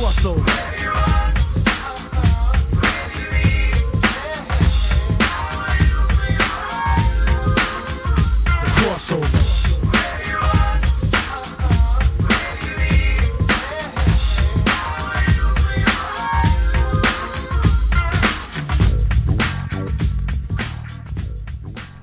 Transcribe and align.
crossover. 0.00 0.79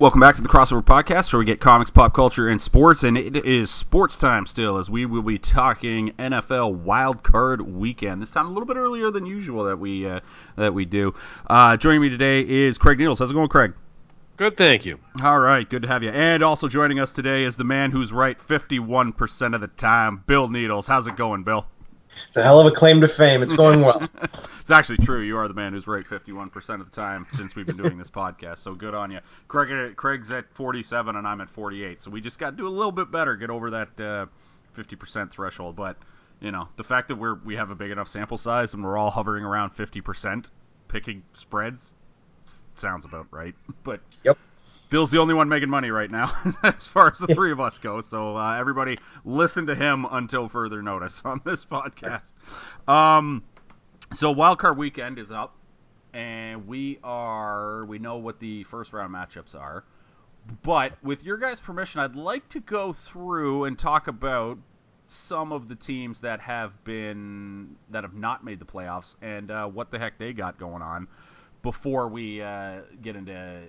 Welcome 0.07 0.21
back 0.21 0.37
to 0.37 0.41
the 0.41 0.47
Crossover 0.47 0.81
Podcast, 0.81 1.33
where 1.33 1.39
we 1.39 1.43
get 1.43 1.59
comics, 1.59 1.91
pop 1.91 2.13
culture, 2.13 2.47
and 2.47 2.61
sports. 2.61 3.03
And 3.03 3.17
it 3.17 3.45
is 3.45 3.69
sports 3.69 4.15
time 4.15 4.45
still, 4.45 4.77
as 4.77 4.89
we 4.89 5.05
will 5.05 5.21
be 5.21 5.37
talking 5.37 6.13
NFL 6.13 6.75
Wild 6.75 7.23
Card 7.23 7.59
Weekend. 7.59 8.21
This 8.21 8.31
time 8.31 8.45
a 8.45 8.49
little 8.49 8.65
bit 8.65 8.77
earlier 8.77 9.11
than 9.11 9.25
usual 9.25 9.65
that 9.65 9.77
we 9.79 10.07
uh, 10.07 10.21
that 10.55 10.73
we 10.73 10.85
do. 10.85 11.13
Uh, 11.45 11.75
joining 11.75 11.99
me 11.99 12.07
today 12.07 12.39
is 12.39 12.77
Craig 12.77 12.99
Needles. 12.99 13.19
How's 13.19 13.31
it 13.31 13.33
going, 13.33 13.49
Craig? 13.49 13.73
Good, 14.37 14.55
thank 14.55 14.85
you. 14.85 14.97
All 15.21 15.39
right, 15.39 15.69
good 15.69 15.81
to 15.81 15.89
have 15.89 16.03
you. 16.03 16.11
And 16.11 16.41
also 16.41 16.69
joining 16.69 17.01
us 17.01 17.11
today 17.11 17.43
is 17.43 17.57
the 17.57 17.65
man 17.65 17.91
who's 17.91 18.13
right 18.13 18.39
51% 18.39 19.55
of 19.55 19.59
the 19.59 19.67
time, 19.67 20.23
Bill 20.25 20.47
Needles. 20.47 20.87
How's 20.87 21.07
it 21.07 21.17
going, 21.17 21.43
Bill? 21.43 21.67
It's 22.27 22.37
a 22.37 22.43
hell 22.43 22.59
of 22.59 22.67
a 22.67 22.71
claim 22.71 23.01
to 23.01 23.07
fame. 23.07 23.41
It's 23.43 23.53
going 23.53 23.81
well. 23.81 24.07
It's 24.61 24.71
actually 24.71 24.97
true. 24.97 25.21
You 25.21 25.37
are 25.37 25.47
the 25.47 25.53
man 25.53 25.71
who's 25.71 25.87
right 25.87 26.03
51% 26.03 26.81
of 26.81 26.91
the 26.91 27.01
time 27.01 27.25
since 27.31 27.55
we've 27.55 27.65
been 27.65 27.77
doing 27.77 27.97
this 27.97 28.09
podcast. 28.09 28.57
So 28.57 28.75
good 28.75 28.93
on 28.93 29.09
you. 29.09 29.19
Craig, 29.47 29.95
Craig's 29.95 30.29
at 30.29 30.43
47 30.53 31.15
and 31.15 31.25
I'm 31.25 31.39
at 31.39 31.49
48. 31.49 32.01
So 32.01 32.11
we 32.11 32.19
just 32.19 32.37
got 32.37 32.49
to 32.49 32.57
do 32.57 32.67
a 32.67 32.69
little 32.69 32.91
bit 32.91 33.09
better, 33.09 33.37
get 33.37 33.49
over 33.49 33.69
that 33.69 33.87
uh, 33.97 34.25
50% 34.77 35.31
threshold. 35.31 35.77
But 35.77 35.95
you 36.41 36.51
know, 36.51 36.67
the 36.75 36.83
fact 36.83 37.07
that 37.07 37.15
we're 37.15 37.35
we 37.35 37.55
have 37.55 37.71
a 37.71 37.75
big 37.75 37.91
enough 37.91 38.09
sample 38.09 38.37
size 38.37 38.73
and 38.73 38.83
we're 38.83 38.97
all 38.97 39.09
hovering 39.09 39.45
around 39.45 39.73
50%, 39.73 40.49
picking 40.89 41.23
spreads, 41.33 41.93
sounds 42.75 43.05
about 43.05 43.27
right. 43.31 43.55
But 43.83 44.01
Yep. 44.25 44.37
Bill's 44.89 45.11
the 45.11 45.19
only 45.19 45.33
one 45.33 45.49
making 45.49 45.69
money 45.69 45.91
right 45.91 46.09
now, 46.09 46.33
as 46.63 46.87
far 46.87 47.11
as 47.11 47.19
the 47.19 47.27
three 47.27 47.51
of 47.51 47.59
us 47.59 47.77
go. 47.77 48.01
So 48.01 48.37
uh, 48.37 48.55
everybody, 48.57 48.97
listen 49.25 49.67
to 49.67 49.75
him 49.75 50.05
until 50.09 50.47
further 50.47 50.81
notice 50.81 51.21
on 51.25 51.41
this 51.43 51.65
podcast. 51.71 52.33
Um, 52.87 53.43
so 54.13 54.31
Wild 54.31 54.59
Card 54.59 54.77
Weekend 54.77 55.19
is 55.19 55.31
up, 55.31 55.55
and 56.13 56.67
we 56.67 56.99
are 57.03 57.85
we 57.85 57.99
know 57.99 58.17
what 58.17 58.39
the 58.39 58.63
first 58.63 58.93
round 58.93 59.13
matchups 59.13 59.55
are. 59.55 59.83
But 60.63 60.93
with 61.03 61.25
your 61.25 61.35
guys' 61.37 61.59
permission, 61.59 61.99
I'd 61.99 62.15
like 62.15 62.47
to 62.49 62.61
go 62.61 62.93
through 62.93 63.65
and 63.65 63.77
talk 63.77 64.07
about 64.07 64.57
some 65.09 65.51
of 65.51 65.67
the 65.67 65.75
teams 65.75 66.21
that 66.21 66.39
have 66.39 66.83
been 66.85 67.75
that 67.89 68.03
have 68.03 68.13
not 68.13 68.43
made 68.45 68.59
the 68.59 68.65
playoffs 68.65 69.15
and 69.21 69.51
uh, 69.51 69.65
what 69.67 69.91
the 69.91 69.99
heck 69.99 70.17
they 70.17 70.33
got 70.33 70.57
going 70.57 70.81
on 70.81 71.07
before 71.63 72.07
we 72.07 72.41
uh, 72.41 72.79
get 73.01 73.15
into 73.15 73.63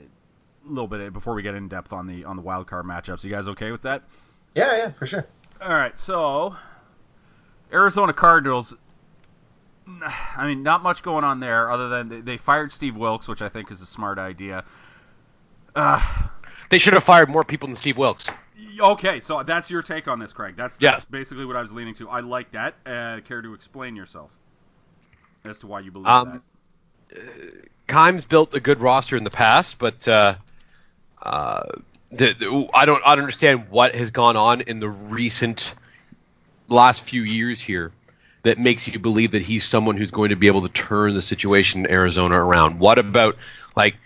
little 0.68 0.88
bit 0.88 1.12
before 1.12 1.34
we 1.34 1.42
get 1.42 1.54
in 1.54 1.68
depth 1.68 1.92
on 1.92 2.06
the 2.06 2.24
on 2.24 2.36
the 2.36 2.42
wild 2.42 2.66
card 2.66 2.84
matchups. 2.86 3.24
You 3.24 3.30
guys 3.30 3.48
okay 3.48 3.70
with 3.70 3.82
that? 3.82 4.02
Yeah, 4.54 4.76
yeah, 4.76 4.90
for 4.92 5.06
sure. 5.06 5.26
All 5.62 5.68
right, 5.70 5.98
so 5.98 6.56
Arizona 7.72 8.12
Cardinals. 8.12 8.74
I 10.36 10.46
mean, 10.46 10.62
not 10.62 10.82
much 10.82 11.02
going 11.02 11.24
on 11.24 11.40
there 11.40 11.70
other 11.70 11.88
than 11.88 12.08
they- 12.10 12.20
they 12.20 12.36
fired 12.36 12.72
Steve 12.72 12.96
Wilkes, 12.96 13.26
which 13.26 13.40
I 13.40 13.48
think 13.48 13.70
is 13.70 13.80
a 13.80 13.86
smart 13.86 14.18
idea. 14.18 14.64
Uh, 15.74 16.00
They 16.70 16.78
should 16.78 16.92
have 16.92 17.04
fired 17.04 17.30
more 17.30 17.42
people 17.44 17.68
than 17.68 17.76
Steve 17.76 17.96
Wilkes. 17.96 18.30
okay, 18.78 19.20
so 19.20 19.42
that's 19.42 19.70
your 19.70 19.80
take 19.80 20.06
on 20.06 20.18
this, 20.18 20.34
Craig. 20.34 20.56
That's, 20.56 20.76
Yes. 20.78 21.06
basically 21.06 21.46
what 21.46 21.56
I 21.56 21.62
was 21.62 21.72
leaning 21.72 21.94
to. 21.94 22.10
I 22.10 22.20
like 22.20 22.50
that. 22.50 22.74
Uh, 22.84 23.20
care 23.26 23.40
to 23.40 23.54
explain 23.54 23.96
yourself 23.96 24.30
as 25.44 25.58
to 25.60 25.66
why 25.66 25.80
you 25.80 25.90
believe 25.90 26.06
Um, 26.08 26.42
that? 27.10 27.64
Keim's 27.88 28.26
built 28.26 28.54
a 28.54 28.60
good 28.60 28.80
roster 28.80 29.16
in 29.16 29.24
the 29.24 29.30
past, 29.30 29.78
but 29.78 30.06
uh, 30.06 30.34
uh, 31.22 31.62
the, 32.10 32.32
the- 32.32 32.68
I 32.74 32.84
don't 32.86 33.02
I 33.06 33.12
understand 33.12 33.68
what 33.70 33.94
has 33.94 34.10
gone 34.10 34.36
on 34.36 34.62
in 34.62 34.80
the 34.80 34.88
recent 34.88 35.74
last 36.68 37.02
few 37.04 37.22
years 37.22 37.60
here 37.60 37.92
that 38.42 38.58
makes 38.58 38.86
you 38.86 38.98
believe 38.98 39.32
that 39.32 39.42
he's 39.42 39.64
someone 39.64 39.96
who's 39.96 40.10
going 40.10 40.30
to 40.30 40.36
be 40.36 40.46
able 40.46 40.62
to 40.62 40.68
turn 40.68 41.12
the 41.14 41.22
situation 41.22 41.84
in 41.84 41.90
Arizona 41.90 42.34
around. 42.36 42.78
What 42.78 42.98
about 42.98 43.36
like 43.76 43.96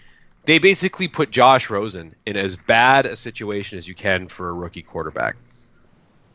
they 0.45 0.59
basically 0.59 1.09
put 1.09 1.31
Josh 1.31 1.71
Rosen 1.71 2.15
in 2.27 2.37
as 2.37 2.57
bad 2.57 3.07
a 3.07 3.15
situation 3.17 3.79
as 3.79 3.87
you 3.87 3.95
can 3.95 4.29
for 4.29 4.49
a 4.49 4.53
rookie 4.53 4.83
quarterback. 4.83 5.37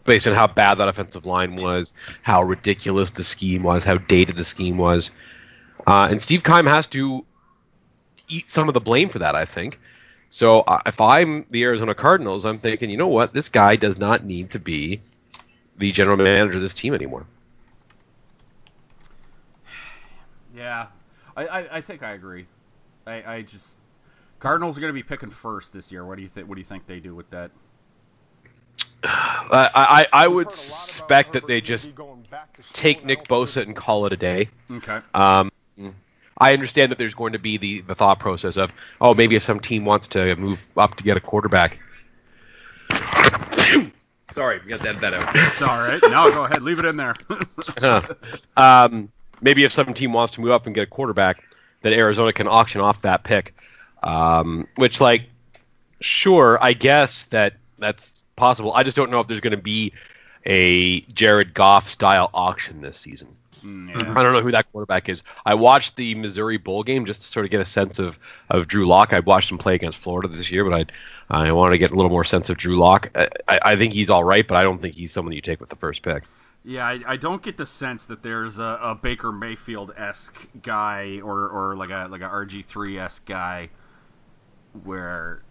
Based 0.05 0.25
on 0.27 0.33
how 0.33 0.47
bad 0.47 0.75
that 0.75 0.87
offensive 0.87 1.25
line 1.25 1.57
was, 1.57 1.91
how 2.21 2.43
ridiculous 2.43 3.11
the 3.11 3.23
scheme 3.25 3.63
was, 3.63 3.83
how 3.83 3.97
dated 3.97 4.37
the 4.37 4.45
scheme 4.45 4.77
was. 4.77 5.11
Uh, 5.85 6.07
and 6.09 6.21
Steve 6.21 6.43
Keim 6.45 6.66
has 6.66 6.87
to 6.89 7.25
eat 8.29 8.49
some 8.49 8.69
of 8.69 8.73
the 8.73 8.79
blame 8.79 9.09
for 9.09 9.19
that, 9.19 9.35
I 9.35 9.43
think. 9.43 9.79
So 10.29 10.61
uh, 10.61 10.81
if 10.85 10.99
I'm 10.99 11.45
the 11.49 11.63
Arizona 11.63 11.95
Cardinals, 11.95 12.45
I'm 12.45 12.57
thinking, 12.57 12.89
you 12.89 12.97
know 12.97 13.07
what? 13.07 13.33
This 13.33 13.49
guy 13.49 13.75
does 13.75 13.97
not 13.97 14.23
need 14.23 14.51
to 14.51 14.59
be 14.59 15.01
the 15.77 15.91
general 15.91 16.17
manager 16.17 16.55
of 16.55 16.61
this 16.61 16.73
team 16.73 16.93
anymore. 16.93 17.25
Yeah, 20.55 20.87
I, 21.35 21.47
I, 21.47 21.77
I 21.77 21.81
think 21.81 22.03
I 22.03 22.13
agree. 22.13 22.47
I, 23.05 23.35
I 23.35 23.41
just 23.43 23.77
Cardinals 24.39 24.77
are 24.77 24.81
going 24.81 24.89
to 24.89 24.93
be 24.93 25.03
picking 25.03 25.29
first 25.29 25.73
this 25.73 25.91
year. 25.91 26.05
What 26.05 26.16
do 26.16 26.23
you 26.23 26.29
think? 26.29 26.47
What 26.47 26.55
do 26.55 26.61
you 26.61 26.66
think 26.66 26.87
they 26.87 26.99
do 26.99 27.16
with 27.16 27.29
that? 27.29 27.51
Uh, 29.03 29.69
I, 29.73 30.07
I 30.13 30.23
I 30.23 30.27
would 30.27 30.51
suspect 30.51 31.33
that 31.33 31.47
they 31.47 31.61
just 31.61 31.95
take 32.73 33.05
Nick 33.05 33.27
Bosa 33.27 33.61
and 33.61 33.75
call 33.75 34.05
it 34.05 34.13
a 34.13 34.17
day. 34.17 34.49
Okay. 34.69 34.99
Um, 35.13 35.51
I 36.37 36.53
understand 36.53 36.91
that 36.91 36.97
there's 36.97 37.15
going 37.15 37.33
to 37.33 37.39
be 37.39 37.57
the, 37.57 37.81
the 37.81 37.95
thought 37.95 38.19
process 38.19 38.57
of, 38.57 38.73
oh, 39.01 39.13
maybe 39.13 39.35
if 39.35 39.43
some 39.43 39.59
team 39.59 39.85
wants 39.85 40.07
to 40.09 40.35
move 40.35 40.65
up 40.77 40.95
to 40.95 41.03
get 41.03 41.17
a 41.17 41.19
quarterback. 41.19 41.79
Sorry, 44.31 44.59
we 44.63 44.69
got 44.69 44.81
to 44.81 44.89
edit 44.89 45.01
that 45.01 45.13
out. 45.13 45.35
It's 45.35 45.61
all 45.61 45.77
right. 45.77 45.99
No, 46.03 46.29
go 46.29 46.43
ahead. 46.43 46.61
Leave 46.61 46.79
it 46.79 46.85
in 46.85 46.97
there. 46.97 47.15
um, 48.57 49.11
maybe 49.41 49.63
if 49.63 49.71
some 49.71 49.93
team 49.93 50.13
wants 50.13 50.35
to 50.35 50.41
move 50.41 50.51
up 50.51 50.65
and 50.67 50.75
get 50.75 50.83
a 50.83 50.87
quarterback, 50.87 51.43
that 51.81 51.93
Arizona 51.93 52.33
can 52.33 52.47
auction 52.47 52.81
off 52.81 53.01
that 53.01 53.23
pick. 53.23 53.55
Um, 54.03 54.67
which, 54.75 55.01
like, 55.01 55.23
sure, 56.01 56.59
I 56.61 56.73
guess 56.73 57.25
that 57.25 57.55
that's 57.79 58.23
possible. 58.35 58.73
I 58.73 58.83
just 58.83 58.95
don't 58.95 59.09
know 59.09 59.19
if 59.21 59.27
there's 59.27 59.39
going 59.39 59.55
to 59.55 59.61
be 59.61 59.93
a 60.45 61.01
Jared 61.01 61.53
Goff 61.53 61.89
style 61.89 62.29
auction 62.33 62.81
this 62.81 62.97
season. 62.97 63.29
Mm, 63.63 64.16
I 64.16 64.23
don't 64.23 64.34
know 64.34 64.41
who 64.41 64.51
that 64.51 64.72
quarterback 64.72 65.09
is. 65.09 65.23
I 65.45 65.56
watched 65.56 65.95
the 65.95 66.16
Missouri 66.16 66.57
bowl 66.57 66.84
game 66.84 67.06
just 67.06 67.23
to 67.23 67.28
sort 67.28 67.45
of 67.45 67.51
get 67.51 67.62
a 67.62 67.66
sense 67.66 68.00
of, 68.00 68.19
of 68.50 68.68
Drew 68.68 68.85
Lock. 68.85 69.13
I 69.13 69.19
watched 69.19 69.51
him 69.51 69.57
play 69.57 69.75
against 69.75 69.97
Florida 69.97 70.28
this 70.28 70.51
year, 70.51 70.63
but 70.63 70.73
I 70.73 71.47
I 71.47 71.51
wanted 71.51 71.72
to 71.72 71.78
get 71.78 71.91
a 71.91 71.96
little 71.96 72.12
more 72.12 72.23
sense 72.23 72.50
of 72.50 72.57
Drew 72.57 72.78
Lock. 72.78 73.12
I, 73.16 73.28
I, 73.47 73.59
I 73.66 73.75
think 73.75 73.94
he's 73.94 74.09
all 74.09 74.23
right, 74.23 74.47
but 74.47 74.57
I 74.57 74.63
don't 74.63 74.81
think 74.81 74.96
he's 74.96 75.12
someone 75.12 75.34
you 75.34 75.41
take 75.41 75.59
with 75.59 75.69
the 75.69 75.75
first 75.75 76.01
pick. 76.03 76.23
Yeah, 76.63 76.85
I, 76.85 77.00
I 77.06 77.17
don't 77.17 77.41
get 77.41 77.57
the 77.57 77.66
sense 77.66 78.07
that 78.07 78.22
there's 78.22 78.59
a, 78.59 78.79
a 78.81 78.96
Baker 78.96 79.31
Mayfield 79.31 79.94
esque 79.96 80.38
guy 80.62 81.22
or, 81.23 81.47
or 81.47 81.75
like 81.75 81.90
a 81.90 82.07
like 82.09 82.22
a 82.22 82.29
RG 82.29 82.66
three 82.66 83.00
esque 83.00 83.25
guy 83.25 83.69
where 84.84 85.44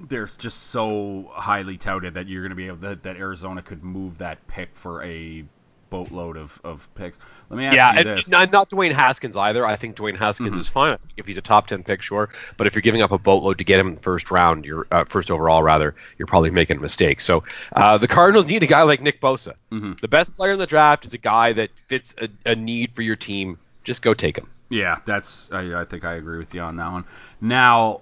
there's 0.00 0.36
just 0.36 0.64
so 0.64 1.30
highly 1.32 1.76
touted 1.76 2.14
that 2.14 2.26
you're 2.26 2.42
going 2.42 2.50
to 2.50 2.56
be 2.56 2.66
able 2.66 2.78
that, 2.78 3.04
that 3.04 3.16
Arizona 3.16 3.62
could 3.62 3.84
move 3.84 4.18
that 4.18 4.44
pick 4.46 4.74
for 4.74 5.02
a 5.04 5.44
boatload 5.94 6.36
of, 6.36 6.60
of 6.64 6.88
picks. 6.94 7.18
Let 7.50 7.56
me 7.58 7.66
ask 7.66 7.74
yeah, 7.76 7.98
you 7.98 8.04
this. 8.04 8.28
not, 8.28 8.50
not 8.52 8.70
Dwayne 8.70 8.92
Haskins 8.92 9.36
either. 9.36 9.64
I 9.66 9.76
think 9.76 9.96
Dwayne 9.96 10.16
Haskins 10.16 10.56
Mhm. 10.56 10.60
is 10.60 10.68
fine. 10.68 10.98
If 11.16 11.26
he's 11.26 11.38
a 11.38 11.42
top 11.42 11.66
ten 11.66 11.82
pick, 11.82 12.02
sure. 12.02 12.28
But 12.56 12.66
if 12.66 12.74
you're 12.74 12.82
giving 12.82 13.02
up 13.02 13.12
a 13.12 13.18
boatload 13.18 13.58
to 13.58 13.64
get 13.64 13.78
him 13.80 13.96
first 13.96 14.30
round, 14.30 14.64
you're 14.64 14.86
uh, 14.90 15.04
first 15.04 15.30
overall 15.30 15.62
rather, 15.62 15.94
you're 16.18 16.26
probably 16.26 16.50
making 16.50 16.78
a 16.78 16.80
mistake. 16.80 17.20
So 17.20 17.44
uh, 17.72 17.98
the 17.98 18.08
Cardinals 18.08 18.46
need 18.46 18.62
a 18.62 18.66
guy 18.66 18.82
like 18.82 19.00
Nick 19.00 19.20
Bosa. 19.20 19.54
Mhm. 19.70 20.00
The 20.00 20.08
best 20.08 20.36
player 20.36 20.52
in 20.52 20.58
the 20.58 20.66
draft 20.66 21.04
is 21.04 21.14
a 21.14 21.18
guy 21.18 21.52
that 21.52 21.70
fits 21.86 22.14
a, 22.20 22.28
a 22.44 22.54
need 22.56 22.94
for 22.94 23.02
your 23.02 23.16
team. 23.16 23.58
Just 23.84 24.02
go 24.02 24.14
take 24.14 24.36
him. 24.38 24.48
Yeah, 24.70 24.98
that's 25.04 25.50
I, 25.52 25.82
I 25.82 25.84
think 25.84 26.04
I 26.04 26.14
agree 26.14 26.38
with 26.38 26.54
you 26.54 26.62
on 26.62 26.76
that 26.76 26.90
one. 26.90 27.04
Now, 27.40 28.00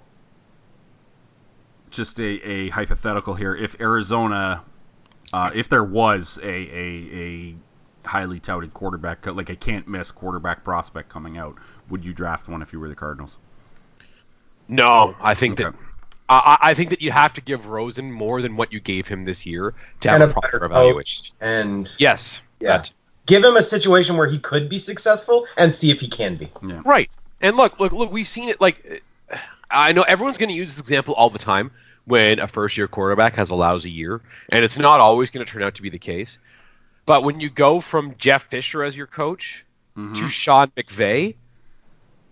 just 1.90 2.18
a, 2.20 2.24
a 2.24 2.68
hypothetical 2.70 3.34
here: 3.34 3.54
if 3.54 3.80
Arizona, 3.80 4.62
uh, 5.32 5.50
if 5.54 5.68
there 5.68 5.84
was 5.84 6.38
a, 6.42 6.46
a 6.48 7.08
a 7.12 7.54
highly 8.04 8.40
touted 8.40 8.72
quarterback, 8.74 9.26
like 9.26 9.50
a 9.50 9.56
can't 9.56 9.86
miss 9.88 10.10
quarterback 10.10 10.64
prospect 10.64 11.08
coming 11.08 11.38
out, 11.38 11.56
would 11.90 12.04
you 12.04 12.12
draft 12.12 12.48
one 12.48 12.62
if 12.62 12.72
you 12.72 12.80
were 12.80 12.88
the 12.88 12.94
Cardinals? 12.94 13.38
No, 14.68 15.14
I 15.20 15.34
think 15.34 15.60
Okay. 15.60 15.70
that 15.70 15.78
I, 16.28 16.56
I 16.62 16.74
think 16.74 16.90
that 16.90 17.02
you 17.02 17.10
have 17.10 17.34
to 17.34 17.40
give 17.42 17.66
Rosen 17.66 18.10
more 18.10 18.40
than 18.40 18.56
what 18.56 18.72
you 18.72 18.80
gave 18.80 19.06
him 19.06 19.24
this 19.24 19.44
year 19.44 19.74
to 20.00 20.08
have 20.08 20.20
And 20.22 20.30
a 20.30 20.30
a 20.30 20.40
proper 20.40 20.64
evaluation. 20.64 21.34
and 21.40 21.90
Yes. 21.98 22.42
Yeah. 22.60 22.78
that- 22.78 22.92
give 23.26 23.44
him 23.44 23.56
a 23.56 23.62
situation 23.62 24.16
where 24.16 24.28
he 24.28 24.38
could 24.38 24.68
be 24.68 24.78
successful 24.78 25.46
and 25.56 25.74
see 25.74 25.90
if 25.90 26.00
he 26.00 26.08
can 26.08 26.36
be. 26.36 26.50
Yeah. 26.66 26.80
Right. 26.84 27.10
And 27.40 27.56
look, 27.56 27.78
look, 27.78 27.92
look. 27.92 28.10
We've 28.12 28.26
seen 28.26 28.48
it. 28.48 28.60
Like, 28.60 29.02
I 29.70 29.92
know 29.92 30.02
everyone's 30.02 30.38
going 30.38 30.48
to 30.48 30.54
use 30.54 30.70
this 30.70 30.80
example 30.80 31.14
all 31.14 31.28
the 31.30 31.38
time 31.38 31.70
when 32.04 32.38
a 32.40 32.46
first-year 32.48 32.88
quarterback 32.88 33.34
has 33.34 33.50
a 33.50 33.54
lousy 33.54 33.90
year, 33.90 34.20
and 34.48 34.64
it's 34.64 34.76
not 34.78 35.00
always 35.00 35.30
going 35.30 35.44
to 35.46 35.52
turn 35.52 35.62
out 35.62 35.74
to 35.76 35.82
be 35.82 35.88
the 35.88 35.98
case. 35.98 36.38
But 37.06 37.24
when 37.24 37.40
you 37.40 37.50
go 37.50 37.80
from 37.80 38.14
Jeff 38.18 38.44
Fisher 38.44 38.82
as 38.82 38.96
your 38.96 39.06
coach 39.06 39.64
Mhm. 39.96 40.14
to 40.16 40.28
Sean 40.28 40.68
McVay, 40.68 41.34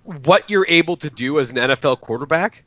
what 0.04 0.48
you're 0.50 0.66
able 0.68 0.96
to 0.98 1.10
do 1.10 1.38
as 1.40 1.50
an 1.50 1.56
NFL 1.56 2.00
quarterback, 2.00 2.64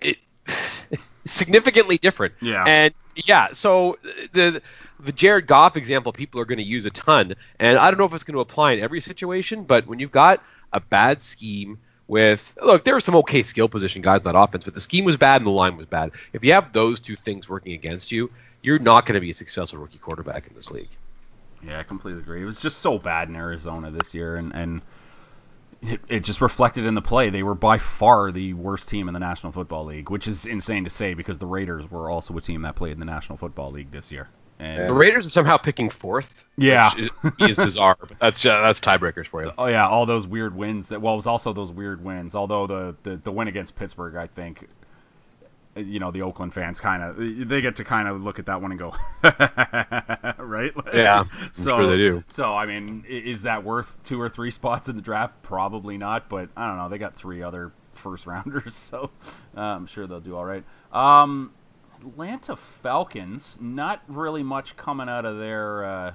it 0.00 0.18
significantly 1.24 1.98
different. 1.98 2.34
Yeah. 2.40 2.64
And 2.66 2.94
yeah, 3.16 3.48
so 3.52 3.98
the 4.32 4.60
the 4.98 5.12
Jared 5.12 5.46
Goff 5.46 5.76
example 5.76 6.12
people 6.12 6.40
are 6.40 6.44
going 6.44 6.58
to 6.58 6.64
use 6.64 6.84
a 6.86 6.90
ton, 6.90 7.34
and 7.58 7.78
I 7.78 7.90
don't 7.90 7.98
know 7.98 8.04
if 8.04 8.12
it's 8.14 8.24
going 8.24 8.34
to 8.34 8.40
apply 8.40 8.72
in 8.72 8.80
every 8.80 9.00
situation, 9.00 9.64
but 9.64 9.86
when 9.86 9.98
you've 9.98 10.12
got 10.12 10.42
a 10.72 10.80
bad 10.80 11.22
scheme 11.22 11.78
with 12.06 12.54
look, 12.62 12.84
there 12.84 12.94
were 12.94 13.00
some 13.00 13.16
okay 13.16 13.42
skill 13.42 13.68
position 13.68 14.02
guys 14.02 14.20
in 14.20 14.24
that 14.24 14.36
offense, 14.36 14.64
but 14.64 14.74
the 14.74 14.80
scheme 14.80 15.04
was 15.04 15.16
bad 15.16 15.36
and 15.36 15.46
the 15.46 15.50
line 15.50 15.76
was 15.76 15.86
bad. 15.86 16.10
If 16.32 16.44
you 16.44 16.52
have 16.52 16.72
those 16.72 17.00
two 17.00 17.16
things 17.16 17.48
working 17.48 17.72
against 17.72 18.10
you, 18.12 18.30
you're 18.62 18.78
not 18.78 19.06
going 19.06 19.14
to 19.14 19.20
be 19.20 19.30
a 19.30 19.34
successful 19.34 19.78
rookie 19.78 19.98
quarterback 19.98 20.46
in 20.48 20.54
this 20.54 20.70
league. 20.70 20.90
Yeah, 21.62 21.78
I 21.78 21.82
completely 21.82 22.20
agree. 22.22 22.42
It 22.42 22.46
was 22.46 22.60
just 22.60 22.78
so 22.78 22.98
bad 22.98 23.28
in 23.28 23.36
Arizona 23.36 23.90
this 23.90 24.14
year, 24.14 24.36
and 24.36 24.54
and 24.54 24.82
it, 25.82 26.00
it 26.08 26.20
just 26.20 26.40
reflected 26.40 26.86
in 26.86 26.94
the 26.94 27.02
play. 27.02 27.30
They 27.30 27.42
were 27.42 27.54
by 27.54 27.78
far 27.78 28.30
the 28.30 28.54
worst 28.54 28.88
team 28.88 29.08
in 29.08 29.14
the 29.14 29.20
National 29.20 29.52
Football 29.52 29.86
League, 29.86 30.10
which 30.10 30.28
is 30.28 30.46
insane 30.46 30.84
to 30.84 30.90
say 30.90 31.14
because 31.14 31.38
the 31.38 31.46
Raiders 31.46 31.90
were 31.90 32.10
also 32.10 32.36
a 32.36 32.40
team 32.40 32.62
that 32.62 32.76
played 32.76 32.92
in 32.92 32.98
the 32.98 33.06
National 33.06 33.38
Football 33.38 33.72
League 33.72 33.90
this 33.90 34.10
year. 34.10 34.28
And 34.58 34.90
The 34.90 34.94
Raiders 34.94 35.26
are 35.26 35.30
somehow 35.30 35.56
picking 35.56 35.88
fourth. 35.88 36.46
Yeah. 36.58 36.90
which 36.94 37.10
is, 37.40 37.50
is 37.50 37.56
bizarre. 37.56 37.96
But 37.98 38.12
that's 38.20 38.44
uh, 38.44 38.60
that's 38.60 38.80
tiebreakers 38.80 39.26
for 39.26 39.42
you. 39.42 39.52
Oh 39.56 39.66
yeah, 39.66 39.88
all 39.88 40.04
those 40.04 40.26
weird 40.26 40.54
wins. 40.54 40.88
That 40.88 41.00
well, 41.00 41.14
it 41.14 41.16
was 41.16 41.26
also 41.26 41.54
those 41.54 41.72
weird 41.72 42.04
wins. 42.04 42.34
Although 42.34 42.66
the 42.66 42.96
the, 43.02 43.16
the 43.16 43.32
win 43.32 43.48
against 43.48 43.74
Pittsburgh, 43.74 44.16
I 44.16 44.26
think, 44.26 44.68
you 45.76 46.00
know, 46.00 46.10
the 46.10 46.22
Oakland 46.22 46.52
fans 46.52 46.80
kind 46.80 47.02
of 47.02 47.48
they 47.48 47.60
get 47.60 47.76
to 47.76 47.84
kind 47.84 48.08
of 48.08 48.22
look 48.22 48.38
at 48.38 48.46
that 48.46 48.60
one 48.60 48.72
and 48.72 48.80
go, 48.80 48.94
right? 50.38 50.72
Yeah, 50.92 51.24
I'm 51.30 51.50
so, 51.52 51.76
sure 51.76 51.86
they 51.86 51.96
do. 51.96 52.24
So 52.28 52.54
I 52.54 52.66
mean, 52.66 53.04
is 53.08 53.42
that 53.42 53.62
worth 53.62 53.96
two 54.04 54.20
or 54.20 54.28
three 54.28 54.50
spots 54.50 54.88
in 54.88 54.96
the 54.96 55.02
draft? 55.02 55.42
Probably 55.42 55.96
not. 55.96 56.28
But 56.28 56.48
I 56.56 56.66
don't 56.66 56.76
know. 56.76 56.88
They 56.88 56.98
got 56.98 57.14
three 57.14 57.42
other 57.42 57.72
first 57.94 58.26
rounders, 58.26 58.74
so 58.74 59.10
uh, 59.56 59.60
I'm 59.60 59.86
sure 59.86 60.06
they'll 60.06 60.20
do 60.20 60.36
all 60.36 60.44
right. 60.44 60.64
Um, 60.92 61.52
Atlanta 62.00 62.56
Falcons, 62.56 63.56
not 63.60 64.02
really 64.08 64.42
much 64.42 64.76
coming 64.76 65.08
out 65.08 65.24
of 65.24 65.38
their 65.38 65.84
uh, 65.84 66.12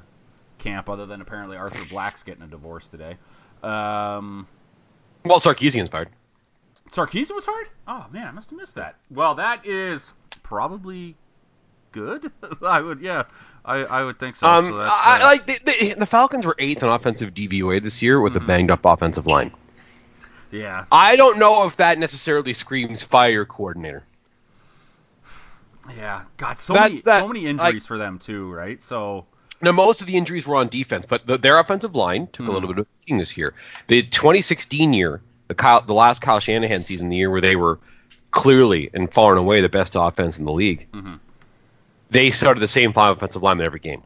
camp 0.58 0.90
other 0.90 1.06
than 1.06 1.22
apparently 1.22 1.58
Arthur 1.58 1.88
Blank's 1.94 2.24
getting 2.24 2.44
a 2.44 2.48
divorce 2.48 2.88
today. 2.88 3.18
Um, 3.63 4.48
Well, 5.24 5.40
Sarkisian's 5.40 5.90
fired. 5.90 6.10
Sarkisian 6.95 7.36
was 7.36 7.45
hard? 7.45 7.68
Oh 7.88 8.06
man, 8.12 8.27
I 8.27 8.31
must 8.31 8.50
have 8.50 8.57
missed 8.59 8.75
that. 8.75 8.95
Well, 9.12 9.36
that 9.36 9.65
is 9.68 10.13
probably 10.44 11.15
good. 11.92 12.31
I 12.62 12.80
would, 12.80 13.01
yeah, 13.01 13.24
I, 13.65 13.77
I 13.83 14.03
would 14.03 14.18
think 14.18 14.36
so. 14.38 14.47
Um, 14.47 14.68
so 14.69 14.80
I, 14.80 15.19
uh, 15.21 15.25
like 15.25 15.45
the, 15.45 15.59
the, 15.65 15.95
the 16.00 16.06
Falcons 16.06 16.45
were 16.45 16.56
eighth 16.57 16.83
in 16.83 16.89
offensive 16.89 17.33
DVOA 17.33 17.81
this 17.81 18.01
year 18.01 18.19
with 18.21 18.36
a 18.38 18.39
banged 18.39 18.71
up 18.71 18.86
offensive 18.86 19.27
line. 19.27 19.51
yeah, 20.51 20.86
I 20.92 21.15
don't 21.18 21.38
know 21.38 21.68
if 21.68 21.77
that 21.77 21.97
necessarily 22.00 22.53
screams 22.53 23.03
fire 23.03 23.45
coordinator. 23.45 24.03
yeah. 25.98 26.24
God, 26.38 26.59
so 26.59 26.74
That's 26.74 26.89
many, 26.89 27.01
that- 27.01 27.21
so 27.21 27.27
many 27.27 27.45
injuries 27.45 27.86
for 27.86 27.98
them 27.98 28.19
too, 28.19 28.51
right? 28.51 28.81
So 28.81 29.25
Now, 29.62 29.71
most 29.74 30.01
of 30.01 30.07
the 30.07 30.15
injuries 30.15 30.48
were 30.48 30.56
on 30.56 30.69
defense, 30.69 31.06
but 31.06 31.27
the, 31.27 31.38
their 31.38 31.59
offensive 31.59 31.95
line 31.95 32.27
took 32.27 32.48
a 32.48 32.51
little 32.51 32.69
bit 32.69 32.80
of 32.80 32.86
a 32.88 32.89
beating 33.01 33.18
this 33.18 33.38
year. 33.38 33.53
The 33.88 34.01
2016 34.01 34.94
year, 34.94 35.21
the 35.47 35.56
Kyle, 35.56 35.81
the 35.81 35.94
last 35.94 36.21
Kyle 36.21 36.39
Shanahan 36.39 36.83
season, 36.83 37.09
the 37.09 37.18
year 37.18 37.30
where 37.30 37.42
they 37.42 37.56
were 37.56 37.80
clearly 38.31 38.89
and 38.94 39.12
far 39.13 39.33
and 39.33 39.42
away 39.42 39.62
the 39.62 39.69
best 39.69 39.95
offense 39.95 40.39
in 40.39 40.45
the 40.45 40.51
league, 40.51 40.88
Mhm. 40.94 41.19
they 42.12 42.31
started 42.31 42.59
the 42.59 42.68
same 42.68 42.94
five 42.94 43.15
offensive 43.18 43.42
lineman 43.44 43.65
every 43.65 43.80
game. 43.80 44.03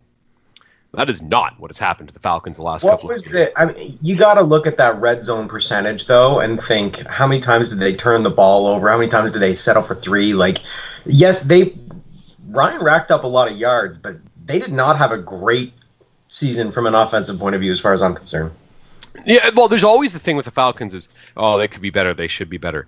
That 0.93 1.09
is 1.09 1.21
not 1.21 1.59
what 1.59 1.69
has 1.69 1.77
happened 1.77 2.09
to 2.09 2.13
the 2.13 2.19
Falcons 2.19 2.57
the 2.57 2.63
last 2.63 2.83
What 2.83 2.91
couple 2.93 3.09
was 3.09 3.25
of 3.27 3.31
years. 3.33 3.49
the? 3.55 3.61
I 3.61 3.65
mean, 3.65 3.99
you 4.01 4.15
got 4.15 4.33
to 4.35 4.41
look 4.41 4.65
at 4.65 4.77
that 4.77 4.99
red 4.99 5.23
zone 5.23 5.47
percentage 5.47 6.07
though, 6.07 6.39
and 6.39 6.61
think 6.63 7.05
how 7.05 7.27
many 7.27 7.41
times 7.41 7.69
did 7.69 7.79
they 7.79 7.93
turn 7.95 8.23
the 8.23 8.31
ball 8.31 8.65
over? 8.65 8.89
How 8.89 8.97
many 8.97 9.09
times 9.09 9.31
did 9.31 9.39
they 9.41 9.53
settle 9.53 9.83
for 9.83 9.93
three? 9.95 10.33
Like, 10.33 10.59
yes, 11.05 11.39
they 11.41 11.75
Ryan 12.49 12.81
racked 12.81 13.11
up 13.11 13.23
a 13.23 13.27
lot 13.27 13.51
of 13.51 13.57
yards, 13.57 13.99
but 13.99 14.17
they 14.45 14.57
did 14.57 14.73
not 14.73 14.97
have 14.97 15.11
a 15.11 15.17
great 15.19 15.73
season 16.27 16.71
from 16.71 16.87
an 16.87 16.95
offensive 16.95 17.37
point 17.37 17.53
of 17.53 17.61
view, 17.61 17.71
as 17.71 17.79
far 17.79 17.93
as 17.93 18.01
I'm 18.01 18.15
concerned. 18.15 18.51
Yeah, 19.25 19.49
well, 19.55 19.67
there's 19.67 19.83
always 19.83 20.13
the 20.13 20.19
thing 20.19 20.35
with 20.35 20.45
the 20.45 20.51
Falcons 20.51 20.93
is, 20.93 21.09
oh, 21.35 21.57
they 21.57 21.67
could 21.67 21.81
be 21.81 21.89
better, 21.89 22.13
they 22.13 22.27
should 22.27 22.49
be 22.49 22.57
better. 22.57 22.87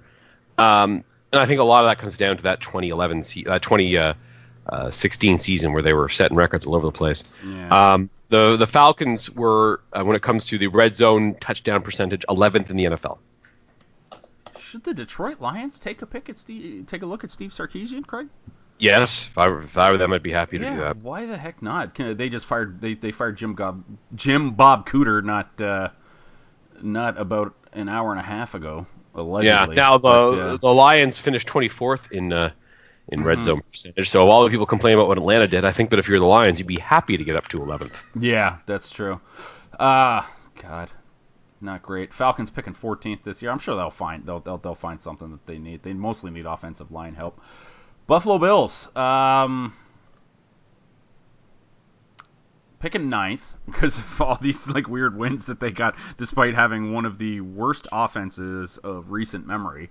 Um, 0.57 1.03
and 1.31 1.39
I 1.41 1.45
think 1.45 1.59
a 1.59 1.63
lot 1.63 1.83
of 1.83 1.89
that 1.89 1.97
comes 1.97 2.18
down 2.18 2.38
to 2.38 2.44
that 2.44 2.62
2011, 2.62 3.23
se- 3.23 3.45
uh, 3.45 3.59
2016 3.59 5.38
season 5.39 5.73
where 5.73 5.81
they 5.81 5.94
were 5.94 6.09
setting 6.09 6.38
records 6.38 6.65
all 6.65 6.75
over 6.75 6.85
the 6.88 6.91
place. 6.91 7.23
yeah, 7.45 7.94
Um, 7.94 8.09
the 8.29 8.56
the 8.57 8.68
Falcons 8.68 9.29
were, 9.29 9.81
uh, 9.94 10.03
when 10.03 10.15
it 10.15 10.21
comes 10.21 10.45
to 10.47 10.57
the 10.57 10.68
red 10.68 10.95
zone 10.95 11.35
touchdown 11.39 11.81
percentage, 11.81 12.23
11th 12.29 12.69
in 12.69 12.77
the 12.77 12.85
NFL. 12.85 13.18
should 14.59 14.83
the 14.83 14.94
Detroit 14.94 15.41
Lions 15.41 15.79
take 15.79 16.01
a 16.01 16.06
pick 16.06 16.29
at 16.29 16.39
Steve, 16.39 16.85
take 16.88 17.01
a 17.01 17.06
look 17.06 17.23
at 17.23 17.31
Steve 17.31 17.51
Sarkisian, 17.51 18.06
Craig? 18.06 18.27
Yes, 18.79 19.27
if 19.27 19.38
I 19.38 19.47
were, 19.47 19.59
if 19.59 19.77
I 19.77 19.91
were 19.91 19.97
them, 19.97 20.12
I'd 20.13 20.23
be 20.23 20.31
happy 20.31 20.57
to 20.57 20.69
do 20.69 20.77
that. 20.77 20.97
why 20.97 21.25
the 21.25 21.38
heck 21.38 21.62
not? 21.62 21.94
Can, 21.94 22.18
they 22.18 22.29
just 22.29 22.45
fired 22.45 22.81
they, 22.81 22.94
they 22.95 23.12
fired 23.12 23.38
Jim 23.38 23.53
Gob, 23.53 23.83
Jim 24.15 24.51
Bob 24.51 24.88
Cooter 24.89 25.23
not 25.23 25.59
uh, 25.62 25.89
not 26.83 27.19
about 27.19 27.54
an 27.74 27.89
hour 27.89 28.12
and 28.12 28.19
a 28.19 28.24
half 28.24 28.54
ago 28.56 28.86
Allegedly. 29.13 29.75
Yeah. 29.75 29.81
Now 29.81 29.98
the 29.98 30.01
But, 30.07 30.39
uh, 30.39 30.57
the 30.57 30.74
Lions 30.74 31.19
finished 31.19 31.48
24th 31.48 32.12
in 32.12 32.31
uh, 32.31 32.51
in 33.10 33.24
red 33.25 33.39
Mhm. 33.39 33.44
zone 33.44 33.62
percentage. 33.69 34.10
So 34.10 34.25
while 34.25 34.44
the 34.44 34.50
people 34.50 34.66
complain 34.66 34.94
about 34.94 35.07
what 35.07 35.18
Atlanta 35.18 35.48
did, 35.48 35.66
I 35.66 35.72
think 35.72 35.89
that 35.89 36.00
if 36.00 36.07
you're 36.07 36.19
the 36.19 36.25
Lions, 36.25 36.60
you'd 36.60 36.68
be 36.68 36.80
happy 36.80 37.18
to 37.18 37.24
get 37.25 37.36
up 37.36 37.48
to 37.50 37.57
11th. 37.60 38.06
yeah, 38.18 38.57
that's 38.66 38.89
true. 38.89 39.19
Ah, 39.80 40.31
God, 40.62 40.89
not 41.60 41.81
great. 41.81 42.13
Falcons 42.13 42.50
picking 42.50 42.74
14th 42.74 43.24
this 43.24 43.42
year. 43.42 43.51
I'm 43.51 43.60
sure 43.60 43.75
they'll 43.75 43.89
find 43.89 44.25
they'll 44.25 44.39
they'll, 44.39 44.57
they'll 44.60 44.75
find 44.75 45.01
something 45.01 45.31
that 45.31 45.45
they 45.45 45.57
need. 45.57 45.83
They 45.83 45.92
mostly 45.94 46.31
need 46.31 46.45
offensive 46.45 46.89
line 46.92 47.16
help. 47.16 47.42
Buffalo 48.07 48.38
Bills. 48.38 48.88
Um, 48.95 49.74
picking 52.81 53.10
ninth 53.10 53.45
because 53.66 53.98
of 54.00 54.22
all 54.22 54.36
these 54.42 54.68
like 54.68 54.88
weird 54.88 55.16
wins 55.18 55.45
that 55.45 55.60
they 55.60 55.72
got, 55.72 55.95
despite 56.18 56.56
having 56.56 56.94
one 56.94 57.06
of 57.06 57.18
the 57.18 57.42
worst 57.42 57.88
offenses 57.92 58.78
of 58.78 59.12
recent 59.12 59.48
memory. 59.48 59.89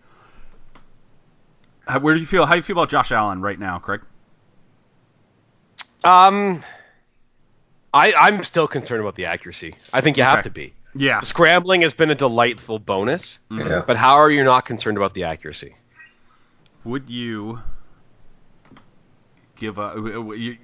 How, 1.87 1.99
where 2.01 2.15
do 2.15 2.21
you 2.21 2.27
feel? 2.27 2.45
How 2.47 2.53
do 2.55 2.59
you 2.59 2.63
feel 2.63 2.77
about 2.77 2.91
Josh 2.91 3.11
Allen 3.13 3.41
right 3.41 3.59
now, 3.59 3.79
Craig? 3.79 4.03
Um, 6.05 6.63
I 7.93 8.13
I'm 8.13 8.43
still 8.45 8.69
concerned 8.69 9.01
about 9.01 9.15
the 9.17 9.27
accuracy. 9.27 9.75
I 9.93 10.01
think 10.01 10.17
you 10.17 10.23
have 10.23 10.45
to 10.45 10.51
be. 10.51 10.75
Yeah. 10.95 11.21
The 11.21 11.27
scrambling 11.27 11.83
has 11.83 11.95
been 11.95 12.11
a 12.11 12.15
delightful 12.15 12.79
bonus, 12.79 13.39
Mhm. 13.51 13.69
Yeah. 13.69 13.83
but 13.87 13.97
how 13.97 14.15
are 14.17 14.31
you 14.31 14.43
not 14.45 14.65
concerned 14.65 14.97
about 14.97 15.15
the 15.15 15.25
accuracy? 15.25 15.77
Would 16.85 17.09
you 17.11 17.61
give 19.57 19.79
a? 19.79 19.95
you- 20.37 20.59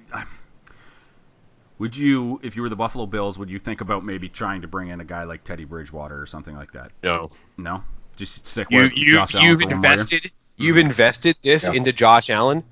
Would 1.79 1.95
you, 1.95 2.39
if 2.43 2.55
you 2.55 2.63
were 2.63 2.69
the 2.69 2.75
Buffalo 2.75 3.05
Bills, 3.05 3.37
would 3.37 3.49
you 3.49 3.59
think 3.59 3.81
about 3.81 4.03
maybe 4.03 4.29
trying 4.29 4.61
to 4.61 4.67
bring 4.67 4.89
in 4.89 4.99
a 4.99 5.05
guy 5.05 5.23
like 5.23 5.43
Teddy 5.43 5.65
Bridgewater 5.65 6.19
or 6.19 6.25
something 6.25 6.55
like 6.55 6.71
that? 6.71 6.91
No. 7.03 7.27
No, 7.57 7.83
just 8.15 8.47
stick 8.47 8.67
You 8.71 8.83
with 8.83 8.93
you've 8.95 9.19
Josh 9.19 9.35
Allen 9.35 9.47
you've 9.47 9.59
for 9.59 9.65
one 9.67 9.75
more 9.75 9.83
year? 9.83 9.91
invested 9.91 10.31
you've 10.57 10.75
mm-hmm. 10.77 10.87
invested 10.87 11.35
this 11.43 11.63
Yeah. 11.65 11.73
into 11.73 11.93
Josh 11.93 12.29
Allen. 12.29 12.63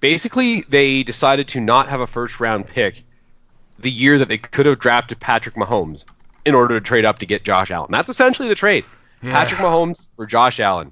Basically, 0.00 0.62
they 0.62 1.04
decided 1.04 1.48
to 1.48 1.60
not 1.60 1.88
have 1.88 2.00
a 2.00 2.06
first 2.08 2.40
round 2.40 2.66
pick 2.66 3.04
the 3.78 3.90
year 3.90 4.18
that 4.18 4.28
they 4.28 4.38
could 4.38 4.66
have 4.66 4.78
drafted 4.78 5.20
Patrick 5.20 5.54
Mahomes 5.54 6.04
in 6.44 6.54
order 6.54 6.78
to 6.78 6.84
trade 6.84 7.04
up 7.04 7.20
to 7.20 7.26
get 7.26 7.44
Josh 7.44 7.70
Allen. 7.70 7.88
That's 7.90 8.10
essentially 8.10 8.48
the 8.48 8.56
trade. 8.56 8.84
Yeah. 9.22 9.30
Patrick 9.30 9.60
Mahomes 9.60 10.08
for 10.16 10.26
Josh 10.26 10.58
Allen. 10.58 10.90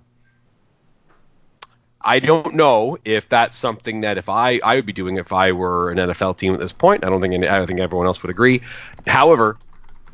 I 2.02 2.19
don't 2.19 2.54
know 2.54 2.99
if 3.04 3.28
that's 3.28 3.57
something 3.57 4.02
that 4.02 4.16
if 4.16 4.28
I 4.28 4.61
I 4.62 4.76
would 4.76 4.87
be 4.87 4.92
doing 4.92 5.19
if 5.19 5.33
I 5.33 5.52
were 5.52 5.90
an 5.90 5.99
NFL 5.99 6.38
team 6.38 6.54
at 6.54 6.61
this 6.61 6.73
point. 6.73 7.04
I 7.04 7.11
don't 7.11 7.21
think 7.21 7.35
any, 7.35 7.47
I 7.47 7.59
don't 7.59 7.66
think 7.66 7.80
everyone 7.80 8.07
else 8.07 8.23
would 8.23 8.30
agree. 8.30 8.62
However, 9.07 9.59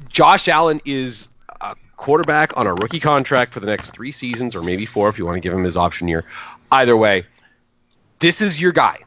Josh 0.09 0.49
Allen 0.49 0.81
is 0.85 1.29
a 1.61 1.77
quarterback 1.97 2.57
on 2.57 2.67
a 2.67 2.75
rookie 2.75 3.01
contract 3.01 3.53
for 3.53 3.61
the 3.61 3.67
next 3.67 3.93
three 3.93 4.13
seasons, 4.13 4.57
or 4.57 4.63
maybe 4.63 4.85
four 4.85 5.09
if 5.09 5.19
you 5.19 5.25
want 5.25 5.37
to 5.37 5.41
give 5.41 5.53
him 5.53 5.65
his 5.65 5.77
option 5.77 6.09
year. 6.09 6.25
Either 6.73 6.97
way, 6.97 7.25
this 8.19 8.43
is 8.43 8.61
your 8.61 8.73
guy. 8.73 8.99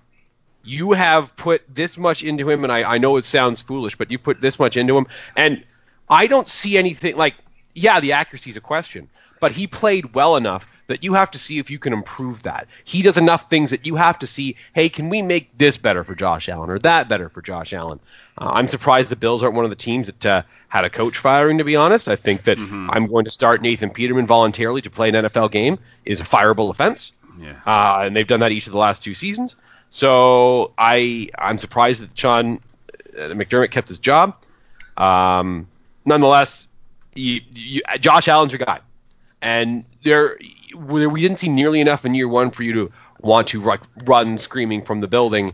You 0.64 0.94
have 0.94 1.36
put 1.36 1.64
this 1.74 1.98
much 1.98 2.24
into 2.24 2.50
him, 2.50 2.64
and 2.64 2.72
I, 2.72 2.96
I 2.96 2.98
know 2.98 3.18
it 3.18 3.26
sounds 3.26 3.60
foolish, 3.60 3.98
but 3.98 4.12
you 4.12 4.20
put 4.20 4.40
this 4.40 4.60
much 4.60 4.78
into 4.78 4.98
him, 4.98 5.08
and 5.36 5.64
I 6.10 6.28
don't 6.28 6.48
see 6.48 6.78
anything 6.78 7.16
like, 7.18 7.36
yeah, 7.74 8.00
the 8.00 8.14
accuracy 8.14 8.50
is 8.52 8.58
a 8.58 8.62
question, 8.62 9.10
but 9.40 9.52
he 9.52 9.68
played 9.68 10.14
well 10.14 10.36
enough 10.36 10.68
that 10.88 11.04
you 11.04 11.14
have 11.14 11.30
to 11.32 11.38
see 11.38 11.60
if 11.60 11.70
you 11.70 11.78
can 11.78 11.94
improve 11.94 12.44
that. 12.44 12.68
He 12.84 13.04
does 13.04 13.18
enough 13.20 13.48
things 13.50 13.72
that 13.72 13.86
you 13.86 13.96
have 13.96 14.18
to 14.20 14.28
see, 14.28 14.56
hey, 14.74 14.90
can 14.90 15.10
we 15.10 15.22
make 15.22 15.56
this 15.58 15.78
better 15.78 16.04
for 16.04 16.16
Josh 16.16 16.50
Allen 16.50 16.70
or 16.72 16.80
that 16.80 17.08
better 17.08 17.30
for 17.30 17.44
Josh 17.44 17.74
Allen? 17.74 18.00
Uh, 18.38 18.50
I'm 18.54 18.68
surprised 18.68 19.10
the 19.10 19.16
Bills 19.16 19.44
aren't 19.44 19.56
one 19.56 19.66
of 19.66 19.70
the 19.72 19.76
teams 19.76 20.08
that 20.08 20.26
uh, 20.26 20.42
had 20.68 20.86
a 20.86 20.90
coach 20.90 21.18
firing, 21.20 21.60
to 21.60 21.64
be 21.64 21.76
honest. 21.76 22.08
I 22.08 22.16
think 22.16 22.44
that 22.44 22.58
I'm 22.58 23.06
going 23.06 23.26
to 23.26 23.32
start 23.32 23.62
Nathan 23.62 23.92
Peterman 23.92 24.26
voluntarily 24.26 24.82
to 24.82 24.90
play 24.90 25.10
an 25.10 25.16
NFL 25.16 25.52
game 25.52 25.78
is 26.06 26.22
a 26.22 26.24
fireable 26.24 26.72
offense 26.72 27.14
Yeah. 27.40 27.54
uh, 27.68 28.02
and 28.06 28.16
they've 28.16 28.26
done 28.26 28.40
that 28.40 28.52
each 28.52 28.66
of 28.66 28.74
the 28.74 28.80
last 28.80 29.04
two 29.04 29.14
seasons. 29.14 29.56
So 29.92 30.74
I 30.78 31.30
I'm 31.38 31.58
surprised 31.60 32.02
that 32.04 32.18
Sean 32.18 32.60
uh, 33.16 33.30
McDermott 33.34 33.70
kept 33.72 33.88
his 33.90 34.00
job. 34.00 34.38
Um, 34.98 35.68
nonetheless, 36.06 36.68
you, 37.16 37.42
you, 37.54 37.82
Josh 38.00 38.28
Allen's 38.28 38.52
your 38.52 38.60
guy, 38.60 38.80
and 39.42 39.86
there 40.04 40.38
we 40.76 41.22
didn't 41.22 41.38
see 41.38 41.50
nearly 41.50 41.82
enough 41.82 42.06
in 42.06 42.16
year 42.16 42.28
one 42.28 42.52
for 42.52 42.64
you 42.64 42.74
to 42.74 42.92
want 43.20 43.48
to 43.50 43.78
run 44.06 44.38
screaming 44.38 44.82
from 44.82 45.02
the 45.02 45.08
building. 45.08 45.54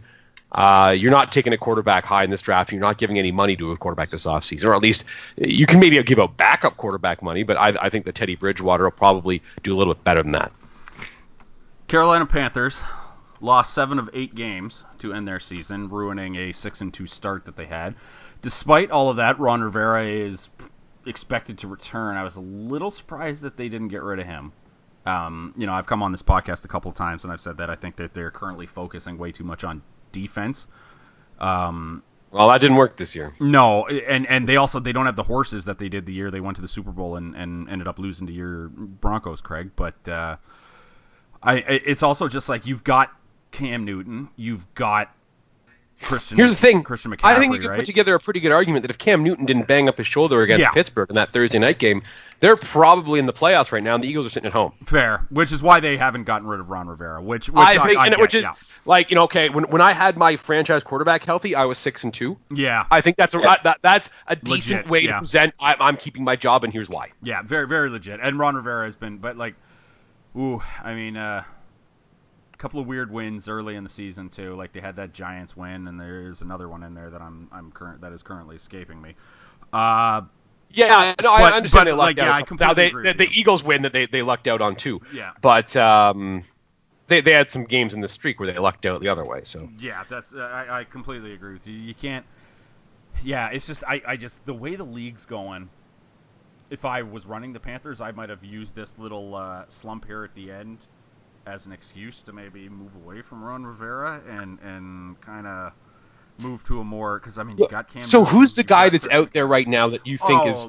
Uh, 0.51 0.95
you're 0.97 1.11
not 1.11 1.31
taking 1.31 1.51
a 1.51 1.57
quarterback 1.57 2.05
high 2.05 2.23
in 2.23 2.29
this 2.29 2.41
draft. 2.41 2.71
You're 2.71 2.79
not 2.79 2.97
giving 2.97 3.19
any 3.19 3.31
money 3.31 3.55
to 3.57 3.71
a 3.71 3.77
quarterback 3.77 4.09
this 4.09 4.25
offseason, 4.25 4.65
or 4.65 4.75
at 4.75 4.81
least 4.81 5.03
you 5.35 5.65
can 5.65 5.79
maybe 5.79 6.01
give 6.03 6.19
out 6.19 6.37
backup 6.37 6.77
quarterback 6.77 7.21
money. 7.21 7.43
But 7.43 7.57
I, 7.57 7.75
I 7.81 7.89
think 7.89 8.05
the 8.05 8.13
Teddy 8.13 8.35
Bridgewater 8.35 8.85
will 8.85 8.91
probably 8.91 9.41
do 9.63 9.75
a 9.75 9.77
little 9.77 9.93
bit 9.93 10.03
better 10.03 10.23
than 10.23 10.31
that. 10.33 10.53
Carolina 11.87 12.25
Panthers 12.25 12.79
lost 13.41 13.73
seven 13.73 13.99
of 13.99 14.09
eight 14.13 14.33
games 14.33 14.81
to 14.99 15.13
end 15.13 15.27
their 15.27 15.39
season, 15.39 15.89
ruining 15.89 16.35
a 16.35 16.51
six 16.53 16.81
and 16.81 16.93
two 16.93 17.07
start 17.07 17.45
that 17.45 17.57
they 17.57 17.65
had. 17.65 17.95
Despite 18.41 18.91
all 18.91 19.09
of 19.09 19.17
that, 19.17 19.39
Ron 19.39 19.61
Rivera 19.61 20.05
is 20.05 20.49
expected 21.05 21.59
to 21.59 21.67
return. 21.67 22.17
I 22.17 22.23
was 22.23 22.35
a 22.35 22.41
little 22.41 22.91
surprised 22.91 23.41
that 23.43 23.57
they 23.57 23.69
didn't 23.69 23.89
get 23.89 24.03
rid 24.03 24.19
of 24.19 24.25
him. 24.25 24.51
Um, 25.05 25.53
you 25.55 25.67
know, 25.67 25.73
I've 25.73 25.85
come 25.85 26.01
on 26.01 26.11
this 26.11 26.23
podcast 26.23 26.65
a 26.65 26.67
couple 26.67 26.89
of 26.89 26.97
times 26.97 27.23
and 27.23 27.31
I've 27.31 27.41
said 27.41 27.57
that 27.57 27.69
I 27.69 27.75
think 27.75 27.97
that 27.97 28.13
they're 28.13 28.31
currently 28.31 28.65
focusing 28.65 29.17
way 29.17 29.31
too 29.31 29.43
much 29.43 29.63
on 29.63 29.83
defense. 30.11 30.67
Um, 31.39 32.01
well, 32.31 32.49
that 32.49 32.59
didn't 32.59 32.77
work 32.77 32.97
this 32.97 33.15
year. 33.15 33.33
No, 33.39 33.85
and 33.85 34.27
and 34.27 34.49
they 34.49 34.57
also 34.57 34.79
they 34.79 34.91
don't 34.91 35.05
have 35.05 35.15
the 35.15 35.23
horses 35.23 35.65
that 35.65 35.79
they 35.79 35.87
did 35.87 36.05
the 36.05 36.11
year 36.11 36.31
they 36.31 36.41
went 36.41 36.57
to 36.57 36.61
the 36.61 36.67
Super 36.67 36.91
Bowl 36.91 37.15
and, 37.15 37.35
and 37.35 37.69
ended 37.69 37.87
up 37.87 37.97
losing 37.97 38.27
to 38.27 38.33
your 38.33 38.67
Broncos, 38.67 39.41
Craig. 39.41 39.71
But 39.75 39.95
uh, 40.07 40.35
I 41.41 41.55
it's 41.57 42.03
also 42.03 42.27
just 42.27 42.49
like 42.49 42.65
you've 42.65 42.83
got 42.83 43.11
Cam 43.51 43.85
Newton, 43.85 44.27
you've 44.35 44.73
got 44.73 45.15
Christian. 46.01 46.37
Here's 46.37 46.51
the 46.51 46.57
thing. 46.57 46.83
Christian 46.83 47.11
McCaffrey, 47.11 47.23
I 47.23 47.39
think 47.39 47.51
we 47.51 47.59
could 47.59 47.69
right? 47.69 47.77
put 47.77 47.85
together 47.85 48.15
a 48.15 48.19
pretty 48.19 48.39
good 48.39 48.51
argument 48.51 48.83
that 48.83 48.91
if 48.91 48.97
Cam 48.97 49.23
Newton 49.23 49.45
didn't 49.45 49.67
bang 49.67 49.87
up 49.87 49.97
his 49.97 50.07
shoulder 50.07 50.41
against 50.41 50.61
Yeah. 50.61 50.71
Pittsburgh 50.71 51.09
in 51.09 51.15
that 51.15 51.29
Thursday 51.29 51.57
night 51.57 51.79
game, 51.79 52.01
they're 52.41 52.57
probably 52.57 53.19
in 53.19 53.25
the 53.25 53.33
playoffs 53.33 53.71
right 53.71 53.81
now, 53.81 53.95
and 53.95 54.03
the 54.03 54.07
Eagles 54.07 54.25
are 54.25 54.29
sitting 54.29 54.47
at 54.47 54.53
home. 54.53 54.73
Fair, 54.85 55.25
which 55.29 55.51
is 55.51 55.63
why 55.63 55.79
they 55.79 55.95
haven't 55.97 56.25
gotten 56.25 56.47
rid 56.47 56.59
of 56.59 56.69
Ron 56.69 56.87
Rivera. 56.87 57.21
Which, 57.21 57.49
which 57.49 57.57
I 57.57 57.77
think, 57.85 57.97
and 57.97 58.09
get, 58.09 58.19
which 58.19 58.35
is 58.35 58.43
yeah. 58.43 58.53
like 58.83 59.09
you 59.09 59.15
know, 59.15 59.23
okay, 59.23 59.47
when, 59.49 59.63
when 59.65 59.81
I 59.81 59.93
had 59.93 60.17
my 60.17 60.35
franchise 60.35 60.83
quarterback 60.83 61.23
healthy, 61.23 61.55
I 61.55 61.65
was 61.65 61.77
six 61.77 62.03
and 62.03 62.13
two. 62.13 62.37
yeah, 62.53 62.85
I 62.91 62.99
think 63.01 63.15
that's 63.15 63.33
a 63.33 63.39
that, 63.39 63.77
that's 63.81 64.09
a 64.27 64.35
decent 64.35 64.79
Legit, 64.81 64.91
way 64.91 64.99
yeah. 65.01 65.13
to 65.13 65.19
present. 65.19 65.53
I, 65.59 65.77
I'm 65.79 65.95
keeping 65.95 66.25
my 66.25 66.35
job, 66.35 66.65
and 66.65 66.73
here's 66.73 66.89
why. 66.89 67.11
yeah, 67.23 67.41
very 67.41 67.67
very 67.67 67.89
legit. 67.89 68.19
And 68.21 68.37
Ron 68.37 68.55
Rivera 68.55 68.85
has 68.85 68.97
been, 68.97 69.17
but 69.17 69.37
like, 69.37 69.55
ooh, 70.37 70.61
I 70.83 70.93
mean, 70.93 71.15
uh, 71.15 71.45
couple 72.57 72.79
of 72.79 72.87
weird 72.87 73.11
wins 73.11 73.47
early 73.47 73.75
in 73.75 73.83
the 73.83 73.89
season 73.89 74.29
too. 74.29 74.55
Like 74.55 74.73
they 74.73 74.79
had 74.79 74.95
that 74.97 75.13
Giants 75.13 75.55
win, 75.55 75.87
and 75.87 75.99
there's 75.99 76.41
another 76.41 76.69
one 76.69 76.83
in 76.83 76.93
there 76.93 77.09
that 77.09 77.21
I'm 77.21 77.47
I'm 77.51 77.71
current 77.71 78.01
that 78.01 78.13
is 78.13 78.23
currently 78.23 78.55
escaping 78.55 79.01
me. 79.01 79.15
Uh, 79.73 80.21
Yeah, 80.69 81.13
no, 81.21 81.33
I 81.33 81.51
understand 81.51 81.85
but, 81.85 81.91
they 81.91 81.91
lucked 81.91 82.17
like, 82.17 82.17
yeah, 82.17 82.31
I 82.33 82.39
out. 82.41 82.47
completely 82.47 82.67
now 82.67 83.01
they, 83.03 83.13
the, 83.13 83.25
the. 83.25 83.29
Eagles 83.31 83.63
win 83.63 83.83
that 83.83 83.93
they, 83.93 84.05
they 84.07 84.21
lucked 84.21 84.47
out 84.47 84.61
on 84.61 84.75
too. 84.75 85.01
Yeah. 85.13 85.31
But 85.41 85.75
um, 85.75 86.43
they 87.07 87.21
they 87.21 87.31
had 87.31 87.49
some 87.49 87.65
games 87.65 87.93
in 87.93 88.01
the 88.01 88.07
streak 88.07 88.39
where 88.39 88.51
they 88.51 88.57
lucked 88.57 88.85
out 88.85 89.01
the 89.01 89.09
other 89.09 89.25
way. 89.25 89.41
So 89.43 89.69
Yeah, 89.79 90.03
that's 90.09 90.33
uh, 90.33 90.39
I, 90.39 90.79
I 90.79 90.83
completely 90.83 91.33
agree 91.33 91.53
with 91.53 91.67
you. 91.67 91.73
You 91.73 91.93
can't. 91.93 92.25
Yeah, 93.23 93.49
it's 93.49 93.67
just 93.67 93.83
I, 93.87 94.01
I 94.05 94.17
just 94.17 94.45
the 94.45 94.53
way 94.53 94.75
the 94.75 94.83
league's 94.83 95.25
going. 95.25 95.69
If 96.69 96.83
I 96.83 97.03
was 97.03 97.25
running 97.25 97.53
the 97.53 97.59
Panthers, 97.59 98.01
I 98.01 98.11
might 98.11 98.29
have 98.29 98.43
used 98.43 98.75
this 98.75 98.97
little 98.97 99.35
uh, 99.35 99.65
slump 99.69 100.05
here 100.05 100.23
at 100.23 100.33
the 100.33 100.51
end 100.51 100.79
as 101.45 101.65
an 101.65 101.71
excuse 101.71 102.23
to 102.23 102.33
maybe 102.33 102.69
move 102.69 102.95
away 102.95 103.21
from 103.21 103.43
Ron 103.43 103.65
Rivera 103.65 104.21
and 104.27 104.59
and 104.61 105.19
kind 105.21 105.47
of 105.47 105.73
move 106.39 106.65
to 106.67 106.79
a 106.79 106.83
more 106.83 107.19
because 107.19 107.37
I 107.37 107.43
mean 107.43 107.57
you 107.57 107.67
got 107.69 107.89
Cam. 107.89 108.01
so 108.01 108.19
Newton, 108.19 108.33
who's 108.33 108.55
the 108.55 108.63
guy 108.63 108.89
that's 108.89 109.07
out 109.09 109.33
there 109.33 109.47
right 109.47 109.67
now 109.67 109.89
that 109.89 110.05
you 110.05 110.17
think 110.17 110.41
oh, 110.43 110.49
is 110.49 110.67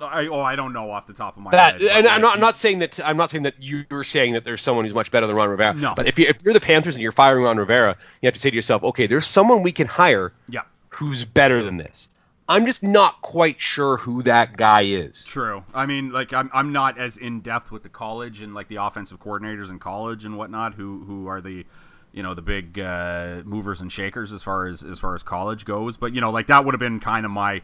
I, 0.00 0.28
oh, 0.28 0.40
I 0.40 0.56
don't 0.56 0.72
know 0.72 0.90
off 0.90 1.06
the 1.06 1.12
top 1.12 1.36
of 1.36 1.42
my 1.42 1.50
that? 1.50 1.80
head. 1.80 1.90
And 1.90 2.08
I'm 2.08 2.20
not 2.20 2.34
I'm 2.34 2.40
not 2.40 2.56
saying 2.56 2.80
that 2.80 3.00
I'm 3.04 3.16
not 3.16 3.30
saying 3.30 3.44
that 3.44 3.54
you're 3.60 4.04
saying 4.04 4.34
that 4.34 4.44
there's 4.44 4.62
someone 4.62 4.84
who's 4.84 4.94
much 4.94 5.10
better 5.10 5.26
than 5.26 5.36
Ron 5.36 5.50
Rivera. 5.50 5.74
No. 5.74 5.94
But 5.94 6.06
if 6.06 6.18
you 6.18 6.26
if 6.26 6.42
you're 6.42 6.54
the 6.54 6.60
Panthers 6.60 6.94
and 6.94 7.02
you're 7.02 7.12
firing 7.12 7.44
Ron 7.44 7.58
Rivera, 7.58 7.96
you 8.22 8.26
have 8.26 8.34
to 8.34 8.40
say 8.40 8.50
to 8.50 8.56
yourself, 8.56 8.82
okay, 8.82 9.06
there's 9.06 9.26
someone 9.26 9.62
we 9.62 9.72
can 9.72 9.86
hire 9.86 10.32
Yeah, 10.48 10.62
who's 10.88 11.24
better 11.24 11.62
than 11.62 11.76
this. 11.76 12.08
I'm 12.50 12.66
just 12.66 12.82
not 12.82 13.20
quite 13.22 13.60
sure 13.60 13.96
who 13.96 14.22
that 14.24 14.56
guy 14.56 14.82
is. 14.82 15.24
True. 15.24 15.62
I 15.72 15.86
mean, 15.86 16.10
like 16.12 16.32
I'm 16.32 16.50
I'm 16.52 16.72
not 16.72 16.98
as 16.98 17.16
in 17.16 17.40
depth 17.40 17.70
with 17.70 17.82
the 17.82 17.88
college 17.88 18.40
and 18.42 18.54
like 18.54 18.68
the 18.68 18.76
offensive 18.76 19.20
coordinators 19.20 19.70
in 19.70 19.78
college 19.78 20.24
and 20.24 20.36
whatnot 20.36 20.74
who 20.74 21.04
who 21.06 21.26
are 21.28 21.40
the 21.40 21.64
you 22.12 22.22
know 22.24 22.34
the 22.34 22.42
big 22.42 22.78
uh, 22.78 23.42
movers 23.44 23.80
and 23.80 23.92
shakers 23.92 24.32
as 24.32 24.42
far 24.42 24.66
as 24.66 24.82
as 24.82 24.98
far 24.98 25.14
as 25.14 25.22
college 25.22 25.64
goes. 25.64 25.96
But 25.96 26.12
you 26.12 26.20
know, 26.20 26.30
like 26.32 26.48
that 26.48 26.64
would 26.64 26.74
have 26.74 26.80
been 26.80 26.98
kind 27.00 27.24
of 27.24 27.30
my 27.30 27.62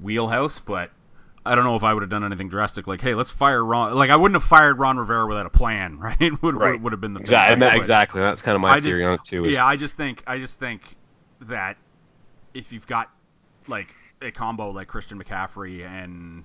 wheelhouse. 0.00 0.58
But 0.58 0.90
I 1.46 1.54
don't 1.54 1.64
know 1.64 1.76
if 1.76 1.82
I 1.84 1.94
would 1.94 2.02
have 2.02 2.10
done 2.10 2.24
anything 2.24 2.48
drastic. 2.50 2.86
Like, 2.86 3.00
hey, 3.00 3.14
let's 3.14 3.30
fire 3.30 3.64
Ron. 3.64 3.94
Like 3.94 4.10
I 4.10 4.16
wouldn't 4.16 4.40
have 4.40 4.46
fired 4.48 4.78
Ron 4.78 4.98
Rivera 4.98 5.26
without 5.26 5.46
a 5.46 5.50
plan, 5.50 5.98
right? 6.00 6.18
would 6.42 6.54
Right. 6.56 6.72
would, 6.72 6.82
would 6.82 6.92
have 6.92 7.00
been 7.00 7.14
the 7.14 7.20
Exactly. 7.20 7.56
but- 7.60 7.74
Exactly. 7.76 8.20
That's 8.20 8.42
kind 8.42 8.54
of 8.54 8.60
my 8.60 8.70
I 8.72 8.74
just- 8.80 8.84
theory 8.86 9.04
on 9.04 9.14
it 9.14 9.24
too. 9.24 9.46
is- 9.46 9.54
yeah, 9.54 9.64
I 9.64 9.76
just 9.76 9.96
think 9.96 10.22
I 10.26 10.38
just 10.38 10.58
think 10.60 10.82
that 11.42 11.78
if 12.52 12.72
you've 12.72 12.86
got 12.86 13.10
like 13.68 13.86
a 14.22 14.30
combo 14.30 14.70
like 14.70 14.88
Christian 14.88 15.22
McCaffrey 15.22 15.86
and 15.86 16.44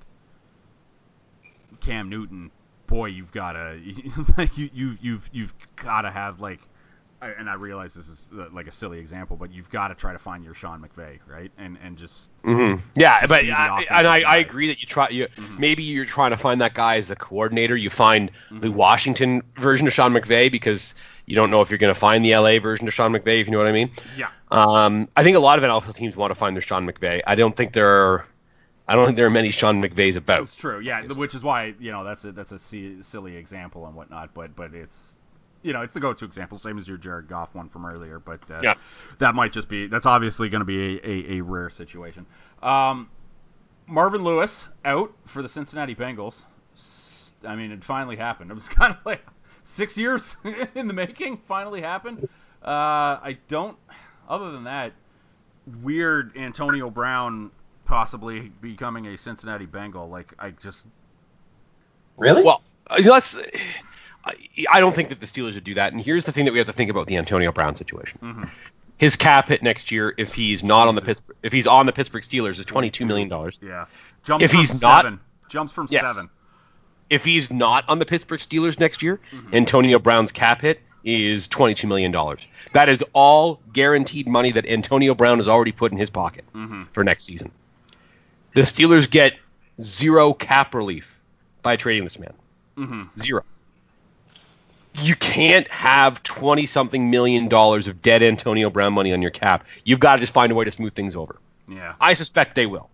Cam 1.80 2.10
Newton, 2.10 2.52
boy, 2.88 3.08
you've 3.08 3.32
got 3.32 3.54
to 3.54 3.80
like 4.38 4.58
you 4.58 4.70
you 4.74 4.98
you've 5.02 5.30
you've 5.32 5.54
got 5.78 6.02
to 6.02 6.12
have 6.12 6.40
like 6.40 6.60
I- 7.22 7.30
and 7.30 7.50
I 7.50 7.54
realize 7.54 7.94
this 7.94 8.08
is 8.08 8.30
uh, 8.38 8.46
like 8.52 8.68
a 8.68 8.72
silly 8.72 9.00
example, 9.00 9.38
but 9.38 9.52
you've 9.52 9.70
got 9.70 9.90
to 9.90 9.96
try 9.96 10.12
to 10.12 10.20
find 10.20 10.44
your 10.44 10.54
Sean 10.54 10.82
McVay, 10.82 11.20
right? 11.28 11.52
And 11.58 11.78
and 11.84 11.98
just 11.98 12.30
hmm 12.44 12.76
Yeah, 12.96 13.20
Just 13.20 13.30
but 13.30 13.44
the 13.44 13.52
I, 13.52 13.86
and 13.90 14.08
I, 14.08 14.22
I 14.22 14.38
agree 14.38 14.68
that 14.68 14.82
you 14.82 14.88
try. 14.88 15.10
You 15.10 15.28
Mhm. 15.28 15.60
maybe 15.60 15.84
you're 15.84 16.06
trying 16.06 16.32
to 16.32 16.38
find 16.38 16.62
that 16.62 16.74
guy 16.74 16.98
as 16.98 17.10
a 17.12 17.16
coordinator. 17.16 17.76
You 17.76 17.90
find 17.90 18.32
the 18.50 18.68
Mhm. 18.68 18.74
Washington 18.74 19.42
version 19.56 19.88
of 19.88 19.94
Sean 19.94 20.14
McVay 20.14 20.52
because 20.52 20.96
you 21.32 21.36
don't 21.36 21.50
know 21.50 21.62
if 21.62 21.70
you're 21.70 21.78
going 21.78 21.94
to 21.94 22.00
find 22.00 22.26
the 22.26 22.36
LA 22.36 22.60
version 22.60 22.86
of 22.90 22.94
Sean 22.94 23.14
McVay. 23.14 23.40
If 23.40 23.48
you 23.48 23.54
know 23.54 23.58
what 23.58 23.68
I 23.68 23.72
mean. 23.72 23.90
yeah, 24.18 24.28
Um, 24.52 25.08
I 25.16 25.24
think 25.24 25.38
a 25.38 25.40
lot 25.40 25.58
of 25.58 25.64
NFL 25.64 25.96
teams 25.96 26.18
want 26.18 26.32
to 26.32 26.36
find 26.36 26.54
their 26.56 26.62
Sean 26.62 26.86
McVay. 26.86 27.22
I 27.26 27.36
don't 27.36 27.56
think 27.56 27.72
there 27.72 27.88
are. 27.90 28.28
I 28.86 28.96
don't 28.96 29.06
think 29.06 29.16
there 29.16 29.28
are 29.28 29.30
many 29.32 29.52
Sean 29.52 29.82
McVays 29.82 30.18
about. 30.18 30.42
It's 30.42 30.56
true, 30.58 30.82
yeah. 30.82 31.04
Which 31.16 31.34
is 31.34 31.42
why 31.42 31.74
you 31.80 31.92
know 31.92 32.04
that's 32.04 32.26
a 32.26 32.34
that's 32.34 32.52
a 32.52 32.60
silly 32.60 33.38
example 33.38 33.86
and 33.88 33.96
whatnot, 33.96 34.34
but 34.34 34.54
but 34.58 34.74
it's 34.74 35.14
you 35.62 35.72
know 35.72 35.82
it's 35.82 35.94
the 35.94 36.02
go-to 36.02 36.26
example, 36.26 36.58
same 36.58 36.78
as 36.78 36.86
your 36.88 36.98
Jared 36.98 37.30
Goff 37.30 37.56
one 37.56 37.70
from 37.70 37.86
earlier. 37.86 38.20
But 38.20 38.42
uh, 38.52 38.60
Yeah. 38.62 38.74
that 39.20 39.34
might 39.36 39.54
just 39.54 39.70
be 39.70 39.88
that's 39.88 40.06
obviously 40.06 40.50
going 40.50 40.60
to 40.60 40.66
be 40.66 40.98
a, 41.00 41.08
a, 41.10 41.38
a 41.38 41.42
rare 41.42 41.70
situation. 41.70 42.26
Um, 42.62 43.10
Marvin 43.88 44.24
Lewis 44.26 44.66
out 44.84 45.14
for 45.26 45.42
the 45.42 45.48
Cincinnati 45.50 45.96
Bengals. 45.96 46.36
I 47.48 47.56
mean, 47.56 47.72
it 47.72 47.84
finally 47.86 48.18
happened. 48.18 48.52
It 48.52 48.56
was 48.56 48.68
kind 48.80 48.94
of 48.94 49.00
like 49.06 49.26
six 49.64 49.98
years 49.98 50.36
in 50.76 50.88
the 50.88 50.94
making. 50.94 51.38
Finally 51.48 51.82
happened. 51.82 52.28
Uh, 52.64 52.68
I 53.22 53.38
don't. 53.48 53.78
Other 54.30 54.52
than 54.52 54.64
that, 54.66 54.94
weird 55.84 56.38
Antonio 56.38 56.90
Brown 56.90 57.52
possibly 57.86 58.52
becoming 58.62 59.08
a 59.08 59.18
Cincinnati 59.18 59.66
Bengal. 59.66 60.08
Like 60.10 60.34
I 60.40 60.52
just 60.52 60.86
Really? 62.18 62.44
Well, 62.44 62.62
uh, 62.90 63.00
let's. 63.06 63.38
I 64.24 64.34
I 64.72 64.80
don't 64.80 64.94
think 64.94 65.10
that 65.10 65.20
the 65.20 65.26
Steelers 65.26 65.56
would 65.56 65.64
do 65.64 65.74
that. 65.76 65.94
And 65.94 66.02
here's 66.02 66.26
the 66.26 66.32
thing 66.32 66.46
that 66.46 66.52
we 66.52 66.60
have 66.60 66.68
to 66.68 66.74
think 66.74 66.92
about 66.92 67.08
the 67.08 67.18
Antonio 67.18 67.52
Brown 67.52 67.76
situation. 67.76 68.20
mhm. 68.22 68.68
His 68.98 69.16
cap 69.16 69.48
hit 69.50 69.64
next 69.64 69.92
year, 69.92 70.14
if 70.16 70.36
he's 70.36 70.64
not 70.64 70.88
on 70.88 70.94
the 70.94 71.02
Pittsburgh, 71.02 71.36
if 71.42 71.52
he's 71.52 71.66
on 71.66 71.88
the 71.88 71.92
Pittsburgh 71.92 72.22
Steelers, 72.22 72.60
is 72.60 72.66
22 72.68 73.06
million 73.08 73.30
dollars. 73.30 73.58
yeah 73.62 73.86
jumps 74.24 74.44
If 74.46 74.52
from 74.52 74.60
he's 74.60 74.82
not- 74.82 75.02
seven. 75.04 75.20
jumps 75.50 75.74
from 75.74 75.88
Yes. 75.90 76.06
seven. 76.08 76.30
If 77.12 77.26
he's 77.26 77.52
not 77.52 77.88
on 77.90 78.00
the 78.00 78.06
Pittsburgh 78.06 78.40
Steelers 78.40 78.80
next 78.80 79.04
year, 79.04 79.20
Mhm. 79.34 79.54
Antonio 79.54 80.00
Brown's 80.00 80.32
cap 80.32 80.62
hit 80.62 80.80
is 81.04 81.48
22 81.50 81.88
million 81.88 82.12
dollars. 82.12 82.48
That 82.74 82.88
is 82.90 83.04
all 83.14 83.60
guaranteed 83.74 84.28
money 84.28 84.52
that 84.54 84.66
Antonio 84.66 85.14
Brown 85.14 85.38
has 85.40 85.48
already 85.48 85.72
put 85.74 85.92
in 85.92 85.98
his 85.98 86.10
pocket 86.10 86.46
hmm 86.54 86.84
for 86.94 87.04
next 87.04 87.26
season. 87.26 87.52
The 88.54 88.62
Steelers 88.62 89.10
get 89.12 89.34
zero 89.82 90.34
cap 90.34 90.74
relief 90.74 91.20
by 91.62 91.76
trading 91.76 92.04
this 92.06 92.18
man. 92.20 92.34
hmm 92.78 93.02
Zero. 93.18 93.44
You 95.04 95.16
can't 95.16 95.68
have 95.70 96.22
20 96.22 96.66
something 96.66 97.10
million 97.10 97.48
dollars 97.50 97.88
of 97.88 98.02
dead 98.02 98.22
Antonio 98.24 98.70
Brown 98.70 98.94
money 98.94 99.12
on 99.14 99.22
your 99.22 99.32
cap. 99.32 99.66
You've 99.84 100.00
got 100.00 100.16
to 100.16 100.20
just 100.22 100.34
find 100.34 100.52
a 100.52 100.56
way 100.56 100.66
to 100.66 100.72
smooth 100.72 100.94
things 100.94 101.16
over. 101.16 101.38
Yeah, 101.68 101.94
I 102.00 102.14
suspect 102.14 102.56
they 102.56 102.68
will. 102.68 102.90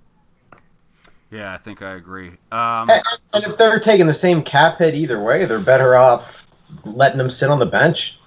Yeah, 1.32 1.54
I 1.54 1.58
think 1.58 1.82
I 1.82 1.96
agree. 1.96 2.30
Um, 2.52 2.90
And 2.90 3.04
and 3.34 3.44
if 3.46 3.58
they're 3.58 3.80
taking 3.80 4.08
the 4.08 4.14
same 4.14 4.44
cap 4.44 4.80
hit 4.80 4.96
either 4.96 5.22
way, 5.22 5.46
they're 5.46 5.60
better 5.60 5.96
off 5.96 6.26
letting 6.84 7.18
them 7.18 7.30
sit 7.30 7.50
on 7.50 7.60
the 7.60 7.66
bench. 7.66 8.18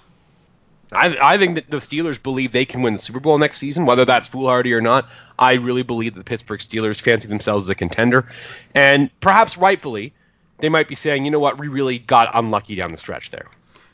I, 0.91 1.17
I 1.21 1.37
think 1.37 1.55
that 1.55 1.69
the 1.69 1.77
Steelers 1.77 2.21
believe 2.21 2.51
they 2.51 2.65
can 2.65 2.81
win 2.81 2.93
the 2.93 2.99
Super 2.99 3.21
Bowl 3.21 3.37
next 3.37 3.59
season, 3.59 3.85
whether 3.85 4.03
that's 4.03 4.27
foolhardy 4.27 4.73
or 4.73 4.81
not. 4.81 5.09
I 5.39 5.53
really 5.53 5.83
believe 5.83 6.15
that 6.15 6.19
the 6.19 6.25
Pittsburgh 6.25 6.59
Steelers 6.59 7.01
fancy 7.01 7.29
themselves 7.29 7.63
as 7.63 7.69
a 7.69 7.75
contender. 7.75 8.27
And 8.75 9.09
perhaps 9.21 9.57
rightfully, 9.57 10.13
they 10.57 10.67
might 10.69 10.89
be 10.89 10.95
saying, 10.95 11.23
you 11.23 11.31
know 11.31 11.39
what, 11.39 11.57
we 11.57 11.69
really 11.69 11.97
got 11.97 12.29
unlucky 12.33 12.75
down 12.75 12.91
the 12.91 12.97
stretch 12.97 13.31
there. 13.31 13.47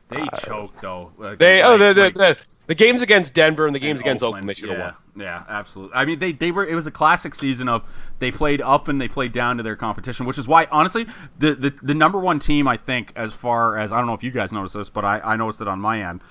They 0.09 0.21
uh, 0.21 0.37
choked 0.37 0.81
though. 0.81 1.11
Like, 1.17 1.39
They 1.39 1.61
oh 1.63 1.77
the, 1.77 1.93
like- 1.93 2.13
the, 2.13 2.37
the 2.67 2.75
games 2.75 3.01
against 3.01 3.33
Denver 3.33 3.65
and 3.65 3.73
the 3.73 3.79
games 3.79 4.01
and 4.01 4.07
against 4.07 4.23
Oakland, 4.23 4.47
they 4.47 4.53
should 4.53 4.69
have 4.69 4.77
yeah, 4.77 4.85
won. 4.85 4.95
Yeah, 5.25 5.43
absolutely. 5.47 5.95
I 5.95 6.05
mean, 6.05 6.19
they 6.19 6.33
they 6.33 6.51
were. 6.51 6.65
It 6.65 6.75
was 6.75 6.87
a 6.87 6.91
classic 6.91 7.33
season 7.33 7.69
of 7.69 7.83
they 8.19 8.31
played 8.31 8.61
up 8.61 8.89
and 8.89 8.99
they 8.99 9.07
played 9.07 9.31
down 9.31 9.57
to 9.57 9.63
their 9.63 9.75
competition, 9.75 10.25
which 10.25 10.37
is 10.37 10.47
why 10.47 10.67
honestly 10.71 11.07
the 11.39 11.55
the, 11.55 11.73
the 11.81 11.93
number 11.93 12.19
one 12.19 12.39
team 12.39 12.67
I 12.67 12.77
think 12.77 13.13
as 13.15 13.33
far 13.33 13.77
as 13.77 13.91
I 13.91 13.97
don't 13.97 14.07
know 14.07 14.13
if 14.13 14.23
you 14.23 14.31
guys 14.31 14.51
noticed 14.51 14.73
this, 14.73 14.89
but 14.89 15.05
I 15.05 15.19
I 15.19 15.35
noticed 15.37 15.61
it 15.61 15.67
on 15.67 15.79
my 15.79 16.09
end. 16.09 16.21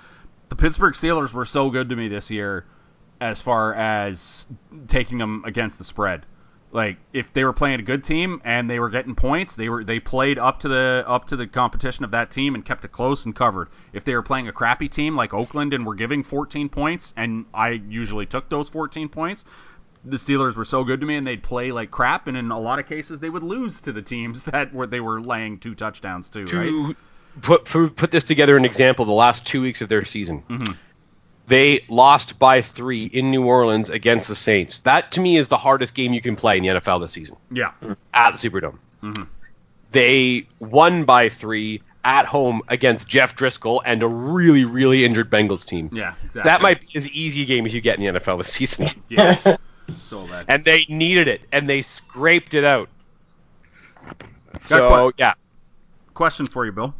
The 0.48 0.56
Pittsburgh 0.56 0.94
Steelers 0.94 1.32
were 1.32 1.44
so 1.44 1.70
good 1.70 1.88
to 1.88 1.96
me 1.96 2.08
this 2.08 2.30
year, 2.30 2.64
as 3.20 3.40
far 3.40 3.74
as 3.74 4.46
taking 4.88 5.18
them 5.18 5.42
against 5.46 5.78
the 5.78 5.84
spread. 5.84 6.24
Like 6.76 6.98
if 7.14 7.32
they 7.32 7.42
were 7.42 7.54
playing 7.54 7.80
a 7.80 7.82
good 7.82 8.04
team 8.04 8.42
and 8.44 8.68
they 8.68 8.78
were 8.78 8.90
getting 8.90 9.14
points, 9.14 9.56
they 9.56 9.70
were 9.70 9.82
they 9.82 9.98
played 9.98 10.38
up 10.38 10.60
to 10.60 10.68
the 10.68 11.04
up 11.06 11.28
to 11.28 11.36
the 11.36 11.46
competition 11.46 12.04
of 12.04 12.10
that 12.10 12.30
team 12.30 12.54
and 12.54 12.62
kept 12.62 12.84
it 12.84 12.92
close 12.92 13.24
and 13.24 13.34
covered. 13.34 13.68
If 13.94 14.04
they 14.04 14.14
were 14.14 14.22
playing 14.22 14.48
a 14.48 14.52
crappy 14.52 14.90
team 14.90 15.16
like 15.16 15.32
Oakland 15.32 15.72
and 15.72 15.86
were 15.86 15.94
giving 15.94 16.22
14 16.22 16.68
points, 16.68 17.14
and 17.16 17.46
I 17.54 17.70
usually 17.70 18.26
took 18.26 18.50
those 18.50 18.68
14 18.68 19.08
points, 19.08 19.46
the 20.04 20.18
Steelers 20.18 20.54
were 20.54 20.66
so 20.66 20.84
good 20.84 21.00
to 21.00 21.06
me 21.06 21.16
and 21.16 21.26
they'd 21.26 21.42
play 21.42 21.72
like 21.72 21.90
crap, 21.90 22.26
and 22.26 22.36
in 22.36 22.50
a 22.50 22.60
lot 22.60 22.78
of 22.78 22.86
cases 22.86 23.20
they 23.20 23.30
would 23.30 23.42
lose 23.42 23.80
to 23.80 23.92
the 23.92 24.02
teams 24.02 24.44
that 24.52 24.74
were 24.74 24.86
they 24.86 25.00
were 25.00 25.18
laying 25.18 25.58
two 25.58 25.74
touchdowns 25.74 26.28
to. 26.28 26.40
Right? 26.40 26.68
To 26.68 26.94
put, 27.40 27.64
put 27.64 27.96
put 27.96 28.10
this 28.10 28.24
together 28.24 28.54
an 28.54 28.66
example, 28.66 29.06
the 29.06 29.12
last 29.12 29.46
two 29.46 29.62
weeks 29.62 29.80
of 29.80 29.88
their 29.88 30.04
season, 30.04 30.42
Mhm. 30.46 30.76
They 31.48 31.80
lost 31.88 32.38
by 32.38 32.62
three 32.62 33.04
in 33.04 33.30
New 33.30 33.46
Orleans 33.46 33.88
against 33.90 34.28
the 34.28 34.34
Saints. 34.34 34.80
That 34.80 35.12
to 35.12 35.20
me 35.20 35.36
is 35.36 35.48
the 35.48 35.56
hardest 35.56 35.94
game 35.94 36.12
you 36.12 36.20
can 36.20 36.34
play 36.36 36.56
in 36.56 36.62
the 36.64 36.70
NFL 36.70 37.00
this 37.00 37.12
season 37.12 37.36
Yeah. 37.50 37.70
at 38.12 38.32
the 38.32 38.50
Superdome. 38.50 38.78
Mhm. 39.02 39.28
They 39.92 40.48
won 40.58 41.04
by 41.04 41.28
three 41.28 41.82
at 42.04 42.26
home 42.26 42.62
against 42.68 43.08
Jeff 43.08 43.34
Driskel 43.36 43.80
and 43.84 44.02
a 44.02 44.06
really 44.08 44.64
really 44.64 45.04
injured 45.04 45.30
Bengals 45.30 45.64
team. 45.64 45.90
Yeah. 45.92 46.14
Exactly. 46.24 46.42
That 46.50 46.62
might 46.62 46.80
be 46.80 46.88
as 46.96 47.08
easy 47.10 47.42
a 47.42 47.44
game 47.46 47.64
as 47.66 47.74
you 47.74 47.80
get 47.80 47.98
in 47.98 48.02
the 48.14 48.18
NFL 48.20 48.38
this 48.38 48.52
season. 48.52 48.88
Yeah. 49.08 49.56
so 50.08 50.26
that. 50.26 50.46
and 50.48 50.64
they 50.64 50.84
needed 50.88 51.28
it, 51.28 51.42
and 51.52 51.68
they 51.68 51.82
scraped 51.82 52.54
it 52.54 52.64
out. 52.64 52.88
Got 54.04 54.62
So 54.62 55.12
yeah, 55.16 55.34
Question 56.14 56.46
for 56.46 56.64
you, 56.64 56.72
Bill. 56.72 56.94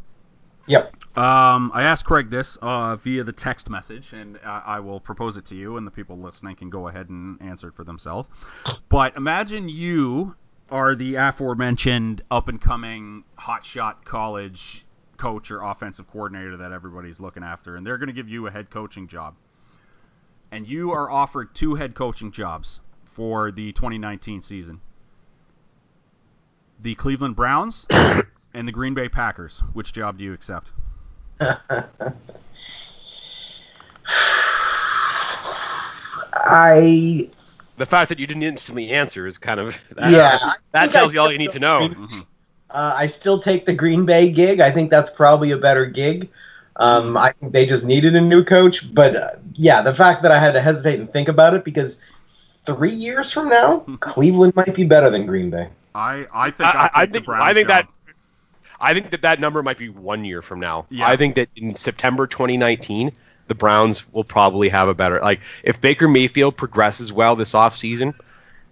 Yep. 0.67 0.95
Um, 1.17 1.71
I 1.73 1.85
asked 1.85 2.05
Craig 2.05 2.29
this 2.29 2.57
uh, 2.61 2.97
via 2.97 3.25
the 3.25 3.33
text 3.33 3.71
message, 3.71 4.13
and 4.13 4.37
uh, 4.45 4.63
I 4.67 4.81
will 4.81 5.01
propose 5.01 5.39
it 5.39 5.47
to 5.47 5.55
you, 5.55 5.79
and 5.79 5.87
the 5.87 5.91
people 5.91 6.19
listening 6.19 6.57
can 6.57 6.69
go 6.69 6.89
ahead 6.89 7.09
and 7.09 7.41
answer 7.41 7.69
it 7.69 7.75
for 7.75 7.85
themselves. 7.85 8.29
But 8.91 9.17
imagine 9.17 9.71
you 9.71 10.37
are 10.71 10.95
the 10.95 11.15
aforementioned 11.15 12.23
up 12.31 12.49
and 12.49 12.61
coming 12.61 13.25
hotshot 13.39 14.05
college 14.05 14.85
coach 15.17 15.51
or 15.51 15.63
offensive 15.63 16.07
coordinator 16.07 16.59
that 16.59 16.73
everybody's 16.73 17.19
looking 17.19 17.43
after, 17.43 17.77
and 17.77 17.87
they're 17.87 17.97
going 17.97 18.09
to 18.09 18.13
give 18.13 18.29
you 18.29 18.47
a 18.47 18.51
head 18.51 18.69
coaching 18.69 19.09
job. 19.09 19.37
And 20.51 20.69
you 20.69 20.93
are 20.93 21.11
offered 21.11 21.55
two 21.55 21.77
head 21.77 21.95
coaching 21.95 22.31
jobs 22.31 22.81
for 23.05 23.51
the 23.51 23.73
2019 23.73 24.43
season 24.43 24.83
the 26.79 26.95
Cleveland 26.95 27.37
Browns 27.37 27.87
and 28.55 28.69
the 28.69 28.73
Green 28.73 28.93
Bay 28.93 29.09
Packers. 29.09 29.61
Which 29.73 29.95
job 29.95 30.19
do 30.19 30.25
you 30.25 30.35
accept? 30.35 30.73
I 36.33 37.29
the 37.77 37.87
fact 37.87 38.09
that 38.09 38.19
you 38.19 38.27
didn't 38.27 38.43
instantly 38.43 38.91
answer 38.91 39.27
is 39.27 39.37
kind 39.39 39.61
of 39.61 39.79
that, 39.97 40.11
yeah. 40.13 40.39
I 40.41 40.55
that 40.73 40.91
tells 40.93 41.13
you 41.13 41.21
all 41.21 41.31
you 41.31 41.39
need 41.39 41.51
to 41.51 41.59
go 41.59 41.89
know. 41.89 41.95
Mhm. 41.95 42.27
Uh, 42.71 42.95
I 42.97 43.07
still 43.07 43.41
take 43.41 43.65
the 43.67 43.75
Green 43.75 44.05
Bay 44.05 44.31
gig. 44.31 44.61
I 44.61 44.71
think 44.71 44.91
that's 44.91 45.11
probably 45.11 45.53
a 45.53 45.57
better 45.57 45.87
gig. 45.87 46.29
Um, 46.77 47.17
I 47.17 47.33
think 47.33 47.53
they 47.53 47.65
just 47.65 47.85
needed 47.85 48.17
a 48.17 48.21
new 48.21 48.45
coach. 48.45 48.93
But 48.95 49.17
uh, 49.17 49.31
yeah, 49.55 49.83
the 49.83 49.95
fact 49.95 50.23
that 50.23 50.33
I 50.33 50.39
had 50.39 50.53
to 50.53 50.61
hesitate 50.61 51.01
and 51.01 51.11
think 51.11 51.29
about 51.29 51.55
it 51.55 51.65
because 51.65 51.97
three 52.67 52.93
years 52.93 53.31
from 53.31 53.49
now, 53.49 53.79
Cleveland 54.01 54.55
might 54.57 54.75
be 54.75 54.85
better 54.85 55.11
than 55.11 55.27
Green 55.27 55.51
Bay. 55.51 55.69
I, 55.95 56.27
I 56.33 56.51
think 56.51 56.69
I, 56.69 56.73
I'll 56.73 56.91
I, 56.95 57.03
I 57.03 57.07
think 57.07 57.29
I 57.29 57.55
think 57.55 57.69
job. 57.69 57.87
that 57.87 57.96
I 58.87 58.95
think 58.95 59.11
that 59.11 59.23
that 59.23 59.41
number 59.41 59.65
might 59.65 59.79
be 59.79 59.89
one 59.89 60.25
year 60.25 60.41
from 60.43 60.61
now. 60.61 60.87
Yeah. 60.91 61.09
I 61.09 61.17
think 61.17 61.35
that 61.35 61.49
in 61.57 61.75
September 61.75 62.29
2019, 62.29 63.11
the 63.49 63.55
Browns 63.57 64.13
will 64.13 64.23
probably 64.23 64.69
have 64.69 64.89
a 64.89 64.95
better 64.95 65.21
like 65.21 65.41
if 65.65 65.81
Baker 65.81 66.07
Mayfield 66.07 66.57
progresses 66.57 67.13
well 67.13 67.35
this 67.35 67.53
offseason 67.53 68.15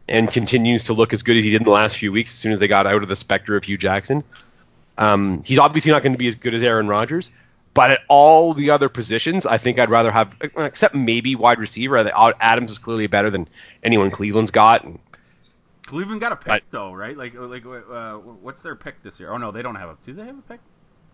and 0.08 0.30
continues 0.30 0.84
to 0.84 0.92
look 0.92 1.12
as 1.12 1.24
good 1.24 1.36
as 1.36 1.42
he 1.42 1.50
did 1.50 1.62
in 1.62 1.64
the 1.64 1.72
last 1.72 1.96
few 1.96 2.12
weeks 2.12 2.30
as 2.30 2.38
soon 2.38 2.52
as 2.52 2.60
they 2.60 2.68
got 2.68 2.86
out 2.86 3.02
of 3.02 3.08
the 3.08 3.16
specter 3.16 3.56
of 3.56 3.64
Hue 3.64 3.76
Jackson. 3.76 4.22
Um, 4.96 5.42
he's 5.42 5.58
obviously 5.58 5.90
not 5.90 6.04
going 6.04 6.12
to 6.12 6.18
be 6.18 6.28
as 6.28 6.36
good 6.36 6.54
as 6.54 6.62
Aaron 6.62 6.86
Rodgers, 6.86 7.32
but 7.72 7.90
at 7.90 8.00
all 8.08 8.54
the 8.54 8.70
other 8.70 8.88
positions, 8.88 9.46
I 9.46 9.58
think 9.58 9.80
I'd 9.80 9.90
rather 9.90 10.12
have, 10.12 10.36
except 10.40 10.94
maybe 10.94 11.34
wide 11.34 11.58
receiver. 11.58 11.98
Adams 12.40 12.70
is 12.70 12.78
clearly 12.78 13.08
better 13.08 13.30
than 13.30 13.48
anyone 13.82 14.12
Cleveland's 14.12 14.52
got. 14.52 14.84
And 14.84 15.00
Cleveland 15.86 16.20
got 16.20 16.32
a 16.32 16.36
pick 16.36 16.48
Right. 16.48 16.64
though, 16.70 16.92
right? 16.92 17.16
Like 17.16 17.34
like 17.34 17.64
uh, 17.66 18.14
what's 18.16 18.62
their 18.62 18.74
pick 18.76 19.02
this 19.02 19.20
year? 19.20 19.32
Oh 19.32 19.36
no, 19.36 19.50
they 19.50 19.62
don't 19.62 19.74
have 19.74 19.90
a. 19.90 19.96
Do 20.04 20.12
they 20.14 20.24
have 20.24 20.38
a 20.38 20.42
pick? 20.42 20.60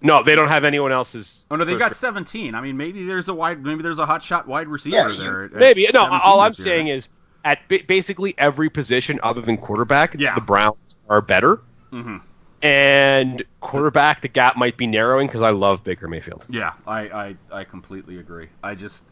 no, 0.02 0.22
they 0.22 0.34
don't 0.34 0.48
have 0.48 0.64
anyone 0.64 0.92
else's. 0.92 1.44
Oh 1.50 1.56
no, 1.56 1.64
they 1.64 1.72
first 1.72 1.80
got 1.80 1.96
17. 1.96 2.54
I 2.54 2.60
mean, 2.62 2.76
maybe 2.76 3.04
there's 3.04 3.28
a 3.28 3.34
wide, 3.34 3.62
maybe 3.62 3.82
there's 3.82 3.98
a 3.98 4.06
hot 4.06 4.22
shot 4.22 4.46
wide 4.48 4.66
receiver 4.68 4.96
Yeah, 4.96 5.18
there. 5.18 5.44
at- 5.44 5.52
at 5.52 5.58
Maybe 5.58 5.86
no. 5.92 6.06
All 6.22 6.40
I'm 6.40 6.48
year. 6.50 6.54
saying 6.54 6.86
is 6.88 7.08
at 7.44 7.58
basically 7.68 8.34
every 8.38 8.70
position 8.70 9.18
other 9.22 9.40
than 9.42 9.56
quarterback, 9.58 10.14
Yeah. 10.18 10.34
the 10.34 10.40
Browns 10.40 10.96
are 11.08 11.20
better. 11.20 11.60
Mhm. 11.92 12.20
And 12.62 13.42
quarterback, 13.60 14.20
the 14.20 14.28
gap 14.28 14.56
might 14.56 14.76
be 14.76 14.86
narrowing 14.86 15.26
because 15.26 15.42
I 15.42 15.50
love 15.50 15.82
Baker 15.82 16.08
Mayfield. 16.08 16.44
Yeah, 16.48 16.72
I, 16.86 17.00
I 17.08 17.36
I 17.60 17.64
completely 17.64 18.18
agree. 18.18 18.48
I 18.62 18.74
just 18.74 19.04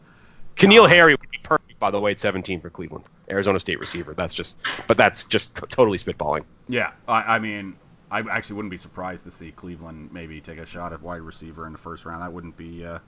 N'Keal 0.57 0.85
Uh, 0.85 0.87
Harry 0.87 1.13
would 1.13 1.29
be 1.31 1.39
perfect, 1.43 1.79
by 1.79 1.89
the 1.91 1.99
way, 1.99 2.11
at 2.11 2.19
17 2.19 2.61
for 2.61 2.69
Cleveland, 2.69 3.05
Arizona 3.29 3.59
State 3.59 3.79
receiver. 3.79 4.13
That's 4.13 4.33
just, 4.33 4.57
but 4.87 4.97
that's 4.97 5.23
just 5.25 5.55
totally 5.55 5.97
spitballing. 5.97 6.43
yeah, 6.67 6.91
I, 7.07 7.35
I 7.35 7.39
mean, 7.39 7.75
I 8.11 8.19
actually 8.21 8.55
wouldn't 8.55 8.71
be 8.71 8.77
surprised 8.77 9.23
to 9.25 9.31
see 9.31 9.51
Cleveland 9.51 10.11
maybe 10.11 10.41
take 10.41 10.57
a 10.57 10.65
shot 10.65 10.93
at 10.93 11.01
wide 11.01 11.21
receiver 11.21 11.65
in 11.67 11.71
the 11.73 11.77
first 11.77 12.05
round. 12.05 12.21
That 12.23 12.33
wouldn't 12.33 12.57
be. 12.57 12.85
Uh, 12.85 12.99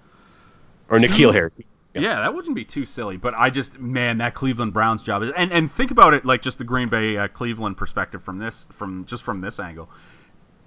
Or 0.89 0.99
N'Keal 0.99 1.34
Harry. 1.34 1.51
Yeah. 1.57 1.65
Yeah, 1.93 2.21
that 2.21 2.34
wouldn't 2.34 2.55
be 2.55 2.63
too 2.63 2.86
silly. 2.86 3.17
But 3.17 3.34
I 3.36 3.49
just, 3.49 3.77
man, 3.77 4.19
that 4.19 4.34
Cleveland 4.34 4.71
Browns 4.71 5.03
job 5.03 5.23
is, 5.23 5.31
and 5.36 5.51
and 5.51 5.69
think 5.69 5.91
about 5.91 6.13
it 6.13 6.23
like 6.23 6.41
just 6.41 6.57
the 6.57 6.63
Green 6.63 6.88
Bay 6.88 7.17
uh, 7.17 7.27
Cleveland 7.27 7.75
perspective 7.75 8.23
from 8.23 8.38
this, 8.39 8.65
from 8.71 9.05
just 9.07 9.23
from 9.23 9.41
this 9.41 9.60
angle. 9.60 9.89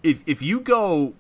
If 0.03 0.23
if 0.27 0.43
you 0.43 0.61
go, 0.61 1.15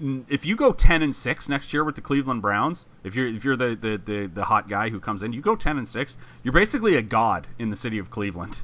Mm, 0.00 0.24
if 0.28 0.44
you 0.44 0.56
go 0.56 0.72
ten 0.72 1.02
and 1.02 1.14
six 1.14 1.48
next 1.48 1.72
year 1.72 1.84
with 1.84 1.94
the 1.94 2.00
Cleveland 2.00 2.42
Browns, 2.42 2.86
if 3.04 3.14
you're 3.14 3.26
if 3.26 3.44
you're 3.44 3.56
the 3.56 3.74
the 3.74 4.00
the, 4.04 4.26
the 4.26 4.44
hot 4.44 4.68
guy 4.68 4.90
who 4.90 5.00
comes 5.00 5.22
in, 5.22 5.32
you 5.32 5.40
go 5.40 5.56
ten 5.56 5.78
and 5.78 5.88
six, 5.88 6.16
you're 6.42 6.52
basically 6.52 6.96
a 6.96 7.02
god 7.02 7.46
in 7.58 7.70
the 7.70 7.76
city 7.76 7.98
of 7.98 8.10
Cleveland. 8.10 8.60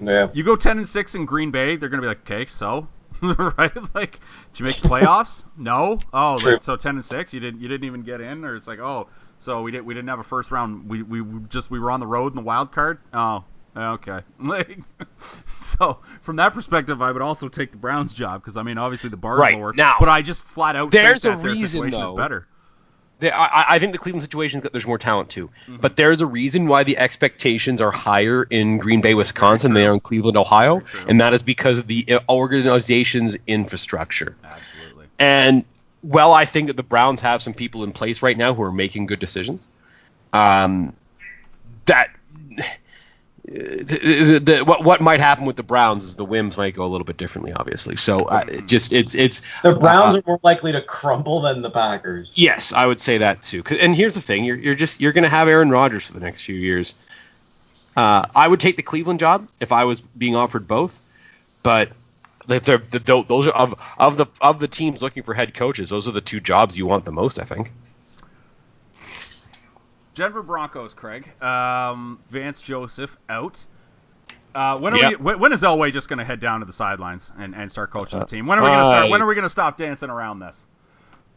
Yeah. 0.00 0.28
You 0.32 0.42
go 0.42 0.56
ten 0.56 0.78
and 0.78 0.88
six 0.88 1.14
in 1.14 1.24
Green 1.24 1.50
Bay, 1.50 1.76
they're 1.76 1.88
gonna 1.88 2.02
be 2.02 2.08
like, 2.08 2.30
okay, 2.30 2.46
so. 2.46 2.88
right? 3.22 3.94
Like, 3.94 4.18
did 4.52 4.60
you 4.60 4.64
make 4.66 4.80
the 4.80 4.88
playoffs? 4.88 5.44
no. 5.56 6.00
Oh, 6.12 6.40
True. 6.40 6.58
so 6.60 6.74
ten 6.74 6.96
and 6.96 7.04
six, 7.04 7.32
you 7.32 7.38
didn't 7.38 7.60
you 7.60 7.68
didn't 7.68 7.84
even 7.84 8.02
get 8.02 8.20
in, 8.20 8.44
or 8.44 8.56
it's 8.56 8.66
like, 8.66 8.80
oh, 8.80 9.06
so 9.38 9.62
we 9.62 9.70
didn't 9.70 9.84
we 9.84 9.94
didn't 9.94 10.08
have 10.08 10.18
a 10.18 10.24
first 10.24 10.50
round. 10.50 10.88
We 10.88 11.02
we 11.02 11.20
we 11.20 11.40
just 11.48 11.70
we 11.70 11.78
were 11.78 11.92
on 11.92 12.00
the 12.00 12.06
road 12.06 12.32
in 12.32 12.36
the 12.36 12.42
wild 12.42 12.72
card. 12.72 12.98
Oh, 13.12 13.44
okay. 13.76 14.20
So 15.58 15.98
from 16.22 16.36
that 16.36 16.52
perspective, 16.54 17.00
I 17.00 17.10
would 17.12 17.22
also 17.22 17.48
take 17.48 17.70
the 17.72 17.78
Browns 17.78 18.12
job 18.12 18.42
because 18.42 18.56
I 18.56 18.62
mean, 18.62 18.76
obviously 18.78 19.08
the 19.10 19.16
bar's 19.16 19.38
Right, 19.38 19.54
lower. 19.56 19.72
now, 19.72 19.96
but 19.98 20.08
I 20.08 20.20
just 20.20 20.44
flat 20.44 20.76
out 20.76 20.90
there's 20.90 21.22
think 21.22 21.36
a 21.36 21.38
reason, 21.38 21.66
situation 21.66 21.90
though. 22.00 22.10
is 22.12 22.16
better. 22.18 22.46
They, 23.20 23.30
I, 23.30 23.76
I 23.76 23.78
think 23.78 23.92
the 23.92 23.98
Cleveland 23.98 24.22
situation 24.22 24.62
there's 24.72 24.86
more 24.86 24.98
talent 24.98 25.30
too, 25.30 25.48
Mm-hmm. 25.62 25.76
but 25.76 25.96
there's 25.96 26.20
a 26.20 26.26
reason 26.26 26.66
why 26.66 26.82
the 26.84 26.98
expectations 26.98 27.80
are 27.80 27.90
higher 27.92 28.42
in 28.42 28.78
Green 28.78 29.00
Bay, 29.00 29.14
Wisconsin 29.14 29.72
than 29.72 29.82
they 29.82 29.86
are 29.86 29.94
in 29.94 30.00
Cleveland, 30.00 30.36
Ohio, 30.36 30.82
and 31.08 31.20
that 31.20 31.32
is 31.32 31.42
because 31.42 31.78
of 31.78 31.86
the 31.86 32.04
uh, 32.12 32.20
organization's 32.28 33.36
infrastructure. 33.46 34.36
Absolutely. 34.44 35.06
And 35.18 35.64
well, 36.02 36.32
I 36.34 36.44
think 36.44 36.66
that 36.66 36.76
the 36.76 36.82
Browns 36.82 37.20
have 37.22 37.40
some 37.40 37.54
people 37.54 37.84
in 37.84 37.92
place 37.92 38.20
right 38.22 38.36
now 38.36 38.52
who 38.52 38.62
are 38.64 38.72
making 38.72 39.06
good 39.06 39.20
decisions. 39.20 39.66
Um, 40.32 40.94
that 41.86 42.10
the, 43.44 43.54
the, 43.54 44.38
the, 44.38 44.64
what 44.64 44.84
what 44.84 45.00
might 45.00 45.18
happen 45.18 45.46
with 45.46 45.56
the 45.56 45.64
Browns 45.64 46.04
is 46.04 46.14
the 46.14 46.24
whims 46.24 46.56
might 46.56 46.74
go 46.74 46.84
a 46.84 46.86
little 46.86 47.04
bit 47.04 47.16
differently, 47.16 47.52
obviously. 47.52 47.96
So 47.96 48.20
uh, 48.20 48.44
it 48.46 48.68
just 48.68 48.92
it's 48.92 49.16
it's 49.16 49.42
The 49.62 49.72
Browns 49.72 50.14
uh, 50.14 50.18
are 50.18 50.22
more 50.26 50.40
likely 50.44 50.72
to 50.72 50.80
crumble 50.80 51.42
than 51.42 51.60
the 51.60 51.70
Packers. 51.70 52.32
Yes, 52.34 52.72
I 52.72 52.86
would 52.86 53.00
say 53.00 53.18
that 53.18 53.42
too. 53.42 53.64
And 53.80 53.96
here's 53.96 54.14
the 54.14 54.20
thing: 54.20 54.44
you're, 54.44 54.56
you're 54.56 54.74
just 54.76 55.00
you're 55.00 55.12
going 55.12 55.24
to 55.24 55.30
have 55.30 55.48
Aaron 55.48 55.70
Rodgers 55.70 56.06
for 56.06 56.12
the 56.12 56.20
next 56.20 56.42
few 56.42 56.54
years. 56.54 56.94
Uh, 57.96 58.26
I 58.34 58.46
would 58.46 58.60
take 58.60 58.76
the 58.76 58.82
Cleveland 58.82 59.18
job 59.18 59.46
if 59.60 59.72
I 59.72 59.84
was 59.84 60.00
being 60.00 60.36
offered 60.36 60.68
both, 60.68 61.60
but 61.64 61.88
if 62.48 62.64
they're, 62.64 62.78
those 62.78 63.48
are 63.48 63.52
of 63.52 63.74
of 63.98 64.16
the 64.18 64.26
of 64.40 64.60
the 64.60 64.68
teams 64.68 65.02
looking 65.02 65.24
for 65.24 65.34
head 65.34 65.52
coaches, 65.52 65.88
those 65.88 66.06
are 66.06 66.12
the 66.12 66.20
two 66.20 66.38
jobs 66.38 66.78
you 66.78 66.86
want 66.86 67.04
the 67.04 67.12
most. 67.12 67.40
I 67.40 67.44
think. 67.44 67.72
Denver 70.14 70.42
Broncos, 70.42 70.94
Craig. 70.94 71.30
Um, 71.42 72.20
Vance 72.30 72.60
Joseph 72.60 73.16
out. 73.28 73.64
Uh, 74.54 74.78
when 74.78 74.92
are 74.92 74.98
Yeah. 74.98 75.08
we? 75.18 75.34
When, 75.34 75.52
is 75.52 75.62
Elway 75.62 75.92
just 75.92 76.08
going 76.08 76.18
to 76.18 76.24
head 76.24 76.38
down 76.40 76.60
to 76.60 76.66
the 76.66 76.72
sidelines 76.72 77.32
and, 77.38 77.54
and 77.54 77.70
start 77.72 77.90
coaching 77.90 78.18
the 78.18 78.26
team? 78.26 78.46
When 78.46 78.58
are 78.58 78.62
we 78.62 78.68
going 78.68 78.80
to 78.80 78.86
start? 78.86 79.10
When 79.10 79.22
are 79.22 79.26
we 79.26 79.34
going 79.34 79.44
to 79.44 79.50
stop 79.50 79.78
dancing 79.78 80.10
around 80.10 80.40
this? 80.40 80.60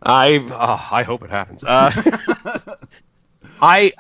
I 0.03 0.45
oh, 0.51 0.87
I 0.91 1.03
hope 1.03 1.23
it 1.23 1.29
happens. 1.29 1.63
Uh, 1.63 1.89
I 3.61 3.93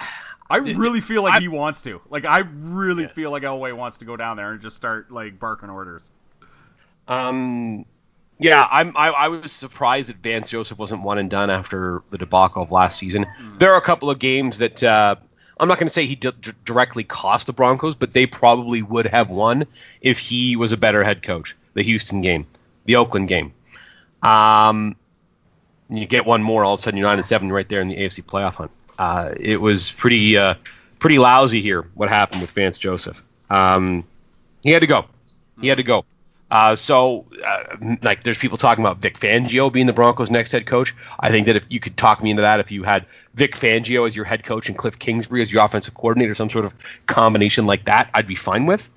I 0.49 0.57
really 0.57 0.99
feel 1.01 1.23
like 1.23 1.35
I- 1.35 1.39
he 1.39 1.47
wants 1.47 1.81
to. 1.83 2.01
Like 2.09 2.25
I 2.25 2.39
really 2.39 3.07
feel 3.07 3.31
like 3.31 3.43
Elway 3.43 3.75
wants 3.75 3.99
to 3.99 4.05
go 4.05 4.17
down 4.17 4.35
there 4.37 4.51
and 4.51 4.61
just 4.61 4.75
start 4.75 5.09
like 5.09 5.39
barking 5.39 5.69
orders. 5.69 6.09
Um, 7.07 7.85
yeah, 8.37 8.67
I'm. 8.69 8.95
I, 8.97 9.09
I 9.09 9.27
was 9.29 9.51
surprised 9.51 10.09
that 10.09 10.17
Vance 10.17 10.49
Joseph 10.49 10.77
wasn't 10.77 11.03
one 11.03 11.17
and 11.17 11.29
done 11.29 11.49
after 11.49 12.03
the 12.09 12.17
debacle 12.17 12.61
of 12.63 12.71
last 12.71 12.99
season. 12.99 13.25
There 13.59 13.73
are 13.73 13.77
a 13.77 13.81
couple 13.81 14.09
of 14.09 14.19
games 14.19 14.57
that 14.57 14.83
uh, 14.83 15.15
I'm 15.59 15.67
not 15.67 15.79
going 15.79 15.87
to 15.87 15.93
say 15.93 16.05
he 16.05 16.15
d- 16.15 16.31
directly 16.65 17.03
cost 17.03 17.47
the 17.47 17.53
Broncos, 17.53 17.95
but 17.95 18.13
they 18.13 18.25
probably 18.25 18.81
would 18.81 19.05
have 19.07 19.29
won 19.29 19.65
if 20.01 20.19
he 20.19 20.55
was 20.55 20.71
a 20.73 20.77
better 20.77 21.03
head 21.03 21.23
coach. 21.23 21.55
The 21.75 21.81
Houston 21.81 22.21
game, 22.21 22.45
the 22.85 22.97
Oakland 22.97 23.27
game. 23.27 23.53
Um, 24.21 24.95
you 25.89 26.05
get 26.05 26.25
one 26.25 26.43
more, 26.43 26.63
all 26.63 26.73
of 26.73 26.79
a 26.79 26.83
sudden 26.83 26.97
you're 26.97 27.07
nine 27.07 27.19
and 27.19 27.25
seven 27.25 27.51
right 27.51 27.67
there 27.67 27.81
in 27.81 27.87
the 27.87 27.97
AFC 27.97 28.23
playoff 28.23 28.55
hunt. 28.55 28.71
Uh, 28.97 29.33
it 29.37 29.61
was 29.61 29.91
pretty 29.91 30.37
uh, 30.37 30.55
pretty 30.99 31.19
lousy 31.19 31.61
here. 31.61 31.83
What 31.93 32.09
happened 32.09 32.41
with 32.41 32.51
Vance 32.51 32.77
Joseph? 32.77 33.23
Um, 33.49 34.05
he 34.63 34.71
had 34.71 34.81
to 34.81 34.87
go. 34.87 35.05
He 35.61 35.67
had 35.67 35.77
to 35.77 35.83
go. 35.83 36.05
Uh, 36.49 36.75
so, 36.75 37.25
uh, 37.45 37.95
like, 38.03 38.23
there's 38.23 38.37
people 38.37 38.57
talking 38.57 38.83
about 38.83 38.99
Vic 38.99 39.17
Fangio 39.19 39.71
being 39.71 39.87
the 39.87 39.93
Broncos' 39.93 40.29
next 40.29 40.51
head 40.51 40.65
coach. 40.67 40.93
I 41.19 41.29
think 41.29 41.47
that 41.47 41.55
if 41.55 41.65
you 41.69 41.79
could 41.79 41.97
talk 41.97 42.21
me 42.21 42.29
into 42.29 42.43
that, 42.43 42.59
if 42.59 42.71
you 42.71 42.83
had 42.83 43.07
Vic 43.33 43.55
Fangio 43.55 44.05
as 44.05 44.15
your 44.15 44.25
head 44.25 44.43
coach 44.43 44.69
and 44.69 44.77
Cliff 44.77 44.99
Kingsbury 44.99 45.41
as 45.41 45.51
your 45.51 45.65
offensive 45.65 45.95
coordinator, 45.95 46.35
some 46.35 46.49
sort 46.49 46.65
of 46.65 46.75
combination 47.07 47.65
like 47.65 47.85
that, 47.85 48.09
I'd 48.13 48.27
be 48.27 48.35
fine 48.35 48.67
with. 48.67 48.89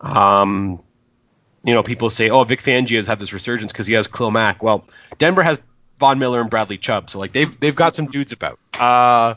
Um, 0.00 0.80
you 1.64 1.74
know, 1.74 1.82
people 1.82 2.10
say, 2.10 2.30
"Oh, 2.30 2.44
Vic 2.44 2.62
Fangio 2.62 2.96
has 2.96 3.06
had 3.06 3.18
this 3.18 3.32
resurgence 3.32 3.72
because 3.72 3.86
he 3.86 3.94
has 3.94 4.06
Khalil 4.06 4.30
Mack." 4.30 4.62
Well, 4.62 4.84
Denver 5.18 5.42
has 5.42 5.60
Von 5.98 6.20
Miller 6.20 6.40
and 6.40 6.48
Bradley 6.48 6.78
Chubb, 6.78 7.10
so 7.10 7.18
like 7.18 7.32
they've 7.32 7.58
they've 7.58 7.74
got 7.74 7.96
some 7.96 8.06
dudes 8.06 8.32
about. 8.32 8.58
Uh, 8.78 9.34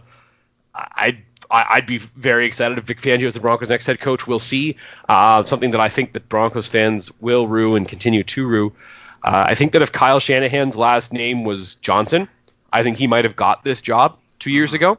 I'd 0.74 1.24
I- 1.52 1.76
I'd 1.76 1.86
be 1.86 1.98
very 1.98 2.46
excited 2.46 2.78
if 2.78 2.86
Vic 2.86 3.02
Fangio 3.02 3.24
is 3.24 3.34
the 3.34 3.40
Broncos' 3.40 3.70
next 3.70 3.86
head 3.86 4.00
coach. 4.00 4.26
We'll 4.26 4.40
see. 4.40 4.78
Uh, 5.08 5.44
something 5.44 5.72
that 5.72 5.82
I 5.82 5.90
think 5.90 6.14
that 6.14 6.30
Broncos 6.30 6.68
fans 6.68 7.12
will 7.20 7.48
rue 7.48 7.76
and 7.76 7.88
continue 7.88 8.24
to 8.24 8.48
rue. 8.48 8.74
Uh, 9.24 9.46
I 9.50 9.56
think 9.56 9.74
that 9.74 9.82
if 9.82 9.92
Kyle 9.92 10.20
Shanahan's 10.20 10.76
last 10.76 11.14
name 11.14 11.44
was 11.44 11.76
Johnson, 11.76 12.28
I 12.74 12.84
think 12.84 12.98
he 12.98 13.08
might 13.08 13.26
have 13.26 13.36
got 13.36 13.64
this 13.64 13.82
job 13.82 14.18
two 14.40 14.50
years 14.52 14.74
ago, 14.74 14.98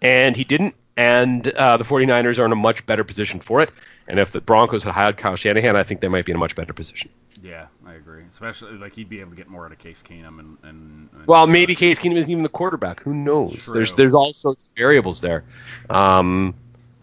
and 0.00 0.36
he 0.36 0.44
didn't. 0.44 0.74
And 0.96 1.46
uh, 1.46 1.76
the 1.78 1.84
49ers 1.84 2.38
are 2.38 2.44
in 2.44 2.52
a 2.52 2.56
much 2.56 2.84
better 2.84 3.04
position 3.04 3.40
for 3.40 3.60
it. 3.62 3.70
And 4.08 4.18
if 4.18 4.32
the 4.32 4.40
Broncos 4.40 4.82
had 4.82 4.92
hired 4.92 5.16
Kyle 5.16 5.36
Shanahan, 5.36 5.76
I 5.76 5.82
think 5.82 6.00
they 6.00 6.08
might 6.08 6.24
be 6.24 6.32
in 6.32 6.36
a 6.36 6.40
much 6.40 6.56
better 6.56 6.72
position. 6.72 7.10
Yeah, 7.42 7.66
I 7.86 7.94
agree. 7.94 8.22
Especially 8.30 8.72
like 8.78 8.94
he'd 8.94 9.08
be 9.08 9.20
able 9.20 9.30
to 9.30 9.36
get 9.36 9.48
more 9.48 9.66
out 9.66 9.72
of 9.72 9.78
Case 9.78 10.02
Keenum 10.08 10.38
and 10.38 10.58
and, 10.62 11.08
and 11.12 11.26
Well, 11.26 11.46
maybe 11.46 11.74
Case 11.74 11.98
Keenum 11.98 12.14
isn't 12.14 12.30
even 12.30 12.42
the 12.42 12.48
quarterback. 12.48 13.02
Who 13.02 13.14
knows? 13.14 13.64
True. 13.64 13.74
There's 13.74 13.94
there's 13.96 14.14
all 14.14 14.32
sorts 14.32 14.64
of 14.64 14.68
variables 14.76 15.20
there. 15.20 15.44
Um, 15.90 16.54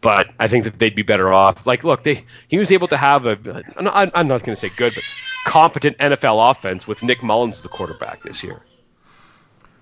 but 0.01 0.29
I 0.39 0.47
think 0.47 0.63
that 0.63 0.79
they'd 0.79 0.95
be 0.95 1.01
better 1.01 1.31
off. 1.31 1.67
Like, 1.67 1.83
look, 1.83 2.03
they 2.03 2.23
he 2.47 2.57
was 2.57 2.71
able 2.71 2.87
to 2.87 2.97
have 2.97 3.25
a 3.25 3.63
I'm 3.77 4.27
not 4.27 4.43
going 4.43 4.55
to 4.55 4.59
say 4.59 4.69
good, 4.75 4.93
but 4.95 5.03
competent 5.45 5.97
NFL 5.97 6.51
offense 6.51 6.87
with 6.87 7.03
Nick 7.03 7.21
Mullens 7.21 7.57
as 7.57 7.63
the 7.63 7.69
quarterback 7.69 8.21
this 8.23 8.43
year. 8.43 8.61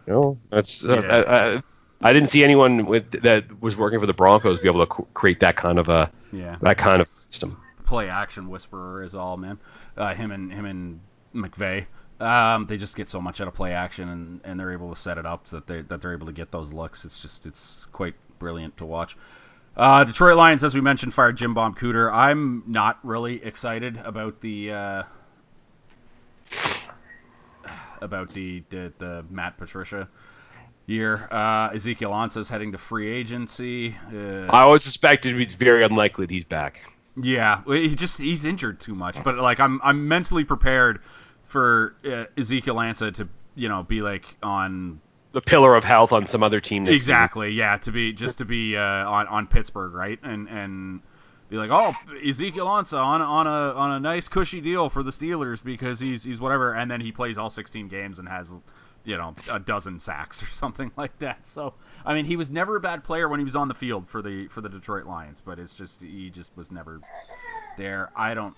You 0.08 0.14
know, 0.14 0.38
that's 0.50 0.86
uh, 0.86 1.02
Yeah. 1.02 1.58
I, 1.58 1.64
I, 2.02 2.14
didn't 2.14 2.30
see 2.30 2.44
anyone 2.44 2.86
with 2.86 3.12
that 3.24 3.62
was 3.62 3.78
working 3.78 4.00
for 4.00 4.06
the 4.06 4.14
Broncos 4.14 4.62
be 4.62 4.70
able 4.70 4.86
to 4.86 5.08
create 5.14 5.40
that 5.42 5.56
kind 5.56 5.80
of 5.80 5.90
a 5.90 6.12
yeah. 6.32 6.58
that 6.62 6.78
kind 6.78 7.02
of 7.02 7.10
system. 7.14 7.60
play 7.86 8.10
action 8.10 8.50
whisperer 8.50 9.04
is 9.04 9.16
all 9.16 9.38
man. 9.38 9.58
Uh, 9.96 10.14
him 10.14 10.32
and 10.32 10.52
him 10.52 10.66
and 10.66 11.00
McVay. 11.34 11.86
Um, 12.20 12.66
they 12.66 12.78
just 12.78 12.96
get 12.96 13.10
so 13.10 13.22
much 13.22 13.42
out 13.42 13.48
of 13.48 13.54
play 13.54 13.74
action, 13.74 14.10
and, 14.10 14.42
and 14.44 14.60
they're 14.60 14.72
able 14.72 14.94
to 14.94 15.00
set 15.00 15.18
it 15.18 15.26
up 15.26 15.46
that 15.48 15.68
they 15.68 15.82
that 15.82 16.02
they're 16.02 16.14
able 16.14 16.28
to 16.28 16.34
get 16.34 16.52
those 16.52 16.74
looks. 16.74 17.06
It's 17.06 17.20
just 17.20 17.46
it's 17.46 17.86
quite 17.92 18.16
brilliant 18.40 18.78
to 18.78 18.86
watch. 18.86 19.18
Uh, 19.76 20.04
Detroit 20.04 20.38
Lions, 20.38 20.64
as 20.64 20.74
we 20.74 20.82
mentioned, 20.82 21.14
fired 21.14 21.38
Jim 21.38 21.54
Bob 21.54 21.78
Cooter. 21.78 22.12
I'm 22.12 22.64
not 22.66 22.98
really 23.04 23.44
excited 23.44 23.98
about 23.98 24.42
the 24.42 24.72
uh, 24.72 25.04
about 28.02 28.30
the, 28.30 28.64
the 28.70 28.92
the 28.98 29.26
Matt 29.30 29.58
Patricia 29.58 30.10
year. 30.88 31.28
Uh, 31.30 31.70
Ezekiel 31.76 32.12
Ansah's 32.12 32.50
heading 32.50 32.72
to 32.72 32.78
free 32.80 33.12
agency. 33.12 33.96
Uh, 34.12 34.46
I 34.52 34.62
always 34.64 34.84
suspected 34.84 35.40
it's 35.40 35.54
very 35.54 35.84
unlikely 35.84 36.26
that 36.26 36.34
he's 36.34 36.46
back. 36.46 36.82
yeah, 37.22 37.62
he 37.68 37.96
just 37.96 38.18
he's 38.18 38.46
injured 38.46 38.80
too 38.80 38.96
much. 38.96 39.24
But 39.24 39.38
like 39.38 39.60
I'm 39.60 39.80
I'm 39.84 40.08
mentally 40.08 40.44
prepared 40.46 41.02
for 41.46 41.96
uh, 42.06 42.26
Ezekiel 42.38 42.76
Ansah 42.76 43.14
to 43.16 43.30
you 43.56 43.70
know 43.70 43.84
be 43.84 44.02
like 44.02 44.26
on 44.42 45.00
The 45.34 45.42
pillar 45.42 45.76
of 45.76 45.84
health 45.84 46.14
on 46.14 46.26
some 46.26 46.42
other 46.44 46.60
team. 46.60 46.84
next 46.84 46.94
season. 46.94 47.12
exactly 47.14 47.52
yeah 47.52 47.78
to 47.78 47.92
be 47.92 48.14
just 48.14 48.40
to 48.40 48.46
be 48.46 48.76
uh, 48.78 48.82
on 48.82 49.28
on 49.28 49.48
Pittsburgh 49.48 49.94
right 49.94 50.20
and 50.24 50.48
and 50.48 51.02
be 51.50 51.56
like 51.58 51.70
oh 51.72 51.94
Ezekiel 52.28 52.66
Ansah 52.68 53.00
on 53.04 53.22
on 53.22 53.48
a 53.48 53.74
on 53.74 53.92
a 53.94 54.00
nice 54.00 54.28
cushy 54.28 54.62
deal 54.62 54.90
for 54.90 55.02
the 55.04 55.12
Steelers 55.12 55.64
because 55.64 56.00
he's 56.00 56.24
he's 56.24 56.40
whatever 56.42 56.74
and 56.74 56.90
then 56.92 57.02
he 57.02 57.12
plays 57.12 57.38
all 57.38 57.50
16 57.50 57.88
games 57.88 58.20
and 58.20 58.28
has 58.28 58.52
you 59.08 59.18
know 59.18 59.34
a 59.52 59.60
dozen 59.60 60.00
sacks 60.00 60.44
or 60.44 60.48
something 60.48 60.92
like 60.98 61.18
that. 61.20 61.48
So 61.48 61.74
I 62.06 62.14
mean 62.14 62.26
he 62.26 62.36
was 62.36 62.52
never 62.52 62.76
a 62.76 62.80
bad 62.80 63.04
player 63.04 63.28
when 63.28 63.40
he 63.40 63.44
was 63.46 63.56
on 63.56 63.70
the 63.70 63.74
field 63.74 64.08
for 64.08 64.22
the 64.22 64.48
for 64.48 64.62
the 64.62 64.70
Detroit 64.70 65.06
Lions, 65.06 65.42
but 65.44 65.58
it's 65.58 65.76
just 65.76 66.02
he 66.02 66.30
just 66.30 66.56
was 66.56 66.70
never 66.70 67.02
there. 67.78 68.12
I 68.16 68.34
don't. 68.34 68.54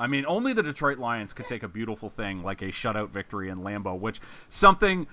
I 0.00 0.06
mean, 0.06 0.26
only 0.28 0.52
the 0.52 0.62
Detroit 0.62 0.98
Lions 0.98 1.32
could 1.32 1.48
take 1.48 1.64
a 1.64 1.68
beautiful 1.68 2.08
thing 2.08 2.44
like 2.44 2.62
a 2.62 2.66
shutout 2.66 3.10
victory 3.10 3.48
in 3.48 3.58
Lambeau, 3.58 3.98
which 3.98 4.20
something 4.48 5.08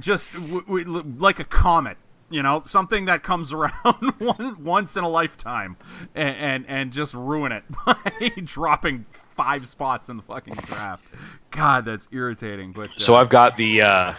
just 0.00 0.34
w- 0.52 0.84
w- 0.84 1.14
like 1.18 1.40
a 1.40 1.44
comet, 1.44 1.96
you 2.28 2.42
know, 2.42 2.62
something 2.66 3.06
that 3.06 3.22
comes 3.22 3.52
around 3.54 4.12
one, 4.18 4.64
once 4.64 4.96
in 4.96 5.04
a 5.04 5.08
lifetime, 5.08 5.76
and, 6.14 6.36
and 6.36 6.66
and 6.68 6.92
just 6.92 7.14
ruin 7.14 7.52
it 7.52 7.64
by 7.86 8.32
dropping 8.44 9.06
five 9.36 9.66
spots 9.68 10.08
in 10.08 10.16
the 10.16 10.22
fucking 10.22 10.54
draft. 10.54 11.04
God, 11.50 11.84
that's 11.84 12.08
irritating. 12.10 12.72
But 12.72 12.88
uh, 12.90 12.98
So 12.98 13.14
I've 13.14 13.28
got 13.28 13.56
the 13.56 13.82
uh, 13.82 14.14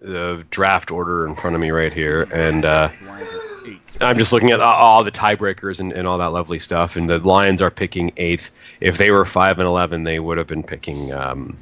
the 0.00 0.44
draft 0.50 0.90
order 0.90 1.26
in 1.26 1.34
front 1.34 1.56
of 1.56 1.60
me 1.62 1.70
right 1.70 1.92
here, 1.92 2.22
and 2.30 2.64
uh, 2.64 2.90
Lions 3.04 3.28
are 3.30 3.66
eighth. 3.68 4.02
I'm 4.02 4.18
just 4.18 4.32
looking 4.32 4.50
at 4.50 4.60
all- 4.60 4.74
all 4.74 5.04
the 5.04 5.10
tiebreakers 5.10 5.80
and, 5.80 5.92
and 5.92 6.06
all 6.06 6.18
that 6.18 6.32
lovely 6.32 6.58
stuff. 6.58 6.96
And 6.96 7.08
the 7.08 7.18
Lions 7.18 7.62
are 7.62 7.70
picking 7.70 8.12
eighth. 8.18 8.50
If 8.80 8.98
they 8.98 9.10
were 9.10 9.24
five 9.24 9.58
and 9.58 9.66
eleven, 9.66 10.04
they 10.04 10.18
would 10.20 10.38
have 10.38 10.46
been 10.46 10.62
picking. 10.62 11.12
Um, 11.12 11.56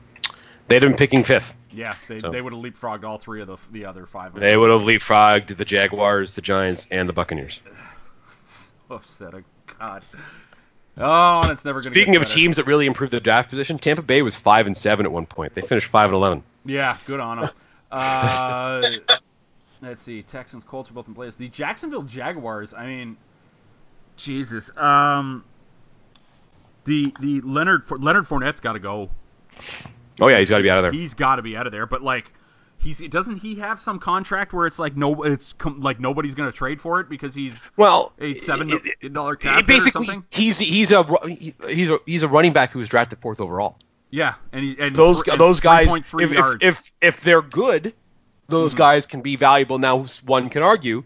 they'd 0.69 0.83
have 0.83 0.91
been 0.91 0.99
picking 0.99 1.23
fifth. 1.25 1.57
Yeah, 1.73 1.95
they, 2.09 2.19
So- 2.19 2.31
they 2.31 2.41
would 2.43 2.53
have 2.53 2.63
leapfrogged 2.63 3.05
all 3.05 3.19
three 3.19 3.41
of 3.41 3.47
the 3.47 3.57
the 3.73 3.85
other 3.87 4.07
five. 4.07 4.35
They 4.35 4.57
would 4.57 4.71
have 4.71 4.83
leapfrogged 4.83 5.57
the 5.57 5.65
Jaguars, 5.65 6.35
the 6.35 6.43
Giants, 6.43 6.87
and 6.91 7.09
the 7.09 7.13
Buccaneers. 7.13 7.61
Upsetting. 8.91 9.45
God. 9.79 10.03
Oh, 10.97 11.43
and 11.43 11.51
it's 11.51 11.65
never 11.65 11.81
going 11.81 11.93
to. 11.93 11.99
Speaking 11.99 12.17
of 12.17 12.25
teams 12.25 12.57
that 12.57 12.67
really 12.67 12.87
improved 12.87 13.13
their 13.13 13.21
draft 13.21 13.51
position, 13.51 13.79
Tampa 13.79 14.03
Bay 14.03 14.23
was 14.23 14.37
five 14.37 14.67
and 14.67 14.77
seven 14.77 15.07
at 15.07 15.13
one 15.13 15.27
point. 15.27 15.55
They 15.55 15.63
finished 15.63 15.89
five 15.89 16.07
and 16.07 16.15
eleven. 16.15 16.45
Yeah, 16.65 16.97
good 17.07 17.21
on 17.21 17.41
them. 17.41 17.51
Uh, 17.91 18.91
let's 19.83 20.03
see. 20.03 20.23
Texans, 20.23 20.63
Colts 20.63 20.91
are 20.91 20.95
both 20.95 21.09
in 21.09 21.15
place. 21.15 21.35
The 21.35 21.49
Jacksonville 21.49 22.03
Jaguars. 22.03 22.73
I 22.73 22.87
mean, 22.87 23.17
Jesus. 24.17 24.71
Um, 24.77 25.45
the 26.85 27.13
the 27.21 27.41
Leonard 27.41 27.91
Leonard 27.91 28.27
Fournette's 28.27 28.61
got 28.61 28.75
to 28.75 28.79
go. 28.79 29.11
Oh 30.21 30.29
yeah, 30.29 30.39
he's 30.39 30.51
got 30.51 30.59
to 30.59 30.63
be 30.63 30.71
out 30.71 30.79
of 30.79 30.85
there. 30.85 30.93
He's 30.93 31.15
got 31.15 31.37
to 31.37 31.43
be 31.43 31.57
out 31.57 31.67
of 31.67 31.73
there. 31.73 31.87
But 31.87 32.03
like, 32.03 32.31
he's 32.85 32.99
doesn't 33.09 33.39
he 33.39 33.57
have 33.57 33.81
some 33.81 33.99
contract 33.99 34.53
where 34.53 34.67
it's 34.67 34.79
like 34.79 34.97
no, 34.97 35.23
it's 35.25 35.53
com- 35.55 35.81
like 35.81 35.99
nobody's 35.99 36.35
going 36.37 36.49
to 36.51 36.57
trade 36.57 36.81
for 36.81 37.01
it 37.01 37.09
because 37.09 37.35
he's 37.35 37.69
Well, 37.77 38.13
a 38.21 38.35
$17.50 38.35 40.25
he's 40.31 40.59
he's 40.59 40.93
a 40.93 41.03
he's 41.69 41.91
a 41.91 41.99
he's 42.07 42.23
a 42.23 42.29
running 42.29 42.53
back 42.53 42.71
who 42.73 42.79
was 42.79 42.89
drafted 42.89 43.19
fourth 43.21 43.41
overall. 43.41 43.79
Yeah, 44.11 44.35
and 44.53 44.65
he, 44.65 44.77
and 44.79 44.95
Those 44.95 45.27
and 45.27 45.41
those 45.41 45.59
guys, 45.61 45.93
if, 45.97 46.15
if 46.15 46.63
if 46.63 46.93
if 47.01 47.21
they're 47.23 47.43
good, 47.43 47.93
those 48.49 48.75
Mhm. 48.75 48.79
guys 48.79 49.07
can 49.07 49.23
be 49.23 49.35
valuable. 49.37 49.79
Now, 49.79 50.05
one 50.25 50.51
can 50.51 50.63
argue, 50.63 51.03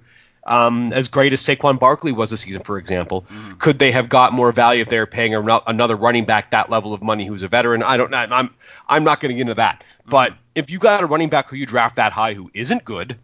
um, 0.46 0.92
as 0.92 1.08
great 1.08 1.32
as 1.32 1.42
Saquon 1.42 1.78
Barkley 1.78 2.12
was 2.12 2.30
this 2.30 2.40
season, 2.40 2.62
for 2.62 2.78
example, 2.78 3.26
Mhm. 3.30 3.58
could 3.58 3.78
they 3.78 3.90
have 3.92 4.08
got 4.08 4.32
more 4.32 4.50
value 4.52 4.80
if 4.82 4.88
they 4.88 4.98
were 4.98 5.06
paying 5.06 5.34
a, 5.34 5.60
another 5.66 5.96
running 5.96 6.24
back 6.24 6.50
that 6.52 6.70
level 6.70 6.94
of 6.94 7.02
money 7.02 7.26
who's 7.26 7.42
a 7.42 7.48
veteran? 7.48 7.82
I 7.82 7.96
don't 7.96 8.10
know. 8.10 8.18
I'm 8.30 8.54
I'm 8.88 9.04
not 9.04 9.20
going 9.20 9.30
to 9.30 9.34
get 9.34 9.42
into 9.42 9.54
that. 9.54 9.84
But 10.06 10.34
if 10.54 10.70
you 10.70 10.78
got 10.78 11.02
a 11.02 11.06
running 11.06 11.28
back 11.28 11.50
who 11.50 11.56
you 11.56 11.66
draft 11.66 11.96
that 11.96 12.12
high 12.12 12.32
who 12.34 12.50
isn't 12.54 12.84
good, 12.84 13.16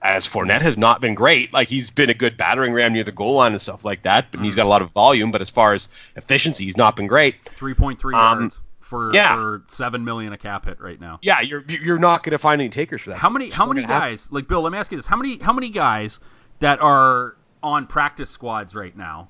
as 0.00 0.28
Fournette 0.28 0.60
has 0.60 0.76
not 0.78 1.00
been 1.00 1.14
great, 1.14 1.52
like 1.52 1.68
he's 1.68 1.90
been 1.90 2.10
a 2.10 2.14
good 2.14 2.36
battering 2.36 2.72
ram 2.72 2.92
near 2.92 3.02
the 3.02 3.10
goal 3.12 3.34
line 3.34 3.52
and 3.52 3.60
stuff 3.60 3.84
like 3.84 4.02
that, 4.02 4.30
but 4.30 4.40
he's 4.40 4.54
got 4.54 4.66
a 4.66 4.68
lot 4.68 4.82
of 4.82 4.92
volume. 4.92 5.32
But 5.32 5.40
as 5.40 5.50
far 5.50 5.72
as 5.72 5.88
efficiency, 6.14 6.64
he's 6.64 6.76
not 6.76 6.94
been 6.94 7.08
great. 7.08 7.42
3.3 7.56 8.14
Um, 8.14 8.40
yards 8.40 8.58
for, 8.86 9.12
yeah. 9.14 9.34
for 9.34 9.62
seven 9.68 10.04
million 10.04 10.32
a 10.32 10.38
cap 10.38 10.64
hit 10.66 10.80
right 10.80 11.00
now. 11.00 11.18
Yeah, 11.22 11.40
you're 11.40 11.64
you're 11.68 11.98
not 11.98 12.22
going 12.22 12.32
to 12.32 12.38
find 12.38 12.60
any 12.60 12.70
takers 12.70 13.02
for 13.02 13.10
that. 13.10 13.18
How 13.18 13.28
many 13.28 13.46
It's 13.46 13.54
how 13.54 13.66
many 13.66 13.82
gonna 13.82 13.92
happen. 13.94 14.10
guys 14.10 14.32
like 14.32 14.46
Bill? 14.48 14.62
Let 14.62 14.72
me 14.72 14.78
ask 14.78 14.90
you 14.92 14.98
this: 14.98 15.06
how 15.06 15.16
many 15.16 15.38
how 15.38 15.52
many 15.52 15.68
guys 15.70 16.20
that 16.60 16.80
are 16.80 17.36
on 17.62 17.86
practice 17.86 18.30
squads 18.30 18.74
right 18.74 18.96
now 18.96 19.28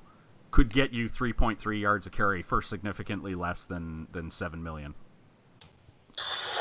could 0.51 0.71
get 0.71 0.93
you 0.93 1.09
3.3 1.09 1.81
yards 1.81 2.05
a 2.07 2.09
carry 2.09 2.41
for 2.41 2.61
significantly 2.61 3.35
less 3.35 3.65
than 3.65 4.07
than 4.11 4.29
seven 4.31 4.61
million? 4.63 4.93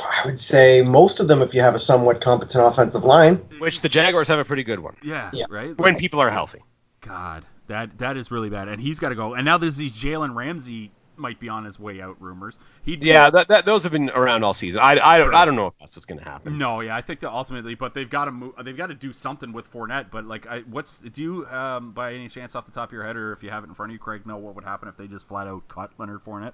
I 0.03 0.23
would 0.27 0.39
say 0.39 0.83
most 0.83 1.21
of 1.21 1.29
them, 1.29 1.41
if 1.43 1.55
you 1.55 1.61
have 1.63 1.75
a 1.75 1.81
somewhat 1.81 2.21
competent 2.21 2.65
offensive 2.65 3.05
line. 3.05 3.37
Which 3.59 3.81
the 3.81 3.89
Jaguars 3.89 4.29
have 4.29 4.39
a 4.39 4.45
pretty 4.45 4.65
good 4.65 4.79
one 4.81 4.97
Yeah, 5.03 5.31
Yeah. 5.33 5.47
right. 5.49 5.77
when 5.79 5.97
people 5.97 6.21
are 6.21 6.31
healthy. 6.31 6.63
God, 7.01 7.45
that 7.69 7.99
that 7.99 8.17
is 8.17 8.31
really 8.31 8.51
bad, 8.51 8.69
and 8.69 8.81
he's 8.81 8.99
got 8.99 9.11
to 9.11 9.15
go. 9.15 9.35
And 9.35 9.45
now 9.45 9.59
there's 9.59 9.77
these 9.77 9.93
Jalen 9.93 10.35
Ramsey 10.35 10.91
might 11.19 11.41
be 11.41 11.49
on 11.49 11.65
his 11.65 11.79
way 11.79 12.01
out 12.01 12.21
rumors. 12.21 12.55
He 12.85 12.97
Yeah, 13.01 13.31
that, 13.31 13.49
that 13.49 13.65
those 13.65 13.83
have 13.83 13.93
been 13.93 14.11
around 14.11 14.45
all 14.45 14.55
season. 14.55 14.81
I, 14.81 14.93
I 14.93 15.19
don't 15.19 15.35
I 15.35 15.45
don't 15.45 15.57
know 15.57 15.69
if 15.69 15.75
that's 15.79 15.97
what's 15.97 16.07
going 16.07 16.19
to 16.19 16.25
happen. 16.25 16.59
No, 16.59 16.81
yeah, 16.81 16.97
I 16.97 17.01
think 17.01 17.21
that 17.21 17.31
ultimately, 17.31 17.75
but 17.75 17.95
they've 17.95 18.09
got 18.09 18.27
to 18.27 18.33
move. 18.33 18.55
They've 18.63 18.77
got 18.77 18.89
to 18.89 18.95
do 18.95 19.13
something 19.13 19.53
with 19.53 19.71
Fournette. 19.73 20.11
But 20.11 20.27
like, 20.27 20.47
I, 20.47 20.61
what's 20.61 20.99
do 20.99 21.23
you 21.23 21.47
um, 21.47 21.93
by 21.93 22.15
any 22.15 22.29
chance 22.29 22.55
off 22.55 22.67
the 22.67 22.73
top 22.73 22.89
of 22.89 22.93
your 22.93 23.05
head, 23.05 23.17
or 23.17 23.33
if 23.33 23.43
you 23.43 23.51
have 23.51 23.65
it 23.65 23.69
in 23.69 23.75
front 23.75 23.91
of 23.91 23.95
you, 23.95 23.99
Craig, 23.99 24.27
know 24.27 24.37
what 24.37 24.55
would 24.55 24.65
happen 24.65 24.89
if 24.89 24.97
they 24.97 25.07
just 25.07 25.29
flat 25.29 25.47
out 25.47 25.67
cut 25.69 25.91
Leonard 25.99 26.25
Fournette? 26.25 26.53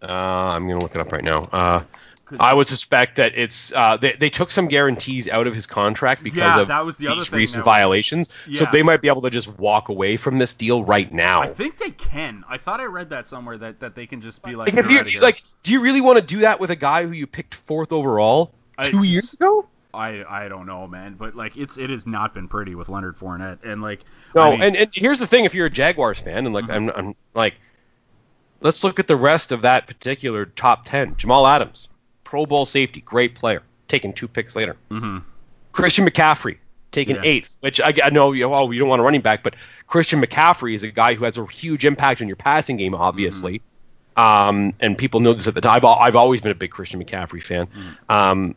Uh, 0.00 0.52
I'm 0.54 0.66
going 0.66 0.78
to 0.78 0.84
look 0.84 0.94
it 0.94 1.00
up 1.00 1.12
right 1.12 1.24
now. 1.24 1.42
Uh, 1.52 1.82
I 2.40 2.54
would 2.54 2.66
suspect 2.66 3.16
that 3.16 3.32
it's 3.36 3.72
uh, 3.72 3.96
they, 3.98 4.12
they 4.12 4.30
took 4.30 4.50
some 4.50 4.66
guarantees 4.68 5.28
out 5.28 5.46
of 5.46 5.54
his 5.54 5.66
contract 5.66 6.22
because 6.22 6.38
Yeah, 6.38 6.60
of 6.60 6.68
that 6.68 6.84
was 6.84 6.96
the 6.96 7.08
these 7.08 7.28
thing 7.28 7.36
recent 7.38 7.64
that 7.64 7.68
was- 7.68 7.74
violations. 7.76 8.28
So 8.52 8.64
they 8.72 8.82
might 8.82 9.02
be 9.02 9.08
able 9.08 9.22
to 9.22 9.30
just 9.30 9.58
walk 9.58 9.88
away 9.90 10.16
from 10.16 10.38
this 10.38 10.54
deal 10.54 10.82
right 10.84 11.12
now. 11.12 11.42
I 11.42 11.48
think 11.48 11.76
they 11.78 11.90
can. 11.90 12.44
I 12.48 12.56
thought 12.58 12.80
I 12.80 12.84
read 12.84 13.10
that 13.10 13.26
somewhere 13.26 13.58
that, 13.58 13.80
that 13.80 13.94
they 13.94 14.06
can 14.06 14.20
just 14.22 14.42
be 14.42 14.56
like, 14.56 14.72
Like, 14.72 14.84
"You're 14.84 14.90
you, 14.92 14.98
outta 15.00 15.10
here." 15.10 15.20
like, 15.20 15.42
do 15.62 15.72
you 15.72 15.80
really 15.80 16.00
want 16.00 16.18
to 16.18 16.24
do 16.24 16.40
that 16.40 16.58
with 16.60 16.70
a 16.70 16.76
guy 16.76 17.04
who 17.04 17.12
you 17.12 17.26
picked 17.26 17.54
fourth 17.54 17.92
overall 17.92 18.52
I- 18.78 18.84
two 18.84 19.02
years 19.02 19.34
ago? 19.34 19.66
I 19.94 20.24
I 20.26 20.48
don't 20.48 20.64
know, 20.64 20.86
man, 20.86 21.16
but 21.18 21.36
like 21.36 21.58
it's 21.58 21.76
it 21.76 21.90
has 21.90 22.06
not 22.06 22.32
been 22.32 22.48
pretty 22.48 22.74
with 22.74 22.88
Leonard 22.88 23.18
Fournette, 23.18 23.58
and 23.62 23.82
like 23.82 24.00
No, 24.34 24.40
I 24.42 24.50
mean- 24.52 24.62
and, 24.62 24.76
and 24.76 24.90
here's 24.94 25.18
the 25.18 25.26
thing: 25.26 25.44
if 25.44 25.54
you're 25.54 25.66
a 25.66 25.70
Jaguars 25.70 26.18
fan, 26.18 26.46
and 26.46 26.54
like 26.54 26.64
Mm-hmm. 26.64 26.88
I'm, 26.88 27.08
I'm 27.08 27.14
like, 27.34 27.56
let's 28.62 28.84
look 28.84 28.98
at 29.00 29.06
the 29.06 29.16
rest 29.16 29.52
of 29.52 29.62
that 29.62 29.86
particular 29.86 30.46
top 30.46 30.86
ten. 30.86 31.16
Jamal 31.16 31.46
Adams, 31.46 31.90
Pro 32.32 32.46
Bowl 32.46 32.64
safety, 32.64 33.02
great 33.02 33.34
player, 33.34 33.62
taken 33.88 34.14
two 34.14 34.26
picks 34.26 34.56
later. 34.56 34.74
Mhm. 34.90 35.22
Christian 35.72 36.06
McCaffrey, 36.06 36.56
taken 36.90 37.16
Yeah. 37.16 37.22
eighth, 37.24 37.58
which 37.60 37.78
I, 37.78 37.92
I 38.02 38.08
know 38.08 38.32
you 38.32 38.50
oh 38.50 38.70
you 38.70 38.78
don't 38.78 38.88
want 38.88 39.00
a 39.00 39.04
running 39.04 39.20
back, 39.20 39.42
but 39.42 39.54
Christian 39.86 40.18
McCaffrey 40.22 40.72
is 40.74 40.82
a 40.82 40.90
guy 40.90 41.12
who 41.12 41.24
has 41.24 41.36
a 41.36 41.44
huge 41.44 41.84
impact 41.84 42.22
on 42.22 42.28
your 42.28 42.36
passing 42.36 42.78
game, 42.78 42.94
obviously. 42.94 43.60
Um, 44.16 44.72
and 44.80 44.96
people 44.96 45.20
know 45.20 45.34
this 45.34 45.46
at 45.46 45.54
the 45.54 45.60
time. 45.60 45.76
I've, 45.76 45.84
I've 45.84 46.16
always 46.16 46.40
been 46.40 46.52
a 46.52 46.54
big 46.54 46.70
Christian 46.70 47.04
McCaffrey 47.04 47.42
fan. 47.42 47.68
Um, 48.08 48.54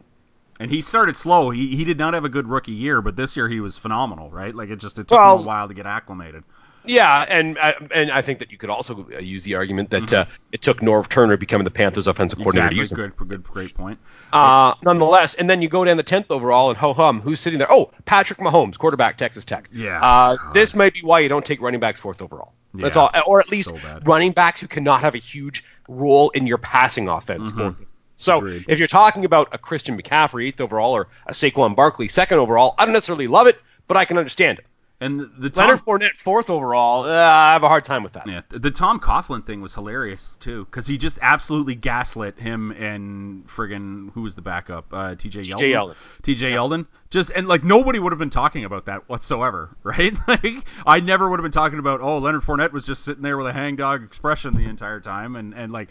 and 0.57 0.71
he 0.71 0.81
started 0.81 1.17
slow. 1.17 1.49
He 1.49 1.75
he 1.75 1.83
did 1.83 1.97
not 1.97 2.13
have 2.13 2.23
a 2.23 2.29
good 2.29 2.47
rookie 2.47 2.71
year, 2.71 3.01
but 3.01 3.17
this 3.17 3.35
year 3.35 3.49
he 3.49 3.59
was 3.59 3.77
phenomenal, 3.77 4.29
right? 4.29 4.55
Like 4.55 4.69
it 4.69 4.77
just 4.77 4.97
it 4.99 5.09
took 5.09 5.19
Well- 5.19 5.35
him 5.35 5.43
a 5.43 5.47
while 5.47 5.67
to 5.67 5.73
get 5.73 5.85
acclimated. 5.85 6.45
Yeah, 6.87 7.25
and 7.27 7.57
uh, 7.57 7.73
and 7.91 8.11
I 8.11 8.21
think 8.21 8.39
that 8.39 8.51
you 8.51 8.57
could 8.57 8.69
also 8.69 9.07
uh, 9.13 9.19
use 9.19 9.43
the 9.43 9.55
argument 9.55 9.89
that 9.91 10.13
uh, 10.13 10.25
it 10.51 10.61
took 10.61 10.79
Norv 10.79 11.07
Turner 11.09 11.37
becoming 11.37 11.65
the 11.65 11.71
Panthers' 11.71 12.07
offensive 12.07 12.39
coordinator 12.39 12.69
to 12.75 12.79
Exactly. 12.81 13.03
use 13.03 13.11
him. 13.11 13.13
Good, 13.17 13.29
good, 13.29 13.43
great 13.43 13.73
point. 13.75 13.99
Uh, 14.33 14.73
nonetheless, 14.83 15.35
and 15.35 15.49
then 15.49 15.61
you 15.61 15.69
go 15.69 15.85
down 15.85 15.97
the 15.97 16.03
tenth 16.03 16.29
overall, 16.31 16.69
and 16.69 16.77
ho 16.77 16.93
hum, 16.93 17.21
who's 17.21 17.39
sitting 17.39 17.59
there? 17.59 17.71
Oh, 17.71 17.91
Patrick 18.05 18.39
Mahomes, 18.39 18.77
quarterback, 18.77 19.17
Texas 19.17 19.45
Tech. 19.45 19.69
Yeah. 19.71 19.99
Uh, 20.01 20.37
this 20.53 20.75
might 20.75 20.93
be 20.93 21.01
why 21.01 21.19
you 21.21 21.29
don't 21.29 21.45
take 21.45 21.61
running 21.61 21.79
backs 21.79 21.99
fourth 21.99 22.21
overall. 22.21 22.53
That's 22.73 22.95
Yeah. 22.97 23.03
all, 23.03 23.11
or 23.27 23.39
at 23.39 23.49
least 23.49 23.69
So 23.69 23.77
running 24.03 24.33
backs 24.33 24.59
who 24.61 24.67
cannot 24.67 25.01
have 25.01 25.15
a 25.15 25.19
huge 25.19 25.63
role 25.87 26.31
in 26.31 26.47
your 26.47 26.57
passing 26.57 27.07
offense. 27.07 27.51
Fourth. 27.51 27.85
So 28.17 28.37
Mm-hmm. 28.39 28.47
Agreed. 28.47 28.65
if 28.69 28.79
you're 28.79 28.87
talking 28.87 29.25
about 29.25 29.49
a 29.53 29.57
Christian 29.57 30.01
McCaffrey 30.01 30.47
eighth 30.47 30.59
overall 30.61 30.93
or 30.93 31.07
a 31.27 31.31
Saquon 31.31 31.75
Barkley 31.75 32.07
second 32.07 32.39
overall, 32.39 32.73
I 32.77 32.85
don't 32.85 32.93
necessarily 32.93 33.27
love 33.27 33.47
it, 33.47 33.57
but 33.87 33.97
I 33.97 34.05
can 34.05 34.17
understand 34.17 34.59
it. 34.59 34.65
And 35.01 35.19
the, 35.19 35.25
the 35.25 35.49
Tom, 35.49 35.67
Leonard 35.67 35.85
Fournette 35.85 36.13
fourth 36.13 36.49
overall, 36.49 37.03
uh, 37.03 37.13
I 37.13 37.53
have 37.53 37.63
a 37.63 37.67
hard 37.67 37.83
time 37.83 38.01
with 38.01 38.13
that. 38.13 38.27
yeah, 38.27 38.41
the 38.47 38.71
Tom 38.71 38.99
Coughlin 39.01 39.45
thing 39.45 39.61
was 39.61 39.73
hilarious 39.73 40.37
too, 40.37 40.63
because 40.65 40.87
he 40.87 40.97
just 40.97 41.19
absolutely 41.21 41.75
gaslit 41.75 42.39
him 42.39 42.71
and 42.71 43.45
friggin' 43.45 44.11
who 44.13 44.21
was 44.21 44.35
the 44.35 44.41
backup, 44.41 44.85
uh, 44.93 45.15
T.J. 45.15 45.41
Yeldon. 45.41 45.71
Yeldon. 45.71 45.95
T.J. 46.23 46.51
Yeldon. 46.53 46.87
Just 47.09 47.29
and 47.29 47.47
like 47.47 47.63
nobody 47.63 47.99
would 47.99 48.13
have 48.13 48.19
been 48.19 48.29
talking 48.29 48.63
about 48.63 48.85
that 48.85 49.09
whatsoever, 49.09 49.75
right? 49.83 50.13
Like 50.27 50.65
I 50.85 51.01
never 51.01 51.29
would 51.29 51.39
have 51.39 51.43
been 51.43 51.51
talking 51.51 51.79
about 51.79 51.99
oh 51.99 52.19
Leonard 52.19 52.43
Fournette 52.43 52.71
was 52.71 52.85
just 52.85 53.03
sitting 53.03 53.21
there 53.21 53.37
with 53.37 53.47
a 53.47 53.53
hangdog 53.53 54.03
expression 54.03 54.55
the 54.55 54.65
entire 54.65 55.01
time, 55.01 55.35
and 55.35 55.53
and 55.53 55.73
like 55.73 55.89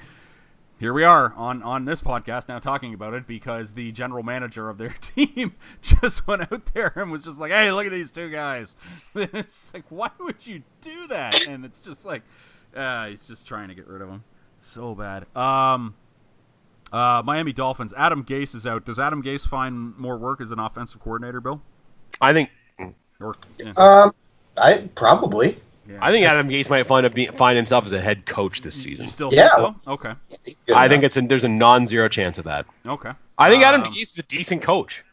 here 0.78 0.92
we 0.92 1.04
are 1.04 1.32
on 1.36 1.62
on 1.62 1.84
this 1.84 2.00
podcast 2.00 2.48
now 2.48 2.58
talking 2.58 2.94
about 2.94 3.14
it 3.14 3.26
because 3.26 3.72
the 3.72 3.92
general 3.92 4.22
manager 4.22 4.68
of 4.68 4.78
their 4.78 4.94
team 5.00 5.54
just 5.82 6.26
went 6.26 6.42
out 6.52 6.66
there 6.74 6.92
and 6.96 7.10
was 7.10 7.24
just 7.24 7.38
like, 7.38 7.52
"Hey, 7.52 7.70
look 7.70 7.86
at 7.86 7.92
these 7.92 8.10
two 8.10 8.30
guys." 8.30 8.74
it's 9.14 9.72
like, 9.72 9.84
why 9.88 10.10
would 10.20 10.46
you 10.46 10.62
do 10.80 11.06
that? 11.08 11.46
And 11.46 11.64
it's 11.64 11.80
just 11.80 12.04
like, 12.04 12.22
uh, 12.74 13.06
he's 13.08 13.26
just 13.26 13.46
trying 13.46 13.68
to 13.68 13.74
get 13.74 13.86
rid 13.86 14.02
of 14.02 14.08
them. 14.08 14.24
So 14.60 14.94
bad. 14.94 15.26
Um, 15.36 15.94
uh, 16.92 17.22
Miami 17.24 17.52
Dolphins. 17.52 17.92
Adam 17.96 18.24
Gase 18.24 18.54
is 18.54 18.66
out. 18.66 18.84
Does 18.84 18.98
Adam 18.98 19.22
Gase 19.22 19.46
find 19.46 19.96
more 19.96 20.16
work 20.16 20.40
as 20.40 20.50
an 20.50 20.58
offensive 20.58 21.00
coordinator, 21.00 21.40
Bill? 21.40 21.60
I 22.20 22.32
think 22.32 22.50
Or 23.20 23.36
yeah, 23.58 23.72
Um, 23.76 24.14
I 24.56 24.88
probably. 24.94 25.60
Yeah. 25.88 25.98
I 26.00 26.10
think 26.10 26.26
Adam 26.26 26.48
Gase 26.48 26.70
might 26.70 26.84
find, 26.86 27.06
a, 27.06 27.32
find 27.32 27.56
himself 27.56 27.84
as 27.86 27.92
a 27.92 28.00
head 28.00 28.26
coach 28.26 28.62
this 28.62 28.76
you 28.84 28.90
season. 28.92 29.08
still 29.08 29.32
Yeah. 29.32 29.48
think 29.54 29.76
so? 29.84 29.92
Okay. 29.92 30.12
He's 30.44 30.56
I 30.74 30.88
think 30.88 31.04
it's 31.04 31.16
a, 31.16 31.20
there's 31.22 31.44
a 31.44 31.48
non-zero 31.48 32.08
chance 32.08 32.38
of 32.38 32.44
that. 32.44 32.66
Okay. 32.86 33.10
I 33.38 33.50
think 33.50 33.64
Adam 33.64 33.82
Um, 33.82 33.86
Gase 33.88 34.02
is 34.12 34.18
a 34.18 34.22
decent 34.22 34.62
coach. 34.62 35.04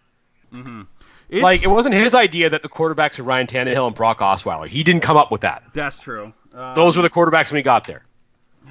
mhm. 0.54 0.88
Like 1.32 1.64
it 1.64 1.70
wasn't 1.70 1.96
his 1.96 2.14
idea 2.14 2.50
that 2.50 2.62
the 2.62 2.68
quarterbacks 2.70 3.18
were 3.18 3.24
Ryan 3.24 3.48
Tannehill 3.48 3.88
and 3.88 3.96
Brock 3.96 4.20
Osweiler. 4.20 4.68
He 4.68 4.84
didn't 4.84 5.02
come 5.02 5.16
up 5.16 5.32
with 5.32 5.42
that. 5.42 5.64
That's 5.74 5.98
true. 6.00 6.34
Um, 6.54 6.74
Those 6.76 6.98
were 6.98 7.04
the 7.04 7.10
quarterbacks 7.10 7.52
when 7.52 7.58
he 7.60 7.64
got 7.64 7.86
there. 7.88 8.04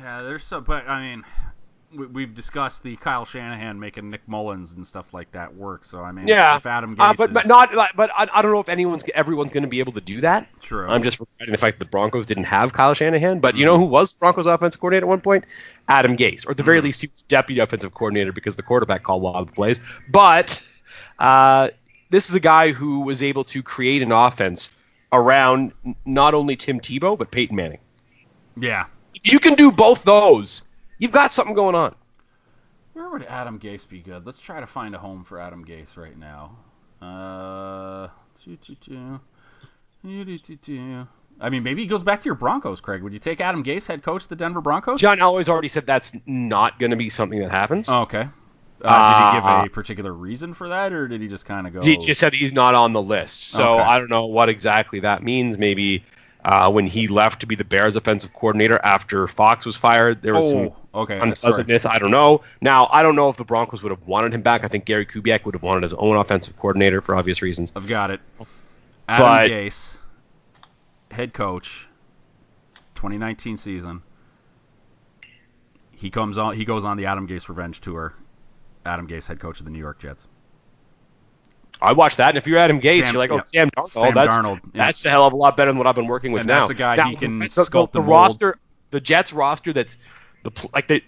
Yeah, 0.02 0.20
there's 0.22 0.44
so, 0.44 0.60
but 0.60 0.86
I 0.86 1.00
mean, 1.00 1.24
we, 1.24 1.24
we've 1.92 2.34
discussed 2.34 2.82
the 2.82 2.96
Kyle 2.96 3.24
Shanahan 3.24 3.80
making 3.80 4.10
Nick 4.10 4.26
Mullens 4.28 4.72
and 4.74 4.86
stuff 4.86 5.12
like 5.12 5.32
that 5.32 5.54
work. 5.56 5.84
So 5.84 6.00
I 6.00 6.12
mean, 6.12 6.28
Yeah, 6.28 6.56
if 6.56 6.66
Adam 6.66 6.96
Gase 6.96 7.00
Uh, 7.10 7.14
but, 7.14 7.28
is 7.30 7.34
but 7.34 7.46
not. 7.46 7.74
like- 7.74 7.96
But 7.96 8.10
I, 8.16 8.28
I 8.32 8.42
don't 8.42 8.52
know 8.52 8.60
if 8.60 8.68
anyone's 8.68 9.04
everyone's 9.14 9.50
going 9.52 9.64
to 9.64 9.68
be 9.68 9.80
able 9.80 9.92
to 9.92 10.00
do 10.00 10.20
that. 10.20 10.46
true. 10.60 10.86
I'm 10.88 11.02
just 11.02 11.18
regretting 11.18 11.52
the 11.52 11.58
fact 11.58 11.78
that 11.78 11.84
the 11.84 11.90
Broncos 11.90 12.26
didn't 12.26 12.44
have 12.44 12.72
Kyle 12.72 12.94
Shanahan. 12.94 13.40
But 13.40 13.56
you 13.56 13.64
know 13.66 13.76
who 13.78 13.86
was 13.86 14.12
Broncos 14.14 14.46
offensive 14.46 14.80
coordinator 14.80 15.06
at 15.06 15.08
one 15.08 15.20
point? 15.20 15.44
Adam 15.88 16.16
Gase, 16.16 16.46
or 16.46 16.52
at 16.52 16.56
the 16.56 16.62
very 16.62 16.80
least, 16.80 17.00
he 17.02 17.08
was 17.12 17.22
deputy 17.24 17.60
offensive 17.60 17.92
coordinator 17.92 18.32
because 18.32 18.54
the 18.56 18.62
quarterback 18.62 19.02
called 19.02 19.22
a 19.22 19.26
lot 19.26 19.40
of 19.40 19.48
the 19.48 19.52
plays. 19.52 19.80
But 20.08 20.62
uh, 21.18 21.70
this 22.10 22.28
is 22.28 22.34
a 22.36 22.40
guy 22.40 22.70
who 22.70 23.00
was 23.00 23.22
able 23.22 23.44
to 23.44 23.62
create 23.62 24.02
an 24.02 24.12
offense 24.12 24.70
around 25.12 25.72
not 26.06 26.34
only 26.34 26.54
Tim 26.54 26.78
Tebow 26.78 27.18
but 27.18 27.30
Peyton 27.32 27.56
Manning. 27.56 27.80
yeah. 28.56 28.86
If 29.12 29.32
you 29.32 29.40
can 29.40 29.54
do 29.54 29.72
both 29.72 30.04
those, 30.04 30.62
you've 31.00 31.10
got 31.10 31.32
something 31.32 31.54
going 31.56 31.74
on. 31.74 31.94
Where 32.92 33.08
would 33.10 33.24
Adam 33.24 33.58
Gase 33.58 33.88
be 33.88 33.98
good? 34.00 34.24
Let's 34.26 34.38
try 34.38 34.60
to 34.60 34.66
find 34.66 34.94
a 34.94 34.98
home 34.98 35.24
for 35.24 35.40
Adam 35.40 35.64
Gase 35.64 35.96
right 35.96 36.16
now. 36.16 36.56
Uh. 37.02 38.08
I 41.42 41.48
mean, 41.48 41.62
maybe 41.62 41.82
he 41.82 41.88
goes 41.88 42.02
back 42.02 42.20
to 42.20 42.26
your 42.26 42.34
Broncos, 42.34 42.80
Craig. 42.80 43.02
Would 43.02 43.12
you 43.12 43.18
take 43.18 43.40
Adam 43.40 43.64
Gase, 43.64 43.86
head 43.86 44.02
coach 44.02 44.28
the 44.28 44.36
Denver 44.36 44.60
Broncos? 44.60 45.00
John 45.00 45.18
Elway's 45.18 45.48
already 45.48 45.68
said 45.68 45.86
that's 45.86 46.12
not 46.26 46.78
going 46.78 46.90
to 46.90 46.96
be 46.96 47.08
something 47.08 47.40
that 47.40 47.50
happens. 47.50 47.88
Oh, 47.88 48.02
okay. 48.02 48.28
Uh, 48.82 49.30
did 49.32 49.34
he 49.34 49.36
give 49.38 49.44
Uh, 49.46 49.62
a 49.66 49.68
particular 49.70 50.12
reason 50.12 50.54
for 50.54 50.70
that, 50.70 50.92
or 50.92 51.06
did 51.08 51.20
he 51.20 51.28
just 51.28 51.44
kind 51.46 51.66
of 51.66 51.72
go? 51.74 51.80
He 51.82 51.96
just 51.98 52.18
said 52.20 52.32
he's 52.34 52.52
not 52.52 52.74
on 52.74 52.92
the 52.92 53.02
list. 53.02 53.44
So 53.50 53.74
Okay. 53.74 53.82
I 53.82 53.98
don't 53.98 54.10
know 54.10 54.26
what 54.26 54.48
exactly 54.48 55.00
that 55.00 55.22
means. 55.22 55.58
Maybe 55.58 56.04
uh, 56.44 56.70
when 56.70 56.86
he 56.86 57.08
left 57.08 57.40
to 57.40 57.46
be 57.46 57.54
the 57.54 57.64
Bears 57.64 57.96
offensive 57.96 58.32
coordinator 58.32 58.80
after 58.82 59.26
Fox 59.26 59.66
was 59.66 59.76
fired, 59.76 60.22
there 60.22 60.34
was 60.34 60.50
some 60.50 60.70
oh, 60.94 61.02
okay. 61.02 61.18
Sorry. 61.18 61.30
unpleasantness. 61.30 61.86
I 61.86 61.98
don't 61.98 62.10
know. 62.10 62.42
Now, 62.60 62.88
I 62.90 63.02
don't 63.02 63.16
know 63.16 63.28
if 63.28 63.36
the 63.36 63.44
Broncos 63.44 63.82
would 63.82 63.92
have 63.92 64.06
wanted 64.06 64.34
him 64.34 64.42
back. 64.42 64.64
I 64.64 64.68
think 64.68 64.84
Gary 64.84 65.06
Kubiak 65.06 65.44
would 65.44 65.54
have 65.54 65.62
wanted 65.62 65.82
his 65.82 65.94
own 65.94 66.16
offensive 66.16 66.56
coordinator 66.56 67.00
for 67.00 67.14
obvious 67.14 67.42
reasons. 67.42 67.72
I've 67.76 67.88
got 67.88 68.10
it. 68.10 68.20
Adam 69.08 69.26
But- 69.26 69.50
Gase, 69.50 69.88
head 71.10 71.32
coach, 71.32 71.86
2019 72.94 73.56
season. 73.56 74.02
He 75.92 76.10
comes 76.10 76.38
on. 76.38 76.56
He 76.56 76.64
goes 76.64 76.84
on 76.84 76.96
the 76.96 77.06
Adam 77.06 77.28
Gase 77.28 77.48
revenge 77.48 77.80
tour. 77.82 78.14
Adam 78.86 79.06
Gase, 79.06 79.26
head 79.26 79.38
coach 79.38 79.58
of 79.60 79.66
the 79.66 79.70
New 79.70 79.78
York 79.78 79.98
Jets. 79.98 80.26
I 81.82 81.92
watched 81.92 82.18
that, 82.18 82.30
and 82.30 82.38
if 82.38 82.46
you're 82.46 82.58
Adam 82.58 82.80
Gase, 82.80 83.04
Sam- 83.04 83.14
you're 83.14 83.18
like, 83.20 83.30
oh, 83.30 83.36
yeah. 83.52 83.64
Sam 83.64 83.70
Darnold. 83.70 83.88
Sam 83.90 84.14
that's, 84.14 84.34
Darnold, 84.34 84.60
yeah. 84.74 84.86
That's 84.86 85.04
a 85.04 85.10
hell 85.10 85.26
of 85.26 85.32
a 85.32 85.36
lot 85.36 85.56
better 85.56 85.70
than 85.70 85.78
what 85.78 85.86
I've 85.86 85.94
been 85.94 86.06
working 86.06 86.32
with 86.32 86.40
And 86.42 86.48
now. 86.48 86.60
that's 86.60 86.70
a 86.70 86.74
guy 86.74 86.96
now, 86.96 87.08
he 87.08 87.16
can 87.16 87.38
the, 87.38 87.46
the, 87.48 87.62
sculpt 87.62 87.92
the 87.92 88.00
mold. 88.00 88.10
roster, 88.10 88.58
the 88.90 89.00
Jets 89.00 89.32
roster. 89.32 89.72
That's 89.72 89.96
the 90.42 90.50
like 90.74 90.88
they 90.88 91.02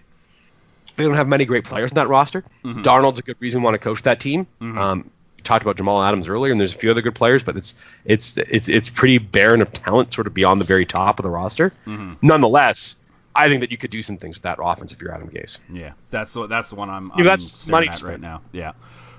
they 0.96 1.04
don't 1.04 1.14
have 1.14 1.28
many 1.28 1.44
great 1.46 1.64
players 1.64 1.90
in 1.90 1.94
that 1.96 2.08
roster. 2.08 2.42
Mhm. 2.64 2.82
Darnold's 2.82 3.18
a 3.18 3.22
good 3.22 3.37
reason 3.40 3.61
to 3.61 3.64
want 3.64 3.74
to 3.74 3.78
coach 3.78 4.02
that 4.02 4.20
team. 4.20 4.46
Mhm. 4.61 4.78
Um, 4.78 5.11
we 5.37 5.42
talked 5.42 5.62
about 5.64 5.76
Jamal 5.76 6.02
Adams 6.02 6.28
earlier, 6.28 6.52
and 6.52 6.61
there's 6.61 6.74
a 6.74 6.78
few 6.78 6.90
other 6.90 7.02
good 7.02 7.14
players, 7.14 7.42
but 7.42 7.56
it's 7.56 7.74
it's 8.04 8.37
it's 8.38 8.68
it's 8.68 8.90
pretty 8.90 9.18
barren 9.18 9.62
of 9.62 9.72
talent, 9.72 10.12
sort 10.14 10.26
of 10.26 10.35
beyond 10.35 10.61
the 10.61 10.64
very 10.64 10.87
top 10.87 11.18
of 11.18 11.22
the 11.22 11.30
roster. 11.30 11.72
Mhm. 11.87 12.16
Nonetheless, 12.22 12.96
I 13.35 13.48
think 13.48 13.61
that 13.62 13.70
you 13.70 13.78
could 13.78 13.90
do 13.90 14.02
some 14.02 14.18
things 14.18 14.37
with 14.37 14.42
that 14.42 14.58
offense 14.62 14.92
if 14.92 15.00
you're 15.00 15.14
Adam 15.14 15.28
Gase. 15.30 15.58
Yeah, 15.72 15.92
that's 16.11 16.32
the 16.35 16.46
that's 16.46 16.68
the 16.68 16.74
one 16.76 16.90
I'm, 16.90 17.06
Yeah, 17.08 17.14
I'm 17.16 17.24
that's 17.24 17.66
money 17.66 17.88
right 18.02 18.20
now. 18.20 18.42
Yeah, 18.52 18.72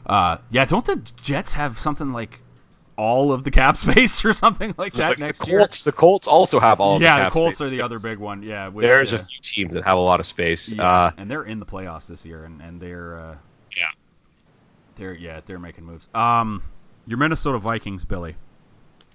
uh, 0.05 0.37
yeah. 0.51 0.65
Don't 0.65 0.85
the 0.85 0.97
Jets 1.21 1.53
have 1.53 1.79
something 1.79 2.11
like 2.13 2.39
all 2.95 3.31
of 3.33 3.43
the 3.43 3.51
cap 3.51 3.77
space 3.85 4.23
or 4.23 4.33
something 4.33 4.75
like 4.77 4.93
that 4.93 5.09
Like, 5.09 5.19
next 5.19 5.39
the 5.39 5.47
year? 5.51 5.59
Colts, 5.59 5.83
the 5.83 5.91
Colts 5.91 6.27
also 6.27 6.59
have 6.59 6.79
all. 6.79 7.01
yeah, 7.01 7.17
the, 7.17 7.19
the 7.19 7.23
cap 7.25 7.33
Colts 7.33 7.57
space. 7.57 7.65
are 7.65 7.69
the 7.69 7.81
other 7.81 7.99
big 7.99 8.17
one. 8.19 8.43
Yeah, 8.43 8.67
which, 8.69 8.83
There's 8.83 9.13
uh, 9.13 9.17
a 9.17 9.19
few 9.19 9.39
teams 9.41 9.73
that 9.73 9.83
have 9.83 9.97
a 9.97 10.01
lot 10.01 10.19
of 10.19 10.25
space. 10.25 10.71
Yeah, 10.71 10.83
Uh, 10.87 11.11
and 11.17 11.29
they're 11.31 11.43
in 11.43 11.59
the 11.59 11.65
playoffs 11.65 12.07
this 12.07 12.25
year, 12.25 12.43
and, 12.45 12.61
and 12.61 12.79
they're 12.81 13.17
uh, 13.17 13.35
Yeah. 13.75 13.87
They're 14.95 15.13
yeah, 15.15 15.41
they're 15.45 15.57
making 15.59 15.85
moves. 15.85 16.07
Um, 16.13 16.61
your 17.07 17.17
Minnesota 17.17 17.57
Vikings, 17.57 18.05
Billy. 18.05 18.35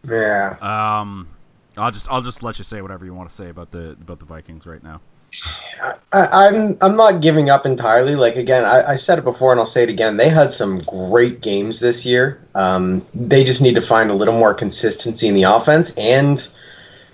Yeah. 0.09 0.57
Um, 1.01 1.29
I'll 1.77 1.93
just 1.93 2.09
I'll 2.11 2.23
just 2.23 2.43
let 2.43 2.59
you 2.59 2.65
say 2.65 2.83
whatever 2.83 3.05
you 3.05 3.15
want 3.15 3.31
to 3.31 3.35
say 3.37 3.49
about 3.49 3.71
the 3.71 3.91
about 3.93 4.19
the 4.19 4.25
Vikings 4.25 4.67
right 4.67 4.83
now. 4.83 5.01
I, 6.13 6.47
I'm 6.47 6.77
I'm 6.81 6.97
not 6.97 7.21
giving 7.21 7.51
up 7.51 7.67
entirely. 7.67 8.17
Like 8.17 8.37
again, 8.37 8.65
I, 8.65 8.93
I 8.93 8.97
said 8.97 9.19
it 9.19 9.25
before 9.25 9.53
and 9.53 9.61
I'll 9.61 9.67
say 9.67 9.83
it 9.83 9.89
again. 9.89 10.17
They 10.17 10.29
had 10.29 10.53
some 10.53 10.81
great 10.81 11.41
games 11.41 11.81
this 11.81 12.05
year. 12.05 12.41
Um, 12.55 13.05
they 13.15 13.45
just 13.45 13.61
need 13.61 13.75
to 13.75 13.83
find 13.83 14.11
a 14.11 14.15
little 14.15 14.35
more 14.35 14.55
consistency 14.55 15.29
in 15.29 15.35
the 15.35 15.45
offense 15.45 15.93
and 15.97 16.47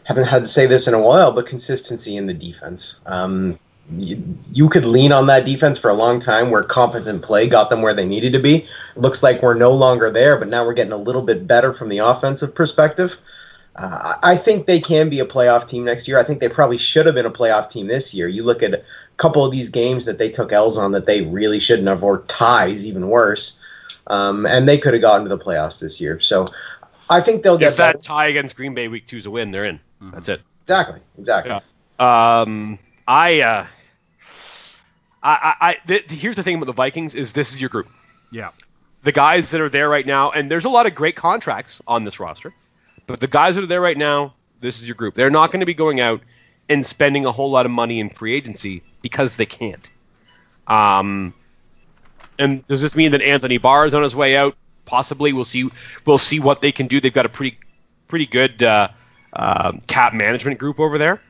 haven't 0.04 0.24
had 0.24 0.42
to 0.42 0.48
say 0.48 0.66
this 0.66 0.86
in 0.86 0.94
a 0.94 1.00
while, 1.00 1.32
but 1.32 1.46
consistency 1.46 2.16
in 2.16 2.26
the 2.26 2.34
defense. 2.34 2.96
Um, 3.06 3.58
you, 3.90 4.22
you 4.52 4.68
could 4.68 4.84
lean 4.84 5.12
on 5.12 5.26
that 5.26 5.44
defense 5.44 5.78
for 5.78 5.90
a 5.90 5.94
long 5.94 6.20
time 6.20 6.50
where 6.50 6.62
competent 6.62 7.22
play 7.22 7.48
got 7.48 7.68
them 7.68 7.82
where 7.82 7.94
they 7.94 8.06
needed 8.06 8.32
to 8.32 8.38
be. 8.38 8.66
Looks 8.96 9.22
like 9.22 9.42
we're 9.42 9.54
no 9.54 9.72
longer 9.72 10.10
there, 10.10 10.38
but 10.38 10.48
now 10.48 10.64
we're 10.64 10.74
getting 10.74 10.92
a 10.92 10.98
little 10.98 11.22
bit 11.22 11.46
better 11.46 11.74
from 11.74 11.88
the 11.90 11.98
offensive 11.98 12.54
perspective. 12.54 13.16
Uh, 13.76 14.14
I 14.22 14.36
think 14.36 14.66
they 14.66 14.80
can 14.80 15.10
be 15.10 15.20
a 15.20 15.26
playoff 15.26 15.68
team 15.68 15.84
next 15.84 16.06
year. 16.06 16.18
I 16.18 16.24
think 16.24 16.40
they 16.40 16.48
probably 16.48 16.78
should 16.78 17.06
have 17.06 17.14
been 17.16 17.26
a 17.26 17.30
playoff 17.30 17.70
team 17.70 17.88
this 17.88 18.14
year. 18.14 18.28
You 18.28 18.44
look 18.44 18.62
at 18.62 18.72
a 18.72 18.82
couple 19.16 19.44
of 19.44 19.50
these 19.50 19.68
games 19.68 20.04
that 20.04 20.16
they 20.18 20.30
took 20.30 20.52
L's 20.52 20.78
on 20.78 20.92
that 20.92 21.06
they 21.06 21.22
really 21.22 21.58
shouldn't 21.58 21.88
have, 21.88 22.04
or 22.04 22.18
ties, 22.28 22.86
even 22.86 23.08
worse. 23.08 23.56
Um, 24.06 24.46
and 24.46 24.68
they 24.68 24.78
could 24.78 24.92
have 24.92 25.02
gotten 25.02 25.28
to 25.28 25.36
the 25.36 25.42
playoffs 25.42 25.80
this 25.80 26.00
year. 26.00 26.20
So 26.20 26.52
I 27.10 27.20
think 27.20 27.42
they'll 27.42 27.58
get 27.58 27.70
If 27.72 27.76
that 27.78 27.94
better. 27.94 27.98
tie 27.98 28.26
against 28.26 28.54
Green 28.54 28.74
Bay 28.74 28.86
week 28.88 29.06
two 29.06 29.16
is 29.16 29.26
a 29.26 29.30
win, 29.30 29.50
they're 29.50 29.64
in. 29.64 29.80
That's 30.00 30.28
it. 30.28 30.42
Exactly. 30.62 31.00
Exactly. 31.18 31.50
Yeah. 31.98 32.40
Um, 32.40 32.78
I, 33.08 33.40
uh, 33.40 33.66
I, 35.22 35.32
I, 35.32 35.54
I 35.70 35.78
th- 35.86 36.10
here's 36.10 36.36
the 36.36 36.42
thing 36.42 36.56
about 36.56 36.66
the 36.66 36.72
Vikings 36.72 37.14
is 37.14 37.32
this 37.32 37.52
is 37.52 37.60
your 37.60 37.70
group. 37.70 37.88
Yeah. 38.30 38.50
The 39.02 39.12
guys 39.12 39.50
that 39.50 39.60
are 39.60 39.68
there 39.68 39.88
right 39.88 40.06
now, 40.06 40.30
and 40.30 40.50
there's 40.50 40.64
a 40.64 40.68
lot 40.68 40.86
of 40.86 40.94
great 40.94 41.16
contracts 41.16 41.82
on 41.86 42.04
this 42.04 42.20
roster, 42.20 42.52
but 43.06 43.20
the 43.20 43.26
guys 43.26 43.56
that 43.56 43.64
are 43.64 43.68
there 43.68 43.80
right 43.80 43.96
now, 43.96 44.34
this 44.60 44.80
is 44.80 44.88
your 44.88 44.94
group. 44.94 45.14
They're 45.14 45.30
not 45.30 45.50
going 45.52 45.60
to 45.60 45.66
be 45.66 45.74
going 45.74 46.00
out 46.00 46.22
and 46.68 46.84
spending 46.84 47.26
a 47.26 47.32
whole 47.32 47.50
lot 47.50 47.66
of 47.66 47.72
money 47.72 48.00
in 48.00 48.08
free 48.08 48.34
agency 48.34 48.82
because 49.02 49.36
they 49.36 49.46
can't. 49.46 49.88
Um, 50.66 51.34
and 52.38 52.66
does 52.66 52.80
this 52.80 52.96
mean 52.96 53.12
that 53.12 53.22
Anthony 53.22 53.58
Barr 53.58 53.86
is 53.86 53.94
on 53.94 54.02
his 54.02 54.14
way 54.14 54.36
out? 54.36 54.56
Possibly. 54.86 55.32
We'll 55.32 55.44
see. 55.44 55.68
We'll 56.04 56.18
see 56.18 56.40
what 56.40 56.62
they 56.62 56.72
can 56.72 56.86
do. 56.86 57.00
They've 57.00 57.12
got 57.12 57.26
a 57.26 57.30
pretty, 57.30 57.58
pretty 58.08 58.26
good 58.26 58.62
uh, 58.62 58.88
uh, 59.32 59.72
cap 59.86 60.14
management 60.14 60.58
group 60.58 60.80
over 60.80 60.98
there. 60.98 61.20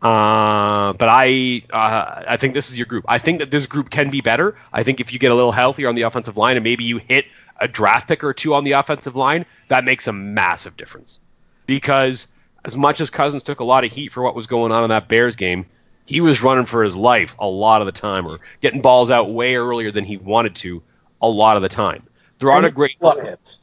Uh, 0.00 0.92
but 0.92 1.08
I, 1.08 1.62
uh, 1.72 2.24
I 2.28 2.36
think 2.36 2.54
this 2.54 2.70
is 2.70 2.78
your 2.78 2.86
group. 2.86 3.04
I 3.08 3.18
think 3.18 3.40
that 3.40 3.50
this 3.50 3.66
group 3.66 3.90
can 3.90 4.10
be 4.10 4.20
better. 4.20 4.56
I 4.72 4.84
think 4.84 5.00
if 5.00 5.12
you 5.12 5.18
get 5.18 5.32
a 5.32 5.34
little 5.34 5.50
healthier 5.50 5.88
on 5.88 5.96
the 5.96 6.02
offensive 6.02 6.36
line 6.36 6.56
and 6.56 6.62
maybe 6.62 6.84
you 6.84 6.98
hit 6.98 7.26
a 7.58 7.68
draft 7.68 8.08
pick 8.08 8.24
or 8.24 8.32
two 8.34 8.54
on 8.54 8.64
the 8.64 8.72
offensive 8.72 9.16
line, 9.16 9.46
that 9.68 9.84
makes 9.84 10.06
a 10.08 10.12
massive 10.12 10.76
difference. 10.76 11.20
Because 11.66 12.28
as 12.64 12.76
much 12.76 13.00
as 13.00 13.10
Cousins 13.10 13.42
took 13.42 13.60
a 13.60 13.64
lot 13.64 13.84
of 13.84 13.92
heat 13.92 14.08
for 14.12 14.22
what 14.22 14.34
was 14.34 14.46
going 14.46 14.72
on 14.72 14.84
in 14.84 14.90
that 14.90 15.08
Bears 15.08 15.36
game, 15.36 15.66
he 16.04 16.20
was 16.20 16.42
running 16.42 16.64
for 16.66 16.82
his 16.82 16.96
life 16.96 17.36
a 17.38 17.46
lot 17.46 17.82
of 17.82 17.86
the 17.86 17.92
time, 17.92 18.26
or 18.26 18.40
getting 18.60 18.80
balls 18.80 19.10
out 19.10 19.30
way 19.30 19.56
earlier 19.56 19.90
than 19.90 20.04
he 20.04 20.16
wanted 20.16 20.54
to 20.56 20.82
a 21.20 21.28
lot 21.28 21.56
of 21.56 21.62
the 21.62 21.68
time. 21.68 22.02
They're 22.38 22.50
on 22.50 22.58
And 22.58 22.66
a 22.66 22.70
great 22.70 22.96
a 23.00 23.04
lot 23.04 23.18
of 23.18 23.24
hits. 23.26 23.58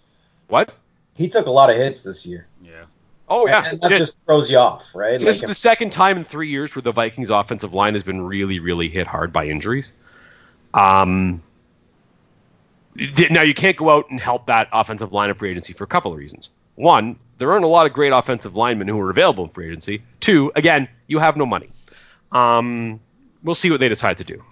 what? 0.47 0.73
He 1.15 1.29
took 1.29 1.47
a 1.47 1.51
lot 1.51 1.69
of 1.69 1.77
hits 1.77 2.01
this 2.01 2.25
year. 2.25 2.45
Yeah. 2.61 2.83
Oh 3.27 3.47
yeah, 3.47 3.69
And 3.69 3.81
that 3.81 3.89
just 3.89 4.17
throws 4.25 4.51
you 4.51 4.57
off, 4.57 4.83
right? 4.93 5.19
This 5.19 5.41
is 5.41 5.49
the 5.49 5.55
second 5.55 5.91
time 5.91 6.17
in 6.17 6.23
three 6.23 6.49
years 6.49 6.75
where 6.75 6.83
the 6.83 6.91
Vikings 6.91 7.31
offensive 7.31 7.73
line 7.73 7.95
has 7.95 8.03
been 8.03 8.21
really, 8.21 8.59
really 8.59 8.89
hit 8.89 9.07
hard 9.07 9.33
by 9.33 9.47
injuries. 9.47 9.91
Um, 10.75 11.35
di- 11.35 11.39
now 13.29 13.41
you 13.41 13.53
can't 13.53 13.75
go 13.75 13.89
out 13.89 14.09
and 14.09 14.19
help 14.19 14.47
that 14.47 14.69
offensive 14.71 15.11
line 15.11 15.29
in 15.29 15.35
free 15.35 15.51
agency 15.51 15.73
for 15.73 15.83
a 15.83 15.87
couple 15.87 16.11
of 16.11 16.17
reasons. 16.17 16.49
One, 16.75 17.17
there 17.37 17.51
aren't 17.51 17.65
a 17.65 17.69
lot 17.69 17.85
of 17.85 17.93
great 17.93 18.11
offensive 18.11 18.55
linemen 18.55 18.87
who 18.87 18.99
are 18.99 19.09
available 19.09 19.43
in 19.43 19.49
free 19.49 19.67
agency. 19.67 20.03
Two, 20.19 20.51
again, 20.55 20.87
you 21.07 21.19
have 21.19 21.37
no 21.37 21.45
money. 21.45 21.69
Um, 22.31 22.99
we'll 23.43 23.55
see 23.55 23.71
what 23.71 23.79
they 23.79 23.89
decide 23.89 24.17
to 24.19 24.23
do. 24.23 24.43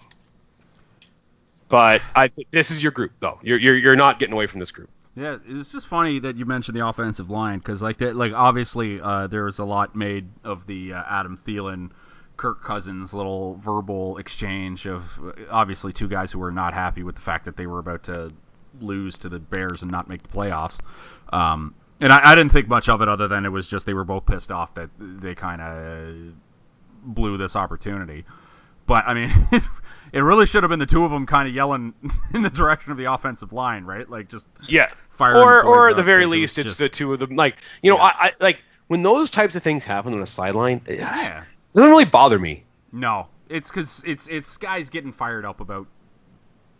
But 1.68 2.02
I 2.14 2.28
think 2.28 2.50
this 2.50 2.70
is 2.70 2.82
your 2.82 2.92
group, 2.92 3.12
though. 3.20 3.38
You're, 3.42 3.58
you're, 3.58 3.76
you're 3.76 3.96
not 3.96 4.18
getting 4.18 4.34
away 4.34 4.46
from 4.46 4.60
this 4.60 4.70
group. 4.70 4.90
Yeah, 5.16 5.38
it's 5.46 5.70
just 5.70 5.86
funny 5.86 6.18
that 6.20 6.36
you 6.36 6.44
mentioned 6.44 6.76
the 6.76 6.86
offensive 6.86 7.30
line 7.30 7.58
because, 7.58 7.80
like, 7.80 7.98
that, 7.98 8.16
like 8.16 8.32
obviously 8.32 9.00
uh, 9.00 9.28
there 9.28 9.44
was 9.44 9.58
a 9.58 9.64
lot 9.64 9.94
made 9.94 10.28
of 10.42 10.66
the 10.66 10.92
uh, 10.92 11.02
Adam 11.08 11.38
Thielen, 11.46 11.90
Kirk 12.36 12.64
Cousins 12.64 13.14
little 13.14 13.54
verbal 13.56 14.18
exchange 14.18 14.86
of 14.86 15.04
obviously 15.50 15.92
two 15.92 16.08
guys 16.08 16.32
who 16.32 16.38
were 16.38 16.50
not 16.50 16.74
happy 16.74 17.02
with 17.02 17.14
the 17.14 17.20
fact 17.20 17.44
that 17.44 17.56
they 17.56 17.66
were 17.66 17.78
about 17.78 18.04
to 18.04 18.32
lose 18.80 19.18
to 19.18 19.28
the 19.28 19.38
Bears 19.38 19.82
and 19.82 19.90
not 19.90 20.08
make 20.08 20.22
the 20.22 20.28
playoffs. 20.28 20.78
Um, 21.32 21.74
and 22.00 22.12
I, 22.12 22.32
I 22.32 22.34
didn't 22.34 22.50
think 22.52 22.66
much 22.68 22.88
of 22.88 23.02
it 23.02 23.08
other 23.08 23.28
than 23.28 23.44
it 23.46 23.50
was 23.50 23.68
just 23.68 23.86
they 23.86 23.94
were 23.94 24.04
both 24.04 24.26
pissed 24.26 24.50
off 24.50 24.74
that 24.74 24.90
they 24.98 25.34
kind 25.36 25.62
of 25.62 26.34
blew 27.04 27.38
this 27.38 27.54
opportunity. 27.56 28.24
But 28.86 29.06
I 29.06 29.14
mean, 29.14 29.32
it 30.12 30.20
really 30.20 30.46
should 30.46 30.62
have 30.64 30.70
been 30.70 30.80
the 30.80 30.86
two 30.86 31.04
of 31.04 31.10
them 31.12 31.24
kind 31.26 31.48
of 31.48 31.54
yelling 31.54 31.94
in 32.34 32.42
the 32.42 32.50
direction 32.50 32.90
of 32.92 32.98
the 32.98 33.12
offensive 33.12 33.52
line, 33.52 33.84
right? 33.84 34.08
Like 34.10 34.28
just 34.28 34.44
Yeah. 34.68 34.90
firing 35.08 35.36
or 35.42 35.62
the 35.62 35.68
or 35.68 35.88
at 35.90 35.96
the 35.96 36.02
up, 36.02 36.06
very 36.06 36.24
'cause 36.24 36.26
it 36.26 36.28
was 36.30 36.40
least, 36.40 36.58
it's 36.58 36.66
just- 36.70 36.78
the 36.80 36.88
two 36.88 37.12
of 37.12 37.20
them. 37.20 37.36
Like 37.36 37.56
you 37.82 37.90
know, 37.92 37.96
Yeah. 37.98 38.02
I, 38.04 38.12
I 38.26 38.32
like 38.40 38.62
when 38.88 39.02
those 39.02 39.30
types 39.30 39.54
of 39.56 39.62
things 39.62 39.84
happen 39.84 40.12
on 40.12 40.20
a 40.20 40.26
sideline. 40.26 40.82
It 41.74 41.78
doesn't 41.78 41.90
really 41.90 42.04
bother 42.04 42.38
me. 42.38 42.64
No, 42.92 43.26
it's 43.48 43.68
because 43.68 44.02
it's 44.06 44.28
it's 44.28 44.56
guys 44.56 44.90
getting 44.90 45.12
fired 45.12 45.44
up 45.44 45.60
about 45.60 45.86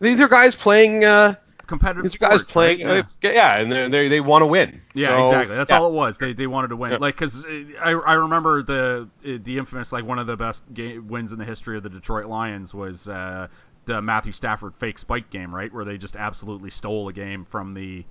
These 0.01 0.21
are 0.21 0.29
guys 0.29 0.55
playing. 0.55 1.05
Uh, 1.05 1.35
competitive. 1.67 2.03
these 2.05 2.15
are 2.15 2.19
guys 2.19 2.43
playing. 2.43 2.87
right? 2.87 2.91
uh, 2.97 2.99
it's- 2.99 3.19
yeah, 3.23 3.57
and 3.59 3.73
they 3.73 3.89
they 3.89 4.09
they 4.09 4.21
want 4.21 4.43
to 4.43 4.47
win. 4.47 4.81
Yeah, 4.95 5.09
So, 5.09 5.27
exactly. 5.27 5.57
That's 5.57 5.71
yeah. 5.71 5.79
all 5.79 5.89
it 5.89 5.93
was. 5.95 6.19
They 6.19 6.33
they 6.33 6.47
wanted 6.47 6.69
to 6.69 6.77
win. 6.77 6.93
Yeah. 6.93 6.99
Like, 7.01 7.17
because 7.17 7.45
I 7.45 7.91
I 7.91 8.15
remember 8.15 8.63
the 8.63 9.09
the 9.23 9.59
infamous 9.59 9.91
like 9.93 10.05
one 10.05 10.19
of 10.19 10.27
the 10.27 10.37
best 10.37 10.63
ga 10.73 10.99
wins 10.99 11.33
in 11.33 11.39
the 11.39 11.45
history 11.45 11.77
of 11.77 11.83
the 11.83 11.91
Detroit 11.91 12.27
Lions 12.27 12.73
was 12.73 13.09
uh, 13.09 13.49
the 13.87 14.01
Matthew 14.01 14.33
Stafford 14.33 14.77
fake 14.77 14.99
spike 15.01 15.31
game, 15.31 15.53
right, 15.55 15.73
where 15.73 15.85
they 15.85 15.99
just 15.99 16.15
absolutely 16.17 16.71
stole 16.71 17.09
a 17.09 17.13
game 17.13 17.45
from 17.45 17.75
the 17.75 18.05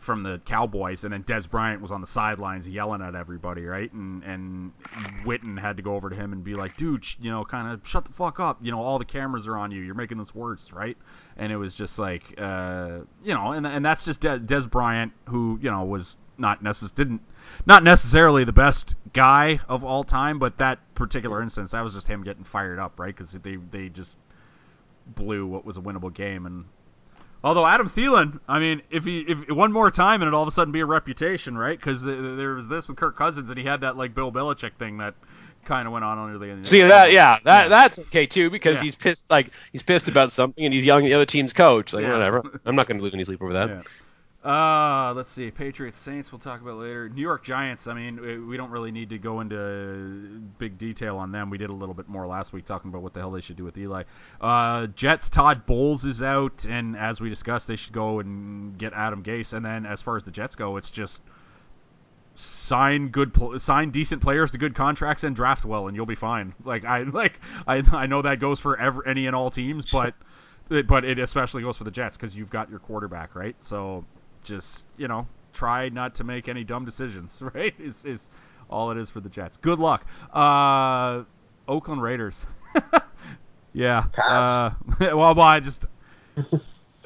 from 0.00 0.22
the 0.22 0.40
Cowboys, 0.46 1.04
and 1.04 1.12
then 1.12 1.22
Dez 1.22 1.48
Bryant 1.48 1.82
was 1.82 1.90
on 1.90 2.00
the 2.00 2.06
sidelines 2.06 2.66
yelling 2.66 3.02
at 3.02 3.14
everybody, 3.14 3.64
right? 3.66 3.92
And 3.92 4.24
and 4.24 4.72
Witten 5.24 5.60
had 5.60 5.76
to 5.76 5.82
go 5.82 5.94
over 5.94 6.08
to 6.08 6.16
him 6.16 6.32
and 6.32 6.42
be 6.42 6.54
like, 6.54 6.76
dude, 6.76 7.04
you 7.20 7.30
know, 7.30 7.44
kind 7.44 7.72
of 7.72 7.86
shut 7.86 8.06
the 8.06 8.12
fuck 8.12 8.40
up. 8.40 8.58
You 8.62 8.72
know, 8.72 8.80
all 8.80 8.98
the 8.98 9.04
cameras 9.04 9.46
are 9.46 9.56
on 9.56 9.70
you. 9.70 9.82
You're 9.82 9.94
making 9.94 10.16
this 10.18 10.34
worse, 10.34 10.72
right? 10.72 10.96
And 11.36 11.52
it 11.52 11.56
was 11.56 11.74
just 11.74 11.98
like, 11.98 12.22
uh, 12.38 13.00
you 13.22 13.34
know, 13.34 13.52
and 13.52 13.66
and 13.66 13.84
that's 13.84 14.04
just 14.04 14.20
Dez, 14.20 14.46
Dez 14.46 14.68
Bryant, 14.68 15.12
who 15.26 15.58
you 15.62 15.70
know 15.70 15.84
was 15.84 16.16
not 16.38 16.64
necess- 16.64 16.94
didn't 16.94 17.20
not 17.66 17.84
necessarily 17.84 18.44
the 18.44 18.52
best 18.52 18.94
guy 19.12 19.60
of 19.68 19.84
all 19.84 20.02
time, 20.02 20.38
but 20.38 20.56
that 20.58 20.78
particular 20.94 21.42
instance, 21.42 21.72
that 21.72 21.82
was 21.82 21.92
just 21.92 22.08
him 22.08 22.24
getting 22.24 22.44
fired 22.44 22.78
up, 22.78 22.98
right? 22.98 23.14
Because 23.14 23.32
they 23.32 23.56
they 23.56 23.90
just 23.90 24.18
blew 25.06 25.46
what 25.46 25.66
was 25.66 25.76
a 25.76 25.80
winnable 25.80 26.12
game 26.12 26.46
and 26.46 26.64
Although 27.42 27.66
Adam 27.66 27.88
Thielen, 27.88 28.38
I 28.46 28.58
mean, 28.58 28.82
if 28.90 29.04
he 29.04 29.20
if 29.20 29.48
one 29.50 29.72
more 29.72 29.90
time 29.90 30.20
and 30.20 30.28
it 30.28 30.34
all 30.34 30.42
of 30.42 30.48
a 30.48 30.50
sudden 30.50 30.72
be 30.72 30.80
a 30.80 30.86
reputation, 30.86 31.56
right? 31.56 31.78
Because 31.78 32.02
there 32.02 32.54
was 32.54 32.68
this 32.68 32.86
with 32.86 32.98
Kirk 32.98 33.16
Cousins, 33.16 33.48
and 33.48 33.58
he 33.58 33.64
had 33.64 33.80
that 33.80 33.96
like 33.96 34.14
Bill 34.14 34.30
Belichick 34.30 34.74
thing 34.74 34.98
that 34.98 35.14
kind 35.64 35.86
of 35.86 35.92
went 35.92 36.04
on 36.04 36.18
under 36.18 36.38
the. 36.38 36.64
See 36.68 36.82
that? 36.82 37.12
Yeah, 37.12 37.38
that 37.44 37.68
that's 37.68 37.98
okay 37.98 38.26
too 38.26 38.50
because 38.50 38.76
Yeah. 38.78 38.82
he's 38.82 38.94
pissed. 38.94 39.30
Like 39.30 39.50
he's 39.72 39.82
pissed 39.82 40.08
about 40.08 40.32
something, 40.32 40.64
and 40.64 40.74
he's 40.74 40.84
yelling 40.84 41.06
at 41.06 41.08
the 41.08 41.14
other 41.14 41.26
team's 41.26 41.54
coach. 41.54 41.94
Like 41.94 42.02
Yeah. 42.02 42.12
whatever. 42.12 42.60
I'm 42.66 42.76
not 42.76 42.86
going 42.86 42.98
to 42.98 43.04
lose 43.04 43.14
any 43.14 43.24
sleep 43.24 43.40
over 43.42 43.54
that. 43.54 43.86
Uh, 44.42 45.12
let's 45.14 45.30
see. 45.30 45.50
Patriots, 45.50 45.98
Saints. 45.98 46.32
We'll 46.32 46.38
talk 46.38 46.62
about 46.62 46.78
later. 46.78 47.10
New 47.10 47.20
York 47.20 47.44
Giants. 47.44 47.86
I 47.86 47.92
mean, 47.92 48.18
we- 48.20 48.38
we 48.38 48.56
don't 48.56 48.70
really 48.70 48.90
need 48.90 49.10
to 49.10 49.18
go 49.18 49.40
into 49.40 50.40
big 50.56 50.78
detail 50.78 51.18
on 51.18 51.30
them. 51.30 51.50
We 51.50 51.58
did 51.58 51.68
a 51.68 51.74
little 51.74 51.94
bit 51.94 52.08
more 52.08 52.26
last 52.26 52.52
week 52.54 52.64
talking 52.64 52.88
about 52.90 53.02
what 53.02 53.12
the 53.12 53.20
hell 53.20 53.30
they 53.32 53.42
should 53.42 53.56
do 53.56 53.64
with 53.64 53.76
Eli. 53.76 54.04
Uh, 54.40 54.86
Jets. 54.86 55.28
Todd 55.28 55.66
Bowles 55.66 56.06
is 56.06 56.22
out, 56.22 56.64
and 56.66 56.96
as 56.96 57.20
we 57.20 57.28
discussed, 57.28 57.66
they 57.68 57.76
should 57.76 57.92
go 57.92 58.20
and 58.20 58.78
get 58.78 58.94
Adam 58.94 59.22
Gase. 59.22 59.52
And 59.52 59.62
then 59.64 59.84
as 59.84 60.00
far 60.00 60.16
as 60.16 60.24
the 60.24 60.30
Jets 60.30 60.54
go, 60.54 60.78
it's 60.78 60.90
just 60.90 61.20
sign 62.36 63.08
good 63.08 63.36
sign 63.60 63.90
decent 63.90 64.22
players 64.22 64.52
to 64.52 64.56
good 64.58 64.74
contracts 64.74 65.24
and 65.24 65.36
draft 65.36 65.64
well 65.64 65.88
and 65.88 65.96
you'll 65.96 66.06
be 66.06 66.14
fine 66.14 66.54
like 66.64 66.86
i 66.86 67.02
like 67.02 67.38
i, 67.66 67.82
I 67.92 68.06
know 68.06 68.22
that 68.22 68.38
goes 68.40 68.58
for 68.60 68.78
every, 68.78 69.02
any 69.06 69.26
and 69.26 69.36
all 69.36 69.50
teams 69.50 69.90
but 69.90 70.14
but 70.86 71.04
it 71.04 71.18
especially 71.18 71.60
goes 71.62 71.76
for 71.76 71.84
the 71.84 71.90
jets 71.90 72.16
because 72.16 72.34
you've 72.34 72.48
got 72.48 72.70
your 72.70 72.78
quarterback 72.78 73.34
right 73.34 73.56
so 73.58 74.06
just 74.42 74.86
you 74.96 75.08
know 75.08 75.26
try 75.52 75.88
not 75.88 76.14
to 76.16 76.24
make 76.24 76.48
any 76.48 76.64
dumb 76.64 76.84
decisions 76.84 77.38
right? 77.54 77.74
Is, 77.78 78.04
is 78.04 78.28
all 78.68 78.90
it 78.90 78.96
is 78.98 79.10
for 79.10 79.20
the 79.20 79.28
jets. 79.28 79.56
Good 79.56 79.78
luck. 79.78 80.04
Uh 80.32 81.24
oakland 81.68 82.02
raiders. 82.02 82.44
Yeah 83.72 84.02
Pass. 84.12 84.72
uh, 84.72 84.74
well, 85.16 85.34
well 85.34 85.40
i 85.42 85.60
just 85.60 85.86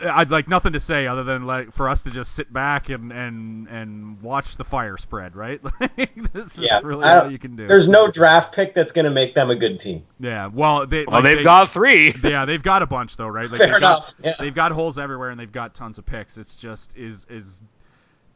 I'd 0.03 0.31
like 0.31 0.49
nothing 0.49 0.73
to 0.73 0.81
say 0.81 1.07
other 1.07 1.23
than 1.23 1.47
like 1.47 1.71
for 1.73 1.89
us 1.89 2.03
to 2.03 2.11
just 2.11 2.35
sit 2.35 2.53
back 2.53 2.89
and 2.89 3.13
and 3.13 3.69
and 3.69 4.21
watch 4.23 4.57
the 4.57 4.65
fire 4.65 4.97
spread, 4.97 5.37
right? 5.37 5.61
Like, 5.81 6.33
this 6.33 6.59
Yeah, 6.59 6.79
is 6.79 6.85
really 6.85 7.05
all 7.05 7.31
you 7.31 7.39
can 7.39 7.55
do. 7.55 7.69
There's 7.69 7.87
no 7.89 8.11
draft 8.11 8.55
pick 8.55 8.75
that's 8.75 8.91
going 8.93 9.05
to 9.05 9.11
make 9.11 9.35
them 9.35 9.51
a 9.51 9.57
good 9.57 9.79
team. 9.79 10.03
yeah. 10.19 10.49
Well, 10.49 10.87
they 10.87 11.05
Well, 11.05 11.17
like, 11.17 11.23
they've 11.25 11.37
they- 11.39 11.45
got 11.45 11.69
three. 11.69 12.13
yeah, 12.25 12.45
they've 12.45 12.63
got 12.63 12.83
a 12.83 12.87
bunch 12.87 13.17
though, 13.17 13.29
right? 13.29 13.49
Like 13.49 13.59
Fair 13.61 13.73
they've 13.75 13.81
got, 13.81 13.99
enough. 13.99 14.15
Yeah. 14.25 14.35
They've 14.41 14.55
got 14.55 14.73
holes 14.73 14.99
everywhere 14.99 15.31
and 15.31 15.39
they've 15.39 15.51
got 15.53 15.75
tons 15.75 15.99
of 15.99 16.05
picks. 16.07 16.39
It's 16.39 16.57
just 16.57 16.97
is 16.97 17.25
is 17.31 17.61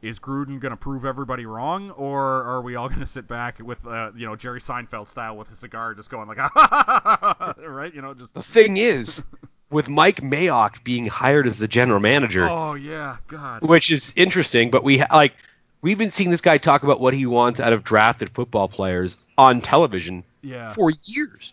is 0.01 0.21
Gruden 0.21 0.61
going 0.61 0.71
to 0.71 0.77
prove 0.77 1.05
everybody 1.05 1.45
wrong, 1.45 1.91
or 1.91 2.23
are 2.45 2.63
we 2.63 2.77
all 2.77 2.89
going 2.89 3.01
to 3.01 3.07
sit 3.07 3.27
back 3.27 3.59
with 3.59 3.85
uh, 3.85 4.13
you 4.15 4.27
know 4.27 4.37
Jerry 4.37 4.61
Seinfeld 4.61 5.09
style 5.09 5.37
with 5.37 5.51
a 5.51 5.57
cigar, 5.57 5.93
just 5.95 6.09
going 6.09 6.29
like, 6.29 6.39
right? 6.39 7.93
You 7.93 8.03
know, 8.03 8.15
just 8.15 8.33
The 8.35 8.43
thing 8.45 8.77
is, 8.77 9.25
with 9.71 9.89
Mike 9.89 10.21
Mayock 10.21 10.83
being 10.83 11.07
hired 11.07 11.47
as 11.47 11.59
the 11.59 11.69
general 11.69 12.01
manager, 12.01 12.49
oh 12.49 12.75
yeah, 12.75 13.17
God, 13.29 13.63
which 13.63 13.91
is 13.91 14.13
interesting, 14.17 14.71
but 14.71 14.83
we 14.83 15.03
like 15.13 15.35
we've 15.83 15.99
been 15.99 16.11
seeing 16.11 16.31
this 16.31 16.41
guy 16.41 16.59
talk 16.59 16.83
about 16.83 17.01
what 17.01 17.15
he 17.15 17.27
wants 17.27 17.61
out 17.61 17.73
of 17.73 17.85
drafted 17.85 18.31
football 18.31 18.69
players 18.69 19.17
on 19.37 19.61
television 19.61 20.25
yeah, 20.43 20.73
for 20.73 20.91
years. 21.05 21.53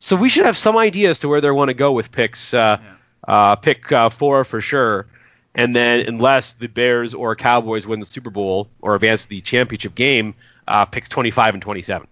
So 0.00 0.16
we 0.16 0.28
should 0.28 0.46
have 0.46 0.56
some 0.56 0.76
idea 0.76 1.10
as 1.10 1.20
to 1.20 1.28
where 1.28 1.40
they 1.40 1.50
want 1.50 1.68
to 1.68 1.74
go 1.74 1.92
with 1.92 2.12
picks. 2.12 2.54
Uh, 2.54 2.78
Yeah. 2.80 2.94
uh, 3.26 3.56
pick 3.56 3.90
uh, 3.92 4.08
four 4.10 4.44
for 4.44 4.60
sure, 4.60 5.06
and 5.54 5.74
then 5.74 6.06
unless 6.06 6.52
the 6.54 6.68
Bears 6.68 7.14
or 7.14 7.36
Cowboys 7.36 7.86
win 7.86 8.00
the 8.00 8.06
Super 8.06 8.30
Bowl 8.30 8.68
or 8.80 8.94
advance 8.94 9.24
to 9.24 9.30
the 9.30 9.40
championship 9.40 9.94
game, 9.94 10.34
uh, 10.66 10.84
picks 10.84 11.08
25 11.08 11.54
and 11.54 11.62
27. 11.62 12.06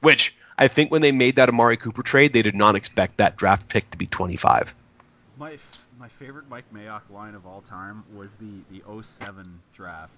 Which 0.00 0.34
I 0.62 0.68
think 0.68 0.92
when 0.92 1.02
they 1.02 1.10
made 1.10 1.34
that 1.36 1.48
Amari 1.48 1.76
Cooper 1.76 2.04
trade, 2.04 2.32
they 2.32 2.40
did 2.40 2.54
not 2.54 2.76
expect 2.76 3.16
that 3.16 3.36
draft 3.36 3.68
pick 3.68 3.90
to 3.90 3.98
be 3.98 4.06
25. 4.06 4.76
My 5.36 5.58
my 5.98 6.06
favorite 6.08 6.48
Mike 6.48 6.66
Mayock 6.72 7.02
line 7.10 7.34
of 7.34 7.44
all 7.46 7.62
time 7.62 8.04
was 8.14 8.36
the 8.36 8.62
the 8.70 9.02
07 9.02 9.42
draft. 9.74 10.12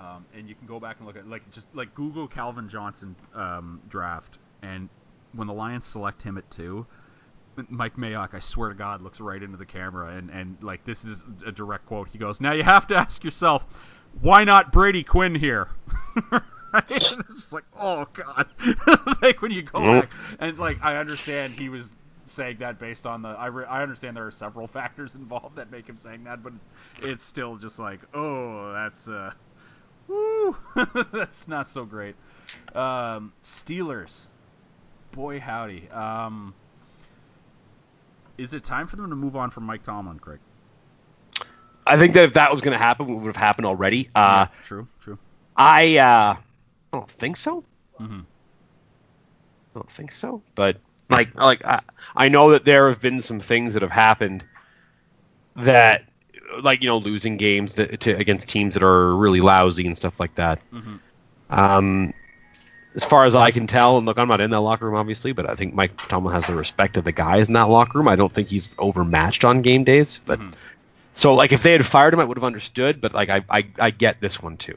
Um, 0.00 0.24
and 0.34 0.48
you 0.48 0.54
can 0.54 0.66
go 0.66 0.80
back 0.80 0.96
and 0.98 1.06
look 1.06 1.16
at 1.16 1.28
like 1.28 1.42
just 1.52 1.66
like 1.74 1.94
Google 1.94 2.26
Calvin 2.26 2.70
Johnson 2.70 3.14
um, 3.34 3.82
draft, 3.90 4.38
and 4.62 4.88
when 5.34 5.46
the 5.46 5.54
Lions 5.54 5.84
select 5.84 6.22
him 6.22 6.38
at 6.38 6.50
two, 6.50 6.86
Mike 7.68 7.96
Mayock, 7.96 8.32
I 8.32 8.38
swear 8.38 8.70
to 8.70 8.74
God, 8.74 9.02
looks 9.02 9.20
right 9.20 9.42
into 9.42 9.58
the 9.58 9.66
camera, 9.66 10.16
and 10.16 10.30
and 10.30 10.56
like 10.62 10.82
this 10.86 11.04
is 11.04 11.22
a 11.44 11.52
direct 11.52 11.84
quote. 11.84 12.08
He 12.10 12.16
goes, 12.16 12.40
"Now 12.40 12.52
you 12.52 12.62
have 12.62 12.86
to 12.86 12.96
ask 12.96 13.22
yourself, 13.22 13.66
why 14.18 14.44
not 14.44 14.72
Brady 14.72 15.04
Quinn 15.04 15.34
here?" 15.34 15.68
Right? 16.76 16.84
it's 17.30 17.52
like, 17.52 17.64
oh 17.78 18.06
God, 18.12 18.46
like 19.22 19.40
when 19.40 19.50
you 19.50 19.62
go 19.62 19.80
back 19.80 20.10
and 20.38 20.58
like 20.58 20.84
I 20.84 20.98
understand 20.98 21.52
he 21.52 21.70
was 21.70 21.90
saying 22.26 22.58
that 22.58 22.78
based 22.78 23.06
on 23.06 23.22
the 23.22 23.30
I, 23.30 23.46
re- 23.46 23.64
I 23.64 23.82
understand 23.82 24.16
there 24.16 24.26
are 24.26 24.30
several 24.32 24.66
factors 24.78 25.14
involved 25.14 25.56
that 25.56 25.70
make 25.70 25.86
him 25.86 25.96
saying 25.96 26.24
that, 26.24 26.42
but 26.42 26.52
it's 27.00 27.22
still 27.22 27.56
just 27.56 27.78
like, 27.78 28.00
oh, 28.12 28.72
that's 28.72 29.08
uh, 29.08 29.32
woo, 30.06 30.54
that's 31.12 31.48
not 31.48 31.66
so 31.66 31.84
great. 31.86 32.14
Um, 32.74 33.32
Steelers, 33.42 34.20
boy 35.12 35.40
howdy. 35.40 35.88
Um, 35.90 36.54
is 38.36 38.52
it 38.52 38.64
time 38.64 38.86
for 38.86 38.96
them 38.96 39.08
to 39.08 39.16
move 39.16 39.34
on 39.34 39.50
from 39.50 39.64
Mike 39.64 39.82
Tomlin, 39.82 40.18
Craig? 40.18 40.40
I 41.86 41.96
think 41.96 42.14
that 42.14 42.24
if 42.24 42.32
that 42.34 42.52
was 42.52 42.60
going 42.60 42.72
to 42.72 42.78
happen, 42.78 43.08
it 43.08 43.14
would 43.14 43.26
have 43.26 43.36
happened 43.36 43.64
already. 43.66 44.10
Uh, 44.14 44.46
true, 44.64 44.88
true. 45.00 45.18
I 45.56 45.96
uh, 45.98 46.36
I 46.96 47.00
don't 47.00 47.10
think 47.10 47.36
so. 47.36 47.64
hmm 47.98 48.20
I 49.74 49.78
don't 49.78 49.90
think 49.90 50.10
so. 50.10 50.42
But 50.54 50.78
like 51.10 51.34
like 51.34 51.64
I, 51.64 51.80
I 52.14 52.28
know 52.28 52.50
that 52.50 52.64
there 52.64 52.88
have 52.88 53.00
been 53.00 53.20
some 53.20 53.40
things 53.40 53.74
that 53.74 53.82
have 53.82 53.90
happened 53.90 54.42
that 55.56 56.04
like 56.62 56.82
you 56.82 56.88
know 56.88 56.98
losing 56.98 57.36
games 57.36 57.74
that, 57.74 58.00
to 58.00 58.12
against 58.16 58.48
teams 58.48 58.74
that 58.74 58.82
are 58.82 59.14
really 59.14 59.40
lousy 59.40 59.86
and 59.86 59.96
stuff 59.96 60.18
like 60.18 60.34
that. 60.36 60.60
Mhm. 60.72 60.98
Um, 61.50 62.14
as 62.94 63.04
far 63.04 63.26
as 63.26 63.34
I 63.34 63.50
can 63.50 63.66
tell, 63.66 63.98
and 63.98 64.06
look, 64.06 64.18
I'm 64.18 64.28
not 64.28 64.40
in 64.40 64.50
that 64.50 64.60
locker 64.60 64.86
room 64.86 64.96
obviously, 64.96 65.32
but 65.32 65.48
I 65.48 65.54
think 65.54 65.74
Mike 65.74 65.94
Tomlin 66.08 66.34
has 66.34 66.46
the 66.46 66.54
respect 66.54 66.96
of 66.96 67.04
the 67.04 67.12
guys 67.12 67.48
in 67.48 67.54
that 67.54 67.68
locker 67.68 67.98
room. 67.98 68.08
I 68.08 68.16
don't 68.16 68.32
think 68.32 68.48
he's 68.48 68.74
overmatched 68.78 69.44
on 69.44 69.60
game 69.62 69.84
days, 69.84 70.20
but. 70.24 70.40
Mhm. 70.40 70.54
So 71.12 71.34
like 71.34 71.52
if 71.52 71.62
they 71.62 71.72
had 71.72 71.84
fired 71.84 72.12
him, 72.12 72.20
I 72.20 72.24
would 72.24 72.36
have 72.36 72.44
understood. 72.44 73.00
But 73.00 73.14
like 73.14 73.30
I, 73.30 73.42
I, 73.48 73.66
I 73.78 73.90
get 73.90 74.20
this 74.20 74.42
one 74.42 74.58
too. 74.58 74.76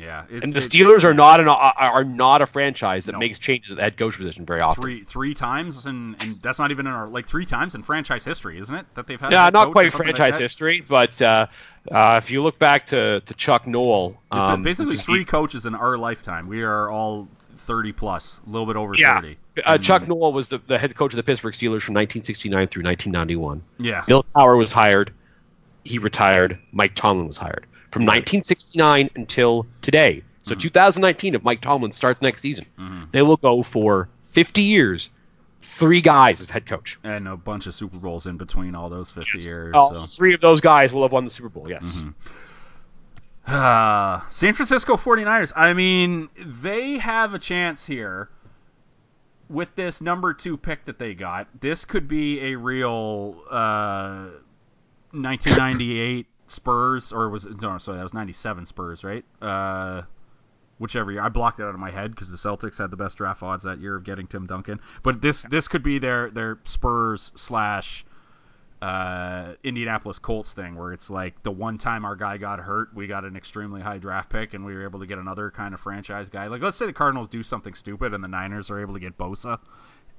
Yeah, 0.00 0.24
And 0.30 0.54
the 0.54 0.60
Steelers 0.60 1.04
are 1.04 1.12
not 1.12 1.40
an 1.40 1.48
are- 1.48 1.74
are 1.76 2.04
not 2.04 2.40
a 2.40 2.46
franchise 2.46 3.04
that 3.06 3.12
No. 3.12 3.18
makes 3.18 3.38
changes 3.38 3.70
at 3.72 3.76
the 3.76 3.82
head 3.82 3.96
coach 3.98 4.16
position 4.16 4.46
very 4.46 4.60
often. 4.60 4.80
three 4.82 5.04
three 5.04 5.34
times, 5.34 5.84
and 5.84 6.16
and 6.22 6.40
that's 6.40 6.58
not 6.58 6.70
even 6.70 6.86
in 6.86 6.92
our 6.92 7.06
like 7.06 7.26
three 7.26 7.44
times 7.44 7.74
in 7.74 7.82
franchise 7.82 8.24
history, 8.24 8.58
isn't 8.58 8.74
it? 8.74 8.86
That 8.94 9.06
they've 9.06 9.20
had. 9.20 9.30
Yeah, 9.32 9.50
not 9.50 9.72
quite 9.72 9.86
like 9.86 9.92
franchise 9.92 10.38
history, 10.38 10.80
but 10.80 11.20
uh, 11.20 11.46
uh, 11.90 12.20
if 12.22 12.30
you 12.30 12.42
look 12.42 12.58
back 12.58 12.86
to, 12.86 13.20
to 13.20 13.34
Chuck 13.34 13.66
Noll, 13.66 14.16
um, 14.30 14.62
basically 14.62 14.96
three 14.96 15.24
coaches 15.24 15.66
in 15.66 15.74
our 15.74 15.98
lifetime. 15.98 16.46
We 16.48 16.62
are 16.62 16.88
all 16.88 17.28
30 17.66 17.92
plus, 17.92 18.40
a 18.46 18.50
little 18.50 18.66
bit 18.66 18.76
over 18.76 18.94
Yeah, 18.94 19.20
30. 19.20 19.36
uh, 19.66 19.78
Chuck 19.78 20.08
Noll 20.08 20.32
was 20.32 20.48
the, 20.48 20.58
the 20.66 20.78
head 20.78 20.96
coach 20.96 21.12
of 21.12 21.18
the 21.18 21.22
Pittsburgh 21.22 21.52
Steelers 21.54 21.82
from 21.82 21.94
1969 21.94 22.68
through 22.68 22.82
1991. 22.84 23.62
Yeah. 23.78 24.02
Bill 24.06 24.24
Cowher 24.34 24.56
was 24.58 24.72
hired, 24.72 25.12
he 25.84 25.98
retired. 25.98 26.58
Mike 26.72 26.94
Tomlin 26.94 27.26
was 27.26 27.36
hired 27.38 27.66
from 27.90 28.02
1969 28.04 29.10
until 29.16 29.66
today. 29.82 30.22
So 30.42 30.54
2019, 30.54 31.34
if 31.34 31.44
Mike 31.44 31.60
Tomlin 31.60 31.92
starts 31.92 32.22
next 32.22 32.40
season, 32.40 32.66
Mhm. 32.78 33.10
they 33.12 33.22
will 33.22 33.36
go 33.36 33.62
for 33.62 34.08
50 34.22 34.62
years, 34.62 35.10
three 35.60 36.00
guys 36.00 36.40
as 36.40 36.48
head 36.50 36.66
coach. 36.66 36.98
And 37.04 37.28
a 37.28 37.36
bunch 37.36 37.66
of 37.66 37.74
Super 37.74 37.98
Bowls 37.98 38.26
in 38.26 38.36
between 38.38 38.74
all 38.74 38.88
those 38.88 39.10
50 39.10 39.38
years. 39.40 39.74
All 39.74 39.92
so. 39.92 40.06
three 40.06 40.32
of 40.34 40.40
those 40.40 40.60
guys 40.60 40.92
will 40.92 41.02
have 41.02 41.12
won 41.12 41.24
the 41.24 41.30
Super 41.30 41.48
Bowl. 41.50 41.66
Yes. 41.68 41.84
Mhm. 42.02 42.14
Uh, 43.46 44.20
San 44.30 44.54
Francisco 44.54 44.96
49ers. 44.96 45.52
I 45.56 45.72
mean, 45.72 46.28
they 46.36 46.98
have 46.98 47.34
a 47.34 47.38
chance 47.38 47.84
here 47.84 48.28
with 49.48 49.74
this 49.74 50.00
number 50.00 50.32
two 50.32 50.56
pick 50.56 50.84
that 50.84 50.98
they 50.98 51.14
got. 51.14 51.48
This 51.60 51.84
could 51.84 52.06
be 52.06 52.40
a 52.52 52.54
real 52.56 53.36
uh, 53.50 54.26
1998 55.12 56.26
Spurs, 56.50 57.12
or 57.12 57.28
was 57.30 57.44
it? 57.44 57.60
No, 57.60 57.78
sorry, 57.78 57.98
that 57.98 58.02
was 58.02 58.14
97 58.14 58.66
Spurs, 58.66 59.04
right? 59.04 59.24
Uh, 59.40 60.02
whichever 60.78 61.12
year. 61.12 61.20
I 61.20 61.28
blocked 61.28 61.60
it 61.60 61.62
out 61.62 61.74
of 61.74 61.78
my 61.78 61.90
head 61.90 62.10
because 62.10 62.30
the 62.30 62.36
Celtics 62.36 62.78
had 62.78 62.90
the 62.90 62.96
best 62.96 63.18
draft 63.18 63.42
odds 63.42 63.64
that 63.64 63.78
year 63.78 63.96
of 63.96 64.04
getting 64.04 64.26
Tim 64.26 64.46
Duncan. 64.46 64.80
But 65.02 65.22
this 65.22 65.42
this 65.42 65.68
could 65.68 65.82
be 65.82 65.98
their 65.98 66.30
their 66.30 66.58
Spurs 66.64 67.32
slash 67.36 68.04
uh, 68.82 69.52
Indianapolis 69.62 70.18
Colts 70.18 70.52
thing, 70.52 70.74
where 70.74 70.92
it's 70.92 71.10
like 71.10 71.42
the 71.42 71.50
one 71.50 71.78
time 71.78 72.04
our 72.04 72.16
guy 72.16 72.38
got 72.38 72.58
hurt, 72.60 72.94
we 72.94 73.06
got 73.06 73.24
an 73.24 73.36
extremely 73.36 73.80
high 73.80 73.98
draft 73.98 74.30
pick, 74.30 74.54
and 74.54 74.64
we 74.64 74.74
were 74.74 74.84
able 74.84 75.00
to 75.00 75.06
get 75.06 75.18
another 75.18 75.50
kind 75.50 75.74
of 75.74 75.80
franchise 75.80 76.28
guy. 76.28 76.46
Like, 76.46 76.62
let's 76.62 76.78
say 76.78 76.86
the 76.86 76.92
Cardinals 76.92 77.28
do 77.28 77.42
something 77.42 77.74
stupid, 77.74 78.14
and 78.14 78.24
the 78.24 78.28
Niners 78.28 78.70
are 78.70 78.80
able 78.80 78.94
to 78.94 79.00
get 79.00 79.18
Bosa, 79.18 79.58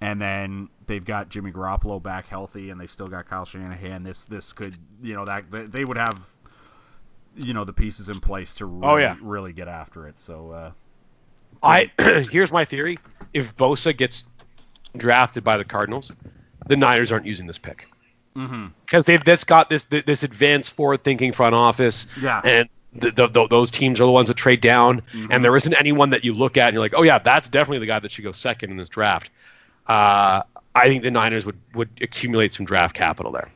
and 0.02 0.20
then 0.20 0.68
they've 0.88 1.06
got 1.06 1.30
Jimmy 1.30 1.52
Garoppolo 1.52 2.02
back 2.02 2.28
healthy, 2.28 2.70
and 2.72 2.82
they've 2.82 2.92
still 2.92 3.08
got 3.08 3.28
Kyle 3.30 3.46
Shanahan. 3.46 4.04
This 4.04 4.26
this 4.26 4.52
could, 4.54 4.76
you 5.02 5.14
know, 5.16 5.26
that 5.26 5.50
they- 5.52 5.66
they 5.66 5.86
would 5.86 5.98
have, 5.98 6.20
you 7.38 7.54
know, 7.54 7.64
the 7.64 7.74
pieces 7.74 8.10
in 8.10 8.20
place 8.20 8.56
to 8.56 8.66
really, 8.66 8.88
Oh, 8.94 8.98
yeah. 8.98 9.16
really 9.22 9.54
get 9.54 9.68
after 9.68 10.08
it. 10.08 10.20
So, 10.20 10.52
uh, 10.52 10.72
I 11.64 11.92
here's 12.32 12.52
my 12.52 12.66
theory: 12.66 12.98
if 13.34 13.56
Bosa 13.56 13.96
gets 13.96 14.26
drafted 14.98 15.44
by 15.44 15.58
the 15.58 15.66
Cardinals, 15.66 16.12
the 16.68 16.76
Niners 16.76 17.12
aren't 17.12 17.26
using 17.26 17.48
this 17.48 17.58
pick 17.58 17.88
because 18.34 19.06
they've 19.06 19.24
that's 19.24 19.44
got 19.44 19.70
this 19.70 19.84
this 19.84 20.24
advanced 20.24 20.72
forward-thinking 20.74 21.34
front 21.34 21.54
office, 21.54 22.08
Yeah. 22.22 22.40
and 22.44 22.70
the, 22.94 23.12
the, 23.12 23.28
the, 23.28 23.48
those 23.48 23.72
teams 23.72 24.00
are 24.02 24.06
the 24.06 24.12
ones 24.12 24.30
that 24.30 24.36
trade 24.36 24.60
down, 24.62 25.02
Mhm. 25.14 25.28
and 25.30 25.46
there 25.46 25.56
isn't 25.56 25.74
anyone 25.74 26.10
that 26.12 26.24
you 26.26 26.34
look 26.34 26.58
at 26.58 26.68
and 26.68 26.74
you're 26.74 26.84
like, 26.84 26.94
oh 26.96 27.04
yeah, 27.04 27.20
that's 27.20 27.48
definitely 27.50 27.80
the 27.80 27.86
guy 27.86 28.00
that 28.00 28.12
should 28.12 28.24
go 28.24 28.32
second 28.34 28.72
in 28.72 28.78
this 28.78 28.90
draft. 28.90 29.30
Uh, 29.88 30.44
I 30.74 30.88
think 30.88 31.04
the 31.04 31.12
Niners 31.12 31.46
would 31.46 31.58
would 31.74 31.90
accumulate 32.02 32.54
some 32.54 32.66
draft 32.66 32.96
capital 32.96 33.32
there, 33.32 33.50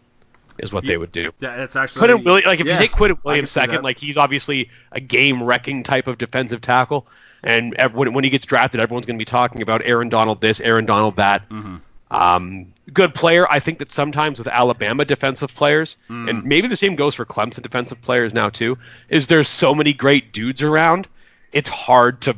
is 0.58 0.74
what 0.74 0.84
Yeah. 0.84 0.90
they 0.90 0.98
would 0.98 1.12
do. 1.12 1.32
it's 1.42 1.76
actually 1.76 2.08
Quinnen 2.08 2.24
Williams, 2.26 2.46
like 2.46 2.60
if 2.60 2.68
yeah, 2.68 2.74
you 2.74 2.80
take 2.80 2.92
Quinnen 2.92 3.24
Williams 3.24 3.52
second, 3.52 3.84
like 3.84 4.00
he's 4.00 4.18
obviously 4.18 4.70
a 4.92 5.00
game 5.00 5.42
wrecking 5.44 5.84
type 5.84 6.08
of 6.08 6.18
defensive 6.18 6.62
tackle, 6.62 7.08
and 7.44 7.76
when, 7.94 8.14
when 8.14 8.24
he 8.24 8.30
gets 8.30 8.46
drafted, 8.46 8.80
everyone's 8.82 9.06
going 9.06 9.18
to 9.18 9.22
be 9.22 9.26
talking 9.26 9.62
about 9.62 9.82
Aaron 9.86 10.10
Donald 10.10 10.42
this, 10.42 10.60
Aaron 10.60 10.86
Donald 10.86 11.18
that. 11.18 11.48
Mhm. 11.50 11.82
Um, 12.12 12.68
good 12.94 13.16
player. 13.16 13.50
I 13.50 13.60
think 13.60 13.80
that 13.80 13.92
sometimes 13.92 14.38
with 14.38 14.48
Alabama 14.48 15.06
defensive 15.06 15.54
players, 15.56 15.98
Mm. 16.10 16.30
and 16.30 16.44
maybe 16.44 16.68
the 16.68 16.76
same 16.76 16.96
goes 16.96 17.16
for 17.16 17.26
Clemson 17.26 17.62
defensive 17.64 18.02
players 18.02 18.34
now 18.34 18.50
too, 18.50 18.78
is 19.10 19.28
there's 19.28 19.48
so 19.50 19.74
many 19.74 19.94
great 19.94 20.32
dudes 20.32 20.62
around. 20.62 21.08
It's 21.52 21.68
hard 21.70 22.22
to. 22.22 22.36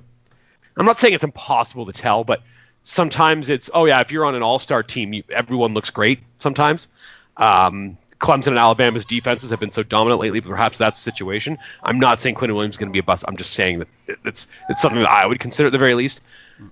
I'm 0.77 0.85
not 0.85 0.99
saying 0.99 1.15
it's 1.15 1.23
impossible 1.23 1.85
to 1.87 1.91
tell, 1.91 2.23
but 2.23 2.41
sometimes 2.87 3.49
it's 3.49 3.69
oh 3.73 3.85
yeah, 3.85 3.99
if 4.01 4.11
you're 4.11 4.25
on 4.25 4.35
an 4.35 4.43
all-star 4.43 4.81
team, 4.81 5.13
you, 5.13 5.23
everyone 5.29 5.73
looks 5.73 5.89
great. 5.89 6.19
Sometimes. 6.37 6.87
Um, 7.35 7.97
Clemson 8.19 8.47
and 8.47 8.57
Alabama's 8.57 9.05
defenses 9.05 9.51
have 9.51 9.59
been 9.59 9.69
so 9.69 9.83
dominant 9.83 10.19
lately, 10.19 10.41
perhaps 10.41 10.79
that's 10.79 10.97
the 10.97 11.03
situation. 11.11 11.59
I'm 11.83 11.99
not 11.99 12.19
saying 12.19 12.33
Quinnen 12.33 12.55
Williams 12.55 12.73
is 12.73 12.77
going 12.79 12.89
to 12.89 12.93
be 12.93 12.97
a 12.97 13.03
bust. 13.03 13.23
I'm 13.27 13.37
just 13.37 13.51
saying 13.51 13.79
that 13.79 13.87
it- 14.07 14.19
it's 14.25 14.47
it's 14.69 14.81
something 14.81 15.01
that 15.01 15.11
I 15.11 15.25
would 15.27 15.39
consider 15.39 15.67
at 15.67 15.71
the 15.71 15.77
very 15.77 15.93
least. 15.93 16.21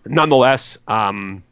Nonetheless, 0.05 0.79
um, 0.87 1.43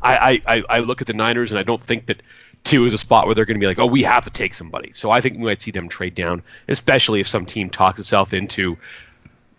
I, 0.00 0.40
I, 0.46 0.62
I 0.70 0.78
look 0.80 1.00
at 1.00 1.08
the 1.08 1.14
Niners 1.14 1.50
and 1.50 1.58
I 1.58 1.64
don't 1.64 1.82
think 1.82 2.06
that 2.06 2.22
two 2.62 2.84
is 2.84 2.94
a 2.94 2.98
spot 2.98 3.26
where 3.26 3.34
they're 3.34 3.46
going 3.46 3.56
to 3.58 3.60
be 3.60 3.66
like, 3.66 3.80
oh, 3.80 3.86
we 3.86 4.04
have 4.04 4.24
to 4.26 4.30
take 4.30 4.54
somebody. 4.54 4.92
So 4.94 5.10
I 5.10 5.20
think 5.20 5.38
we 5.38 5.42
might 5.44 5.60
see 5.60 5.72
them 5.72 5.88
trade 5.88 6.14
down, 6.14 6.44
especially 6.68 7.18
if 7.18 7.26
some 7.26 7.46
team 7.46 7.68
talks 7.70 7.98
itself 7.98 8.32
into 8.32 8.78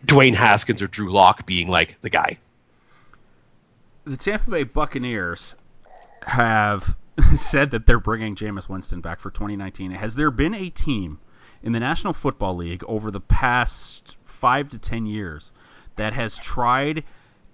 Dwayne 0.06 0.34
Haskins 0.36 0.82
or 0.82 0.88
Drew 0.88 1.12
Lock 1.12 1.46
being 1.46 1.68
like 1.68 1.98
the 2.02 2.10
guy. 2.10 2.38
The 4.06 4.18
Tampa 4.18 4.50
Bay 4.50 4.64
Buccaneers 4.64 5.56
have 6.24 6.96
said 7.36 7.72
that 7.72 7.86
they're 7.86 8.00
bringing 8.00 8.36
Jameis 8.36 8.68
Winston 8.68 9.02
back 9.02 9.20
for 9.20 9.30
2019. 9.32 9.92
Has 9.92 10.16
there 10.16 10.32
been 10.32 10.54
a 10.54 10.70
team 10.70 11.20
in 11.64 11.72
the 11.72 11.80
National 11.80 12.14
Football 12.14 12.56
League 12.58 12.84
over 12.88 13.12
the 13.12 13.20
past 13.20 14.18
five 14.26 14.70
to 14.70 14.78
ten 14.80 15.06
years 15.06 15.52
that 15.98 16.14
has 16.14 16.36
tried 16.36 17.04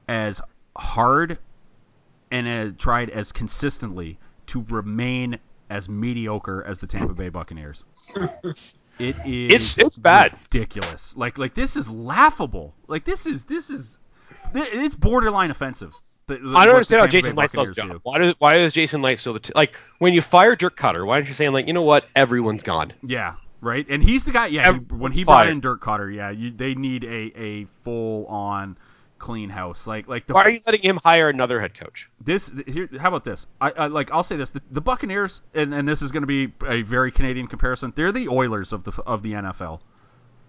as 0.08 0.41
hard 0.76 1.38
and 2.32 2.48
uh, 2.48 2.76
tried 2.78 3.10
as 3.10 3.32
consistently 3.32 4.18
to 4.48 4.66
remain 4.70 5.39
as 5.70 5.89
mediocre 5.89 6.64
as 6.64 6.80
the 6.80 6.88
Tampa 6.88 7.14
Bay 7.14 7.30
Buccaneers. 7.30 7.84
It 9.00 9.16
is 9.28 9.52
It's- 9.52 9.78
it's 9.78 10.00
bad. 10.00 10.34
ridiculous. 10.41 11.16
Like 11.16 11.38
like 11.38 11.54
this 11.54 11.76
is 11.76 11.88
laughable. 11.88 12.74
Like 12.88 13.06
this 13.06 13.28
is 13.28 13.43
this 13.43 13.70
is 13.70 14.00
it's 14.56 14.95
borderline 14.95 15.52
offensive. 15.52 15.93
The- 16.28 16.38
the- 16.38 16.57
I 16.57 16.65
don't 16.65 16.75
understand 16.75 17.01
how 17.01 17.07
Jason 17.07 17.36
Licht 17.36 17.49
still 17.51 17.65
job. 17.65 17.99
Why, 18.03 18.17
does, 18.19 18.36
why 18.39 18.55
is 18.55 18.73
Jason 18.73 19.01
Licht 19.01 19.21
still 19.21 19.34
the 19.34 19.39
t- 19.39 19.53
like 19.55 19.75
when 19.99 20.13
you 20.13 20.21
fire 20.21 20.55
Dirk 20.55 20.78
Koetter? 20.78 21.05
Why 21.05 21.15
aren't 21.15 21.28
you 21.28 21.34
saying 21.34 21.53
like 21.53 21.67
you 21.67 21.73
know 21.73 21.84
what 21.84 22.05
everyone's 22.15 22.63
gone? 22.63 22.91
Yeah, 23.01 23.36
right. 23.61 23.86
And 23.89 24.03
he's 24.03 24.25
the 24.25 24.32
guy. 24.32 24.47
Yeah, 24.47 24.67
Everyone's 24.67 24.91
when 25.01 25.11
he 25.13 25.23
brought 25.23 25.45
fired. 25.45 25.49
in 25.51 25.59
Dirk 25.61 25.82
Koetter, 25.82 26.13
yeah, 26.13 26.30
you, 26.30 26.51
they 26.51 26.75
need 26.75 27.03
a, 27.05 27.32
a 27.41 27.65
full 27.84 28.25
on 28.28 28.78
clean 29.19 29.49
house. 29.49 29.88
Like 29.88 30.07
like 30.07 30.28
the 30.28 30.34
Why 30.34 30.43
are 30.43 30.49
you 30.49 30.59
letting 30.65 30.82
him 30.82 30.99
hire 31.03 31.30
another 31.30 31.59
head 31.61 31.73
coach? 31.73 32.09
this 32.23 32.51
here, 32.67 32.88
how 32.99 33.07
about 33.07 33.23
this 33.23 33.47
I, 33.61 33.71
I 33.71 33.88
like 33.88 34.11
i'll 34.11 34.21
say 34.21 34.36
this 34.36 34.49
the, 34.51 34.61
the 34.69 34.82
buccaneers 34.82 35.41
and, 35.55 35.73
and 35.73 35.88
this 35.88 36.01
is 36.01 36.11
going 36.11 36.21
to 36.23 36.28
be 36.28 36.51
a 36.67 36.82
very 36.84 37.11
canadian 37.11 37.47
comparison 37.47 37.93
they're 37.95 38.11
the 38.11 38.28
oilers 38.28 38.73
of 38.73 38.84
the 38.84 38.91
of 39.07 39.23
the 39.23 39.32
nfl 39.34 39.80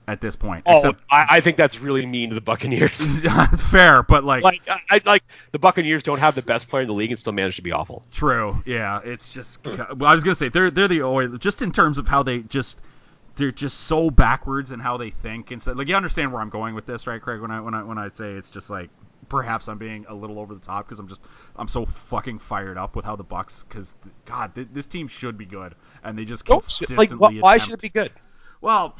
at 0.08 0.20
this 0.20 0.34
point 0.34 0.64
Oh, 0.66 0.76
except 0.76 1.02
I, 1.10 1.26
I 1.30 1.40
think 1.40 1.56
that's 1.56 1.78
really 1.78 2.06
mean 2.06 2.30
to 2.30 2.34
the 2.34 2.40
Buccaneers. 2.40 3.00
it's 3.04 3.62
fair 3.62 4.02
but 4.02 4.24
like, 4.24 4.42
like 4.42 4.62
I, 4.68 4.80
I 4.90 5.00
like 5.04 5.22
the 5.52 5.58
Buccaneers 5.58 6.02
don't 6.02 6.18
have 6.18 6.34
the 6.34 6.42
best 6.42 6.68
player 6.68 6.82
in 6.82 6.88
the 6.88 6.94
league 6.94 7.10
and 7.10 7.18
still 7.18 7.32
manage 7.32 7.56
to 7.56 7.62
be 7.62 7.72
awful. 7.72 8.02
true 8.10 8.52
yeah 8.66 9.00
it's 9.04 9.32
just 9.32 9.64
well, 9.64 10.04
i 10.06 10.14
was 10.14 10.24
going 10.24 10.34
to 10.34 10.38
say 10.38 10.48
they're 10.48 10.70
they're 10.70 10.88
the 10.88 11.02
oilers 11.02 11.38
just 11.38 11.62
in 11.62 11.70
terms 11.70 11.98
of 11.98 12.08
how 12.08 12.22
they 12.22 12.40
just 12.40 12.80
they're 13.36 13.52
just 13.52 13.80
so 13.80 14.10
backwards 14.10 14.72
in 14.72 14.80
how 14.80 14.96
they 14.96 15.10
think 15.10 15.50
and 15.50 15.62
so 15.62 15.72
like 15.72 15.88
you 15.88 15.94
understand 15.94 16.32
where 16.32 16.40
i'm 16.40 16.50
going 16.50 16.74
with 16.74 16.86
this 16.86 17.06
right 17.06 17.20
craig 17.22 17.40
when 17.40 17.50
i 17.50 17.60
when 17.60 17.74
i 17.74 17.82
when 17.82 17.98
i 17.98 18.08
say 18.08 18.32
it's 18.32 18.50
just 18.50 18.70
like 18.70 18.90
perhaps 19.28 19.68
i'm 19.68 19.78
being 19.78 20.06
a 20.08 20.14
little 20.14 20.38
over 20.38 20.54
the 20.54 20.60
top 20.60 20.86
because 20.86 20.98
i'm 20.98 21.06
just 21.08 21.20
i'm 21.56 21.68
so 21.68 21.84
fucking 21.84 22.38
fired 22.38 22.78
up 22.78 22.96
with 22.96 23.04
how 23.04 23.14
the 23.14 23.22
bucks 23.22 23.64
because 23.68 23.94
god 24.24 24.54
th- 24.54 24.68
this 24.72 24.86
team 24.86 25.06
should 25.06 25.36
be 25.36 25.44
good 25.44 25.74
and 26.02 26.18
they 26.18 26.24
just 26.24 26.44
consistently 26.46 27.06
like 27.08 27.34
wh- 27.34 27.42
why 27.42 27.58
should 27.58 27.74
it 27.74 27.80
be 27.80 27.90
good? 27.90 28.10
well 28.60 28.96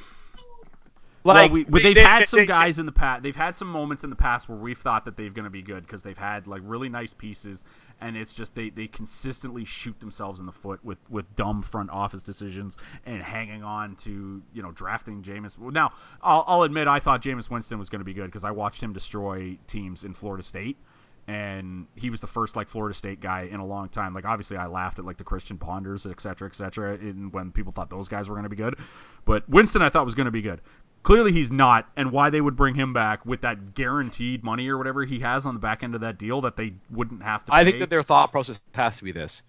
Like 1.24 1.50
well, 1.52 1.64
we, 1.64 1.64
they- 1.64 1.80
they've 1.82 1.94
they- 1.96 2.02
had 2.02 2.22
they- 2.22 2.26
some 2.26 2.40
they- 2.40 2.46
guys 2.46 2.78
in 2.78 2.86
the 2.86 2.92
past. 2.92 3.22
They've 3.22 3.34
had 3.36 3.54
some 3.54 3.68
moments 3.68 4.04
in 4.04 4.10
the 4.10 4.16
past 4.16 4.48
where 4.48 4.56
we've 4.58 4.78
thought 4.78 5.04
that 5.06 5.16
they're 5.16 5.30
going 5.30 5.44
to 5.44 5.50
be 5.50 5.62
good 5.62 5.84
because 5.84 6.02
they've 6.02 6.16
had 6.16 6.46
like 6.46 6.62
really 6.64 6.88
nice 6.88 7.12
pieces, 7.12 7.64
and 8.00 8.16
it's 8.16 8.32
just 8.32 8.54
they, 8.54 8.70
they 8.70 8.86
consistently 8.86 9.64
shoot 9.64 9.98
themselves 10.00 10.38
in 10.40 10.46
the 10.46 10.52
foot 10.52 10.82
with, 10.84 10.98
with 11.10 11.34
dumb 11.34 11.60
front 11.62 11.90
office 11.90 12.22
decisions 12.22 12.76
and 13.04 13.20
hanging 13.22 13.62
on 13.64 13.96
to 13.96 14.42
you 14.52 14.62
know 14.62 14.70
drafting 14.72 15.22
Jameis. 15.22 15.58
Now 15.58 15.90
I'll, 16.22 16.44
I'll 16.46 16.62
admit 16.62 16.86
I 16.88 17.00
thought 17.00 17.20
Jameis 17.22 17.50
Winston 17.50 17.78
was 17.78 17.88
going 17.88 18.00
to 18.00 18.04
be 18.06 18.14
good 18.14 18.26
because 18.26 18.44
I 18.44 18.52
watched 18.52 18.80
him 18.82 18.92
destroy 18.92 19.58
teams 19.66 20.04
in 20.04 20.14
Florida 20.14 20.44
State. 20.44 20.76
And 21.26 21.86
he 21.94 22.08
was 22.08 22.20
the 22.20 22.26
first 22.26 22.56
like 22.56 22.70
Florida 22.70 22.94
State 22.96 23.20
guy 23.20 23.42
in 23.52 23.60
a 23.60 23.66
long 23.66 23.90
time. 23.90 24.14
Like 24.14 24.24
obviously 24.24 24.56
I 24.56 24.66
laughed 24.66 24.98
at 24.98 25.04
like 25.04 25.18
the 25.18 25.24
Christian 25.24 25.58
Ponders, 25.58 26.06
et 26.06 26.18
cetera, 26.22 26.48
et 26.48 26.56
cetera, 26.56 26.94
in, 26.96 27.30
when 27.32 27.52
people 27.52 27.70
thought 27.70 27.90
those 27.90 28.08
guys 28.08 28.30
were 28.30 28.34
going 28.34 28.44
to 28.44 28.48
be 28.48 28.56
good. 28.56 28.76
But 29.26 29.46
Winston 29.46 29.82
I 29.82 29.90
thought 29.90 30.06
was 30.06 30.14
going 30.14 30.24
to 30.24 30.30
be 30.30 30.40
good. 30.40 30.62
Clearly 31.02 31.32
he's 31.32 31.50
not, 31.50 31.88
and 31.96 32.12
why 32.12 32.30
they 32.30 32.40
would 32.40 32.56
bring 32.56 32.74
him 32.74 32.92
back 32.92 33.24
with 33.24 33.40
that 33.42 33.74
guaranteed 33.74 34.44
money 34.44 34.68
or 34.68 34.76
whatever 34.76 35.04
he 35.04 35.20
has 35.20 35.46
on 35.46 35.54
the 35.54 35.60
back 35.60 35.82
end 35.82 35.94
of 35.94 36.02
that 36.02 36.18
deal 36.18 36.42
that 36.42 36.56
they 36.56 36.74
wouldn't 36.90 37.22
have 37.22 37.46
to. 37.46 37.54
I 37.54 37.64
think 37.64 37.78
that 37.78 37.90
their 37.90 38.02
thought 38.02 38.30
process 38.32 38.60
has 38.74 38.98
to 38.98 39.04
be 39.04 39.12
this: 39.12 39.42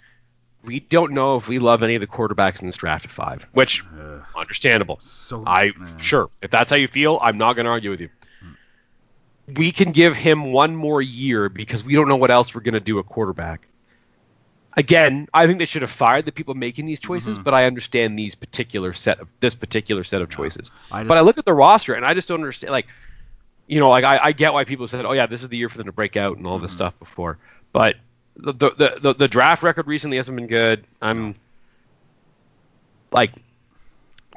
we 0.63 0.79
don't 0.79 1.13
know 1.13 1.37
if 1.37 1.47
we 1.47 1.59
love 1.59 1.83
any 1.83 1.95
of 1.95 2.01
the 2.01 2.07
quarterbacks 2.07 2.61
in 2.61 2.67
this 2.67 2.77
draft 2.77 3.05
at 3.05 3.11
five, 3.11 3.47
which 3.53 3.83
Ugh. 3.99 4.21
understandable. 4.35 4.99
so 5.01 5.43
I 5.45 5.71
man. 5.77 5.97
sure 5.99 6.29
if 6.41 6.51
that's 6.51 6.69
how 6.69 6.77
you 6.77 6.87
feel, 6.87 7.19
I'm 7.21 7.37
not 7.37 7.53
going 7.53 7.65
to 7.65 7.71
argue 7.71 7.89
with 7.89 8.01
you. 8.01 8.09
Hmm. 8.41 9.53
We 9.55 9.71
can 9.71 9.91
give 9.91 10.15
him 10.15 10.51
one 10.51 10.75
more 10.75 11.01
year 11.01 11.49
because 11.49 11.83
we 11.83 11.93
don't 11.93 12.07
know 12.07 12.17
what 12.17 12.31
else 12.31 12.53
we're 12.53 12.61
going 12.61 12.73
to 12.73 12.79
do 12.79 12.99
at 12.99 13.05
quarterback. 13.05 13.68
Again, 14.77 15.27
I 15.33 15.47
think 15.47 15.59
they 15.59 15.65
should 15.65 15.81
have 15.81 15.91
fired 15.91 16.25
the 16.25 16.31
people 16.31 16.53
making 16.53 16.85
these 16.85 16.99
choices, 16.99 17.35
Mm-hmm. 17.37 17.43
but 17.43 17.53
I 17.53 17.65
understand 17.65 18.17
these 18.17 18.35
particular 18.35 18.93
set 18.93 19.19
of 19.19 19.27
this 19.39 19.55
particular 19.55 20.03
set 20.03 20.21
of 20.21 20.29
choices. 20.29 20.71
I 20.91 21.03
but 21.03 21.17
I 21.17 21.21
look 21.21 21.37
at 21.37 21.45
the 21.45 21.53
roster 21.53 21.95
and 21.95 22.05
I 22.05 22.13
just 22.13 22.27
don't 22.27 22.39
understand. 22.39 22.71
Like, 22.71 22.87
you 23.67 23.79
know, 23.79 23.89
like 23.89 24.03
I, 24.05 24.19
I 24.25 24.31
get 24.31 24.53
why 24.53 24.63
people 24.65 24.87
said, 24.87 25.05
"Oh 25.05 25.11
yeah, 25.11 25.25
this 25.25 25.41
is 25.43 25.49
the 25.49 25.57
year 25.57 25.69
for 25.69 25.77
them 25.77 25.87
to 25.87 25.91
break 25.91 26.15
out" 26.17 26.37
and 26.37 26.45
all 26.45 26.55
Mm-hmm. 26.57 26.63
this 26.63 26.71
stuff 26.71 26.97
before. 26.99 27.37
But 27.73 27.95
the 28.35 28.53
the, 28.53 28.69
the 28.69 28.97
the 29.01 29.13
the 29.13 29.27
draft 29.27 29.63
record 29.63 29.87
recently 29.87 30.17
hasn't 30.17 30.35
been 30.37 30.47
good. 30.47 30.85
I'm 31.01 31.35
like, 33.11 33.31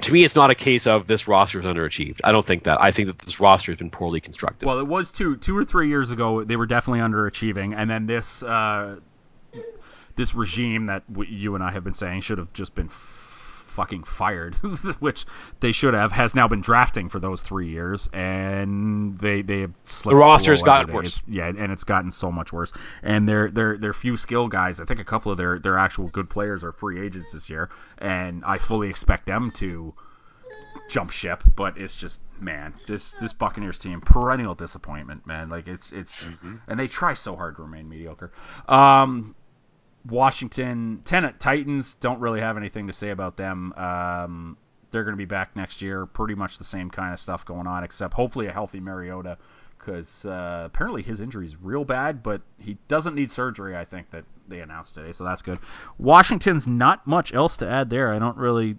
to 0.00 0.12
me, 0.12 0.24
it's 0.24 0.34
not 0.34 0.50
a 0.50 0.54
case 0.54 0.86
of 0.86 1.06
this 1.06 1.28
roster 1.28 1.60
is 1.60 1.66
underachieved. 1.66 2.20
I 2.24 2.32
don't 2.32 2.44
think 2.44 2.64
that. 2.64 2.80
I 2.80 2.90
think 2.90 3.08
that 3.08 3.18
this 3.18 3.38
roster 3.38 3.70
has 3.72 3.78
been 3.78 3.90
poorly 3.90 4.20
constructed. 4.20 4.66
Well, 4.66 4.80
it 4.80 4.86
was 4.86 5.12
two 5.12 5.36
two 5.36 5.56
or 5.56 5.64
three 5.64 5.88
years 5.88 6.10
ago. 6.10 6.42
They 6.42 6.56
were 6.56 6.66
definitely 6.66 7.00
underachieving, 7.00 7.74
and 7.76 7.88
then 7.90 8.06
this 8.06 8.42
uh, 8.42 8.96
this 10.16 10.34
regime 10.34 10.86
that 10.86 11.10
w- 11.12 11.30
you 11.32 11.54
and 11.54 11.62
I 11.64 11.70
have 11.72 11.84
been 11.84 11.94
saying 11.94 12.22
should 12.22 12.38
have 12.38 12.52
just 12.52 12.74
been 12.74 12.86
f- 12.86 13.18
fucking 13.72 14.04
fired, 14.04 14.54
which 15.00 15.24
they 15.60 15.72
should 15.72 15.94
have, 15.94 16.12
has 16.12 16.34
now 16.34 16.46
been 16.46 16.60
drafting 16.60 17.08
for 17.08 17.18
those 17.18 17.40
three 17.40 17.68
years, 17.70 18.08
and 18.12 19.18
they 19.18 19.40
they 19.42 19.60
have 19.60 19.72
slipped 19.86 20.12
The 20.12 20.20
roster's 20.20 20.60
gotten 20.66 20.94
worse. 20.94 21.06
It's- 21.06 21.24
yeah, 21.28 21.46
and 21.46 21.72
it's 21.72 21.84
gotten 21.84 22.10
so 22.12 22.30
much 22.30 22.52
worse. 22.52 22.72
And 23.02 23.26
their 23.28 23.50
their 23.50 23.78
their 23.78 23.92
few 23.94 24.16
skill 24.18 24.48
guys, 24.48 24.78
I 24.80 24.84
think 24.84 25.00
a 25.00 25.04
couple 25.04 25.32
of 25.32 25.38
their 25.38 25.58
their 25.58 25.78
actual 25.78 26.08
good 26.08 26.28
players 26.28 26.62
are 26.64 26.72
free 26.72 27.00
agents 27.00 27.32
this 27.32 27.48
year, 27.48 27.70
and 27.98 28.44
I 28.44 28.58
fully 28.58 28.90
expect 28.90 29.24
them 29.26 29.50
to 29.52 29.94
jump 30.88 31.10
ship, 31.10 31.42
but 31.56 31.78
it's 31.78 31.96
just 31.98 32.20
man, 32.40 32.74
this 32.86 33.12
this 33.14 33.32
Buccaneers 33.32 33.78
team 33.78 34.00
perennial 34.02 34.54
disappointment, 34.54 35.26
man. 35.26 35.48
Like 35.48 35.66
it's 35.68 35.92
it's 35.92 36.42
and 36.68 36.78
they 36.78 36.88
try 36.88 37.14
so 37.14 37.36
hard 37.36 37.56
to 37.56 37.62
remain 37.62 37.88
mediocre. 37.88 38.32
Um, 38.68 39.34
Washington 40.08 41.02
Tenet 41.04 41.38
Titans 41.38 41.94
don't 41.94 42.20
really 42.20 42.40
have 42.40 42.56
anything 42.56 42.88
to 42.88 42.92
say 42.92 43.10
about 43.10 43.36
them. 43.36 43.72
Um, 43.74 44.56
they're 44.90 45.04
going 45.04 45.14
to 45.14 45.18
be 45.18 45.24
back 45.24 45.56
next 45.56 45.80
year. 45.80 46.06
Pretty 46.06 46.34
much 46.34 46.58
the 46.58 46.64
same 46.64 46.90
kind 46.90 47.12
of 47.12 47.20
stuff 47.20 47.44
going 47.44 47.66
on, 47.66 47.84
except 47.84 48.14
hopefully 48.14 48.46
a 48.46 48.52
healthy 48.52 48.80
Mariota, 48.80 49.38
because 49.78 50.24
uh, 50.24 50.62
apparently 50.66 51.02
his 51.02 51.20
injury 51.20 51.46
is 51.46 51.56
real 51.56 51.84
bad, 51.84 52.22
but 52.22 52.42
he 52.58 52.76
doesn't 52.88 53.14
need 53.14 53.30
surgery. 53.30 53.76
I 53.76 53.84
think 53.84 54.10
that 54.10 54.24
they 54.48 54.60
announced 54.60 54.94
today, 54.94 55.12
so 55.12 55.24
that's 55.24 55.42
good. 55.42 55.58
Washington's 55.98 56.66
not 56.66 57.06
much 57.06 57.32
else 57.32 57.56
to 57.58 57.68
add 57.68 57.88
there. 57.88 58.12
I 58.12 58.18
don't 58.18 58.36
really, 58.36 58.76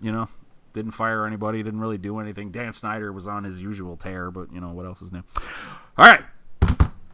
you 0.00 0.12
know, 0.12 0.28
didn't 0.72 0.92
fire 0.92 1.26
anybody, 1.26 1.62
didn't 1.62 1.80
really 1.80 1.98
do 1.98 2.18
anything. 2.18 2.50
Dan 2.50 2.72
Snyder 2.72 3.12
was 3.12 3.26
on 3.26 3.44
his 3.44 3.58
usual 3.58 3.96
tear, 3.96 4.30
but 4.30 4.52
you 4.52 4.60
know 4.60 4.70
what 4.70 4.86
else 4.86 5.02
is 5.02 5.12
new. 5.12 5.22
All 5.96 6.06
right, 6.06 6.24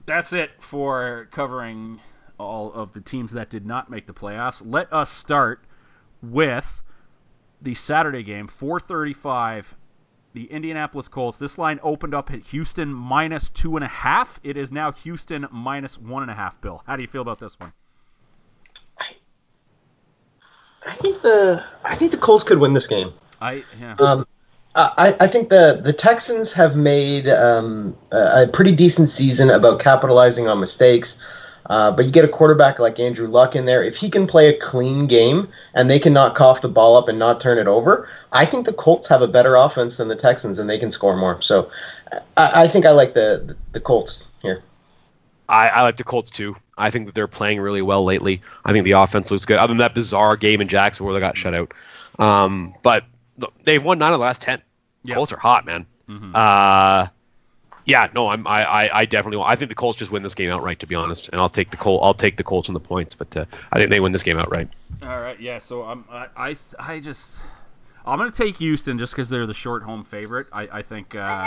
that's 0.07 0.33
it 0.33 0.51
for 0.61 1.29
covering 1.33 2.01
all 2.39 2.73
of 2.73 2.93
the 2.93 3.01
teams 3.01 3.33
that 3.33 3.51
did 3.51 3.67
not 3.67 3.91
make 3.91 4.07
the 4.07 4.13
playoffs. 4.13 4.63
Let 4.65 4.93
us 4.93 5.11
start 5.11 5.61
with 6.23 6.83
the 7.63 7.75
Saturday 7.75 8.23
game, 8.23 8.49
4:35. 8.49 9.75
The 10.35 10.45
Indianapolis 10.45 11.09
Colts. 11.09 11.39
This 11.39 11.57
line 11.57 11.81
opened 11.83 12.15
up 12.15 12.31
at 12.31 12.41
Houston 12.41 12.93
minus 12.93 13.49
two 13.49 13.77
and 13.77 13.85
a 13.85 13.89
half. 13.89 14.39
It 14.43 14.59
is 14.59 14.71
now 14.71 14.93
Houston 14.93 15.47
minus 15.51 15.99
one 15.99 16.23
and 16.23 16.31
a 16.31 16.35
half. 16.35 16.61
Bill, 16.61 16.83
how 16.87 16.97
do 16.97 17.01
you 17.03 17.09
feel 17.09 17.23
about 17.23 17.39
this 17.39 17.59
one? 17.59 17.73
I 20.87 20.95
think 20.97 21.23
the 21.23 21.65
I 21.83 21.97
think 21.97 22.13
the 22.13 22.19
Colts 22.19 22.45
could 22.45 22.59
win 22.59 22.75
this 22.75 22.87
game. 22.87 23.15
I 23.41 23.65
yeah. 23.81 23.97
Um, 23.99 24.27
I, 24.77 25.17
I 25.21 25.27
think 25.27 25.49
the, 25.49 25.81
the 25.83 25.93
Texans 25.93 26.53
have 26.53 26.77
made 26.77 27.29
um, 27.29 27.97
a, 28.11 28.43
a 28.43 28.49
pretty 28.53 28.73
decent 28.73 29.09
season 29.09 29.49
about 29.49 29.81
capitalizing 29.81 30.49
on 30.49 30.61
mistakes. 30.61 31.17
Uh, 31.69 31.91
but 31.91 32.05
you 32.05 32.11
get 32.13 32.25
a 32.25 32.29
quarterback 32.29 32.79
like 32.79 33.01
Andrew 33.01 33.27
Luck 33.27 33.57
in 33.57 33.65
there. 33.65 33.83
If 33.83 33.97
he 33.97 34.09
can 34.09 34.27
play 34.27 34.49
a 34.49 34.59
clean 34.59 35.07
game 35.07 35.49
and 35.75 35.91
they 35.91 35.99
can 35.99 36.13
not 36.13 36.37
cough 36.37 36.61
the 36.63 36.69
ball 36.69 36.97
up 36.97 37.09
and 37.09 37.19
not 37.19 37.41
turn 37.41 37.59
it 37.59 37.67
over, 37.67 38.09
I 38.33 38.47
think 38.47 38.67
the 38.67 38.73
Colts 38.73 39.09
have 39.09 39.21
a 39.23 39.27
better 39.29 39.57
offense 39.57 39.97
than 39.97 40.07
the 40.09 40.15
Texans 40.17 40.59
and 40.59 40.71
they 40.71 40.79
can 40.79 40.93
score 40.93 41.17
more. 41.17 41.43
So 41.43 41.71
I, 42.37 42.65
I 42.65 42.69
think 42.69 42.87
I 42.87 42.91
like 42.91 43.15
the, 43.15 43.57
the 43.73 43.81
Colts 43.81 44.25
here. 44.43 44.63
I, 45.49 45.69
I 45.69 45.83
like 45.83 45.97
the 45.97 46.05
Colts 46.05 46.31
too. 46.31 46.57
I 46.79 46.91
think 46.91 47.07
that 47.07 47.15
they're 47.15 47.27
playing 47.29 47.61
really 47.61 47.83
well 47.83 48.05
lately. 48.05 48.43
I 48.65 48.73
think 48.73 48.85
the 48.85 48.93
offense 48.93 49.31
looks 49.31 49.45
good. 49.45 49.59
Other 49.59 49.73
than 49.73 49.79
that 49.79 49.95
bizarre 49.95 50.37
game 50.37 50.61
in 50.61 50.69
Jacksonville 50.69 51.13
where 51.13 51.21
they 51.21 51.27
got 51.27 51.37
shut 51.37 51.55
out, 51.55 51.73
um, 52.19 52.75
but 52.83 53.05
look, 53.39 53.55
they've 53.65 53.83
won 53.83 53.99
nine 53.99 54.13
of 54.13 54.19
the 54.19 54.25
last 54.25 54.43
ten. 54.43 54.61
Yeah. 55.05 55.15
Colts 55.15 55.33
are 55.33 55.39
hot, 55.39 55.65
man. 55.65 55.87
Mhm. 56.09 56.35
Uh, 56.35 57.09
Yeah, 57.87 58.09
no, 58.15 58.29
I'm 58.29 58.47
I, 58.49 58.65
I, 58.65 59.01
I 59.01 59.05
definitely 59.07 59.43
I 59.47 59.55
think 59.55 59.69
the 59.69 59.77
Colts 59.77 59.97
just 59.99 60.11
win 60.11 60.25
this 60.25 60.35
game 60.35 60.51
outright 60.51 60.81
to 60.81 60.87
be 60.87 60.97
honest, 60.97 61.29
and 61.29 61.41
I'll 61.41 61.49
take 61.49 61.71
the 61.71 61.77
Col 61.77 62.03
I'll 62.03 62.15
take 62.15 62.37
the 62.37 62.43
Colts 62.43 62.69
and 62.69 62.75
the 62.75 62.81
points, 62.81 63.15
but 63.15 63.35
uh, 63.37 63.45
I 63.73 63.79
think 63.79 63.91
they 63.91 64.01
win 64.01 64.11
this 64.11 64.25
game 64.25 64.39
outright. 64.39 64.69
All 65.05 65.21
right, 65.21 65.39
yeah. 65.41 65.61
So 65.61 65.85
I'm 65.85 66.05
I 66.11 66.27
I, 66.37 66.57
I 66.79 66.99
just 66.99 67.41
I'm 68.05 68.19
gonna 68.19 68.33
take 68.33 68.57
Houston 68.59 68.99
just 68.99 69.13
because 69.13 69.29
they're 69.29 69.47
the 69.47 69.55
short 69.55 69.85
home 69.85 70.03
favorite. 70.03 70.49
I 70.53 70.69
I 70.71 70.83
think 70.83 71.15
uh, 71.15 71.47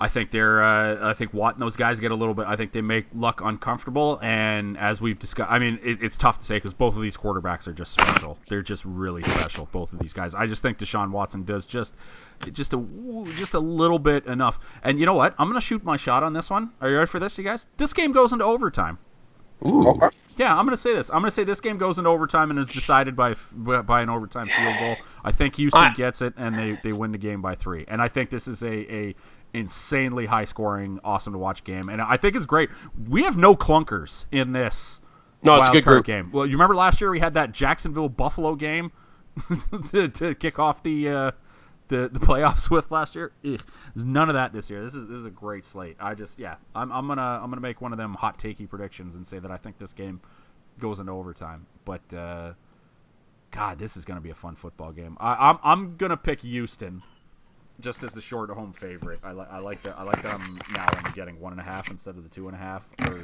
I 0.00 0.08
think 0.08 0.30
they're 0.30 0.62
uh, 0.62 1.10
I 1.10 1.12
think 1.12 1.32
Watt 1.32 1.54
and 1.54 1.62
those 1.62 1.76
guys 1.76 2.00
get 2.00 2.10
a 2.10 2.14
little 2.14 2.34
bit. 2.34 2.46
I 2.46 2.56
think 2.56 2.72
they 2.72 2.80
make 2.80 3.06
Luck 3.14 3.42
uncomfortable, 3.42 4.18
and 4.22 4.78
as 4.78 5.00
we've 5.00 5.18
discussed, 5.18 5.50
I 5.50 5.58
mean 5.58 5.78
it, 5.82 6.02
it's 6.02 6.16
tough 6.16 6.38
to 6.38 6.44
say 6.44 6.56
because 6.56 6.72
both 6.72 6.96
of 6.96 7.02
these 7.02 7.16
quarterbacks 7.16 7.66
are 7.66 7.72
just 7.72 7.92
special. 7.92 8.38
They're 8.48 8.62
just 8.62 8.84
really 8.84 9.22
special, 9.22 9.68
both 9.72 9.92
of 9.92 9.98
these 9.98 10.12
guys. 10.14 10.34
I 10.34 10.46
just 10.46 10.62
think 10.62 10.78
Deshaun 10.78 11.10
Watson 11.10 11.44
does 11.44 11.66
just 11.66 11.94
just 12.52 12.74
a 12.74 12.84
just 13.24 13.54
a 13.54 13.60
little 13.60 13.98
bit 13.98 14.26
enough. 14.26 14.58
And 14.82 14.98
you 15.00 15.06
know 15.06 15.14
what? 15.14 15.34
I'm 15.38 15.48
gonna 15.48 15.60
shoot 15.60 15.84
my 15.84 15.96
shot 15.96 16.22
on 16.22 16.32
this 16.32 16.50
one. 16.50 16.70
Are 16.80 16.88
you 16.88 16.96
ready 16.96 17.06
for 17.08 17.20
this, 17.20 17.36
you 17.38 17.44
guys? 17.44 17.66
This 17.76 17.92
game 17.92 18.12
goes 18.12 18.32
into 18.32 18.44
overtime. 18.44 18.98
Ooh. 19.66 19.98
Yeah, 20.36 20.54
I'm 20.54 20.66
going 20.66 20.76
to 20.76 20.82
say 20.82 20.94
this. 20.94 21.08
I'm 21.10 21.20
going 21.20 21.26
to 21.26 21.30
say 21.30 21.44
this 21.44 21.60
game 21.60 21.78
goes 21.78 21.96
into 21.96 22.10
overtime 22.10 22.50
and 22.50 22.58
is 22.58 22.72
decided 22.72 23.16
by 23.16 23.34
by 23.52 24.02
an 24.02 24.10
overtime 24.10 24.44
field 24.44 24.74
goal. 24.80 24.96
I 25.24 25.32
think 25.32 25.56
Houston 25.56 25.80
I- 25.80 25.94
gets 25.94 26.22
it 26.22 26.34
and 26.36 26.58
they, 26.58 26.78
they 26.82 26.92
win 26.92 27.12
the 27.12 27.18
game 27.18 27.40
by 27.40 27.54
three. 27.54 27.84
And 27.88 28.02
I 28.02 28.08
think 28.08 28.30
this 28.30 28.46
is 28.48 28.62
a, 28.62 28.94
a 28.94 29.14
insanely 29.54 30.26
high 30.26 30.44
scoring, 30.44 30.98
awesome 31.04 31.32
to 31.32 31.38
watch 31.38 31.64
game. 31.64 31.88
And 31.88 32.02
I 32.02 32.16
think 32.16 32.36
it's 32.36 32.46
great. 32.46 32.70
We 33.08 33.22
have 33.22 33.38
no 33.38 33.54
clunkers 33.54 34.24
in 34.32 34.52
this. 34.52 35.00
No, 35.42 35.56
it's 35.58 35.68
a 35.68 35.72
good 35.72 35.84
group. 35.84 36.06
game. 36.06 36.30
Well, 36.32 36.46
you 36.46 36.52
remember 36.52 36.74
last 36.74 37.00
year 37.00 37.10
we 37.10 37.20
had 37.20 37.34
that 37.34 37.52
Jacksonville 37.52 38.08
Buffalo 38.08 38.54
game 38.56 38.92
to, 39.90 40.08
to 40.08 40.34
kick 40.34 40.58
off 40.58 40.82
the 40.82 41.08
uh, 41.08 41.30
the 41.88 42.08
the 42.08 42.20
playoffs 42.20 42.70
with 42.70 42.90
last 42.90 43.14
year. 43.14 43.32
Ugh. 43.44 43.60
There's 43.94 44.04
none 44.04 44.28
of 44.28 44.34
that 44.34 44.52
this 44.52 44.70
year. 44.70 44.82
This 44.82 44.94
is 44.94 45.06
this 45.06 45.18
is 45.18 45.24
a 45.24 45.30
great 45.30 45.64
slate. 45.64 45.96
I 46.00 46.14
just 46.14 46.38
yeah, 46.38 46.56
I'm, 46.74 46.90
I'm 46.92 47.06
gonna 47.06 47.40
I'm 47.42 47.50
gonna 47.50 47.60
make 47.60 47.80
one 47.80 47.92
of 47.92 47.98
them 47.98 48.14
hot 48.14 48.38
takey 48.38 48.68
predictions 48.68 49.14
and 49.14 49.26
say 49.26 49.38
that 49.38 49.50
I 49.50 49.56
think 49.56 49.78
this 49.78 49.92
game 49.92 50.20
goes 50.80 50.98
into 50.98 51.12
overtime. 51.12 51.66
But 51.84 52.14
uh, 52.14 52.52
God, 53.50 53.78
this 53.78 53.96
is 53.96 54.04
gonna 54.04 54.20
be 54.20 54.30
a 54.30 54.34
fun 54.34 54.56
football 54.56 54.92
game. 54.92 55.16
I, 55.20 55.50
I'm 55.50 55.58
I'm 55.62 55.96
gonna 55.96 56.16
pick 56.16 56.40
Houston. 56.40 57.02
Just 57.80 58.04
as 58.04 58.12
the 58.12 58.22
short 58.22 58.50
home 58.50 58.72
favorite, 58.72 59.18
I, 59.24 59.32
li- 59.32 59.46
I 59.50 59.58
like 59.58 59.82
that. 59.82 59.98
I 59.98 60.04
like 60.04 60.22
that 60.22 60.38
I'm 60.38 60.60
now 60.74 60.86
only 60.96 61.10
getting 61.10 61.40
one 61.40 61.52
and 61.52 61.60
a 61.60 61.64
half 61.64 61.90
instead 61.90 62.16
of 62.16 62.22
the 62.22 62.28
two 62.28 62.46
and 62.46 62.54
a 62.54 62.58
half. 62.58 62.88
Or, 63.08 63.20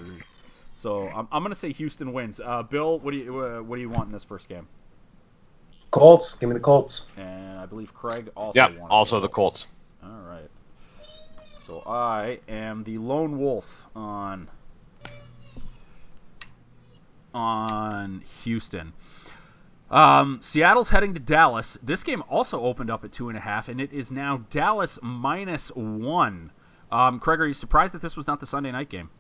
so 0.75 1.07
I'm, 1.09 1.29
I'm 1.31 1.45
gonna 1.45 1.55
say 1.55 1.73
Houston 1.73 2.13
wins. 2.13 2.41
Uh, 2.41 2.65
Bill, 2.65 2.99
what 2.99 3.13
do 3.13 3.19
you 3.19 3.39
uh, 3.39 3.61
what 3.61 3.77
do 3.77 3.83
you 3.83 3.89
want 3.89 4.09
in 4.09 4.13
this 4.13 4.25
first 4.25 4.49
game? 4.49 4.67
Colts. 5.91 6.35
Give 6.35 6.49
me 6.49 6.55
the 6.55 6.61
Colts. 6.61 7.03
And 7.17 7.59
I 7.59 7.67
believe 7.67 7.93
Craig 7.95 8.31
also. 8.37 8.53
Yeah, 8.55 8.67
wants 8.67 8.83
also 8.91 9.21
the 9.21 9.29
Colts. 9.29 9.67
All 10.03 10.11
right. 10.11 10.49
So 11.67 11.83
I 11.87 12.41
am 12.49 12.85
the 12.85 12.99
lone 12.99 13.39
wolf 13.39 13.67
on 13.95 14.49
on 17.35 18.23
Houston. 18.45 18.93
Um, 19.91 20.39
Seattle's 20.41 20.89
heading 20.89 21.15
to 21.15 21.21
Dallas. 21.21 21.77
This 21.83 22.05
game 22.05 22.23
also 22.29 22.61
opened 22.61 22.91
up 22.91 23.05
at 23.05 23.13
two 23.13 23.29
and 23.29 23.37
a 23.37 23.41
half, 23.41 23.69
and 23.69 23.81
it 23.81 23.93
is 23.93 24.11
now 24.11 24.45
Dallas 24.51 24.99
minus 25.03 25.69
one. 25.75 26.53
Um, 26.93 27.19
Craig, 27.19 27.41
are 27.41 27.47
you 27.47 27.53
surprised 27.53 27.95
that 27.95 28.03
this 28.03 28.17
was 28.17 28.27
not 28.27 28.41
the 28.41 28.47
Sunday 28.47 28.71
night 28.71 28.89
game? 28.89 29.11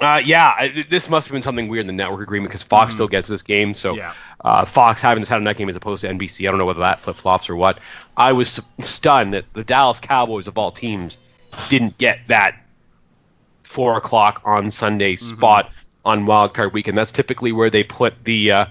Uh, 0.00 0.20
yeah, 0.24 0.52
I, 0.56 0.84
this 0.90 1.08
must 1.08 1.28
have 1.28 1.32
been 1.32 1.40
something 1.42 1.68
weird 1.68 1.80
in 1.82 1.86
the 1.86 1.92
network 1.94 2.20
agreement 2.20 2.50
because 2.50 2.62
Fox 2.64 2.92
still 2.92 3.08
gets 3.08 3.28
this 3.28 3.42
game. 3.42 3.72
So 3.74 3.92
Mm-hmm. 3.92 3.98
Yeah. 4.00 4.12
uh, 4.44 4.64
Fox 4.66 5.00
having 5.00 5.22
this 5.22 5.28
Saturday 5.28 5.44
night 5.44 5.56
game 5.56 5.68
as 5.70 5.76
opposed 5.76 6.02
to 6.02 6.08
NBC, 6.08 6.46
I 6.46 6.50
don't 6.50 6.58
know 6.58 6.66
whether 6.66 6.80
that 6.80 7.00
flip 7.00 7.16
flops 7.16 7.48
or 7.48 7.56
what. 7.56 7.78
I 8.16 8.32
was 8.32 8.60
stunned 8.80 9.32
that 9.34 9.46
the 9.54 9.64
Dallas 9.64 10.00
Cowboys 10.00 10.48
of 10.48 10.58
all 10.58 10.70
teams 10.70 11.18
didn't 11.70 11.96
get 11.96 12.28
that 12.28 12.56
four 13.62 13.96
o'clock 13.96 14.42
on 14.44 14.70
Sunday 14.70 15.14
Mm-hmm. 15.14 15.36
spot 15.36 15.72
on 16.04 16.26
Wild 16.26 16.54
Card 16.54 16.72
Weekend. 16.72 16.96
That's 16.96 17.12
typically 17.12 17.52
where 17.52 17.70
they 17.70 17.82
put 17.82 18.22
the 18.24 18.52
uh, 18.52 18.66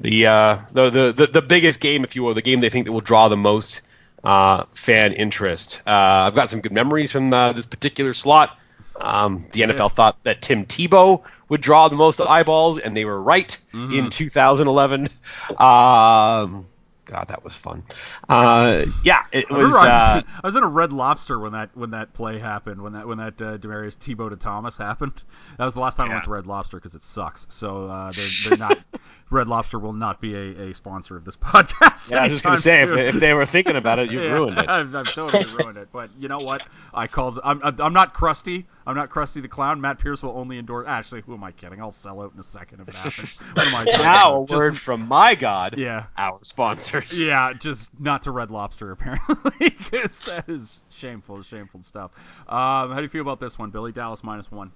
the, 0.00 0.26
uh, 0.26 0.58
the, 0.72 0.90
the 0.90 1.12
the 1.12 1.26
the 1.26 1.42
biggest 1.42 1.80
game, 1.80 2.04
if 2.04 2.16
you 2.16 2.22
will, 2.22 2.34
the 2.34 2.42
game 2.42 2.60
they 2.60 2.68
think 2.70 2.86
that 2.86 2.92
will 2.92 3.00
draw 3.00 3.28
the 3.28 3.36
most 3.36 3.82
uh, 4.24 4.64
fan 4.72 5.12
interest. 5.12 5.80
Uh, 5.86 5.90
I've 6.26 6.34
got 6.34 6.50
some 6.50 6.60
good 6.60 6.72
memories 6.72 7.12
from 7.12 7.32
uh, 7.32 7.52
this 7.52 7.66
particular 7.66 8.14
slot. 8.14 8.56
Um, 8.98 9.44
the 9.52 9.62
NFL 9.62 9.92
thought 9.92 10.22
that 10.24 10.42
Tim 10.42 10.64
Tebow 10.66 11.22
would 11.48 11.60
draw 11.60 11.88
the 11.88 11.96
most 11.96 12.20
eyeballs, 12.20 12.78
and 12.78 12.96
they 12.96 13.04
were 13.04 13.20
right 13.20 13.56
in 13.72 14.10
2011. 14.10 15.08
Um, 15.56 16.66
God, 17.06 17.28
that 17.28 17.42
was 17.42 17.54
fun. 17.54 17.84
Uh, 18.28 18.84
yeah, 19.02 19.24
it 19.32 19.50
was. 19.50 19.74
I 19.74 19.86
Uh, 19.86 20.14
was, 20.16 20.24
I 20.44 20.46
was 20.46 20.56
in 20.56 20.62
a 20.62 20.68
Red 20.68 20.92
Lobster 20.92 21.38
when 21.38 21.52
that 21.52 21.70
when 21.74 21.90
that 21.92 22.12
play 22.12 22.38
happened 22.38 22.82
when 22.82 22.92
that 22.92 23.06
when 23.08 23.16
that 23.16 23.40
uh, 23.40 23.56
Demaryius 23.56 23.96
Tebow 23.96 24.28
to 24.28 24.36
Thomas 24.36 24.76
happened. 24.76 25.14
That 25.58 25.64
was 25.64 25.74
the 25.74 25.80
last 25.80 25.96
time 25.96 26.08
I 26.10 26.12
went 26.12 26.24
to 26.24 26.30
Red 26.30 26.46
Lobster 26.46 26.76
because 26.76 26.94
it 26.94 27.02
sucks. 27.02 27.44
So 27.50 27.88
uh, 27.88 28.12
they're, 28.12 28.24
they're 28.44 28.56
not. 28.58 28.78
Red 29.30 29.48
Lobster 29.48 29.78
will 29.78 29.92
not 29.92 30.20
be 30.20 30.34
a, 30.34 30.68
a 30.70 30.74
sponsor 30.74 31.16
of 31.16 31.24
this 31.24 31.34
podcast. 31.36 32.10
yeah, 32.10 32.20
I 32.20 32.24
was 32.24 32.32
just 32.34 32.44
gonna 32.44 32.56
say 32.58 32.82
if, 32.82 32.90
if 32.92 33.20
they 33.20 33.32
were 33.34 33.44
thinking 33.44 33.74
about 33.76 33.98
it, 33.98 34.08
you've 34.10 34.22
Yeah, 34.22 34.34
ruined 34.34 34.58
it. 34.58 34.68
I've, 34.68 34.94
I've 34.94 35.12
totally 35.14 35.46
ruined 35.46 35.78
it. 35.78 35.88
But 35.92 36.10
you 36.18 36.28
know 36.28 36.40
what? 36.40 36.62
I 36.94 37.06
calls. 37.08 37.38
I'm 37.42 37.60
I'm 37.62 37.92
not 37.92 38.14
crusty. 38.14 38.66
I'm 38.88 38.94
not 38.96 39.10
crusty 39.10 39.40
the 39.42 39.48
clown. 39.48 39.80
Matt 39.82 39.98
Pierce 39.98 40.22
will 40.22 40.36
only 40.36 40.58
endorse. 40.58 40.88
Actually, 40.88 41.20
who 41.20 41.34
am 41.34 41.44
I 41.44 41.52
kidding? 41.52 41.78
I'll 41.80 41.90
sell 41.90 42.22
out 42.22 42.32
in 42.32 42.40
a 42.40 42.42
second 42.42 42.80
if 42.80 42.88
it 42.88 42.94
happens. 42.94 43.38
What 43.54 43.66
am 43.68 43.74
I 43.74 43.84
Now 43.84 43.90
a 43.92 43.94
about? 44.00 44.48
Just- 44.48 44.56
word 44.58 44.78
from 44.78 45.06
my 45.06 45.34
God, 45.34 45.74
Yeah. 45.76 46.06
our 46.16 46.38
sponsors. 46.42 47.22
Yeah, 47.22 47.52
just 47.52 47.90
not 48.00 48.22
to 48.22 48.30
Red 48.30 48.50
Lobster 48.50 48.90
apparently, 48.92 49.68
because 49.68 50.18
that 50.20 50.48
is 50.48 50.80
shameful, 50.88 51.42
shameful 51.42 51.82
stuff. 51.82 52.12
Um, 52.48 52.90
how 52.90 52.94
do 52.96 53.02
you 53.02 53.08
feel 53.10 53.20
about 53.20 53.40
this 53.40 53.58
one, 53.58 53.68
Billy? 53.70 53.92
Dallas 53.92 54.24
minus 54.24 54.50
one. 54.50 54.72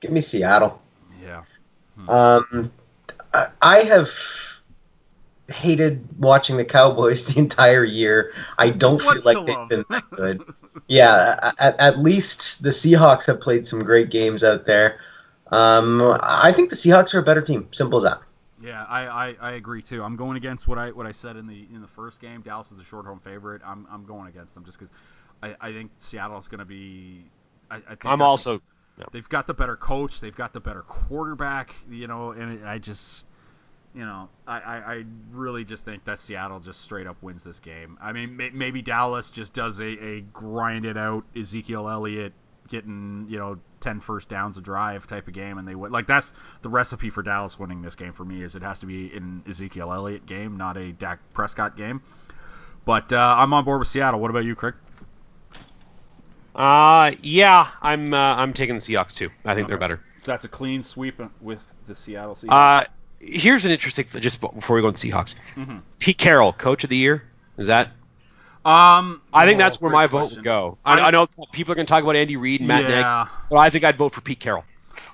Give 0.00 0.10
me 0.10 0.20
Seattle. 0.20 0.82
Yeah. 1.22 1.42
Um, 2.08 2.72
I- 3.32 3.48
I 3.62 3.78
have 3.84 4.08
hated 5.52 6.18
watching 6.18 6.56
the 6.56 6.64
Cowboys 6.64 7.24
the 7.26 7.38
entire 7.38 7.84
year. 7.84 8.32
I 8.58 8.70
don't 8.70 9.00
feel 9.00 9.20
like 9.22 9.46
they've 9.46 9.56
love? 9.56 9.68
been 9.68 9.84
that 9.90 10.10
good. 10.10 10.42
yeah, 10.88 11.52
at, 11.58 11.78
at 11.78 11.98
least 11.98 12.62
the 12.62 12.70
Seahawks 12.70 13.26
have 13.26 13.40
played 13.40 13.66
some 13.66 13.82
great 13.84 14.10
games 14.10 14.42
out 14.42 14.66
there. 14.66 15.00
Um, 15.48 16.16
I 16.20 16.52
think 16.52 16.70
the 16.70 16.76
Seahawks 16.76 17.14
are 17.14 17.18
a 17.18 17.22
better 17.22 17.42
team. 17.42 17.68
Simple 17.72 17.98
as 17.98 18.04
that. 18.04 18.22
Yeah, 18.62 18.84
I, 18.84 19.06
I, 19.06 19.36
I 19.40 19.50
agree 19.52 19.82
too. 19.82 20.02
I'm 20.02 20.16
going 20.16 20.36
against 20.36 20.68
what 20.68 20.78
I 20.78 20.92
what 20.92 21.04
I 21.04 21.12
said 21.12 21.36
in 21.36 21.46
the 21.46 21.66
in 21.74 21.80
the 21.82 21.88
first 21.88 22.20
game. 22.20 22.42
Dallas 22.42 22.70
is 22.70 22.78
a 22.78 22.84
short 22.84 23.06
home 23.06 23.20
favorite. 23.20 23.60
I'm 23.64 23.86
I'm 23.90 24.04
going 24.06 24.28
against 24.28 24.54
them 24.54 24.64
just 24.64 24.78
because 24.78 24.94
I, 25.42 25.56
I 25.60 25.72
think 25.72 25.90
Seattle's 25.98 26.48
going 26.48 26.60
to 26.60 26.64
be. 26.64 27.24
I, 27.70 27.76
I 27.76 27.80
think 27.80 28.06
I'm 28.06 28.20
that- 28.20 28.24
also 28.24 28.62
They've 29.10 29.28
got 29.28 29.46
the 29.46 29.54
better 29.54 29.76
coach. 29.76 30.20
They've 30.20 30.36
got 30.36 30.52
the 30.52 30.60
better 30.60 30.82
quarterback. 30.82 31.74
You 31.90 32.06
know, 32.06 32.30
and 32.30 32.66
I 32.66 32.78
just, 32.78 33.26
you 33.94 34.04
know, 34.04 34.28
I, 34.46 34.58
I, 34.58 34.76
I 34.76 35.04
really 35.32 35.64
just 35.64 35.84
think 35.84 36.04
that 36.04 36.18
Seattle 36.18 36.60
just 36.60 36.80
straight 36.80 37.06
up 37.06 37.22
wins 37.22 37.44
this 37.44 37.60
game. 37.60 37.98
I 38.00 38.12
mean, 38.12 38.36
may, 38.36 38.50
maybe 38.50 38.80
Dallas 38.80 39.30
just 39.30 39.52
does 39.52 39.80
a, 39.80 39.84
a 39.84 40.20
grind 40.32 40.86
it 40.86 40.96
out 40.96 41.24
Ezekiel 41.36 41.88
Elliott 41.88 42.32
getting 42.68 43.26
you 43.28 43.38
know 43.38 43.58
10 43.80 44.00
first 44.00 44.28
downs 44.28 44.56
a 44.56 44.60
drive 44.60 45.06
type 45.06 45.28
of 45.28 45.34
game, 45.34 45.58
and 45.58 45.68
they 45.68 45.74
win. 45.74 45.92
Like 45.92 46.06
that's 46.06 46.32
the 46.62 46.68
recipe 46.68 47.10
for 47.10 47.22
Dallas 47.22 47.58
winning 47.58 47.82
this 47.82 47.94
game 47.94 48.12
for 48.12 48.24
me 48.24 48.42
is 48.42 48.54
it 48.54 48.62
has 48.62 48.78
to 48.80 48.86
be 48.86 49.12
an 49.14 49.42
Ezekiel 49.48 49.92
Elliott 49.92 50.26
game, 50.26 50.56
not 50.56 50.76
a 50.76 50.92
Dak 50.92 51.18
Prescott 51.34 51.76
game. 51.76 52.02
But 52.84 53.12
uh, 53.12 53.34
I'm 53.38 53.52
on 53.52 53.64
board 53.64 53.78
with 53.78 53.88
Seattle. 53.88 54.20
What 54.20 54.30
about 54.30 54.44
you, 54.44 54.54
Craig? 54.54 54.74
Uh, 56.54 57.12
yeah, 57.22 57.68
I'm 57.80 58.12
uh, 58.12 58.36
I'm 58.36 58.52
taking 58.52 58.74
the 58.74 58.80
Seahawks 58.80 59.14
too. 59.14 59.30
I 59.44 59.54
think 59.54 59.68
they're 59.68 59.78
better. 59.78 60.02
So 60.18 60.30
that's 60.30 60.44
a 60.44 60.48
clean 60.48 60.82
sweep 60.82 61.20
with 61.40 61.62
the 61.86 61.94
Seattle 61.94 62.34
Seahawks. 62.34 62.82
Uh, 62.82 62.84
here's 63.22 63.64
an 63.64 63.70
interesting 63.70 64.04
just 64.20 64.40
before 64.40 64.76
we 64.76 64.82
go 64.82 64.88
on 64.88 64.94
the 64.94 64.98
Seahawks. 64.98 65.34
Mhm. 65.56 65.82
Pete 65.98 66.18
Carroll, 66.18 66.52
coach 66.52 66.84
of 66.84 66.90
the 66.90 66.96
year, 66.96 67.22
is 67.56 67.68
that? 67.68 67.88
Um, 68.64 69.20
I 69.32 69.44
think 69.46 69.56
oh, 69.56 69.58
that's 69.64 69.80
where 69.80 69.90
my 69.90 70.06
vote 70.06 70.32
would 70.32 70.44
go. 70.44 70.78
I, 70.84 70.98
I- 71.00 71.06
I 71.08 71.10
know 71.10 71.26
people 71.52 71.72
are 71.72 71.74
going 71.74 71.86
to 71.86 71.90
talk 71.90 72.02
about 72.04 72.14
Andy 72.16 72.36
Reid 72.36 72.60
and 72.60 72.68
Matt 72.68 72.82
Yeah. 72.82 72.88
Nagy, 72.88 73.30
but 73.50 73.56
I 73.58 73.70
think 73.70 73.84
I'd 73.84 73.96
vote 73.96 74.12
for 74.12 74.20
Pete 74.20 74.38
Carroll. 74.38 74.64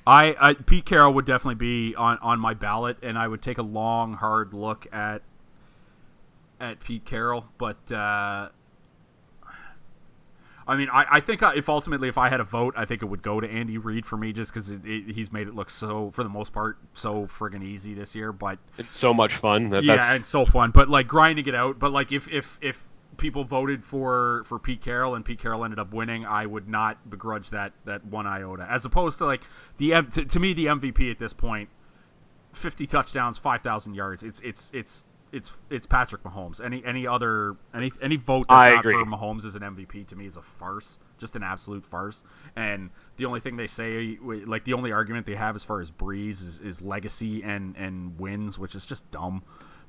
I, 0.06 0.36
I 0.38 0.54
Pete 0.54 0.84
Carroll 0.84 1.14
would 1.14 1.24
definitely 1.24 1.54
be 1.54 1.94
on, 1.94 2.18
on 2.18 2.40
my 2.40 2.52
ballot, 2.54 2.98
and 3.02 3.16
I 3.16 3.26
would 3.28 3.40
take 3.40 3.58
a 3.58 3.62
long, 3.62 4.12
hard 4.14 4.52
look 4.52 4.86
at 4.92 5.22
at 6.60 6.80
Pete 6.80 7.04
Carroll. 7.04 7.44
But 7.58 7.90
uh, 7.92 8.48
I 10.68 10.76
mean, 10.76 10.90
I, 10.92 11.06
I 11.12 11.20
think 11.20 11.42
uh, 11.42 11.52
if 11.56 11.70
ultimately 11.70 12.08
if 12.08 12.18
I 12.18 12.28
had 12.28 12.40
a 12.40 12.44
vote, 12.44 12.74
I 12.76 12.84
think 12.84 13.02
it 13.02 13.06
would 13.06 13.22
go 13.22 13.40
to 13.40 13.48
Andy 13.48 13.78
Reid 13.78 14.04
for 14.04 14.18
me, 14.18 14.34
just 14.34 14.52
because 14.52 14.68
he's 14.84 15.32
made 15.32 15.48
it 15.48 15.54
look 15.54 15.70
so, 15.70 16.10
for 16.10 16.22
the 16.22 16.28
most 16.28 16.52
part, 16.52 16.76
so 16.92 17.26
friggin' 17.26 17.64
easy 17.64 17.94
this 17.94 18.14
year. 18.14 18.32
But 18.32 18.58
It's 18.76 18.94
so 18.94 19.14
much 19.14 19.34
fun. 19.34 19.70
That, 19.70 19.82
yeah, 19.82 19.96
that's, 19.96 20.16
it's 20.16 20.26
so 20.26 20.44
fun. 20.44 20.70
But 20.70 20.90
like 20.90 21.08
grinding 21.08 21.46
it 21.46 21.54
out. 21.54 21.78
But 21.78 21.92
like 21.92 22.12
if 22.12 22.28
if 22.30 22.58
if 22.60 22.86
people 23.16 23.44
voted 23.44 23.82
for 23.82 24.44
for 24.44 24.58
Pete 24.58 24.82
Carroll 24.82 25.14
and 25.14 25.24
Pete 25.24 25.40
Carroll 25.40 25.64
ended 25.64 25.78
up 25.78 25.94
winning, 25.94 26.26
I 26.26 26.44
would 26.44 26.68
not 26.68 27.08
begrudge 27.08 27.48
that 27.50 27.72
that 27.86 28.04
one 28.04 28.26
iota. 28.26 28.66
As 28.68 28.84
opposed 28.84 29.18
to 29.18 29.24
like 29.24 29.40
the 29.78 30.02
to, 30.02 30.24
to 30.26 30.38
me 30.38 30.52
the 30.52 30.66
MVP 30.66 31.10
at 31.10 31.18
this 31.18 31.32
point, 31.32 31.70
50 32.52 32.86
touchdowns, 32.86 33.38
5,000 33.38 33.94
yards. 33.94 34.22
It's 34.22 34.40
it's 34.40 34.70
it's 34.74 35.04
it's 35.32 35.52
it's 35.70 35.86
Patrick 35.86 36.22
Mahomes. 36.22 36.64
Any 36.64 36.84
any 36.84 37.06
other 37.06 37.56
any 37.74 37.92
any 38.02 38.16
vote 38.16 38.46
that's 38.48 38.58
I 38.58 38.70
not 38.70 38.80
agree. 38.80 38.94
for 38.94 39.04
Mahomes 39.04 39.44
as 39.44 39.54
an 39.54 39.62
MVP 39.62 40.06
to 40.08 40.16
me 40.16 40.26
is 40.26 40.36
a 40.36 40.42
farce, 40.42 40.98
just 41.18 41.36
an 41.36 41.42
absolute 41.42 41.84
farce. 41.84 42.22
And 42.56 42.90
the 43.16 43.26
only 43.26 43.40
thing 43.40 43.56
they 43.56 43.66
say, 43.66 44.18
like 44.22 44.64
the 44.64 44.74
only 44.74 44.92
argument 44.92 45.26
they 45.26 45.34
have 45.34 45.54
as 45.56 45.64
far 45.64 45.80
as 45.80 45.90
Brees 45.90 46.42
is, 46.46 46.60
is 46.64 46.80
legacy 46.82 47.42
and 47.42 47.76
and 47.76 48.18
wins, 48.18 48.58
which 48.58 48.74
is 48.74 48.86
just 48.86 49.10
dumb. 49.10 49.42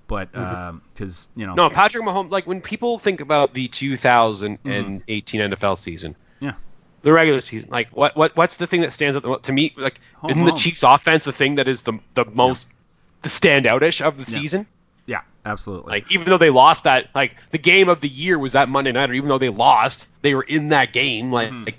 But 0.07 0.31
because 0.31 1.29
you 1.35 1.45
know, 1.45 1.51
Mm-hmm. 1.53 1.55
No, 1.57 1.69
Patrick 1.69 2.03
Mahomes. 2.03 2.31
Like 2.31 2.47
when 2.47 2.61
people 2.61 2.97
think 2.99 3.21
about 3.21 3.53
the 3.53 3.67
2018 3.67 5.41
NFL 5.41 5.77
season, 5.77 6.15
Mm-hmm. 6.41 6.45
yeah, 6.45 6.53
the 7.01 7.13
regular 7.13 7.39
season, 7.41 7.69
like 7.69 7.89
what 7.95 8.15
what 8.15 8.35
what's 8.35 8.57
the 8.57 8.67
thing 8.67 8.81
that 8.81 8.91
stands 8.93 9.15
out 9.17 9.43
to 9.43 9.51
me? 9.53 9.73
Like 9.77 9.99
Home 10.15 10.31
isn't 10.31 10.45
the. 10.45 10.51
Chiefs' 10.53 10.83
offense 10.83 11.23
the 11.25 11.31
thing 11.31 11.55
that 11.55 11.67
is 11.67 11.83
the 11.83 11.99
the 12.13 12.25
most 12.25 12.67
the 13.21 13.29
standoutish 13.29 14.01
of 14.01 14.17
the 14.17 14.29
Yeah. 14.31 14.39
season? 14.41 14.67
Yeah, 15.09 15.21
absolutely. 15.45 15.91
Like 15.91 16.11
even 16.11 16.25
though 16.27 16.37
they 16.37 16.49
lost 16.51 16.83
that, 16.85 17.09
like 17.15 17.35
the 17.51 17.57
game 17.57 17.89
of 17.89 17.99
the 18.01 18.07
year 18.07 18.37
was 18.37 18.53
that 18.53 18.69
Monday 18.69 18.91
night, 18.91 19.09
or 19.09 19.13
even 19.13 19.27
though 19.29 19.39
they 19.39 19.49
lost, 19.49 20.07
they 20.21 20.35
were 20.35 20.43
in 20.47 20.69
that 20.69 20.93
game. 20.93 21.31
Like, 21.31 21.49
Mhm. 21.51 21.65
like, 21.65 21.75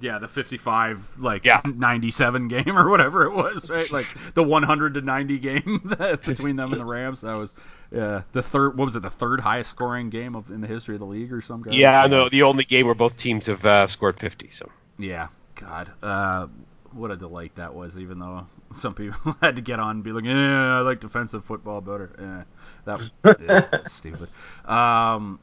Yeah, 0.00 0.18
the 0.18 0.28
55 0.28 1.18
like 1.18 1.44
Yeah. 1.44 1.62
97 1.64 2.48
game 2.48 2.76
or 2.78 2.90
whatever 2.90 3.24
it 3.24 3.32
was, 3.32 3.70
right? 3.70 3.90
Like 3.90 4.06
the 4.34 4.42
100 4.42 4.94
to 4.94 5.00
90 5.00 5.38
game 5.38 5.80
between 6.24 6.56
them 6.56 6.72
and 6.72 6.80
the 6.80 6.84
Rams. 6.84 7.22
That 7.22 7.36
was 7.36 7.58
yeah, 7.90 8.22
the 8.32 8.42
third 8.42 8.76
what 8.76 8.86
was 8.86 8.96
it? 8.96 9.02
The 9.02 9.10
third 9.10 9.40
highest 9.40 9.70
scoring 9.70 10.10
game 10.10 10.34
of 10.34 10.50
in 10.50 10.60
the 10.60 10.66
history 10.66 10.96
of 10.96 11.00
the 11.00 11.06
league 11.06 11.32
or 11.32 11.40
some 11.40 11.62
kind. 11.62 11.76
yeah, 11.76 12.06
no, 12.08 12.28
the 12.28 12.42
only 12.42 12.64
game 12.64 12.86
where 12.86 12.94
both 12.94 13.16
teams 13.16 13.46
have 13.46 13.64
uh, 13.64 13.86
scored 13.86 14.18
50. 14.18 14.50
So 14.50 14.68
Yeah, 14.98 15.28
God, 15.54 15.92
uh, 16.02 16.48
what 16.94 17.10
a 17.10 17.16
delight 17.16 17.54
that 17.56 17.74
was. 17.74 17.98
Even 17.98 18.18
though 18.18 18.46
some 18.74 18.94
people 18.94 19.36
had 19.40 19.56
to 19.56 19.62
get 19.62 19.78
on 19.80 19.96
and 19.96 20.04
be 20.04 20.12
like, 20.12 20.24
"Yeah, 20.24 20.78
I 20.78 20.80
like 20.80 21.00
defensive 21.00 21.44
football 21.44 21.80
better." 21.80 22.10
Eh, 22.18 22.44
that 22.84 23.40
yeah, 23.40 23.82
stupid. 23.86 24.28
Um, 24.64 25.38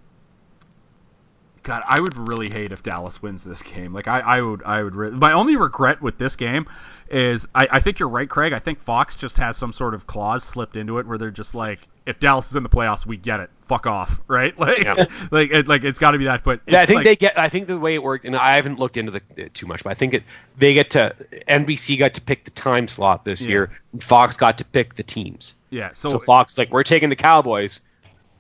God, 1.64 1.84
I 1.88 2.00
would 2.00 2.18
really 2.18 2.50
hate 2.50 2.72
if 2.72 2.82
Dallas 2.82 3.22
wins 3.22 3.44
this 3.44 3.62
game. 3.62 3.94
Like, 3.94 4.08
I, 4.08 4.20
I 4.20 4.42
would, 4.42 4.64
I 4.64 4.82
would. 4.82 4.96
Re- 4.96 5.12
My 5.12 5.34
only 5.34 5.56
regret 5.58 6.02
with 6.02 6.18
this 6.18 6.36
game 6.36 6.66
is, 7.10 7.48
I, 7.54 7.68
I 7.72 7.80
think 7.82 8.00
you're 8.00 8.10
right, 8.10 8.28
Craig. 8.28 8.52
I 8.54 8.60
think 8.60 8.80
Fox 8.80 9.16
just 9.16 9.38
has 9.38 9.58
some 9.58 9.72
sort 9.72 9.94
of 9.94 10.08
clause 10.08 10.44
slipped 10.44 10.76
into 10.76 10.98
it 10.98 11.06
where 11.06 11.20
they're 11.20 11.30
just 11.30 11.54
like, 11.54 11.80
if 12.06 12.20
Dallas 12.20 12.50
is 12.50 12.56
in 12.56 12.64
the 12.64 12.70
playoffs, 12.70 13.06
we 13.06 13.18
get 13.18 13.40
it. 13.42 13.50
Fuck 13.68 13.86
off, 13.88 14.20
right? 14.28 14.58
Like, 14.60 14.80
Yeah. 14.80 15.06
like, 15.32 15.52
it, 15.52 15.68
like 15.68 15.84
it's 15.84 16.00
got 16.00 16.12
to 16.12 16.18
be 16.18 16.26
that. 16.26 16.44
But 16.44 16.62
yeah, 16.68 16.82
I 16.82 16.86
think 16.86 16.98
like- 16.98 17.06
they 17.06 17.16
get. 17.16 17.38
I 17.40 17.48
think 17.50 17.68
the 17.68 17.80
way 17.80 17.94
it 17.96 18.04
worked, 18.04 18.26
and 18.26 18.36
I 18.36 18.56
haven't 18.56 18.80
looked 18.80 18.98
into 18.98 19.12
the 19.12 19.22
it 19.38 19.54
too 19.54 19.66
much, 19.68 19.84
but 19.84 19.92
I 19.92 19.94
think 19.94 20.14
it 20.14 20.24
they 20.58 20.74
get 20.74 20.92
to 20.92 21.16
NBC 21.48 21.98
got 22.00 22.16
to 22.16 22.22
pick 22.22 22.44
the 22.44 22.52
time 22.52 22.88
slot 22.88 23.24
this 23.26 23.42
Yeah. 23.42 23.50
year, 23.50 23.72
and 23.94 24.04
Fox 24.04 24.38
got 24.38 24.58
to 24.60 24.66
pick 24.66 24.96
the 24.96 25.04
teams. 25.04 25.56
Yeah. 25.70 25.92
So, 25.94 26.10
So, 26.10 26.20
Fox 26.20 26.58
like 26.58 26.72
we're 26.72 26.84
taking 26.84 27.10
the 27.10 27.16
Cowboys, 27.16 27.80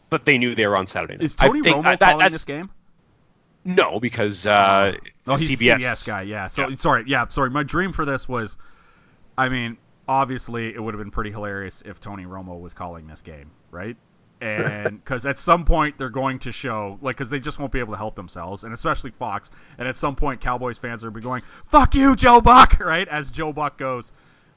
but 0.09 0.25
they 0.25 0.37
knew 0.37 0.53
they 0.55 0.67
were 0.67 0.75
on 0.75 0.85
Saturday 0.87 1.13
night. 1.15 1.23
is 1.23 1.35
Tony 1.35 1.59
I 1.59 1.63
think, 1.63 1.77
Romo 1.77 1.79
uh, 1.93 1.95
that- 1.95 1.99
calling 1.99 2.31
this 2.31 2.43
game? 2.45 2.69
No, 3.63 3.99
because 3.99 4.45
uh, 4.47 4.95
Oh, 5.27 5.35
he's 5.35 5.51
CBS. 5.51 5.77
CBS 5.81 6.05
guy. 6.07 6.23
Yeah. 6.23 6.47
So 6.47 6.67
Yeah. 6.69 6.75
sorry. 6.75 7.03
Yeah. 7.07 7.27
Sorry. 7.27 7.49
My 7.51 7.61
dream 7.63 7.93
for 7.93 8.05
this 8.05 8.27
was, 8.27 8.57
I 9.37 9.49
mean, 9.49 9.77
obviously 10.07 10.73
it 10.73 10.81
would 10.81 10.93
have 10.93 11.01
been 11.01 11.11
pretty 11.11 11.31
hilarious 11.31 11.81
if 11.85 11.99
Tony 11.99 12.25
Romo 12.25 12.59
was 12.59 12.73
calling 12.73 13.07
this 13.07 13.21
game, 13.21 13.51
right? 13.69 13.95
And 14.41 14.99
because 15.03 15.25
at 15.25 15.37
some 15.37 15.65
point 15.65 15.97
they're 15.97 16.09
going 16.09 16.39
to 16.39 16.51
show, 16.51 16.97
like, 17.01 17.15
because 17.17 17.29
they 17.29 17.39
just 17.39 17.59
won't 17.59 17.71
be 17.71 17.79
able 17.79 17.93
to 17.93 17.97
help 17.97 18.15
themselves, 18.15 18.63
and 18.63 18.73
especially 18.73 19.11
Fox. 19.11 19.51
And 19.77 19.87
at 19.87 19.95
some 19.97 20.15
point, 20.15 20.41
Cowboys 20.41 20.77
fans 20.79 21.03
are 21.03 21.11
be 21.11 21.21
going, 21.21 21.41
"Fuck 21.41 21.93
you, 21.95 22.15
Joe 22.15 22.41
Buck!" 22.41 22.79
Right? 22.79 23.07
As 23.07 23.29
Joe 23.29 23.53
Buck 23.53 23.77
goes, 23.77 24.11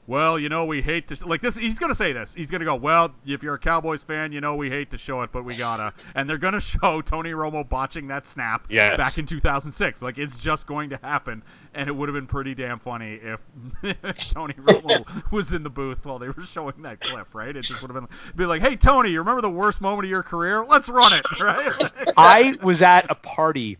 "Well, 0.07 0.39
you 0.39 0.49
know, 0.49 0.65
we 0.65 0.81
hate 0.81 1.07
to 1.09 1.27
like 1.27 1.41
this." 1.41 1.55
He's 1.55 1.77
gonna 1.77 1.93
say 1.93 2.13
this. 2.13 2.33
He's 2.33 2.49
gonna 2.49 2.65
go, 2.65 2.73
"Well, 2.75 3.13
if 3.27 3.43
you're 3.43 3.53
a 3.53 3.59
Cowboys 3.59 4.01
fan, 4.03 4.31
you 4.31 4.41
know 4.41 4.55
we 4.55 4.71
hate 4.71 4.89
to 4.91 4.97
show 4.97 5.21
it, 5.21 5.31
but 5.31 5.45
we 5.45 5.55
gotta." 5.55 5.93
And 6.15 6.27
they're 6.27 6.39
gonna 6.39 6.59
show 6.61 7.01
Tony 7.01 7.31
Romo 7.33 7.67
botching 7.69 8.07
that 8.07 8.25
snap 8.25 8.65
Yes. 8.69 8.97
back 8.97 9.19
in 9.19 9.27
2006. 9.27 10.01
Like 10.01 10.17
it's 10.17 10.35
just 10.35 10.65
going 10.65 10.89
to 10.89 10.97
happen, 10.97 11.43
and 11.75 11.87
it 11.87 11.91
would 11.95 12.09
have 12.09 12.13
been 12.15 12.25
pretty 12.27 12.55
damn 12.55 12.79
funny 12.79 13.19
if 13.21 13.39
Tony 14.29 14.53
Romo 14.55 15.05
was 15.31 15.53
in 15.53 15.61
the 15.63 15.69
booth 15.69 16.03
while 16.05 16.17
they 16.17 16.29
were 16.29 16.43
showing 16.43 16.81
that 16.81 17.01
clip, 17.01 17.35
right? 17.35 17.55
It 17.55 17.61
just 17.61 17.81
would 17.81 17.91
have 17.91 18.01
been 18.01 18.07
be 18.35 18.45
like, 18.45 18.61
"Hey 18.61 18.75
Tony, 18.75 19.09
you 19.09 19.19
remember 19.19 19.41
the 19.41 19.49
worst 19.51 19.81
moment 19.81 20.05
of 20.05 20.09
your 20.09 20.23
career? 20.23 20.65
Let's 20.65 20.89
run 20.89 21.13
it!" 21.13 21.25
Right? 21.39 21.91
I 22.17 22.55
was 22.63 22.81
at 22.81 23.11
a 23.11 23.15
party 23.15 23.77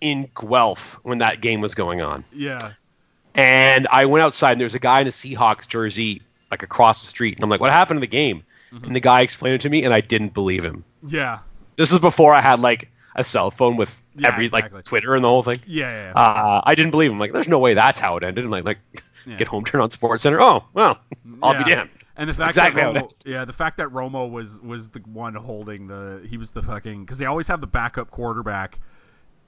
in 0.00 0.28
Guelph 0.38 1.00
when 1.02 1.18
that 1.18 1.40
game 1.40 1.60
was 1.60 1.74
going 1.74 2.00
on, 2.02 2.24
yeah, 2.32 2.72
and 3.34 3.88
I 3.90 4.06
went 4.06 4.22
outside 4.22 4.52
and 4.52 4.60
there 4.60 4.66
was 4.66 4.74
a 4.74 4.80
guy 4.80 5.00
in 5.00 5.06
a 5.06 5.10
Seahawks 5.10 5.66
jersey 5.66 6.22
like 6.50 6.62
across 6.62 7.00
the 7.00 7.08
street, 7.08 7.36
and 7.36 7.42
I'm 7.42 7.50
like, 7.50 7.60
"What 7.60 7.70
happened 7.72 7.96
to 7.96 8.00
the 8.02 8.06
game?" 8.06 8.44
Mm-hmm. 8.72 8.84
And 8.86 8.96
the 8.96 9.00
guy 9.00 9.20
explained 9.22 9.54
it 9.56 9.60
to 9.62 9.70
me, 9.70 9.84
and 9.84 9.94
I 9.94 10.00
didn't 10.00 10.34
believe 10.34 10.64
him. 10.64 10.84
yeah, 11.06 11.38
This 11.76 11.92
is 11.92 12.00
before 12.00 12.34
I 12.34 12.40
had 12.40 12.58
like 12.58 12.90
a 13.14 13.24
cell 13.24 13.50
phone 13.50 13.76
with 13.76 14.02
Yeah, 14.16 14.28
every 14.28 14.46
exactly. 14.46 14.76
like 14.78 14.84
Twitter 14.84 15.14
and 15.14 15.24
the 15.24 15.28
whole 15.28 15.42
thing. 15.42 15.58
yeah, 15.66 15.90
yeah. 15.90 16.12
yeah. 16.14 16.20
Uh, 16.20 16.60
I 16.64 16.74
didn't 16.74 16.90
believe 16.90 17.10
him. 17.10 17.18
Like, 17.18 17.32
there's 17.32 17.48
no 17.48 17.58
way 17.58 17.74
that's 17.74 18.00
how 18.00 18.16
it 18.16 18.24
ended. 18.24 18.44
I'm 18.44 18.50
like, 18.50 18.64
like 18.64 18.78
get 19.38 19.48
home, 19.48 19.64
turn 19.64 19.80
on 19.80 19.90
Sports 19.90 20.22
Center. 20.22 20.40
Oh, 20.40 20.64
well, 20.72 20.98
I'll 21.42 21.62
be 21.62 21.70
damned. 21.70 21.90
And 22.16 22.30
the 22.30 22.34
fact 22.34 22.50
exactly 22.50 22.80
that 22.80 22.94
Romo, 22.94 23.14
yeah, 23.26 23.44
the 23.44 23.52
fact 23.52 23.78
that 23.78 23.88
Romo 23.88 24.30
was 24.30 24.60
was 24.60 24.88
the 24.90 25.00
one 25.00 25.34
holding 25.34 25.88
the 25.88 26.24
he 26.28 26.36
was 26.36 26.52
the 26.52 26.62
fucking 26.62 27.04
because 27.04 27.18
they 27.18 27.24
always 27.24 27.48
have 27.48 27.60
the 27.60 27.66
backup 27.66 28.10
quarterback 28.12 28.78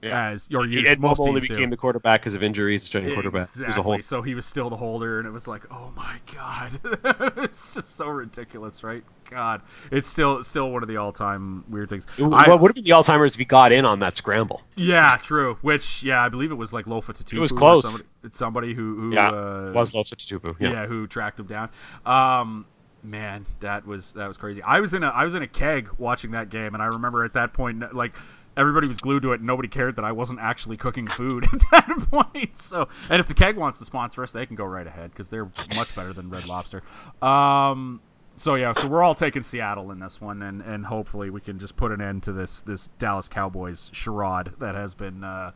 Yeah. 0.01 0.29
as 0.29 0.47
or 0.53 0.65
He, 0.67 0.85
Ed 0.87 0.99
most 0.99 1.19
only 1.19 1.41
teams 1.41 1.47
do. 1.47 1.53
became 1.55 1.69
the 1.71 1.77
quarterback 1.77 2.21
because 2.21 2.35
of 2.35 2.43
injuries, 2.43 2.83
starting 2.83 3.11
quarterback. 3.13 3.43
Exactly. 3.47 3.63
It 3.63 3.67
was 3.67 3.77
a 3.77 3.81
whole. 3.81 3.99
So 3.99 4.21
he 4.21 4.35
was 4.35 4.45
still 4.45 4.69
the 4.69 4.75
holder, 4.77 5.17
and 5.19 5.27
it 5.27 5.31
was 5.31 5.47
like, 5.47 5.63
oh 5.71 5.91
my 5.95 6.17
god, 6.35 6.79
it's 7.37 7.73
just 7.73 7.95
so 7.95 8.07
ridiculous, 8.07 8.83
right? 8.83 9.03
God, 9.29 9.61
it's 9.91 10.07
still 10.07 10.43
still 10.43 10.71
one 10.71 10.83
of 10.83 10.87
the 10.89 10.97
all-time 10.97 11.63
weird 11.67 11.89
things. 11.89 12.05
I- 12.17 12.47
what 12.47 12.61
would 12.61 12.69
have 12.69 12.75
been 12.75 12.83
the 12.83 12.91
Alzheimer's 12.91 13.33
if 13.33 13.39
he 13.39 13.45
got 13.45 13.71
in 13.71 13.85
on 13.85 13.99
that 14.01 14.15
scramble? 14.15 14.61
yeah, 14.75 15.17
true. 15.21 15.57
Which 15.61 16.03
yeah, 16.03 16.23
I 16.23 16.29
believe 16.29 16.51
it 16.51 16.55
was 16.55 16.71
like 16.71 16.85
Lofa 16.85 17.13
Tatupu. 17.17 17.33
It 17.33 17.39
was 17.39 17.51
close. 17.51 17.83
Somebody, 17.83 18.03
it's 18.23 18.37
somebody 18.37 18.73
who, 18.75 18.95
who 18.95 19.13
Yeah, 19.15 19.29
uh, 19.29 19.71
was 19.73 19.93
Lofa 19.93 20.13
Tatupu. 20.15 20.55
yeah. 20.59 20.71
Yeah. 20.71 20.85
who 20.85 21.07
tracked 21.07 21.39
him 21.39 21.47
down. 21.47 21.69
Um, 22.05 22.65
man, 23.03 23.45
that 23.61 23.85
was 23.87 24.13
that 24.13 24.27
was 24.27 24.37
crazy. 24.37 24.61
I 24.61 24.79
was 24.79 24.93
in 24.93 25.03
a 25.03 25.07
I 25.07 25.23
was 25.23 25.33
in 25.35 25.41
a 25.41 25.47
keg 25.47 25.89
watching 25.97 26.31
that 26.31 26.49
game, 26.49 26.73
and 26.73 26.83
I 26.83 26.87
remember 26.87 27.23
at 27.25 27.33
that 27.33 27.53
point, 27.53 27.95
like 27.95 28.13
everybody 28.57 28.87
was 28.87 28.97
glued 28.97 29.21
to 29.21 29.31
it, 29.31 29.35
and 29.35 29.47
nobody 29.47 29.69
cared 29.69 29.95
that 29.95 30.05
I 30.05 30.11
wasn't 30.11 30.39
actually 30.39 30.77
cooking 30.77 31.07
food 31.07 31.47
at 31.53 31.61
that 31.71 32.07
point. 32.11 32.57
So, 32.57 32.89
and 33.09 33.19
if 33.19 33.27
the 33.27 33.33
keg 33.33 33.55
wants 33.55 33.79
to 33.79 33.85
sponsor 33.85 34.23
us, 34.23 34.31
they 34.31 34.45
can 34.45 34.55
go 34.55 34.65
right 34.65 34.87
ahead 34.87 35.11
because 35.11 35.29
they're 35.29 35.49
much 35.75 35.95
better 35.95 36.13
than 36.13 36.29
Red 36.29 36.47
Lobster. 36.47 36.83
Um. 37.21 38.01
So 38.39 38.53
yeah, 38.53 38.73
so 38.73 38.87
we're 38.87 39.01
all 39.01 39.15
taking 39.15 39.41
Seattle 39.41 39.89
in 39.89 39.99
this 39.99 40.21
one, 40.21 40.43
and, 40.43 40.61
and 40.61 40.85
hopefully 40.85 41.31
we 41.31 41.41
can 41.41 41.57
just 41.57 41.75
put 41.75 41.91
an 41.91 42.01
end 42.01 42.21
to 42.23 42.33
this 42.33 42.61
this 42.61 42.87
Dallas 42.99 43.27
Cowboys 43.27 43.89
charade 43.93 44.51
that 44.59 44.75
has 44.75 44.93
been 44.93 45.23
uh, 45.23 45.51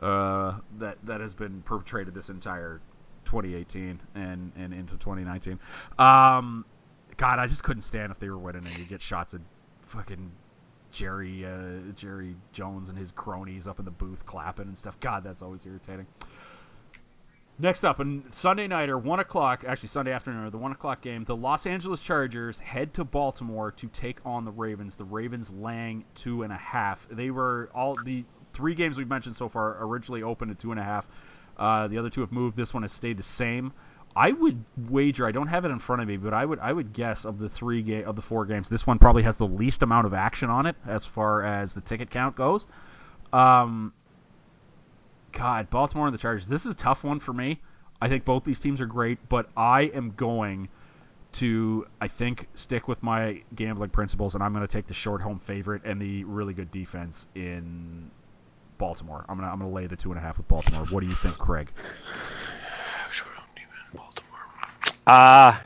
uh, 0.00 0.54
that 0.78 0.96
that 1.04 1.20
has 1.20 1.34
been 1.34 1.60
perpetrated 1.62 2.14
this 2.14 2.30
entire 2.30 2.80
2018 3.26 4.00
and 4.14 4.52
and 4.56 4.72
into 4.72 4.94
2019. 4.94 5.58
Um, 5.98 6.64
God, 7.18 7.38
I 7.38 7.46
just 7.46 7.62
couldn't 7.62 7.82
stand 7.82 8.10
if 8.10 8.18
they 8.18 8.30
were 8.30 8.38
winning 8.38 8.64
and 8.64 8.78
you 8.78 8.86
get 8.86 9.02
shots 9.02 9.34
of 9.34 9.42
fucking 9.82 10.30
Jerry 10.92 11.44
uh, 11.44 11.92
Jerry 11.94 12.36
Jones 12.52 12.88
and 12.88 12.98
his 12.98 13.12
cronies 13.12 13.66
up 13.66 13.78
in 13.78 13.84
the 13.84 13.90
booth 13.90 14.24
clapping 14.26 14.66
and 14.66 14.76
stuff. 14.76 14.98
God, 15.00 15.24
that's 15.24 15.42
always 15.42 15.64
irritating. 15.66 16.06
Next 17.60 17.82
up, 17.84 17.98
on 17.98 18.22
Sunday 18.30 18.68
night 18.68 18.88
or 18.88 18.96
one 18.96 19.18
o'clock, 19.18 19.64
actually 19.66 19.88
Sunday 19.88 20.12
afternoon, 20.12 20.44
or 20.44 20.50
the 20.50 20.58
one 20.58 20.70
o'clock 20.70 21.00
game, 21.00 21.24
the 21.24 21.34
Los 21.34 21.66
Angeles 21.66 22.00
Chargers 22.00 22.60
head 22.60 22.94
to 22.94 23.04
Baltimore 23.04 23.72
to 23.72 23.88
take 23.88 24.18
on 24.24 24.44
the 24.44 24.52
Ravens. 24.52 24.94
The 24.94 25.04
Ravens 25.04 25.50
laying 25.50 26.04
two 26.14 26.44
and 26.44 26.52
a 26.52 26.56
half. 26.56 27.04
They 27.10 27.32
were 27.32 27.68
all 27.74 27.96
the 27.96 28.24
three 28.52 28.76
games 28.76 28.96
we've 28.96 29.08
mentioned 29.08 29.34
so 29.34 29.48
far 29.48 29.76
originally 29.84 30.22
opened 30.22 30.52
at 30.52 30.60
two 30.60 30.70
and 30.70 30.78
a 30.78 30.84
half. 30.84 31.04
Uh, 31.56 31.88
the 31.88 31.98
other 31.98 32.10
two 32.10 32.20
have 32.20 32.30
moved. 32.30 32.56
This 32.56 32.72
one 32.72 32.84
has 32.84 32.92
stayed 32.92 33.16
the 33.16 33.24
same. 33.24 33.72
I 34.16 34.32
would 34.32 34.64
wager. 34.88 35.26
I 35.26 35.32
don't 35.32 35.46
have 35.46 35.64
it 35.64 35.70
in 35.70 35.78
front 35.78 36.02
of 36.02 36.08
me, 36.08 36.16
but 36.16 36.34
I 36.34 36.44
would 36.44 36.58
I 36.58 36.72
would 36.72 36.92
guess 36.92 37.24
of 37.24 37.38
the 37.38 37.48
three 37.48 37.82
ga- 37.82 38.04
of 38.04 38.16
the 38.16 38.22
four 38.22 38.46
games, 38.46 38.68
this 38.68 38.86
one 38.86 38.98
probably 38.98 39.22
has 39.22 39.36
the 39.36 39.46
least 39.46 39.82
amount 39.82 40.06
of 40.06 40.14
action 40.14 40.50
on 40.50 40.66
it 40.66 40.76
as 40.86 41.04
far 41.04 41.44
as 41.44 41.74
the 41.74 41.80
ticket 41.80 42.10
count 42.10 42.34
goes. 42.34 42.66
Um, 43.32 43.92
God, 45.32 45.70
Baltimore 45.70 46.06
and 46.06 46.14
the 46.14 46.18
Chargers. 46.18 46.48
This 46.48 46.66
is 46.66 46.72
a 46.72 46.76
tough 46.76 47.04
one 47.04 47.20
for 47.20 47.32
me. 47.32 47.60
I 48.00 48.08
think 48.08 48.24
both 48.24 48.44
these 48.44 48.60
teams 48.60 48.80
are 48.80 48.86
great, 48.86 49.28
but 49.28 49.48
I 49.56 49.82
am 49.82 50.12
going 50.16 50.68
to, 51.32 51.86
I 52.00 52.08
think, 52.08 52.48
stick 52.54 52.88
with 52.88 53.02
my 53.02 53.42
gambling 53.54 53.90
principles, 53.90 54.34
and 54.34 54.42
I'm 54.42 54.52
going 54.52 54.66
to 54.66 54.72
take 54.72 54.86
the 54.86 54.94
short 54.94 55.20
home 55.20 55.38
favorite 55.40 55.82
and 55.84 56.00
the 56.00 56.24
really 56.24 56.54
good 56.54 56.70
defense 56.70 57.26
in 57.34 58.10
Baltimore. 58.78 59.24
I'm 59.28 59.36
gonna 59.38 59.50
I'm 59.50 59.58
gonna 59.58 59.72
lay 59.72 59.86
the 59.86 59.96
two 59.96 60.10
and 60.10 60.18
a 60.18 60.22
half 60.22 60.38
with 60.38 60.48
Baltimore. 60.48 60.86
What 60.86 61.00
do 61.00 61.06
you 61.06 61.14
think, 61.14 61.36
Craig? 61.36 61.70
Uh 65.08 65.56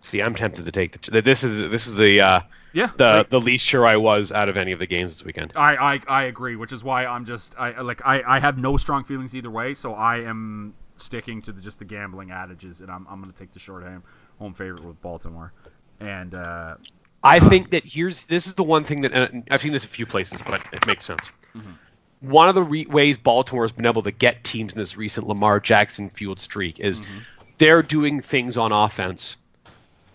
See, 0.00 0.20
I'm 0.20 0.34
tempted 0.34 0.64
to 0.66 0.72
take 0.72 1.00
the. 1.00 1.22
This 1.22 1.42
is 1.42 1.70
this 1.70 1.86
is 1.86 1.96
the 1.96 2.20
uh, 2.20 2.40
Yeah, 2.72 2.90
the 2.96 3.18
like- 3.18 3.30
the 3.30 3.40
least 3.40 3.64
sure 3.64 3.86
I 3.86 3.96
was 3.96 4.32
out 4.32 4.48
of 4.48 4.56
any 4.56 4.72
of 4.72 4.78
the 4.78 4.86
games 4.86 5.12
this 5.12 5.24
weekend. 5.24 5.52
I, 5.56 5.76
I, 5.76 6.00
I 6.06 6.22
agree, 6.24 6.56
which 6.56 6.72
is 6.72 6.82
why 6.84 7.06
I'm 7.06 7.24
just 7.24 7.54
I 7.58 7.80
like 7.80 8.02
I, 8.04 8.22
I 8.26 8.40
have 8.40 8.58
no 8.58 8.76
strong 8.76 9.04
feelings 9.04 9.34
either 9.34 9.50
way, 9.50 9.74
so 9.74 9.94
I 9.94 10.18
am 10.20 10.74
sticking 10.96 11.42
to 11.42 11.52
the, 11.52 11.62
just 11.62 11.78
the 11.78 11.84
gambling 11.84 12.30
adages, 12.30 12.80
and 12.80 12.90
I'm 12.90 13.06
I'm 13.08 13.20
going 13.20 13.32
to 13.32 13.38
take 13.38 13.52
the 13.52 13.58
short 13.60 13.84
home 13.84 14.02
home 14.38 14.54
favorite 14.54 14.84
with 14.84 15.00
Baltimore. 15.00 15.52
And 16.00 16.34
uh, 16.34 16.74
I 17.22 17.38
think 17.38 17.70
that 17.70 17.84
here's 17.86 18.26
this 18.26 18.46
is 18.46 18.54
the 18.54 18.64
one 18.64 18.84
thing 18.84 19.02
that 19.02 19.32
I've 19.50 19.60
seen 19.60 19.72
this 19.72 19.84
a 19.84 19.88
few 19.88 20.06
places, 20.06 20.42
but 20.42 20.62
it 20.72 20.86
makes 20.86 21.04
sense. 21.06 21.30
One 22.22 22.48
of 22.48 22.54
the 22.54 22.62
re- 22.62 22.86
ways 22.86 23.18
Baltimore 23.18 23.64
has 23.64 23.72
been 23.72 23.86
able 23.86 24.02
to 24.02 24.10
get 24.10 24.44
teams 24.44 24.72
in 24.72 24.78
this 24.78 24.96
recent 24.96 25.26
Lamar 25.26 25.60
Jackson 25.60 26.08
fueled 26.08 26.40
streak 26.40 26.80
is 26.80 27.00
mm-hmm. 27.00 27.18
they're 27.58 27.82
doing 27.82 28.20
things 28.20 28.56
on 28.56 28.72
offense 28.72 29.36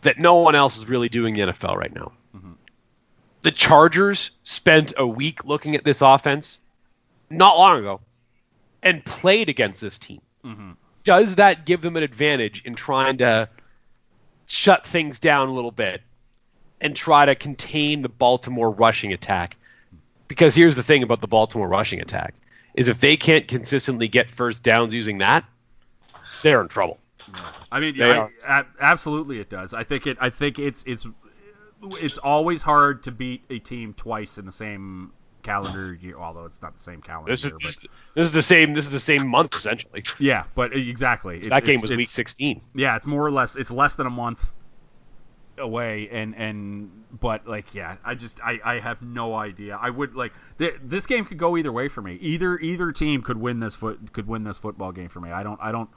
that 0.02 0.18
no 0.18 0.38
one 0.38 0.56
else 0.56 0.78
is 0.78 0.88
really 0.88 1.10
doing 1.10 1.36
in 1.36 1.48
the 1.48 1.54
NFL 1.54 1.76
right 1.76 1.94
now. 1.94 2.12
Mm-hmm. 2.36 2.54
The 3.42 3.52
Chargers 3.52 4.32
spent 4.44 4.94
a 4.98 5.06
week 5.06 5.46
looking 5.46 5.76
at 5.76 5.84
this 5.84 6.02
offense 6.02 6.60
not 7.30 7.58
long 7.58 7.80
ago 7.80 8.02
and 8.82 9.04
played 9.04 9.50
against 9.50 9.82
this 9.82 10.00
team. 10.00 10.22
Mm-hmm. 10.44 10.72
Does 11.04 11.36
that 11.36 11.66
give 11.66 11.82
them 11.82 11.98
an 11.98 12.04
advantage 12.04 12.64
in 12.66 12.76
trying 12.76 13.18
to 13.18 13.50
shut 14.46 14.88
things 14.88 15.20
down 15.20 15.50
a 15.50 15.54
little 15.54 15.72
bit 15.72 16.02
and 16.80 16.96
try 16.96 17.26
to 17.26 17.36
contain 17.36 18.02
the 18.02 18.10
Baltimore 18.10 18.72
rushing 18.72 19.14
attack? 19.14 19.58
Because 20.28 20.56
here's 20.56 20.76
the 20.76 20.84
thing 20.84 21.04
about 21.04 21.22
the 21.22 21.28
Baltimore 21.28 21.68
rushing 21.68 22.02
attack 22.02 22.34
is 22.74 22.88
if 22.88 23.00
they 23.00 23.18
can't 23.18 23.48
consistently 23.48 24.08
get 24.08 24.30
first 24.30 24.64
downs 24.64 24.94
using 24.94 25.20
that, 25.20 25.46
they're 26.44 26.62
in 26.62 26.68
trouble. 26.68 27.00
I 27.72 27.80
mean, 27.80 27.98
They 27.98 28.12
I, 28.48 28.64
absolutely, 28.80 29.40
it 29.40 29.50
does. 29.50 29.74
I 29.74 29.84
think 29.84 30.08
it. 30.08 30.18
I 30.22 30.30
think 30.30 30.60
it's 30.60 30.84
it's 30.86 31.06
it's 32.00 32.18
always 32.18 32.62
hard 32.62 33.04
to 33.04 33.12
beat 33.12 33.44
a 33.50 33.60
team 33.60 33.94
twice 33.94 34.38
in 34.38 34.46
the 34.46 34.52
same 34.52 35.12
calendar 35.44 35.94
year. 35.94 36.18
Although 36.18 36.46
it's 36.46 36.62
not 36.62 36.74
the 36.76 36.80
same 36.80 37.02
calendar 37.02 37.32
This 37.32 37.44
is 37.46 37.52
year, 37.52 37.58
this, 37.62 37.88
this 38.14 38.28
is 38.28 38.34
the 38.34 38.42
same 38.42 38.74
this 38.74 38.86
is 38.86 38.92
the 38.92 39.00
same 39.00 39.28
month 39.28 39.56
essentially. 39.56 40.04
yeah, 40.20 40.44
but 40.56 40.74
exactly. 40.76 41.38
It's- 41.38 41.50
that 41.50 41.66
game 41.66 41.82
was 41.82 41.92
week 41.92 42.10
16. 42.10 42.62
Yeah, 42.76 42.96
it's 42.96 43.06
more 43.06 43.26
or 43.26 43.32
less. 43.32 43.56
It's 43.56 43.72
less 43.72 43.96
than 43.96 44.08
a 44.08 44.12
month 44.12 44.50
away, 45.58 46.10
and 46.12 46.36
and 46.36 46.92
but 47.20 47.48
like 47.48 47.74
yeah, 47.76 47.98
I 48.04 48.16
just 48.16 48.40
I 48.42 48.60
I 48.64 48.80
have 48.80 49.02
no 49.02 49.36
idea. 49.36 49.78
I 49.82 49.90
would 49.90 50.16
like 50.16 50.34
th- 50.60 50.76
this 50.84 51.06
game 51.06 51.26
could 51.26 51.38
go 51.38 51.58
either 51.58 51.72
way 51.72 51.88
for 51.88 52.02
me. 52.02 52.16
Either 52.16 52.58
either 52.60 52.92
team 52.92 53.22
could 53.22 53.38
win 53.38 53.60
this 53.60 53.76
foot 53.76 54.14
could 54.14 54.28
win 54.28 54.44
this 54.44 54.58
football 54.58 54.92
game 54.92 55.10
for 55.10 55.20
me. 55.20 55.32
I 55.32 55.44
don't 55.44 55.60
I 55.62 55.72
don't. 55.72 55.90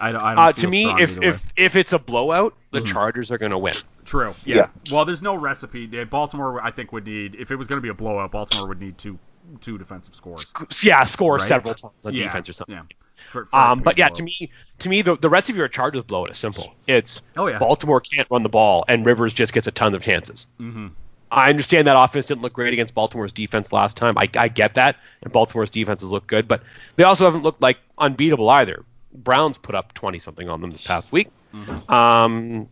I 0.00 0.10
don't, 0.12 0.22
I 0.22 0.34
don't 0.34 0.38
Uh, 0.44 0.52
to 0.52 0.66
me, 0.68 0.86
if 0.98 1.18
way. 1.18 1.28
if 1.28 1.52
if 1.56 1.76
it's 1.76 1.92
a 1.92 1.98
blowout, 1.98 2.54
the 2.70 2.80
Mhm. 2.80 2.86
Chargers 2.86 3.30
are 3.30 3.36
going 3.38 3.52
to 3.52 3.58
win. 3.58 3.76
True. 4.06 4.34
Yeah. 4.46 4.56
Yeah. 4.56 4.68
Well, 4.90 5.04
there's 5.04 5.20
no 5.20 5.34
recipe. 5.34 5.86
Baltimore, 6.04 6.58
I 6.64 6.70
think, 6.70 6.90
would 6.92 7.04
need 7.04 7.34
if 7.34 7.50
it 7.50 7.56
was 7.56 7.66
going 7.68 7.76
to 7.78 7.82
be 7.82 7.90
a 7.90 7.94
blowout. 7.94 8.30
Baltimore 8.30 8.66
would 8.68 8.80
need 8.80 8.96
two 8.96 9.18
two 9.60 9.76
defensive 9.76 10.14
scores. 10.14 10.50
Yeah, 10.82 11.04
score 11.04 11.36
Right. 11.36 11.46
several 11.48 11.74
times 11.74 11.92
on 12.06 12.14
yeah. 12.14 12.22
defense 12.24 12.48
or 12.48 12.54
something. 12.54 12.74
Yeah. 12.76 12.82
For, 13.30 13.46
for 13.46 13.56
Um, 13.56 13.80
but 13.80 13.96
be 13.96 14.02
a 14.02 14.06
yeah, 14.06 14.08
to 14.10 14.22
me, 14.22 14.50
to 14.80 14.88
me, 14.88 15.02
the, 15.02 15.16
the 15.16 15.28
recipe 15.28 15.58
for 15.58 15.64
a 15.64 15.68
Chargers 15.68 16.02
blowout 16.04 16.30
is 16.30 16.38
simple. 16.38 16.74
It's 16.86 17.20
Oh, 17.36 17.46
yeah. 17.46 17.58
Baltimore 17.58 18.00
can't 18.00 18.26
run 18.30 18.42
the 18.42 18.48
ball, 18.48 18.84
and 18.88 19.04
Rivers 19.06 19.32
just 19.34 19.52
gets 19.52 19.66
a 19.66 19.72
ton 19.72 19.94
of 19.94 20.02
chances. 20.02 20.46
Mhm. 20.60 20.92
I 21.30 21.48
understand 21.48 21.86
that 21.86 21.96
offense 21.96 22.26
didn't 22.26 22.42
look 22.42 22.52
great 22.52 22.74
against 22.74 22.94
Baltimore's 22.94 23.32
defense 23.32 23.72
last 23.72 23.96
time. 23.96 24.18
I, 24.18 24.28
I 24.36 24.48
get 24.48 24.74
that, 24.74 24.96
and 25.22 25.32
Baltimore's 25.32 25.70
defenses 25.70 26.12
look 26.12 26.26
good, 26.26 26.46
but 26.46 26.62
they 26.96 27.04
also 27.04 27.24
haven't 27.24 27.42
looked 27.42 27.62
like 27.62 27.78
unbeatable 27.96 28.50
either. 28.50 28.84
Browns 29.14 29.56
put 29.56 29.74
up 29.74 29.94
twenty 29.94 30.18
something 30.18 30.48
on 30.50 30.60
them 30.60 30.70
this 30.70 30.86
past 30.86 31.10
week. 31.10 31.28
Mm-hmm. 31.54 31.90
Um, 31.92 32.68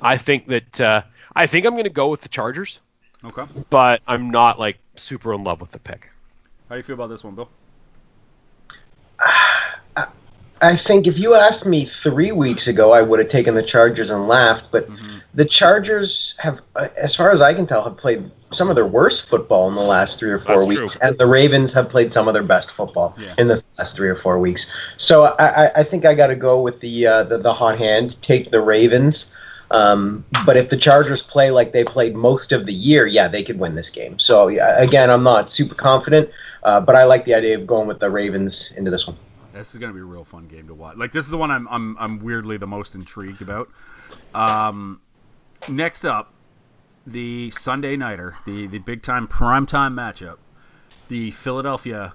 I 0.00 0.16
think 0.18 0.46
that 0.46 0.80
uh, 0.80 1.02
I 1.34 1.46
think 1.46 1.66
I'm 1.66 1.72
going 1.72 1.84
to 1.84 1.90
go 1.90 2.08
with 2.08 2.20
the 2.20 2.28
Chargers, 2.28 2.80
Okay. 3.24 3.44
but 3.70 4.02
I'm 4.06 4.30
not 4.30 4.58
like 4.60 4.78
super 4.94 5.32
in 5.34 5.42
love 5.42 5.60
with 5.60 5.72
the 5.72 5.78
pick. 5.80 6.10
How 6.68 6.74
do 6.74 6.78
you 6.78 6.82
feel 6.84 6.94
about 6.94 7.08
this 7.08 7.24
one, 7.24 7.34
Bill? 7.34 7.48
I 10.66 10.76
think 10.76 11.06
if 11.06 11.18
you 11.18 11.34
asked 11.34 11.64
me 11.66 11.86
three 11.86 12.32
weeks 12.32 12.66
ago, 12.66 12.92
I 12.92 13.02
would 13.02 13.18
have 13.20 13.28
taken 13.28 13.54
the 13.54 13.62
Chargers 13.62 14.10
and 14.10 14.26
laughed. 14.28 14.66
But 14.70 14.88
Mm-hmm. 14.88 15.18
the 15.34 15.44
Chargers 15.44 16.34
have, 16.38 16.60
uh, 16.74 16.88
as 16.96 17.14
far 17.14 17.30
as 17.30 17.40
I 17.40 17.52
can 17.54 17.66
tell, 17.66 17.82
have 17.84 17.96
played 17.96 18.30
some 18.52 18.68
of 18.70 18.76
their 18.76 18.86
worst 18.86 19.28
football 19.28 19.68
in 19.68 19.74
the 19.74 19.80
last 19.82 20.18
three 20.18 20.30
or 20.30 20.38
four 20.38 20.56
That's 20.56 20.66
weeks, 20.68 20.92
true. 20.94 21.08
and 21.08 21.18
the 21.18 21.26
Ravens 21.26 21.72
have 21.72 21.88
played 21.88 22.12
some 22.12 22.28
of 22.28 22.34
their 22.34 22.42
best 22.44 22.70
football 22.70 23.14
Yeah. 23.18 23.34
in 23.38 23.48
the 23.48 23.62
last 23.78 23.96
three 23.96 24.08
or 24.08 24.14
four 24.16 24.38
weeks. 24.38 24.70
So 24.96 25.24
I, 25.24 25.66
I, 25.66 25.72
I 25.80 25.82
think 25.84 26.04
I 26.04 26.14
got 26.14 26.28
to 26.28 26.36
go 26.36 26.60
with 26.60 26.80
the, 26.80 27.06
uh, 27.06 27.22
the 27.24 27.38
the 27.38 27.52
hot 27.52 27.78
hand, 27.78 28.20
take 28.22 28.50
the 28.50 28.60
Ravens. 28.60 29.26
Um, 29.70 30.24
but 30.46 30.56
if 30.56 30.70
the 30.70 30.76
Chargers 30.76 31.22
play 31.22 31.50
like 31.50 31.72
they 31.72 31.82
played 31.84 32.14
most 32.14 32.52
of 32.52 32.66
the 32.66 32.72
year, 32.72 33.04
yeah, 33.06 33.26
they 33.28 33.42
could 33.42 33.58
win 33.58 33.74
this 33.74 33.90
game. 33.90 34.18
So 34.18 34.46
yeah, 34.48 34.78
again, 34.80 35.10
I'm 35.10 35.24
not 35.24 35.50
super 35.50 35.74
confident, 35.74 36.30
uh, 36.62 36.80
but 36.80 36.94
I 36.94 37.02
like 37.04 37.24
the 37.24 37.34
idea 37.34 37.58
of 37.58 37.66
going 37.66 37.88
with 37.88 37.98
the 37.98 38.08
Ravens 38.08 38.72
into 38.76 38.90
this 38.92 39.06
one. 39.08 39.16
This 39.56 39.72
is 39.74 39.80
going 39.80 39.90
to 39.90 39.94
be 39.94 40.02
a 40.02 40.04
real 40.04 40.24
fun 40.24 40.48
game 40.48 40.68
to 40.68 40.74
watch. 40.74 40.96
Like 40.96 41.12
this 41.12 41.24
is 41.24 41.30
the 41.30 41.38
one 41.38 41.50
I'm 41.50 41.66
I'm 41.68 41.96
I'm 41.98 42.18
weirdly 42.20 42.58
the 42.58 42.66
most 42.66 42.94
intrigued 42.94 43.40
about. 43.40 43.70
Um, 44.34 45.00
next 45.66 46.04
up, 46.04 46.34
the 47.06 47.50
Sunday 47.52 47.96
nighter, 47.96 48.34
the 48.44 48.66
the 48.66 48.78
big 48.78 49.02
time 49.02 49.26
prime 49.26 49.64
time 49.64 49.96
matchup, 49.96 50.36
the 51.08 51.30
Philadelphia 51.30 52.12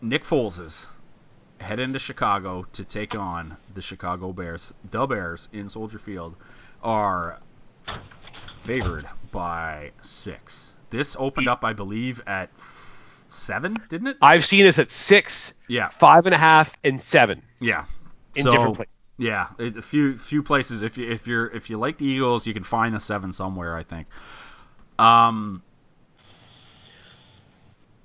Nick 0.00 0.24
Foleses 0.24 0.86
head 1.60 1.78
into 1.78 1.98
Chicago 1.98 2.66
to 2.72 2.84
take 2.84 3.14
on 3.14 3.56
the 3.74 3.82
Chicago 3.82 4.32
Bears. 4.32 4.72
The 4.90 5.06
Bears 5.06 5.48
in 5.52 5.68
Soldier 5.68 5.98
Field 5.98 6.36
are 6.82 7.38
favored 8.60 9.06
by 9.30 9.90
six. 10.02 10.72
This 10.90 11.16
opened 11.18 11.48
up, 11.48 11.64
I 11.64 11.72
believe, 11.74 12.22
at 12.26 12.50
seven, 13.32 13.76
didn't 13.88 14.08
it? 14.08 14.16
I've 14.22 14.44
seen 14.44 14.64
this 14.64 14.78
at 14.78 14.90
six, 14.90 15.54
Yeah, 15.68 15.88
five 15.88 16.26
and 16.26 16.34
a 16.34 16.38
half, 16.38 16.76
and 16.84 17.00
seven 17.00 17.42
yeah. 17.60 17.84
in 18.34 18.44
So- 18.44 18.50
different 18.52 18.76
places. 18.76 18.94
Yeah, 19.18 19.48
a 19.58 19.82
few 19.82 20.16
few 20.16 20.42
places. 20.42 20.82
If 20.82 20.96
you 20.98 21.08
if 21.10 21.26
you're 21.26 21.46
if 21.46 21.70
you 21.70 21.78
like 21.78 21.98
the 21.98 22.06
Eagles, 22.06 22.46
you 22.46 22.54
can 22.54 22.64
find 22.64 22.94
the 22.94 22.98
seven 22.98 23.32
somewhere. 23.32 23.76
I 23.76 23.82
think. 23.84 24.08
Um, 24.98 25.62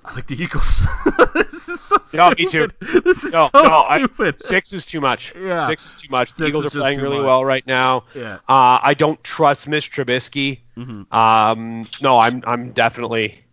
I 0.05 0.13
like 0.15 0.27
the 0.27 0.41
Eagles. 0.41 0.79
this 1.33 1.67
is 1.67 1.79
so 1.81 1.95
No, 2.13 2.31
stupid. 2.33 2.39
me 2.39 2.45
too. 2.47 2.67
This 3.01 3.23
is 3.23 3.33
No, 3.33 3.49
so 3.51 3.61
no, 3.63 3.85
I- 3.89 3.97
stupid. 3.97 4.41
Six 4.41 4.73
is 4.73 4.85
too 4.85 5.01
much. 5.01 5.33
Yeah. 5.35 5.65
Six 5.67 5.87
is 5.87 5.93
too 5.95 6.07
much. 6.11 6.27
Six 6.29 6.37
the 6.37 6.45
Eagles 6.47 6.65
are 6.67 6.69
playing 6.71 6.99
really 7.01 7.17
much. 7.17 7.25
well 7.25 7.43
right 7.43 7.65
now. 7.67 8.03
Yeah. 8.15 8.35
Uh, 8.47 8.79
I 8.81 8.93
don't 8.93 9.21
trust 9.23 9.67
Mitch 9.67 9.91
Trubisky. 9.91 10.59
Mm-hmm. 10.77 11.13
Um, 11.13 11.87
no, 12.01 12.19
I'm 12.19 12.43
I'm 12.45 12.71
definitely 12.71 13.43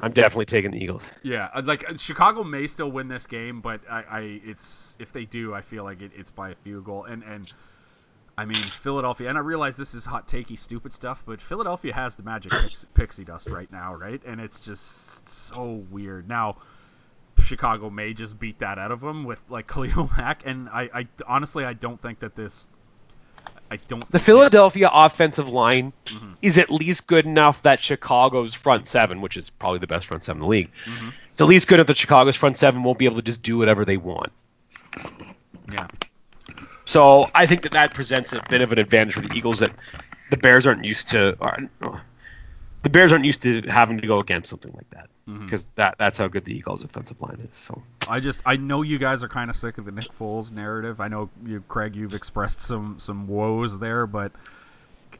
I'm 0.00 0.12
definitely 0.12 0.46
taking 0.46 0.72
the 0.72 0.82
Eagles. 0.82 1.04
Yeah, 1.22 1.48
uh, 1.54 1.62
like 1.64 1.88
uh, 1.88 1.96
Chicago 1.96 2.44
may 2.44 2.66
still 2.66 2.90
win 2.90 3.08
this 3.08 3.26
game, 3.26 3.60
but 3.60 3.80
I, 3.90 4.02
I 4.02 4.20
it's 4.44 4.96
if 4.98 5.12
they 5.12 5.24
do, 5.24 5.54
I 5.54 5.62
feel 5.62 5.84
like 5.84 6.02
it, 6.02 6.12
it's 6.14 6.30
by 6.30 6.50
a 6.50 6.54
field 6.56 6.84
goal. 6.84 7.04
And 7.04 7.22
and 7.22 7.48
I 8.36 8.44
mean 8.44 8.70
Philadelphia, 8.70 9.28
and 9.28 9.38
I 9.38 9.40
realize 9.40 9.76
this 9.76 9.94
is 9.94 10.04
hot 10.04 10.28
takey, 10.28 10.58
stupid 10.58 10.92
stuff, 10.92 11.22
but 11.26 11.40
Philadelphia 11.40 11.94
has 11.94 12.16
the 12.16 12.22
magic 12.22 12.56
pix- 12.58 12.84
pixie 12.94 13.24
dust 13.24 13.48
right 13.50 13.70
now, 13.70 13.94
right? 13.94 14.20
And 14.26 14.40
it's 14.40 14.60
just 14.60 15.28
so 15.28 15.84
weird. 15.90 16.28
Now 16.28 16.58
Chicago 17.38 17.90
may 17.90 18.14
just 18.14 18.38
beat 18.38 18.58
that 18.60 18.78
out 18.78 18.90
of 18.92 19.00
them 19.00 19.24
with 19.24 19.42
like 19.48 19.68
Khalil 19.72 20.10
Mack, 20.16 20.42
and 20.44 20.68
I, 20.68 20.90
I 20.94 21.08
honestly 21.26 21.64
I 21.64 21.72
don't 21.72 22.00
think 22.00 22.20
that 22.20 22.34
this. 22.34 22.68
I 23.74 23.78
don't. 23.88 24.04
The 24.10 24.18
Philadelphia 24.18 24.88
offensive 24.92 25.48
line 25.48 25.92
Mm-hmm. 26.06 26.32
is 26.42 26.58
at 26.58 26.70
least 26.70 27.06
good 27.06 27.26
enough 27.26 27.62
that 27.62 27.80
Chicago's 27.80 28.54
front 28.54 28.86
seven, 28.86 29.20
which 29.20 29.36
is 29.36 29.50
probably 29.50 29.78
the 29.80 29.86
best 29.86 30.06
front 30.06 30.22
seven 30.24 30.38
in 30.38 30.42
the 30.42 30.48
league, 30.48 30.70
Mm-hmm. 30.84 31.08
it's 31.32 31.40
at 31.40 31.46
least 31.48 31.66
good 31.68 31.76
enough 31.76 31.88
that 31.88 31.96
Chicago's 31.96 32.36
front 32.36 32.56
seven 32.56 32.82
won't 32.84 32.98
be 32.98 33.04
able 33.06 33.16
to 33.16 33.22
just 33.22 33.42
do 33.42 33.58
whatever 33.58 33.84
they 33.84 33.96
want. 33.96 34.30
Yeah. 35.72 35.88
So 36.84 37.30
I 37.34 37.46
think 37.46 37.62
that 37.62 37.72
that 37.72 37.94
presents 37.94 38.32
a 38.32 38.40
bit 38.48 38.60
of 38.62 38.70
an 38.72 38.78
advantage 38.78 39.14
for 39.14 39.22
the 39.22 39.34
Eagles 39.34 39.60
that 39.60 39.72
the 40.30 40.36
Bears 40.36 40.66
aren't 40.66 40.84
used 40.84 41.08
to. 41.10 41.36
Or, 41.40 41.56
the 42.82 42.90
Bears 42.90 43.12
aren't 43.12 43.24
used 43.24 43.42
to 43.42 43.62
having 43.62 43.98
to 44.00 44.06
go 44.06 44.20
against 44.20 44.50
something 44.50 44.72
like 44.76 44.88
that 44.90 45.08
Mm-hmm. 45.28 45.40
because 45.44 45.64
that 45.76 45.96
that's 45.96 46.18
how 46.18 46.28
good 46.28 46.44
the 46.44 46.54
Eagles' 46.54 46.84
offensive 46.84 47.20
line 47.22 47.40
is. 47.48 47.56
So 47.56 47.82
I 48.08 48.20
just 48.20 48.42
I 48.44 48.56
know 48.56 48.82
you 48.82 48.98
guys 48.98 49.22
are 49.22 49.28
kind 49.28 49.48
of 49.48 49.56
sick 49.56 49.78
of 49.78 49.86
the 49.86 49.90
Nick 49.92 50.08
Foles 50.20 50.50
narrative. 50.52 51.00
I 51.00 51.08
know 51.08 51.30
you, 51.46 51.62
Craig, 51.66 51.96
you've 51.96 52.12
expressed 52.14 52.60
some 52.60 52.96
some 53.00 53.26
woes 53.26 53.78
there, 53.78 54.06
but 54.06 54.32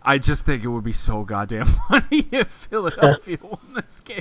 I 0.02 0.18
just 0.18 0.44
think 0.44 0.62
it 0.62 0.68
would 0.68 0.84
be 0.84 0.92
so 0.92 1.22
goddamn 1.24 1.64
funny 1.88 2.28
if 2.32 2.48
Philadelphia 2.48 3.38
won 3.42 3.58
this 3.74 4.00
game. 4.00 4.20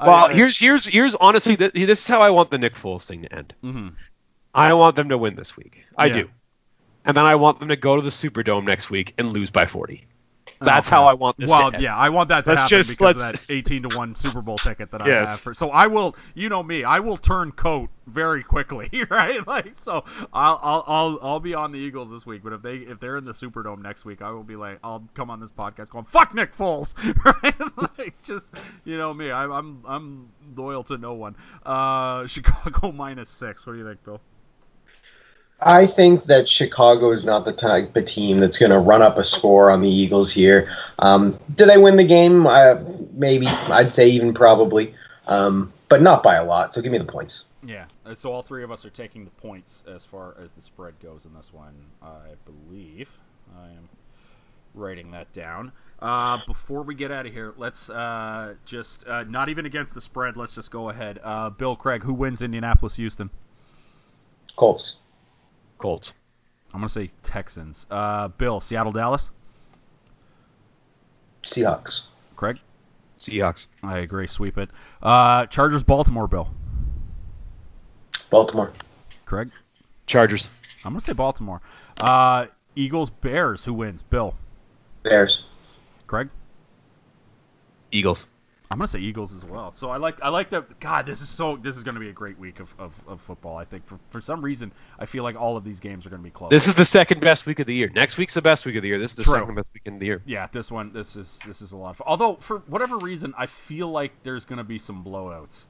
Well, 0.00 0.10
I- 0.26 0.34
here's 0.34 0.58
here's 0.58 0.84
here's 0.84 1.14
honestly 1.14 1.56
th- 1.56 1.72
this 1.72 2.00
is 2.00 2.08
how 2.08 2.20
I 2.20 2.30
want 2.30 2.50
the 2.50 2.58
Nick 2.58 2.74
Foles 2.74 3.06
thing 3.06 3.22
to 3.22 3.32
end. 3.32 3.54
Mhm. 3.62 3.92
I 4.52 4.72
want 4.74 4.96
them 4.96 5.10
to 5.10 5.16
win 5.18 5.36
this 5.36 5.56
week. 5.56 5.84
I 5.96 6.06
Yeah. 6.06 6.12
do. 6.14 6.30
And 7.04 7.16
then 7.16 7.24
I 7.24 7.36
want 7.36 7.58
them 7.60 7.68
to 7.68 7.76
go 7.76 7.96
to 7.96 8.02
the 8.02 8.10
Superdome 8.10 8.64
next 8.64 8.90
week 8.90 9.14
and 9.16 9.32
lose 9.32 9.50
by 9.50 9.66
40. 9.66 10.06
That's 10.60 10.88
Okay. 10.88 10.96
how 10.96 11.06
I 11.06 11.14
want 11.14 11.36
this 11.38 11.50
Well, 11.50 11.72
yeah, 11.80 11.96
I 11.96 12.08
want 12.08 12.28
that 12.30 12.44
to 12.44 12.50
Let's 12.50 12.62
happen 12.62 12.78
just- 12.78 12.90
because 12.90 13.16
let's- 13.16 13.40
of 13.42 13.46
that 13.48 13.52
18 13.52 13.88
to 13.88 13.96
one 13.96 14.14
Super 14.14 14.42
Bowl 14.42 14.58
ticket 14.58 14.90
that 14.92 15.02
I 15.02 15.06
Yes. 15.06 15.28
have. 15.30 15.40
For, 15.40 15.54
so 15.54 15.70
I 15.70 15.86
will, 15.88 16.16
you 16.34 16.48
know 16.48 16.62
me, 16.62 16.84
I 16.84 16.98
will 17.00 17.16
turn 17.16 17.52
coat 17.52 17.90
very 18.06 18.42
quickly, 18.42 18.90
right? 19.10 19.44
Like, 19.46 19.78
so 19.78 20.04
I'll, 20.32 20.58
I'll, 20.62 20.84
I'll, 20.86 21.18
I'll 21.22 21.40
be 21.40 21.54
on 21.54 21.70
the 21.72 21.78
Eagles 21.78 22.10
this 22.10 22.24
week, 22.26 22.42
but 22.44 22.52
if 22.52 22.62
they, 22.62 22.76
if 22.78 22.98
they're 23.00 23.16
in 23.16 23.24
the 23.24 23.32
Superdome 23.32 23.82
next 23.82 24.04
week, 24.04 24.22
I 24.22 24.30
will 24.30 24.42
be 24.44 24.56
like, 24.56 24.78
I'll 24.84 25.04
come 25.14 25.30
on 25.30 25.40
this 25.40 25.50
podcast 25.52 25.90
going, 25.90 26.04
"Fuck 26.06 26.34
Nick 26.34 26.56
Foles," 26.56 26.94
right? 27.24 27.98
like, 27.98 28.20
just, 28.22 28.52
you 28.84 28.96
know 28.98 29.12
me, 29.14 29.30
I'm, 29.30 29.50
I'm, 29.52 29.82
I'm 29.86 30.28
loyal 30.56 30.82
to 30.84 30.98
no 30.98 31.14
one. 31.14 31.36
Uh, 31.64 32.26
Chicago 32.32 32.90
minus 32.92 33.30
six. 33.30 33.64
What 33.66 33.74
do 33.74 33.78
you 33.78 33.86
think, 33.86 34.04
Bill? 34.04 34.20
I 35.60 35.86
think 35.86 36.24
that 36.26 36.48
Chicago 36.48 37.12
is 37.12 37.24
not 37.24 37.44
the 37.44 37.52
type 37.52 37.94
of 37.94 38.06
team 38.06 38.40
that's 38.40 38.58
going 38.58 38.72
to 38.72 38.78
run 38.78 39.00
up 39.02 39.16
a 39.18 39.24
score 39.24 39.70
on 39.70 39.80
the 39.80 39.88
Eagles 39.88 40.30
here. 40.32 40.74
Um, 40.98 41.38
do 41.54 41.64
they 41.66 41.78
win 41.78 41.96
the 41.96 42.04
game? 42.04 42.46
Uh, 42.46 42.76
maybe. 43.12 43.46
I'd 43.46 43.92
say 43.92 44.08
even 44.08 44.34
probably, 44.34 44.94
um, 45.28 45.72
but 45.88 46.02
not 46.02 46.22
by 46.22 46.36
a 46.36 46.44
lot. 46.44 46.74
So 46.74 46.82
give 46.82 46.90
me 46.90 46.98
the 46.98 47.04
points. 47.04 47.44
Yeah. 47.64 47.84
uh, 48.04 48.14
So 48.14 48.32
all 48.32 48.42
three 48.42 48.64
of 48.64 48.72
us 48.72 48.84
are 48.84 48.90
taking 48.90 49.24
the 49.24 49.30
points 49.30 49.84
as 49.86 50.04
far 50.04 50.34
as 50.42 50.50
the 50.52 50.62
spread 50.62 50.94
goes 51.00 51.26
in 51.26 51.34
this 51.34 51.52
one, 51.52 51.74
I 52.02 52.34
believe. 52.44 53.08
I 53.56 53.66
am 53.66 53.88
writing 54.74 55.12
that 55.12 55.32
down. 55.32 55.70
Uh, 56.00 56.38
before 56.48 56.82
we 56.82 56.96
get 56.96 57.12
out 57.12 57.26
of 57.26 57.32
here, 57.32 57.54
let's 57.56 57.88
uh, 57.88 58.54
just 58.64 59.06
uh, 59.06 59.22
not 59.24 59.48
even 59.48 59.66
against 59.66 59.94
the 59.94 60.00
spread. 60.00 60.36
Let's 60.36 60.56
just 60.56 60.72
go 60.72 60.88
ahead. 60.88 61.20
Uh, 61.22 61.50
Bill 61.50 61.76
Craig, 61.76 62.02
who 62.02 62.12
wins 62.12 62.42
Indianapolis, 62.42 62.96
Houston? 62.96 63.30
Colts. 64.56 64.96
Colts. 65.82 66.14
I'm 66.72 66.78
gonna 66.78 66.88
say 66.88 67.10
Texans. 67.24 67.86
Uh, 67.90 68.28
Bill, 68.28 68.60
Seattle, 68.60 68.92
Dallas. 68.92 69.32
Seahawks. 71.42 72.02
Craig, 72.36 72.60
Seahawks. 73.18 73.66
I 73.82 73.98
agree. 73.98 74.28
Sweep 74.28 74.56
it. 74.58 74.70
Uh, 75.02 75.46
Chargers, 75.46 75.82
Baltimore. 75.82 76.28
Bill, 76.28 76.48
Baltimore. 78.30 78.72
Craig. 79.24 79.50
Chargers. 80.06 80.48
I'm 80.84 80.92
gonna 80.92 81.00
say 81.00 81.14
Baltimore. 81.14 81.60
Uh, 82.00 82.46
Eagles, 82.76 83.10
Bears. 83.10 83.64
Who 83.64 83.74
wins? 83.74 84.02
Bill, 84.02 84.34
Bears. 85.02 85.44
Craig. 86.06 86.28
Eagles. 87.90 88.28
I'm 88.72 88.78
gonna 88.78 88.88
say 88.88 89.00
Eagles 89.00 89.34
as 89.34 89.44
well. 89.44 89.72
So 89.74 89.90
I 89.90 89.98
like 89.98 90.22
I 90.22 90.30
like 90.30 90.50
that. 90.50 90.80
God, 90.80 91.04
this 91.06 91.20
is 91.20 91.28
so 91.28 91.56
this 91.56 91.76
is 91.76 91.82
gonna 91.82 92.00
be 92.00 92.08
a 92.08 92.12
great 92.12 92.38
week 92.38 92.58
of, 92.60 92.74
of, 92.78 92.98
of 93.06 93.20
football. 93.20 93.56
I 93.56 93.64
think 93.66 93.86
for 93.86 93.98
for 94.10 94.20
some 94.20 94.40
reason 94.42 94.72
I 94.98 95.04
feel 95.06 95.22
like 95.24 95.36
all 95.38 95.56
of 95.56 95.64
these 95.64 95.78
games 95.80 96.06
are 96.06 96.10
gonna 96.10 96.22
be 96.22 96.30
close. 96.30 96.50
This 96.50 96.66
is 96.68 96.74
the 96.74 96.84
second 96.86 97.20
best 97.20 97.44
week 97.46 97.58
of 97.60 97.66
the 97.66 97.74
year. 97.74 97.90
Next 97.94 98.16
week's 98.18 98.34
the 98.34 98.42
best 98.42 98.64
week 98.64 98.76
of 98.76 98.82
the 98.82 98.88
year. 98.88 98.98
This 98.98 99.10
is 99.12 99.18
the 99.18 99.24
True. 99.24 99.34
second 99.40 99.54
best 99.56 99.68
week 99.74 99.86
of 99.86 100.00
the 100.00 100.06
year. 100.06 100.22
yeah, 100.24 100.48
this 100.50 100.70
one 100.70 100.92
this 100.92 101.16
is 101.16 101.38
this 101.46 101.60
is 101.60 101.72
a 101.72 101.76
lot 101.76 101.90
of 101.90 101.96
fun. 101.98 102.06
Although 102.08 102.36
for 102.36 102.58
whatever 102.66 102.96
reason 102.96 103.34
I 103.36 103.46
feel 103.46 103.88
like 103.90 104.12
there's 104.22 104.46
gonna 104.46 104.64
be 104.64 104.78
some 104.78 105.04
blowouts. 105.04 105.66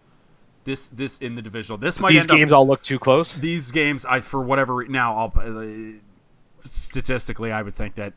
This 0.64 0.86
this 0.88 1.18
in 1.18 1.34
the 1.34 1.42
divisional. 1.42 1.78
This 1.78 1.98
might 1.98 2.12
These 2.12 2.22
end 2.22 2.30
up- 2.30 2.36
games 2.36 2.52
all 2.52 2.66
look 2.68 2.82
too 2.82 3.00
close. 3.00 3.32
these 3.34 3.72
games, 3.72 4.04
I 4.04 4.20
for 4.20 4.40
whatever 4.40 4.84
now, 4.84 5.16
I'll 5.16 5.32
uh, 5.36 5.98
statistically, 6.64 7.50
I 7.52 7.62
would 7.62 7.74
think 7.74 7.96
that 7.96 8.12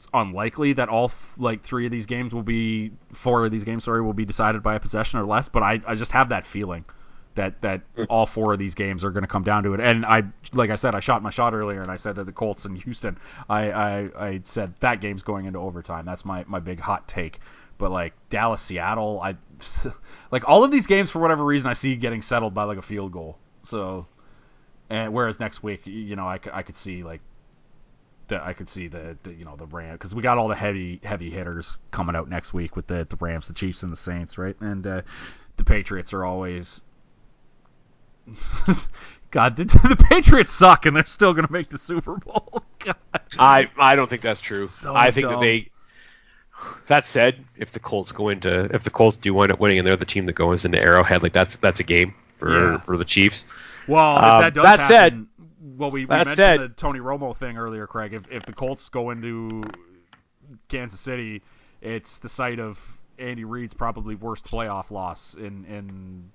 it's 0.00 0.08
unlikely 0.14 0.72
that 0.72 0.88
all 0.88 1.06
f- 1.06 1.34
like 1.36 1.62
three 1.62 1.84
of 1.84 1.92
these 1.92 2.06
games 2.06 2.32
will 2.32 2.42
be 2.42 2.90
four 3.12 3.44
of 3.44 3.50
these 3.50 3.64
games, 3.64 3.84
sorry, 3.84 4.00
will 4.00 4.14
be 4.14 4.24
decided 4.24 4.62
by 4.62 4.74
a 4.74 4.80
possession 4.80 5.20
or 5.20 5.26
less. 5.26 5.50
But 5.50 5.62
I, 5.62 5.78
I 5.86 5.94
just 5.94 6.12
have 6.12 6.30
that 6.30 6.46
feeling 6.46 6.86
that 7.34 7.60
that 7.60 7.82
hmm. 7.94 8.04
all 8.08 8.24
four 8.24 8.54
of 8.54 8.58
these 8.58 8.74
games 8.74 9.04
are 9.04 9.10
going 9.10 9.24
to 9.24 9.28
come 9.28 9.42
down 9.42 9.64
to 9.64 9.74
it. 9.74 9.80
And 9.80 10.06
I, 10.06 10.22
like 10.54 10.70
I 10.70 10.76
said, 10.76 10.94
I 10.94 11.00
shot 11.00 11.22
my 11.22 11.28
shot 11.28 11.52
earlier, 11.52 11.82
and 11.82 11.90
I 11.90 11.96
said 11.96 12.16
that 12.16 12.24
the 12.24 12.32
Colts 12.32 12.64
and 12.64 12.78
Houston, 12.82 13.18
I, 13.46 13.70
I, 13.70 14.10
I 14.16 14.40
said 14.46 14.74
that 14.80 15.02
game's 15.02 15.22
going 15.22 15.44
into 15.44 15.58
overtime. 15.58 16.06
That's 16.06 16.24
my 16.24 16.46
my 16.48 16.60
big 16.60 16.80
hot 16.80 17.06
take. 17.06 17.38
But 17.76 17.90
like 17.90 18.14
Dallas, 18.30 18.62
Seattle, 18.62 19.20
I 19.22 19.36
like 20.30 20.48
all 20.48 20.64
of 20.64 20.70
these 20.70 20.86
games 20.86 21.10
for 21.10 21.18
whatever 21.18 21.44
reason 21.44 21.68
I 21.68 21.74
see 21.74 21.94
getting 21.96 22.22
settled 22.22 22.54
by 22.54 22.64
like 22.64 22.78
a 22.78 22.82
field 22.82 23.12
goal. 23.12 23.36
So, 23.64 24.06
and 24.88 25.12
whereas 25.12 25.38
next 25.40 25.62
week, 25.62 25.82
you 25.84 26.16
know, 26.16 26.26
i, 26.26 26.40
I 26.54 26.62
could 26.62 26.76
see 26.76 27.02
like 27.02 27.20
the 28.30 28.42
I 28.44 28.54
could 28.54 28.68
see 28.68 28.88
the, 28.88 29.16
the 29.22 29.32
you 29.34 29.44
know 29.44 29.54
the 29.56 29.66
Rams 29.66 29.92
because 29.98 30.14
we 30.14 30.22
got 30.22 30.38
all 30.38 30.48
the 30.48 30.54
heavy 30.56 31.00
heavy 31.04 31.28
hitters 31.30 31.78
coming 31.90 32.16
out 32.16 32.28
next 32.28 32.52
week 32.54 32.74
with 32.74 32.86
the 32.86 33.06
the 33.08 33.16
Rams, 33.20 33.46
the 33.48 33.54
Chiefs, 33.54 33.82
and 33.82 33.92
the 33.92 33.96
Saints, 33.96 34.38
right? 34.38 34.56
And 34.60 34.86
uh, 34.86 35.02
the 35.56 35.64
Patriots 35.64 36.12
are 36.14 36.24
always. 36.24 36.82
God, 39.30 39.56
the, 39.56 39.64
the 39.88 39.96
Patriots 40.08 40.50
suck, 40.52 40.86
and 40.86 40.96
they're 40.96 41.06
still 41.06 41.34
gonna 41.34 41.48
make 41.50 41.68
the 41.68 41.78
Super 41.78 42.16
Bowl. 42.16 42.62
God. 42.78 42.96
I 43.38 43.68
I 43.78 43.96
don't 43.96 44.08
think 44.08 44.22
that's 44.22 44.40
true. 44.40 44.66
So 44.66 44.94
I 44.94 45.10
think 45.10 45.24
dumb. 45.26 45.34
that 45.34 45.40
they. 45.40 45.70
That 46.88 47.06
said, 47.06 47.42
if 47.56 47.72
the 47.72 47.80
Colts 47.80 48.12
go 48.12 48.28
into 48.28 48.64
if 48.74 48.82
the 48.84 48.90
Colts 48.90 49.16
do 49.16 49.32
wind 49.32 49.50
up 49.50 49.60
winning 49.60 49.78
and 49.78 49.86
they're 49.86 49.96
the 49.96 50.04
team 50.04 50.26
that 50.26 50.34
goes 50.34 50.64
into 50.64 50.78
Arrowhead, 50.78 51.22
like 51.22 51.32
that's 51.32 51.56
that's 51.56 51.80
a 51.80 51.84
game 51.84 52.14
for 52.36 52.72
Yeah. 52.72 52.78
for 52.80 52.96
the 52.98 53.04
Chiefs. 53.04 53.46
Well, 53.88 54.18
Um, 54.18 54.40
that 54.42 54.54
that 54.54 54.82
said- 54.82 55.12
happen, 55.14 55.28
well, 55.80 55.90
we, 55.90 56.04
we 56.04 56.06
mentioned 56.06 56.36
said- 56.36 56.60
the 56.60 56.68
Tony 56.68 57.00
Romo 57.00 57.36
thing 57.36 57.56
earlier, 57.56 57.86
Craig. 57.86 58.12
If, 58.14 58.30
if 58.30 58.44
the 58.44 58.52
Colts 58.52 58.88
go 58.90 59.10
into 59.10 59.62
Kansas 60.68 61.00
City, 61.00 61.42
it's 61.80 62.18
the 62.20 62.28
site 62.28 62.58
of 62.60 62.78
Andy 63.18 63.44
Reid's 63.44 63.74
probably 63.74 64.14
worst 64.14 64.44
playoff 64.44 64.90
loss 64.90 65.34
in 65.34 65.64
in. 65.64 66.30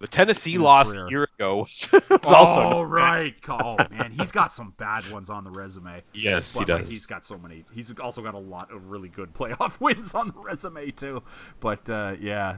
The 0.00 0.08
Tennessee 0.08 0.56
loss 0.56 0.90
career. 0.90 1.06
a 1.06 1.10
year 1.10 1.28
ago 1.38 1.56
was, 1.58 1.88
was 1.92 2.32
also 2.32 2.78
oh 2.78 2.82
right, 2.82 3.34
oh 3.50 3.76
man, 3.90 4.12
he's 4.12 4.32
got 4.32 4.50
some 4.50 4.72
bad 4.78 5.10
ones 5.10 5.28
on 5.28 5.44
the 5.44 5.50
resume. 5.50 6.02
yes 6.14 6.54
he 6.54 6.60
But, 6.60 6.68
like, 6.70 6.82
does. 6.84 6.90
he's 6.90 7.04
got 7.04 7.26
so 7.26 7.36
many. 7.36 7.66
He's 7.74 7.92
also 8.00 8.22
got 8.22 8.32
a 8.32 8.38
lot 8.38 8.72
of 8.72 8.88
really 8.88 9.10
good 9.10 9.34
playoff 9.34 9.78
wins 9.82 10.14
on 10.14 10.28
the 10.28 10.38
resume 10.40 10.90
too. 10.92 11.22
But 11.60 11.90
uh, 11.90 12.14
yeah, 12.18 12.56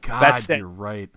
God, 0.00 0.22
That's 0.22 0.48
you're 0.48 0.66
right. 0.66 1.10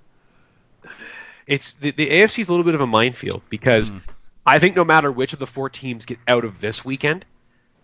It's 1.48 1.74
the, 1.74 1.92
the 1.92 2.08
AFC 2.10 2.40
is 2.40 2.48
a 2.50 2.52
little 2.52 2.66
bit 2.66 2.76
of 2.76 2.82
a 2.82 2.88
minefield 2.88 3.42
because 3.50 3.92
Mhm. 3.92 4.02
I 4.46 4.60
think 4.60 4.76
no 4.76 4.84
matter 4.84 5.12
which 5.12 5.34
of 5.34 5.40
the 5.40 5.48
four 5.48 5.70
teams 5.70 6.06
get 6.06 6.18
out 6.28 6.46
of 6.46 6.60
this 6.62 6.84
weekend, 6.84 7.26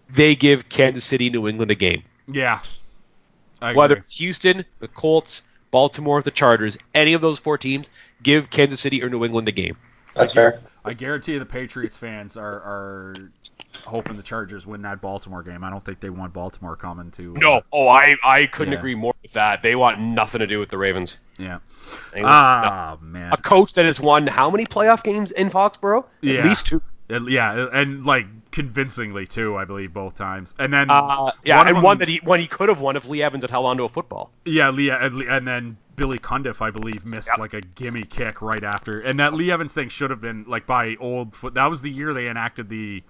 they 0.10 0.36
give 0.36 0.70
Kansas 0.70 1.04
City, 1.04 1.30
New 1.30 1.48
England 1.48 1.72
a 1.72 1.76
game. 1.76 2.04
Yeah. 2.32 2.60
Whether 3.60 3.96
it's 3.98 4.16
Houston, 4.18 4.66
the 4.80 4.88
Colts, 4.88 5.42
Baltimore, 5.72 6.22
the 6.22 6.32
Chargers, 6.32 6.78
any 6.96 7.14
of 7.14 7.22
those 7.22 7.40
four 7.40 7.58
teams, 7.58 7.90
give 8.24 8.50
Kansas 8.50 8.80
City 8.80 9.04
or 9.04 9.10
New 9.10 9.24
England 9.26 9.48
a 9.48 9.52
game. 9.52 9.76
That's 10.18 10.34
fair. 10.34 10.60
I 10.84 10.94
guarantee 10.94 11.34
you 11.34 11.40
the 11.40 11.46
Patriots 11.46 11.96
fans 11.98 12.38
are, 12.38 12.46
are 12.62 13.14
hoping 13.86 14.16
the 14.18 14.24
Chargers 14.24 14.66
win 14.66 14.82
that 14.84 15.02
Baltimore 15.02 15.44
game. 15.44 15.64
I 15.64 15.70
don't 15.70 15.84
think 15.84 16.00
they 16.00 16.10
want 16.10 16.34
Baltimore 16.34 16.76
coming 16.76 17.12
to. 17.12 17.36
uh, 17.36 17.40
No, 17.40 17.62
oh, 17.72 17.88
I, 17.88 18.16
I 18.24 18.46
couldn't 18.48 18.74
Yeah. 18.74 18.80
agree 18.80 18.96
more 18.96 19.14
with 19.22 19.34
that. 19.34 19.62
They 19.64 19.76
want 19.76 20.00
nothing 20.00 20.40
to 20.40 20.48
do 20.48 20.60
with 20.60 20.70
the 20.70 20.78
Ravens. 20.78 21.20
Yeah. 21.38 21.60
They 22.14 22.22
want. 22.24 22.34
Ah 22.34 22.98
man. 23.02 23.32
a 23.34 23.38
coach 23.38 23.74
that 23.74 23.86
has 23.86 24.00
won 24.00 24.26
how 24.28 24.50
many 24.50 24.66
playoff 24.66 25.04
games 25.04 25.32
in 25.32 25.50
Foxborough? 25.50 26.06
Yeah. 26.22 26.40
At 26.40 26.46
least 26.46 26.68
two. 26.68 26.82
And- 27.10 27.30
yeah, 27.30 27.68
and 27.72 28.06
like 28.06 28.26
convincingly 28.58 29.28
too, 29.28 29.56
I 29.56 29.66
believe 29.66 29.94
both 29.94 30.16
times. 30.16 30.54
And 30.58 30.74
then 30.74 30.90
Uh, 30.90 31.32
yeah, 31.46 31.58
one 31.58 31.68
and 31.68 31.78
them- 31.78 31.84
one 31.84 31.98
that 32.00 32.08
he 32.08 32.20
one 32.24 32.40
he 32.40 32.48
could 32.48 32.70
have 32.70 32.82
won 32.82 32.96
if 32.96 33.08
Lee 33.08 33.22
Evans 33.22 33.44
had 33.44 33.52
held 33.52 33.66
on 33.68 33.78
to 33.78 33.84
a 33.84 33.90
football. 33.90 34.32
Yeah, 34.46 34.72
Lee 34.72 34.90
and, 34.90 35.16
Lee- 35.16 35.28
and 35.28 35.48
then 35.48 35.78
Billy 35.96 36.18
Cundiff, 36.20 36.62
I 36.62 36.72
believe, 36.72 37.06
missed 37.06 37.28
Yep. 37.30 37.38
like 37.40 37.54
a 37.54 37.62
gimme 37.62 38.04
kick 38.04 38.42
right 38.42 38.64
after. 38.64 39.00
And 39.00 39.20
that 39.20 39.34
Lee 39.34 39.52
Evans 39.52 39.74
thing 39.74 39.90
should 39.90 40.10
have 40.10 40.22
been 40.22 40.46
like 40.48 40.66
by 40.66 40.96
old 41.00 41.36
foot. 41.36 41.54
That 41.54 41.70
was 41.70 41.82
the 41.82 41.92
year 41.92 42.14
they 42.14 42.28
enacted 42.28 42.68
the. 42.70 43.04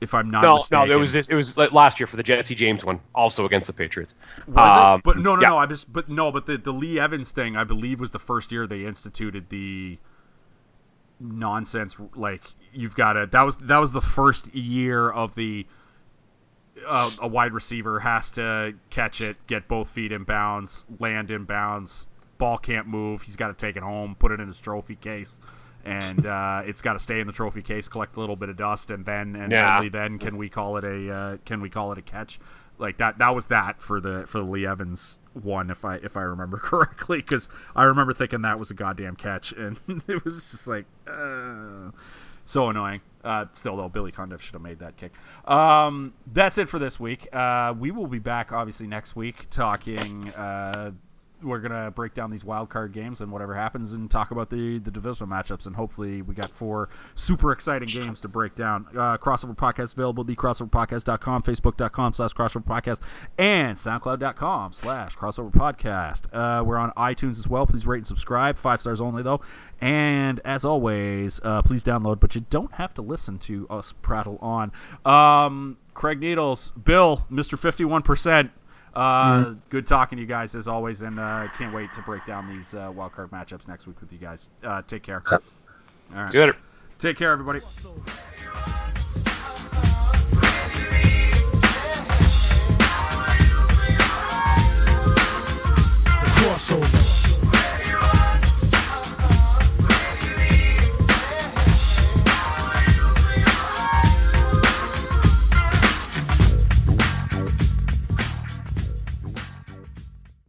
If 0.00 0.14
I'm 0.14 0.30
not 0.32 0.42
No, 0.42 0.56
mistaken. 0.56 0.88
no, 0.88 0.94
it 0.96 0.98
was 0.98 1.12
this. 1.12 1.28
It 1.28 1.36
was 1.36 1.56
like 1.56 1.70
last 1.72 2.00
year 2.00 2.08
for 2.08 2.16
the 2.16 2.24
Jesse 2.24 2.56
James 2.56 2.84
one, 2.84 2.98
also 3.14 3.46
against 3.46 3.68
the 3.68 3.72
Patriots. 3.72 4.14
Um? 4.56 5.00
But 5.04 5.16
no, 5.18 5.36
no, 5.36 5.42
yeah. 5.42 5.48
no. 5.50 5.58
I 5.58 5.66
just, 5.66 5.92
but 5.92 6.08
no, 6.08 6.32
but 6.32 6.44
the 6.46 6.58
the 6.58 6.72
Lee 6.72 6.98
Evans 6.98 7.30
thing, 7.30 7.56
I 7.56 7.62
believe, 7.62 8.00
was 8.00 8.10
the 8.10 8.18
first 8.18 8.50
year 8.50 8.66
they 8.66 8.84
instituted 8.84 9.48
the 9.48 9.98
nonsense. 11.22 11.96
Like 12.14 12.42
you've 12.72 12.94
got 12.94 13.14
to. 13.14 13.26
That 13.26 13.42
was 13.42 13.56
that 13.58 13.78
was 13.78 13.92
the 13.92 14.00
first 14.00 14.54
year 14.54 15.10
of 15.10 15.34
the. 15.34 15.66
Uh, 16.86 17.10
a 17.20 17.28
wide 17.28 17.52
receiver 17.52 18.00
has 18.00 18.30
to 18.32 18.72
catch 18.90 19.20
it, 19.20 19.36
get 19.46 19.68
both 19.68 19.88
feet 19.90 20.10
in 20.10 20.24
bounds, 20.24 20.86
land 20.98 21.30
in 21.30 21.44
bounds. 21.44 22.08
Ball 22.38 22.58
can't 22.58 22.86
move. 22.86 23.22
He's 23.22 23.36
got 23.36 23.48
to 23.48 23.54
take 23.54 23.76
it 23.76 23.82
home, 23.82 24.16
put 24.18 24.32
it 24.32 24.40
in 24.40 24.48
his 24.48 24.58
trophy 24.58 24.96
case, 24.96 25.36
and 25.84 26.24
uh, 26.26 26.62
it's 26.64 26.80
got 26.80 26.94
to 26.94 26.98
stay 26.98 27.20
in 27.20 27.26
the 27.26 27.32
trophy 27.32 27.62
case, 27.62 27.88
collect 27.88 28.16
a 28.16 28.20
little 28.20 28.36
bit 28.36 28.48
of 28.48 28.56
dust, 28.56 28.90
and 28.90 29.04
then 29.04 29.36
and 29.36 29.52
Yeah. 29.52 29.76
only 29.76 29.90
then 29.90 30.18
can 30.18 30.38
we 30.38 30.48
call 30.48 30.78
it 30.78 30.84
a 30.84 31.12
uh, 31.14 31.36
can 31.44 31.60
we 31.60 31.68
call 31.68 31.92
it 31.92 31.98
a 31.98 32.02
catch? 32.02 32.40
Like 32.82 32.96
that 32.98 33.18
that 33.18 33.34
was 33.34 33.46
that 33.46 33.80
for 33.80 34.00
the 34.00 34.24
for 34.26 34.40
the 34.40 34.44
Lee 34.44 34.66
Evans 34.66 35.20
one 35.34 35.70
if 35.70 35.84
I 35.84 35.94
if 35.96 36.16
I 36.16 36.22
remember 36.22 36.56
correctly 36.58 37.18
because 37.18 37.48
I 37.76 37.84
remember 37.84 38.12
thinking 38.12 38.42
that 38.42 38.58
was 38.58 38.72
a 38.72 38.74
goddamn 38.74 39.14
catch 39.14 39.52
and 39.56 39.78
it 40.08 40.24
was 40.24 40.50
just 40.50 40.66
like 40.66 40.84
uh, 41.06 41.92
so 42.44 42.68
annoying. 42.68 43.00
Uh, 43.22 43.44
still 43.54 43.76
though, 43.76 43.88
Billy 43.88 44.10
Cundiff 44.10 44.40
should 44.40 44.54
have 44.54 44.62
made 44.62 44.80
that 44.80 44.96
kick. 44.96 45.12
Um, 45.46 46.12
that's 46.32 46.58
it 46.58 46.68
for 46.68 46.80
this 46.80 46.98
week. 46.98 47.32
Uh, 47.32 47.72
we 47.78 47.92
will 47.92 48.08
be 48.08 48.18
back 48.18 48.50
obviously 48.50 48.88
next 48.88 49.14
week 49.14 49.46
talking. 49.48 50.32
We're 51.42 51.60
gonna 51.60 51.90
break 51.90 52.14
down 52.14 52.30
these 52.30 52.44
wild 52.44 52.70
card 52.70 52.92
games 52.92 53.20
and 53.20 53.32
whatever 53.32 53.54
happens 53.54 53.92
and 53.92 54.10
talk 54.10 54.30
about 54.30 54.50
the 54.50 54.78
the 54.78 54.90
divisional 54.90 55.28
matchups 55.28 55.66
and 55.66 55.74
hopefully 55.74 56.22
we 56.22 56.34
got 56.34 56.50
four 56.50 56.88
super 57.14 57.52
exciting 57.52 57.88
games 57.88 58.20
to 58.22 58.28
break 58.28 58.54
down. 58.54 58.86
Uh, 58.92 59.16
crossover 59.18 59.56
podcast 59.56 59.94
available 59.94 60.22
at 60.22 60.28
thecrossoverpodcast.com, 60.28 61.42
facebook.com 61.42 62.12
slash 62.14 62.32
crossover 62.32 62.64
podcast, 62.64 63.00
and 63.38 63.76
soundcloud.com 63.76 64.72
slash 64.72 65.16
crossover 65.16 65.52
podcast. 65.52 66.22
Uh, 66.32 66.62
we're 66.64 66.78
on 66.78 66.90
iTunes 66.92 67.38
as 67.38 67.48
well. 67.48 67.66
Please 67.66 67.86
rate 67.86 67.98
and 67.98 68.06
subscribe. 68.06 68.56
Five 68.56 68.80
stars 68.80 69.00
only 69.00 69.22
though. 69.22 69.40
And 69.80 70.40
as 70.44 70.64
always, 70.64 71.40
uh, 71.42 71.62
please 71.62 71.82
download, 71.82 72.20
but 72.20 72.34
you 72.36 72.44
don't 72.50 72.72
have 72.72 72.94
to 72.94 73.02
listen 73.02 73.38
to 73.40 73.66
us 73.68 73.92
prattle 74.00 74.38
on. 74.40 74.70
Um, 75.04 75.76
Craig 75.94 76.20
Needles, 76.20 76.72
Bill, 76.84 77.26
Mr. 77.30 77.58
51%. 77.58 78.50
Mm-hmm. 78.94 79.50
Uh. 79.50 79.54
Good 79.70 79.86
talking 79.86 80.16
to 80.16 80.22
you 80.22 80.28
guys 80.28 80.54
as 80.54 80.68
always, 80.68 81.02
and 81.02 81.18
uh, 81.18 81.48
can't 81.58 81.74
wait 81.74 81.92
to 81.94 82.02
break 82.02 82.26
down 82.26 82.48
these 82.48 82.74
uh, 82.74 82.92
wild 82.94 83.12
card 83.12 83.30
matchups 83.30 83.68
next 83.68 83.86
week 83.86 84.00
with 84.00 84.12
you 84.12 84.18
guys. 84.18 84.50
Uh, 84.62 84.82
take 84.86 85.02
care. 85.02 85.22
All 85.30 85.40
right. 86.14 86.54
Take 86.98 87.16
care, 87.16 87.32
everybody. 87.32 87.60
crossover. 96.52 97.01